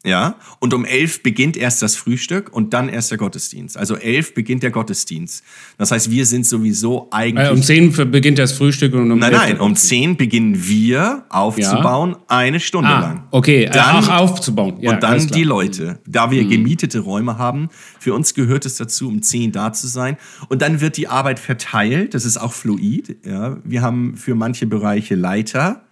Ja, 0.06 0.36
und 0.60 0.72
um 0.76 0.86
11 0.86 1.24
beginnt 1.24 1.58
erst 1.58 1.82
das 1.82 1.96
Frühstück 1.96 2.54
und 2.54 2.76
dann 2.76 2.90
erst 2.90 3.10
der 3.10 3.18
Gottesdienst. 3.18 3.76
Also 3.76 3.96
11 3.96 4.36
beginnt 4.36 4.62
der 4.62 4.70
Gottesdienst. 4.70 5.44
Das 5.80 5.90
heißt, 5.90 6.12
wir 6.12 6.28
sind 6.28 6.46
sowieso 6.46 7.08
eigentlich 7.10 7.48
Äh, 7.48 7.52
um 7.52 7.64
10 7.64 7.92
beginnt 8.12 8.38
das 8.38 8.52
Frühstück 8.52 8.94
und 8.94 9.12
um 9.12 9.18
Nein, 9.18 9.34
11 9.34 9.42
nein, 9.44 9.60
um 9.60 9.76
10 9.76 10.16
beginnen 10.16 10.68
wir 10.68 11.26
aufzubauen, 11.30 12.18
eine 12.28 12.60
Stunde 12.60 12.90
Ah, 12.90 13.00
lang. 13.02 13.24
okay, 13.32 13.68
Dann- 13.72 14.06
auch 14.06 14.10
aufzubauen. 14.10 14.78
Ja, 14.80 14.92
und 14.94 15.02
dann. 15.02 15.18
Mhm. 15.24 15.28
die 15.32 15.44
Leute. 15.44 16.00
Da 16.06 16.30
wir 16.30 16.46
gemietete 16.46 17.00
Räume 17.00 17.40
haben, 17.40 17.70
für 18.00 18.14
uns 18.14 18.36
gehört 18.36 18.66
es 18.68 18.76
dazu, 18.76 19.08
um 19.08 19.24
10 19.24 19.52
da 19.52 19.74
zu 19.74 19.88
sein. 19.88 20.18
Und 20.50 20.62
dann 20.62 20.82
wird 20.82 20.98
die 20.98 21.08
Arbeit 21.08 21.40
verteilt. 21.40 22.14
Das 22.14 22.26
ist 22.26 22.38
auch 22.38 22.54
fluid. 22.54 23.18
Ja. 23.26 23.58
Wir 23.64 23.82
haben 23.82 24.18
für 24.18 24.36
manche 24.36 24.68
Bereiche 24.68 25.16
Leiter. 25.16 25.85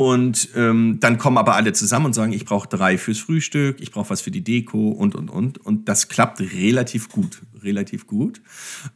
Und 0.00 0.48
ähm, 0.56 0.96
dann 0.98 1.18
kommen 1.18 1.36
aber 1.36 1.56
alle 1.56 1.74
zusammen 1.74 2.06
und 2.06 2.14
sagen, 2.14 2.32
ich 2.32 2.46
brauche 2.46 2.66
drei 2.66 2.96
fürs 2.96 3.18
Frühstück, 3.18 3.82
ich 3.82 3.90
brauche 3.90 4.08
was 4.08 4.22
für 4.22 4.30
die 4.30 4.42
Deko 4.42 4.88
und, 4.88 5.14
und, 5.14 5.28
und. 5.28 5.58
Und 5.58 5.90
das 5.90 6.08
klappt 6.08 6.40
relativ 6.40 7.10
gut. 7.10 7.42
Relativ 7.62 8.06
gut. 8.06 8.40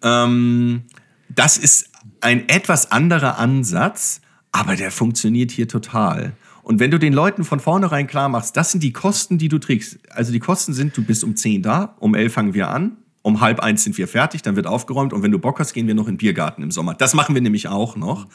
Ähm, 0.01 0.85
das 1.29 1.59
ist 1.59 1.91
ein 2.23 2.49
etwas 2.49 2.91
anderer 2.91 3.37
Ansatz, 3.39 4.23
aber 4.51 4.77
der 4.77 4.91
funktioniert 4.91 5.51
hier 5.51 5.69
total. 5.69 6.33
Und 6.63 6.81
wenn 6.81 6.91
du 6.91 6.99
den 6.99 7.13
Leuten 7.13 7.45
von 7.45 7.61
vornherein 7.61 8.07
klar 8.07 8.31
machst, 8.31 8.57
das 8.57 8.73
sind 8.73 8.83
die 8.83 8.95
Kosten, 8.95 9.37
die 9.37 9.49
du 9.49 9.59
trägst. 9.59 9.99
Also 10.09 10.33
die 10.33 10.41
Kosten 10.41 10.73
sind, 10.73 10.97
du 10.97 11.05
bist 11.05 11.23
um 11.23 11.37
10 11.37 11.61
da, 11.61 11.97
um 12.01 12.15
11 12.15 12.33
fangen 12.33 12.55
wir 12.55 12.71
an, 12.71 12.97
um 13.21 13.43
halb 13.43 13.61
eins 13.61 13.85
sind 13.85 13.99
wir 13.99 14.09
fertig, 14.09 14.41
dann 14.41 14.57
wird 14.57 14.67
aufgeräumt 14.67 15.13
und 15.13 15.23
wenn 15.23 15.33
du 15.33 15.39
Bock 15.39 15.61
hast, 15.61 15.75
gehen 15.75 15.87
wir 15.87 15.95
noch 15.95 16.09
in 16.09 16.15
den 16.15 16.19
Biergarten 16.19 16.63
im 16.63 16.71
Sommer. 16.71 16.95
Das 16.95 17.13
machen 17.13 17.35
wir 17.35 17.43
nämlich 17.43 17.69
auch 17.69 17.95
noch 17.95 18.27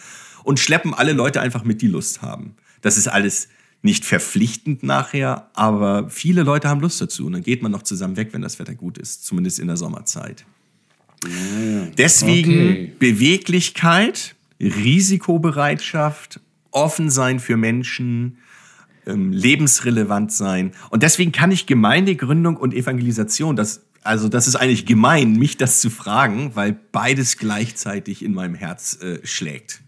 und 0.43 0.59
schleppen 0.59 0.93
alle 0.93 1.13
Leute 1.13 1.41
einfach 1.41 1.63
mit, 1.63 1.81
die 1.81 1.87
Lust 1.87 2.21
haben. 2.21 2.55
Das 2.81 2.97
ist 2.97 3.07
alles 3.07 3.49
nicht 3.81 4.05
verpflichtend 4.05 4.83
nachher, 4.83 5.49
aber 5.53 6.09
viele 6.09 6.43
Leute 6.43 6.67
haben 6.67 6.81
Lust 6.81 6.99
dazu 6.99 7.25
und 7.25 7.33
dann 7.33 7.43
geht 7.43 7.61
man 7.61 7.71
noch 7.71 7.83
zusammen 7.83 8.17
weg, 8.17 8.29
wenn 8.31 8.41
das 8.41 8.59
Wetter 8.59 8.75
gut 8.75 8.97
ist, 8.97 9.25
zumindest 9.25 9.59
in 9.59 9.67
der 9.67 9.77
Sommerzeit. 9.77 10.45
Deswegen 11.97 12.51
Okay. 12.51 12.93
Beweglichkeit, 12.99 14.35
Risikobereitschaft, 14.59 16.39
offen 16.71 17.09
sein 17.09 17.39
für 17.39 17.57
Menschen, 17.57 18.37
ähm, 19.05 19.31
lebensrelevant 19.31 20.31
sein. 20.31 20.71
Und 20.89 21.03
deswegen 21.03 21.31
kann 21.31 21.51
ich 21.51 21.65
Gemeindegründung 21.65 22.57
und 22.57 22.73
Evangelisation, 22.73 23.55
das, 23.55 23.85
also 24.03 24.29
das 24.29 24.47
ist 24.47 24.55
eigentlich 24.55 24.85
gemein, 24.85 25.33
mich 25.33 25.57
das 25.57 25.81
zu 25.81 25.89
fragen, 25.89 26.51
weil 26.55 26.77
beides 26.91 27.37
gleichzeitig 27.37 28.23
in 28.23 28.33
meinem 28.33 28.55
Herz 28.55 28.99
äh, 29.01 29.25
schlägt. 29.25 29.81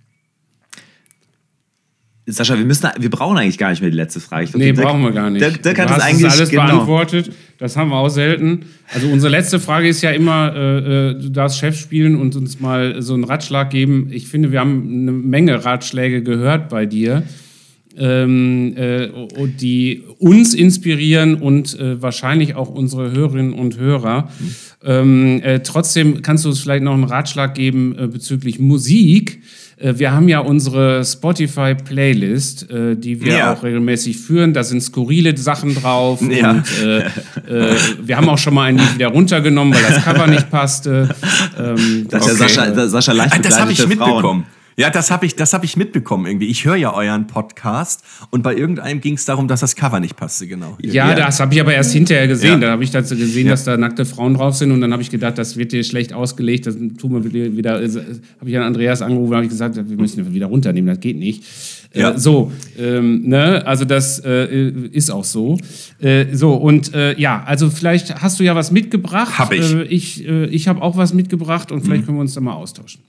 Sascha, 2.31 2.57
wir, 2.57 2.65
müssen, 2.65 2.89
wir 2.99 3.09
brauchen 3.09 3.37
eigentlich 3.37 3.57
gar 3.57 3.69
nicht 3.69 3.81
mehr 3.81 3.91
die 3.91 3.97
letzte 3.97 4.19
Frage. 4.19 4.45
Glaub, 4.45 4.59
Nee, 4.59 4.71
Dirk- 4.73 4.85
brauchen 4.85 5.03
wir 5.03 5.11
gar 5.11 5.29
nicht. 5.29 5.41
Dirk, 5.41 5.61
Dirk 5.63 5.75
Du 5.75 5.81
hat 5.81 5.89
das 5.89 5.97
hast 5.97 6.03
eigentlich 6.03 6.31
alles 6.31 6.49
genau. 6.49 6.65
beantwortet. 6.65 7.31
Das 7.57 7.77
haben 7.77 7.89
wir 7.89 7.97
auch 7.97 8.09
selten. 8.09 8.61
Also 8.93 9.07
unsere 9.07 9.31
letzte 9.31 9.59
Frage 9.59 9.87
ist 9.87 10.01
ja 10.01 10.11
immer, 10.11 10.53
äh, 10.55 11.09
äh, 11.11 11.13
du 11.21 11.29
darfst 11.29 11.59
Chef 11.59 11.77
spielen 11.77 12.15
und 12.15 12.35
uns 12.35 12.59
mal 12.59 13.01
so 13.01 13.13
einen 13.13 13.23
Ratschlag 13.23 13.69
geben. 13.69 14.07
Ich 14.11 14.27
finde, 14.27 14.51
wir 14.51 14.59
haben 14.59 14.89
eine 14.91 15.11
Menge 15.11 15.63
Ratschläge 15.63 16.23
gehört 16.23 16.69
bei 16.69 16.85
dir, 16.87 17.23
ähm, 17.97 18.73
äh, 18.77 19.09
die 19.59 20.03
uns 20.17 20.53
inspirieren 20.53 21.35
und 21.35 21.77
äh, 21.79 22.01
wahrscheinlich 22.01 22.55
auch 22.55 22.69
unsere 22.69 23.11
Hörerinnen 23.11 23.53
und 23.53 23.77
Hörer. 23.77 24.29
Ähm, 24.83 25.41
äh, 25.43 25.59
trotzdem 25.59 26.21
kannst 26.21 26.45
du 26.45 26.49
uns 26.49 26.59
vielleicht 26.61 26.83
noch 26.83 26.93
einen 26.93 27.03
Ratschlag 27.03 27.53
geben 27.53 27.95
äh, 27.97 28.07
bezüglich 28.07 28.59
Musik. 28.59 29.41
Äh, 29.81 29.97
wir 29.97 30.11
haben 30.11 30.29
ja 30.29 30.39
unsere 30.39 31.03
Spotify-Playlist, 31.03 32.69
äh, 32.69 32.95
die 32.95 33.21
wir 33.21 33.33
Ja. 33.33 33.53
auch 33.53 33.63
regelmäßig 33.63 34.17
führen. 34.17 34.53
Da 34.53 34.63
sind 34.63 34.81
skurrile 34.81 35.35
Sachen 35.37 35.75
drauf. 35.75 36.21
Ja. 36.21 36.51
Und 36.51 36.63
äh, 36.83 36.99
äh, 37.47 37.75
wir 38.03 38.17
haben 38.17 38.29
auch 38.29 38.37
schon 38.37 38.53
mal 38.53 38.65
ein 38.65 38.77
Lied 38.77 38.95
wieder 38.95 39.07
runtergenommen, 39.07 39.73
weil 39.73 39.83
das 39.83 40.03
Cover 40.03 40.27
nicht 40.27 40.49
passte. 40.49 41.09
Ähm, 41.57 42.07
Das 42.09 42.27
ist 42.27 42.33
Okay. 42.41 42.41
ja 42.55 42.65
Sascha, 42.73 42.87
Sascha 42.87 43.11
leicht 43.11 43.33
Ah, 43.33 43.39
das 43.41 43.59
habe 43.59 43.71
ich 43.71 43.77
bekleidete 43.79 44.19
Frauen. 44.21 44.43
Ja, 44.77 44.89
das 44.89 45.11
habe 45.11 45.25
ich, 45.25 45.35
das 45.35 45.53
hab 45.53 45.63
ich 45.63 45.75
mitbekommen 45.77 46.25
irgendwie. 46.25 46.47
Ich 46.47 46.65
höre 46.65 46.75
ja 46.77 46.93
euren 46.93 47.27
Podcast 47.27 48.03
und 48.29 48.41
bei 48.41 48.55
irgendeinem 48.55 49.01
ging 49.01 49.15
es 49.15 49.25
darum, 49.25 49.47
dass 49.47 49.59
das 49.59 49.75
Cover 49.75 49.99
nicht 49.99 50.15
passte, 50.15 50.47
genau. 50.47 50.77
Ja, 50.81 51.09
Ja. 51.09 51.15
das 51.15 51.39
habe 51.39 51.53
ich 51.53 51.59
aber 51.61 51.73
erst 51.73 51.91
hinterher 51.93 52.27
gesehen. 52.27 52.53
Ja. 52.61 52.67
Da 52.67 52.71
habe 52.71 52.83
ich 52.83 52.91
dazu 52.91 53.15
gesehen, 53.15 53.45
Ja. 53.47 53.51
dass 53.53 53.65
da 53.65 53.75
nackte 53.77 54.05
Frauen 54.05 54.33
drauf 54.33 54.55
sind 54.55 54.71
und 54.71 54.81
dann 54.81 54.91
habe 54.93 55.01
ich 55.01 55.09
gedacht, 55.09 55.37
das 55.37 55.57
wird 55.57 55.71
dir 55.71 55.83
schlecht 55.83 56.13
ausgelegt. 56.13 56.65
Das 56.67 56.75
tun 56.75 57.13
wir 57.13 57.23
wieder. 57.25 57.55
wieder 57.55 57.73
habe 57.75 58.49
ich 58.49 58.57
an 58.57 58.63
Andreas 58.63 59.01
angerufen, 59.01 59.33
habe 59.35 59.43
ich 59.45 59.49
gesagt, 59.49 59.75
wir 59.75 59.97
müssen 59.97 60.33
wieder 60.33 60.47
runternehmen. 60.47 60.87
Das 60.87 60.99
geht 60.99 61.17
nicht. 61.17 61.43
Ja. 61.93 62.11
Äh, 62.11 62.17
so, 62.19 62.51
ähm, 62.79 63.23
ne, 63.27 63.65
also 63.67 63.83
das 63.83 64.19
äh, 64.23 64.69
ist 64.69 65.11
auch 65.11 65.25
so. 65.25 65.57
Äh, 65.99 66.27
so 66.33 66.53
und 66.53 66.93
äh, 66.93 67.19
ja, 67.19 67.43
also 67.45 67.69
vielleicht 67.69 68.21
hast 68.21 68.39
du 68.39 68.43
ja 68.45 68.55
was 68.55 68.71
mitgebracht. 68.71 69.37
Hab 69.37 69.51
ich. 69.51 69.73
Äh, 69.73 69.83
ich 69.83 70.25
äh, 70.27 70.45
ich 70.45 70.69
habe 70.69 70.81
auch 70.81 70.95
was 70.95 71.13
mitgebracht 71.13 71.71
und 71.71 71.81
vielleicht 71.83 72.05
können 72.05 72.17
wir 72.17 72.21
uns 72.21 72.33
da 72.33 72.39
mal 72.41 72.53
austauschen. 72.53 73.01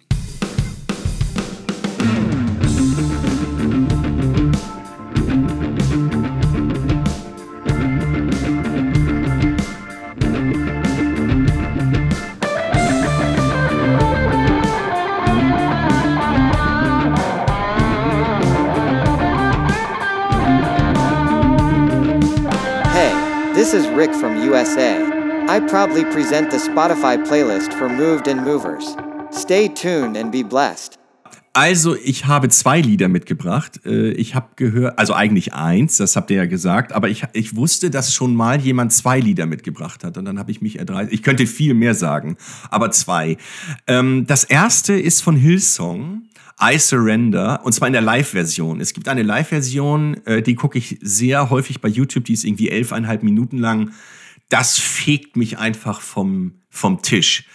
This 24.02 24.16
is 24.16 24.20
Rick 24.20 24.20
from 24.20 24.42
USA. 24.42 25.00
I 25.48 25.60
proudly 25.60 26.04
present 26.04 26.50
the 26.50 26.58
Spotify 26.58 27.16
playlist 27.16 27.72
for 27.74 27.88
Moved 27.88 28.28
and 28.28 28.44
Movers. 28.44 28.96
Stay 29.30 29.68
tuned 29.68 30.16
and 30.16 30.32
be 30.32 30.42
blessed. 30.42 30.98
Also, 31.54 31.94
ich 31.96 32.24
habe 32.26 32.48
zwei 32.48 32.80
Lieder 32.80 33.08
mitgebracht. 33.08 33.80
Äh, 33.84 34.12
Ich 34.12 34.34
habe 34.34 34.48
gehört, 34.56 34.98
also 34.98 35.12
eigentlich 35.14 35.52
eins, 35.52 35.98
das 35.98 36.16
habt 36.16 36.30
ihr 36.30 36.38
ja 36.38 36.46
gesagt, 36.46 36.92
aber 36.92 37.10
ich, 37.10 37.24
ich 37.34 37.54
wusste, 37.56 37.90
dass 37.90 38.14
schon 38.14 38.34
mal 38.34 38.60
jemand 38.60 38.92
zwei 38.92 39.20
Lieder 39.20 39.46
mitgebracht 39.46 40.02
hat 40.04 40.16
und 40.16 40.24
dann 40.24 40.38
habe 40.38 40.50
ich 40.50 40.62
mich 40.62 40.78
erdreist. 40.78 41.12
Ich 41.12 41.22
könnte 41.22 41.46
viel 41.46 41.74
mehr 41.74 41.94
sagen, 41.94 42.36
aber 42.70 42.90
zwei. 42.90 43.36
Ähm, 43.86 44.24
Das 44.26 44.44
erste 44.44 44.94
ist 44.94 45.22
von 45.22 45.36
Hillsong. 45.36 46.22
I 46.62 46.78
Surrender, 46.78 47.60
und 47.64 47.72
zwar 47.72 47.88
in 47.88 47.92
der 47.92 48.02
Live-Version. 48.02 48.80
Es 48.80 48.94
gibt 48.94 49.08
eine 49.08 49.22
Live-Version, 49.22 50.24
äh, 50.26 50.42
die 50.42 50.54
gucke 50.54 50.78
ich 50.78 50.98
sehr 51.02 51.50
häufig 51.50 51.80
bei 51.80 51.88
YouTube, 51.88 52.24
die 52.26 52.34
ist 52.34 52.44
irgendwie 52.44 52.68
elfeinhalb 52.68 53.22
Minuten 53.22 53.58
lang. 53.58 53.92
Das 54.48 54.78
fegt 54.78 55.36
mich 55.36 55.58
einfach 55.58 56.00
vom, 56.00 56.62
vom 56.70 57.02
Tisch, 57.02 57.46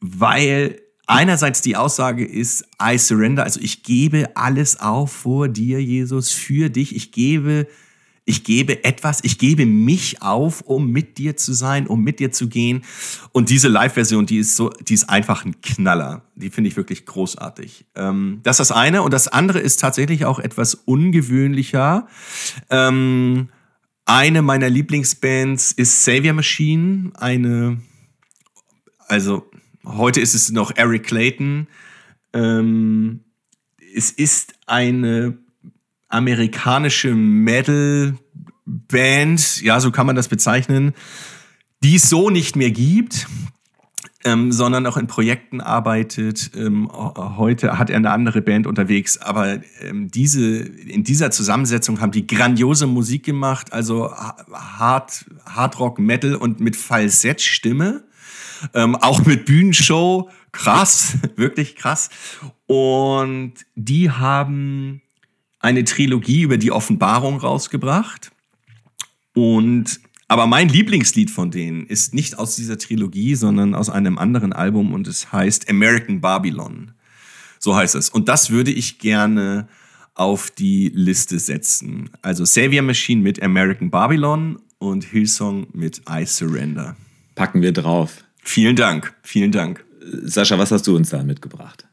weil 0.00 0.80
einerseits 1.06 1.60
die 1.60 1.76
Aussage 1.76 2.24
ist, 2.24 2.64
I 2.82 2.98
surrender, 2.98 3.44
also 3.44 3.60
ich 3.60 3.82
gebe 3.82 4.36
alles 4.36 4.80
auf 4.80 5.12
vor 5.12 5.48
dir, 5.48 5.82
Jesus, 5.82 6.32
für 6.32 6.70
dich. 6.70 6.96
Ich 6.96 7.12
gebe, 7.12 7.66
ich 8.26 8.44
gebe 8.44 8.84
etwas, 8.84 9.20
ich 9.22 9.38
gebe 9.38 9.64
mich 9.64 10.20
auf, 10.20 10.60
um 10.62 10.90
mit 10.90 11.16
dir 11.16 11.36
zu 11.36 11.52
sein, 11.52 11.86
um 11.86 12.02
mit 12.02 12.18
dir 12.18 12.32
zu 12.32 12.48
gehen. 12.48 12.82
Und 13.32 13.48
diese 13.48 13.68
Live-Version, 13.68 14.26
die 14.26 14.38
ist 14.38 14.56
so, 14.56 14.68
die 14.68 14.94
ist 14.94 15.08
einfach 15.08 15.44
ein 15.44 15.60
Knaller. 15.62 16.22
Die 16.34 16.50
finde 16.50 16.68
ich 16.68 16.76
wirklich 16.76 17.06
großartig. 17.06 17.86
Ähm, 17.94 18.40
das 18.42 18.60
ist 18.60 18.70
das 18.70 18.76
eine. 18.76 19.02
Und 19.02 19.14
das 19.14 19.28
andere 19.28 19.60
ist 19.60 19.80
tatsächlich 19.80 20.24
auch 20.24 20.40
etwas 20.40 20.74
ungewöhnlicher. 20.74 22.08
Ähm, 22.68 23.48
eine 24.04 24.42
meiner 24.42 24.68
Lieblingsbands 24.68 25.72
ist 25.72 26.04
Savior 26.04 26.34
Machine, 26.34 27.12
eine 27.14 27.80
also 29.08 29.48
heute 29.84 30.20
ist 30.20 30.34
es 30.34 30.50
noch 30.50 30.72
Eric 30.74 31.04
Clayton. 31.04 31.68
Ähm, 32.32 33.20
es 33.94 34.10
ist 34.10 34.54
eine 34.66 35.38
amerikanische 36.08 37.14
Metal-Band, 37.14 39.62
ja, 39.62 39.80
so 39.80 39.90
kann 39.90 40.06
man 40.06 40.16
das 40.16 40.28
bezeichnen, 40.28 40.94
die 41.82 41.96
es 41.96 42.08
so 42.08 42.30
nicht 42.30 42.56
mehr 42.56 42.70
gibt. 42.70 43.26
ähm, 44.26 44.50
sondern 44.50 44.84
auch 44.86 44.96
in 44.96 45.06
Projekten 45.06 45.60
arbeitet. 45.60 46.50
Ähm, 46.56 46.90
heute 46.90 47.78
hat 47.78 47.90
er 47.90 47.96
eine 47.96 48.10
andere 48.10 48.42
Band 48.42 48.66
unterwegs, 48.66 49.18
aber 49.18 49.60
ähm, 49.80 50.10
diese, 50.10 50.58
in 50.58 51.04
dieser 51.04 51.30
Zusammensetzung 51.30 52.00
haben 52.00 52.10
die 52.10 52.26
grandiose 52.26 52.88
Musik 52.88 53.24
gemacht, 53.24 53.72
also 53.72 54.12
Hard, 54.12 55.26
Hard 55.46 55.78
Rock, 55.78 56.00
Metal 56.00 56.34
und 56.34 56.58
mit 56.58 56.74
Falsettstimme, 56.74 58.02
ähm, 58.74 58.96
auch 58.96 59.24
mit 59.24 59.44
Bühnenshow, 59.44 60.28
krass, 60.50 61.18
wirklich 61.36 61.76
krass. 61.76 62.10
Und 62.66 63.54
die 63.76 64.10
haben 64.10 65.02
eine 65.60 65.84
Trilogie 65.84 66.42
über 66.42 66.58
die 66.58 66.72
Offenbarung 66.72 67.38
rausgebracht. 67.38 68.30
Und 69.34 70.00
aber 70.28 70.46
mein 70.46 70.68
Lieblingslied 70.68 71.30
von 71.30 71.50
denen 71.50 71.86
ist 71.86 72.12
nicht 72.12 72.38
aus 72.38 72.56
dieser 72.56 72.78
Trilogie, 72.78 73.36
sondern 73.36 73.74
aus 73.74 73.88
einem 73.90 74.18
anderen 74.18 74.52
Album 74.52 74.92
und 74.92 75.06
es 75.06 75.32
heißt 75.32 75.70
American 75.70 76.20
Babylon. 76.20 76.92
So 77.60 77.76
heißt 77.76 77.94
es. 77.94 78.10
Und 78.10 78.28
das 78.28 78.50
würde 78.50 78.72
ich 78.72 78.98
gerne 78.98 79.68
auf 80.14 80.50
die 80.50 80.90
Liste 80.94 81.38
setzen. 81.38 82.10
Also 82.22 82.44
Savior 82.44 82.82
Machine 82.82 83.22
mit 83.22 83.42
American 83.42 83.90
Babylon 83.90 84.58
und 84.78 85.04
Hillsong 85.04 85.68
mit 85.72 86.02
I 86.10 86.26
Surrender. 86.26 86.96
Packen 87.34 87.62
wir 87.62 87.72
drauf. 87.72 88.24
Vielen 88.42 88.76
Dank, 88.76 89.14
vielen 89.22 89.52
Dank. 89.52 89.84
Sascha, 90.22 90.58
was 90.58 90.70
hast 90.70 90.86
du 90.86 90.96
uns 90.96 91.10
da 91.10 91.22
mitgebracht? 91.22 91.85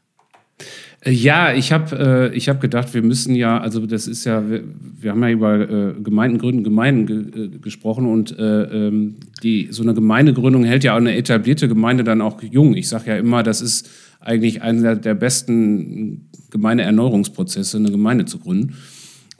Ja, 1.06 1.52
ich 1.52 1.70
habe 1.70 2.32
äh, 2.34 2.40
hab 2.40 2.60
gedacht, 2.62 2.94
wir 2.94 3.02
müssen 3.02 3.34
ja, 3.34 3.58
also 3.58 3.84
das 3.84 4.06
ist 4.06 4.24
ja, 4.24 4.48
wir, 4.48 4.64
wir 5.00 5.10
haben 5.10 5.22
ja 5.22 5.30
über 5.30 5.60
äh, 5.60 5.94
Gemeindengründen 6.02 6.64
Gemeinden 6.64 7.06
ge, 7.06 7.44
äh, 7.44 7.48
gesprochen 7.58 8.06
und 8.06 8.38
äh, 8.38 8.62
ähm, 8.62 9.16
die, 9.42 9.68
so 9.70 9.82
eine 9.82 9.92
Gemeindegründung 9.92 10.64
hält 10.64 10.82
ja 10.82 10.94
auch 10.94 10.98
eine 10.98 11.14
etablierte 11.14 11.68
Gemeinde 11.68 12.04
dann 12.04 12.22
auch 12.22 12.42
jung. 12.42 12.74
Ich 12.74 12.88
sage 12.88 13.10
ja 13.10 13.16
immer, 13.18 13.42
das 13.42 13.60
ist 13.60 13.90
eigentlich 14.20 14.62
einer 14.62 14.96
der 14.96 15.14
besten 15.14 16.30
Gemeindeerneuerungsprozesse, 16.50 17.76
eine 17.76 17.90
Gemeinde 17.90 18.24
zu 18.24 18.38
gründen. 18.38 18.74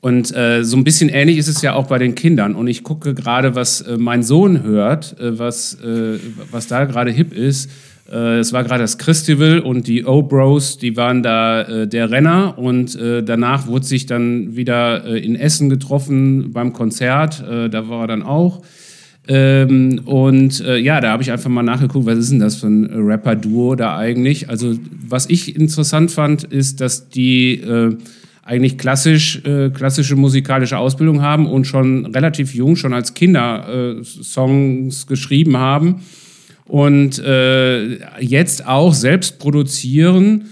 Und 0.03 0.37
äh, 0.37 0.65
so 0.65 0.77
ein 0.77 0.85
bisschen 0.85 1.09
ähnlich 1.09 1.39
ist 1.39 1.49
es 1.49 1.63
ja 1.63 1.73
auch 1.73 1.87
bei 1.87 1.97
den 1.97 2.15
Kindern. 2.15 2.55
Und 2.55 2.67
ich 2.67 2.83
gucke 2.83 3.15
gerade, 3.15 3.55
was 3.55 3.81
äh, 3.81 3.97
mein 3.97 4.23
Sohn 4.23 4.63
hört, 4.63 5.19
äh, 5.19 5.39
was, 5.39 5.81
äh, 5.81 6.19
was 6.51 6.67
da 6.67 6.85
gerade 6.85 7.11
hip 7.11 7.33
ist. 7.33 7.71
Äh, 8.11 8.39
es 8.39 8.53
war 8.53 8.65
gerade 8.65 8.83
das 8.83 8.99
Christival 8.99 9.61
und 9.61 9.87
die 9.87 10.05
O-Bros, 10.05 10.79
die 10.79 10.97
waren 10.97 11.23
da 11.23 11.63
äh, 11.63 11.89
der 11.89 12.11
Renner 12.11 12.59
und 12.59 12.95
äh, 12.97 13.23
danach 13.23 13.67
wurde 13.67 13.87
sich 13.87 14.07
dann 14.07 14.57
wieder 14.57 15.05
äh, 15.05 15.19
in 15.19 15.37
Essen 15.37 15.71
getroffen 15.71 16.53
beim 16.53 16.73
Konzert, 16.73 17.43
äh, 17.49 17.69
da 17.71 17.89
war 17.89 18.03
er 18.03 18.07
dann 18.09 18.23
auch. 18.23 18.63
Ähm, 19.27 20.03
und 20.05 20.61
äh, 20.61 20.77
ja, 20.77 21.01
da 21.01 21.13
habe 21.13 21.23
ich 21.23 21.33
einfach 21.33 21.49
mal 21.49 21.63
nachgeguckt, 21.63 22.05
was 22.05 22.19
ist 22.19 22.31
denn 22.31 22.41
das 22.41 22.57
für 22.57 22.67
ein 22.67 22.85
Rapper-Duo 22.93 23.75
da 23.75 23.97
eigentlich? 23.97 24.51
Also, 24.51 24.75
was 25.09 25.31
ich 25.31 25.57
interessant 25.57 26.11
fand, 26.11 26.45
ist, 26.45 26.83
dass 26.83 27.09
die 27.09 27.63
eigentlich 28.43 28.77
klassisch, 28.77 29.41
klassische 29.73 30.17
musikalische 30.17 30.77
Ausbildung 30.77 31.23
haben 31.23 31.47
und 31.47 31.67
schon 31.67 32.05
relativ 32.05 32.55
jung, 32.55 32.77
schon 32.77 32.93
als 32.93 33.15
Kinder 33.15 33.97
Songs 34.03 35.07
geschrieben 35.07 35.57
haben 35.57 36.03
und 36.67 37.19
äh, 37.19 37.99
jetzt 38.21 38.67
auch 38.67 38.95
selbst 38.95 39.39
produzieren 39.39 40.47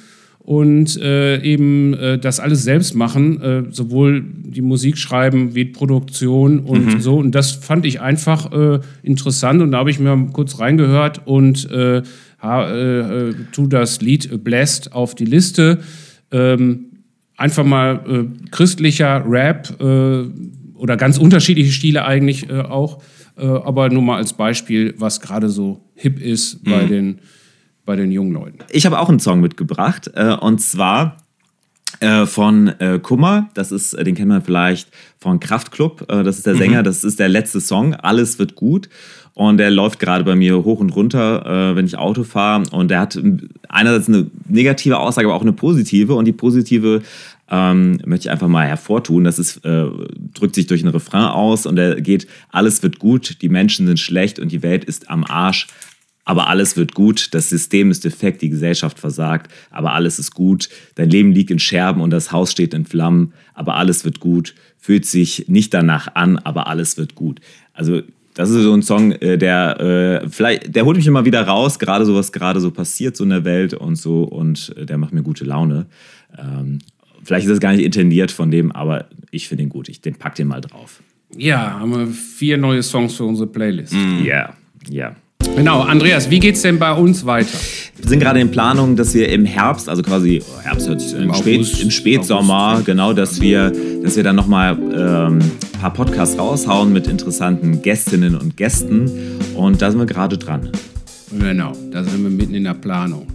und 0.44 1.00
äh, 1.00 1.40
eben 1.42 1.94
äh, 1.94 2.18
das 2.18 2.40
alles 2.40 2.64
selbst 2.64 2.94
machen, 2.94 3.40
äh, 3.40 3.62
sowohl 3.70 4.24
die 4.24 4.60
Musik 4.60 4.98
schreiben 4.98 5.54
wie 5.54 5.66
Produktion 5.66 6.60
und 6.60 6.94
mhm. 6.94 7.00
so. 7.00 7.16
Und 7.16 7.34
das 7.34 7.52
fand 7.52 7.86
ich 7.86 8.00
einfach 8.00 8.52
äh, 8.52 8.80
interessant 9.02 9.62
und 9.62 9.70
da 9.70 9.78
habe 9.78 9.90
ich 9.90 10.00
mir 10.00 10.28
kurz 10.32 10.58
reingehört 10.58 11.26
und 11.26 11.70
äh, 11.70 12.02
tu 13.52 13.68
das 13.68 14.00
Lied 14.00 14.42
Blessed 14.42 14.92
auf 14.92 15.14
die 15.14 15.26
Liste. 15.26 15.78
Ähm, 16.32 16.86
einfach 17.36 17.64
mal 17.64 18.26
christlicher 18.50 19.24
Rap 19.24 19.80
oder 19.80 20.96
ganz 20.96 21.18
unterschiedliche 21.18 21.70
Stile 21.70 22.04
eigentlich 22.04 22.50
auch 22.50 23.00
äh, 23.36 23.46
aber 23.46 23.88
nur 23.88 24.02
mal 24.02 24.16
als 24.16 24.32
Beispiel, 24.32 24.94
was 24.98 25.20
gerade 25.20 25.48
so 25.48 25.80
hip 25.94 26.20
ist 26.20 26.64
bei, 26.64 26.84
mhm. 26.84 26.88
den, 26.88 27.18
bei 27.84 27.96
den 27.96 28.12
jungen 28.12 28.32
Leuten. 28.32 28.58
Ich 28.70 28.86
habe 28.86 28.98
auch 28.98 29.08
einen 29.08 29.20
Song 29.20 29.40
mitgebracht 29.40 30.10
äh, 30.14 30.34
und 30.34 30.60
zwar 30.60 31.18
äh, 32.00 32.26
von 32.26 32.68
äh, 32.80 32.98
Kummer. 33.00 33.48
Das 33.54 33.70
ist, 33.70 33.94
äh, 33.94 34.04
den 34.04 34.14
kennt 34.14 34.28
man 34.28 34.42
vielleicht 34.42 34.88
von 35.18 35.40
Kraftklub. 35.40 36.10
Äh, 36.10 36.24
das 36.24 36.38
ist 36.38 36.46
der 36.46 36.56
Sänger. 36.56 36.80
Mhm. 36.80 36.84
Das 36.84 37.04
ist 37.04 37.20
der 37.20 37.28
letzte 37.28 37.60
Song. 37.60 37.94
Alles 37.94 38.38
wird 38.38 38.54
gut. 38.54 38.88
Und 39.34 39.56
der 39.56 39.70
läuft 39.70 39.98
gerade 39.98 40.24
bei 40.24 40.36
mir 40.36 40.62
hoch 40.62 40.80
und 40.80 40.90
runter, 40.90 41.46
äh, 41.72 41.76
wenn 41.76 41.86
ich 41.86 41.96
Auto 41.96 42.22
fahre. 42.22 42.64
Und 42.70 42.90
der 42.90 43.00
hat 43.00 43.18
einerseits 43.68 44.08
eine 44.08 44.26
negative 44.46 44.98
Aussage, 44.98 45.26
aber 45.26 45.36
auch 45.36 45.42
eine 45.42 45.54
positive. 45.54 46.14
Und 46.14 46.26
die 46.26 46.32
positive 46.32 47.02
ähm, 47.50 48.00
möchte 48.04 48.26
ich 48.26 48.30
einfach 48.30 48.48
mal 48.48 48.66
hervortun. 48.66 49.24
Das 49.24 49.38
ist, 49.38 49.64
äh, 49.64 49.86
drückt 50.34 50.54
sich 50.54 50.66
durch 50.66 50.82
einen 50.82 50.92
Refrain 50.92 51.24
aus 51.24 51.66
und 51.66 51.78
er 51.78 52.00
geht, 52.00 52.26
alles 52.50 52.82
wird 52.82 52.98
gut, 52.98 53.42
die 53.42 53.48
Menschen 53.48 53.86
sind 53.86 53.98
schlecht 53.98 54.38
und 54.38 54.50
die 54.52 54.62
Welt 54.62 54.84
ist 54.84 55.08
am 55.10 55.24
Arsch. 55.24 55.66
Aber 56.24 56.48
alles 56.48 56.76
wird 56.76 56.94
gut, 56.94 57.34
das 57.34 57.50
System 57.50 57.90
ist 57.90 58.04
defekt, 58.04 58.42
die 58.42 58.48
Gesellschaft 58.48 58.98
versagt, 58.98 59.50
aber 59.70 59.92
alles 59.92 60.20
ist 60.20 60.32
gut. 60.32 60.68
Dein 60.94 61.10
Leben 61.10 61.32
liegt 61.32 61.50
in 61.50 61.58
Scherben 61.58 62.00
und 62.00 62.10
das 62.10 62.30
Haus 62.30 62.52
steht 62.52 62.74
in 62.74 62.86
Flammen, 62.86 63.32
aber 63.54 63.74
alles 63.74 64.04
wird 64.04 64.20
gut. 64.20 64.54
Fühlt 64.78 65.04
sich 65.04 65.46
nicht 65.48 65.74
danach 65.74 66.14
an, 66.14 66.38
aber 66.38 66.68
alles 66.68 66.96
wird 66.96 67.16
gut. 67.16 67.40
Also 67.72 68.02
das 68.34 68.50
ist 68.50 68.62
so 68.62 68.72
ein 68.72 68.82
Song, 68.82 69.12
äh, 69.12 69.36
der 69.36 70.22
äh, 70.22 70.28
vielleicht, 70.28 70.74
der 70.74 70.84
holt 70.84 70.96
mich 70.96 71.06
immer 71.06 71.24
wieder 71.24 71.42
raus, 71.46 71.78
gerade 71.78 72.04
so 72.04 72.14
was 72.14 72.32
gerade 72.32 72.60
so 72.60 72.70
passiert 72.70 73.16
so 73.16 73.24
in 73.24 73.30
der 73.30 73.44
Welt 73.44 73.74
und 73.74 73.96
so 73.96 74.22
und 74.24 74.74
äh, 74.76 74.86
der 74.86 74.98
macht 74.98 75.12
mir 75.12 75.22
gute 75.22 75.44
Laune. 75.44 75.86
Ähm, 76.38 76.78
Vielleicht 77.24 77.46
ist 77.46 77.52
das 77.52 77.60
gar 77.60 77.72
nicht 77.72 77.84
intendiert 77.84 78.32
von 78.32 78.50
dem, 78.50 78.72
aber 78.72 79.06
ich 79.30 79.48
finde 79.48 79.62
ihn 79.64 79.68
gut. 79.68 79.88
Ich 79.88 80.00
den 80.00 80.16
pack 80.16 80.34
den 80.34 80.48
mal 80.48 80.60
drauf. 80.60 81.00
Ja, 81.36 81.78
haben 81.78 81.92
wir 81.92 82.06
vier 82.08 82.56
neue 82.58 82.82
Songs 82.82 83.14
für 83.14 83.24
unsere 83.24 83.46
Playlist. 83.46 83.94
Mm. 83.94 84.24
Ja, 84.24 84.54
ja. 84.88 85.14
Genau, 85.56 85.82
Andreas, 85.82 86.30
wie 86.30 86.40
geht's 86.40 86.62
denn 86.62 86.78
bei 86.78 86.92
uns 86.92 87.26
weiter? 87.26 87.58
Wir 87.98 88.08
sind 88.08 88.20
gerade 88.20 88.40
in 88.40 88.50
Planung, 88.50 88.96
dass 88.96 89.12
wir 89.12 89.28
im 89.28 89.44
Herbst, 89.44 89.88
also 89.88 90.02
quasi 90.02 90.42
oh, 90.42 90.60
Herbst 90.62 90.88
hört 90.88 91.00
sich 91.00 91.14
im, 91.14 91.32
Spät, 91.34 91.80
im 91.80 91.90
Spätsommer, 91.90 92.72
August. 92.72 92.86
genau, 92.86 93.12
dass 93.12 93.40
wir, 93.40 93.70
dass 94.02 94.16
wir 94.16 94.22
dann 94.22 94.34
nochmal 94.34 94.72
ähm, 94.72 95.38
ein 95.38 95.80
paar 95.80 95.92
Podcasts 95.92 96.38
raushauen 96.38 96.92
mit 96.92 97.06
interessanten 97.06 97.82
Gästinnen 97.82 98.34
und 98.34 98.56
Gästen. 98.56 99.10
Und 99.54 99.82
da 99.82 99.90
sind 99.90 100.00
wir 100.00 100.06
gerade 100.06 100.38
dran. 100.38 100.70
Genau, 101.38 101.72
da 101.92 102.02
sind 102.02 102.22
wir 102.22 102.30
mitten 102.30 102.54
in 102.54 102.64
der 102.64 102.74
Planung. 102.74 103.26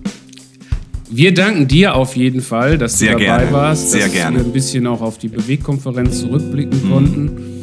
Wir 1.09 1.33
danken 1.33 1.67
dir 1.67 1.95
auf 1.95 2.15
jeden 2.17 2.41
Fall, 2.41 2.77
dass 2.79 2.97
Sehr 2.97 3.13
du 3.13 3.19
dabei 3.19 3.43
gerne. 3.43 3.51
warst, 3.53 3.91
Sehr 3.91 4.05
dass 4.05 4.11
gerne. 4.11 4.39
wir 4.39 4.45
ein 4.45 4.51
bisschen 4.51 4.87
auch 4.87 5.01
auf 5.01 5.19
die 5.19 5.29
Bewegkonferenz 5.29 6.19
zurückblicken 6.19 6.83
mhm. 6.83 6.91
konnten 6.91 7.56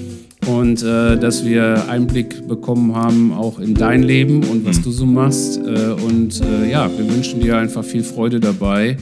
und 0.47 0.83
äh, 0.83 1.17
dass 1.19 1.45
wir 1.45 1.89
Einblick 1.89 2.47
bekommen 2.47 2.95
haben 2.95 3.33
auch 3.33 3.59
in 3.59 3.75
dein 3.75 4.03
Leben 4.03 4.43
und 4.45 4.65
was 4.65 4.79
mhm. 4.79 4.83
du 4.83 4.91
so 4.91 5.07
machst. 5.07 5.59
Äh, 5.59 5.93
und 5.93 6.41
äh, 6.41 6.71
ja, 6.71 6.91
wir 6.97 7.11
wünschen 7.13 7.41
dir 7.41 7.57
einfach 7.59 7.85
viel 7.85 8.03
Freude 8.03 8.41
dabei 8.41 8.97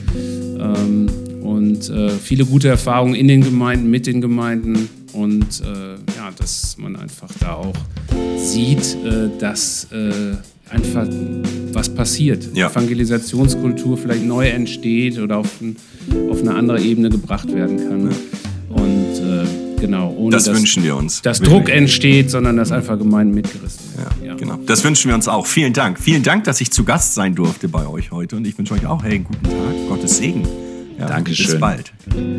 ähm, 0.59 1.07
und 1.41 1.89
äh, 1.89 2.09
viele 2.09 2.45
gute 2.45 2.69
Erfahrungen 2.69 3.15
in 3.15 3.27
den 3.27 3.41
Gemeinden, 3.41 3.89
mit 3.89 4.07
den 4.07 4.21
Gemeinden 4.21 4.89
und 5.13 5.61
äh, 5.61 5.93
ja, 6.17 6.31
dass 6.37 6.77
man 6.77 6.95
einfach 6.95 7.29
da 7.39 7.53
auch 7.55 7.75
sieht, 8.37 8.97
äh, 9.05 9.29
dass 9.39 9.87
einfach 10.69 11.07
was 11.71 11.93
passiert. 11.93 12.49
Ja. 12.55 12.69
Evangelisationskultur 12.69 13.97
vielleicht 13.97 14.25
neu 14.25 14.47
entsteht 14.47 15.19
oder 15.19 15.37
auf, 15.37 15.61
ein, 15.61 15.75
auf 16.29 16.41
eine 16.41 16.55
andere 16.55 16.81
Ebene 16.81 17.09
gebracht 17.09 17.53
werden 17.53 17.77
kann. 17.77 18.09
Und 18.69 19.62
genau, 19.83 20.13
ohne 20.17 20.31
das 20.31 20.45
dass, 20.45 20.57
wünschen 20.57 20.83
wir 20.83 20.95
uns. 20.95 21.21
dass 21.21 21.41
Druck 21.41 21.69
entsteht, 21.69 22.31
sondern 22.31 22.57
dass 22.57 22.71
einfach 22.71 22.97
Gemeinden 22.97 23.33
mitgerissen 23.33 23.81
werden. 23.97 24.15
Ja, 24.21 24.27
ja, 24.27 24.35
genau. 24.35 24.57
Das 24.65 24.83
wünschen 24.83 25.09
wir 25.09 25.15
uns 25.15 25.27
auch. 25.27 25.45
Vielen 25.45 25.73
Dank. 25.73 25.99
Vielen 25.99 26.23
Dank, 26.23 26.45
dass 26.45 26.61
ich 26.61 26.71
zu 26.71 26.83
Gast 26.83 27.13
sein 27.13 27.35
durfte 27.35 27.67
bei 27.67 27.85
euch 27.85 28.11
heute. 28.11 28.37
Und 28.37 28.47
ich 28.47 28.57
wünsche 28.57 28.73
euch 28.73 28.85
auch, 28.85 29.03
hey, 29.03 29.19
guten 29.19 29.43
Tag, 29.43 29.89
Gottes 29.89 30.17
Segen. 30.17 30.47
Ja, 30.97 31.07
Dankeschön. 31.07 31.51
Bis 31.51 31.59
bald. 31.59 31.93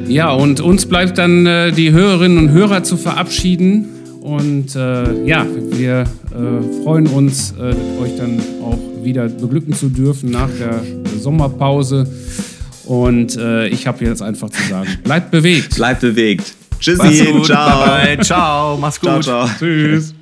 Ja, 0.08 0.32
und 0.32 0.60
uns 0.60 0.86
bleibt 0.86 1.18
dann 1.18 1.44
äh, 1.44 1.72
die 1.72 1.92
Hörerinnen 1.92 2.38
und 2.38 2.50
Hörer 2.50 2.82
zu 2.82 2.96
verabschieden. 2.96 3.88
Und 4.22 4.74
äh, 4.74 5.24
ja, 5.26 5.46
wir 5.70 6.00
äh, 6.00 6.82
freuen 6.82 7.06
uns, 7.08 7.52
äh, 7.58 7.74
euch 8.00 8.16
dann 8.16 8.40
auch 8.62 8.78
wieder 9.02 9.28
beglücken 9.28 9.74
zu 9.74 9.90
dürfen 9.90 10.30
nach 10.30 10.48
der 10.58 10.80
Sommerpause. 11.20 12.08
Und 12.86 13.36
äh, 13.36 13.68
ich 13.68 13.86
habe 13.86 14.04
jetzt 14.04 14.22
einfach 14.22 14.48
zu 14.48 14.62
sagen, 14.68 14.88
bleibt 15.02 15.30
bewegt. 15.30 15.74
Bleibt 15.74 16.00
bewegt. 16.00 16.54
Tschüssi, 16.84 17.42
ciao. 17.44 17.86
Bye, 17.86 18.16
bye. 18.16 18.24
Ciao, 18.24 18.76
mach's 18.76 19.00
gut. 19.00 19.22
Ciao, 19.22 19.46
ciao. 19.46 19.56
Tschüss. 19.56 20.14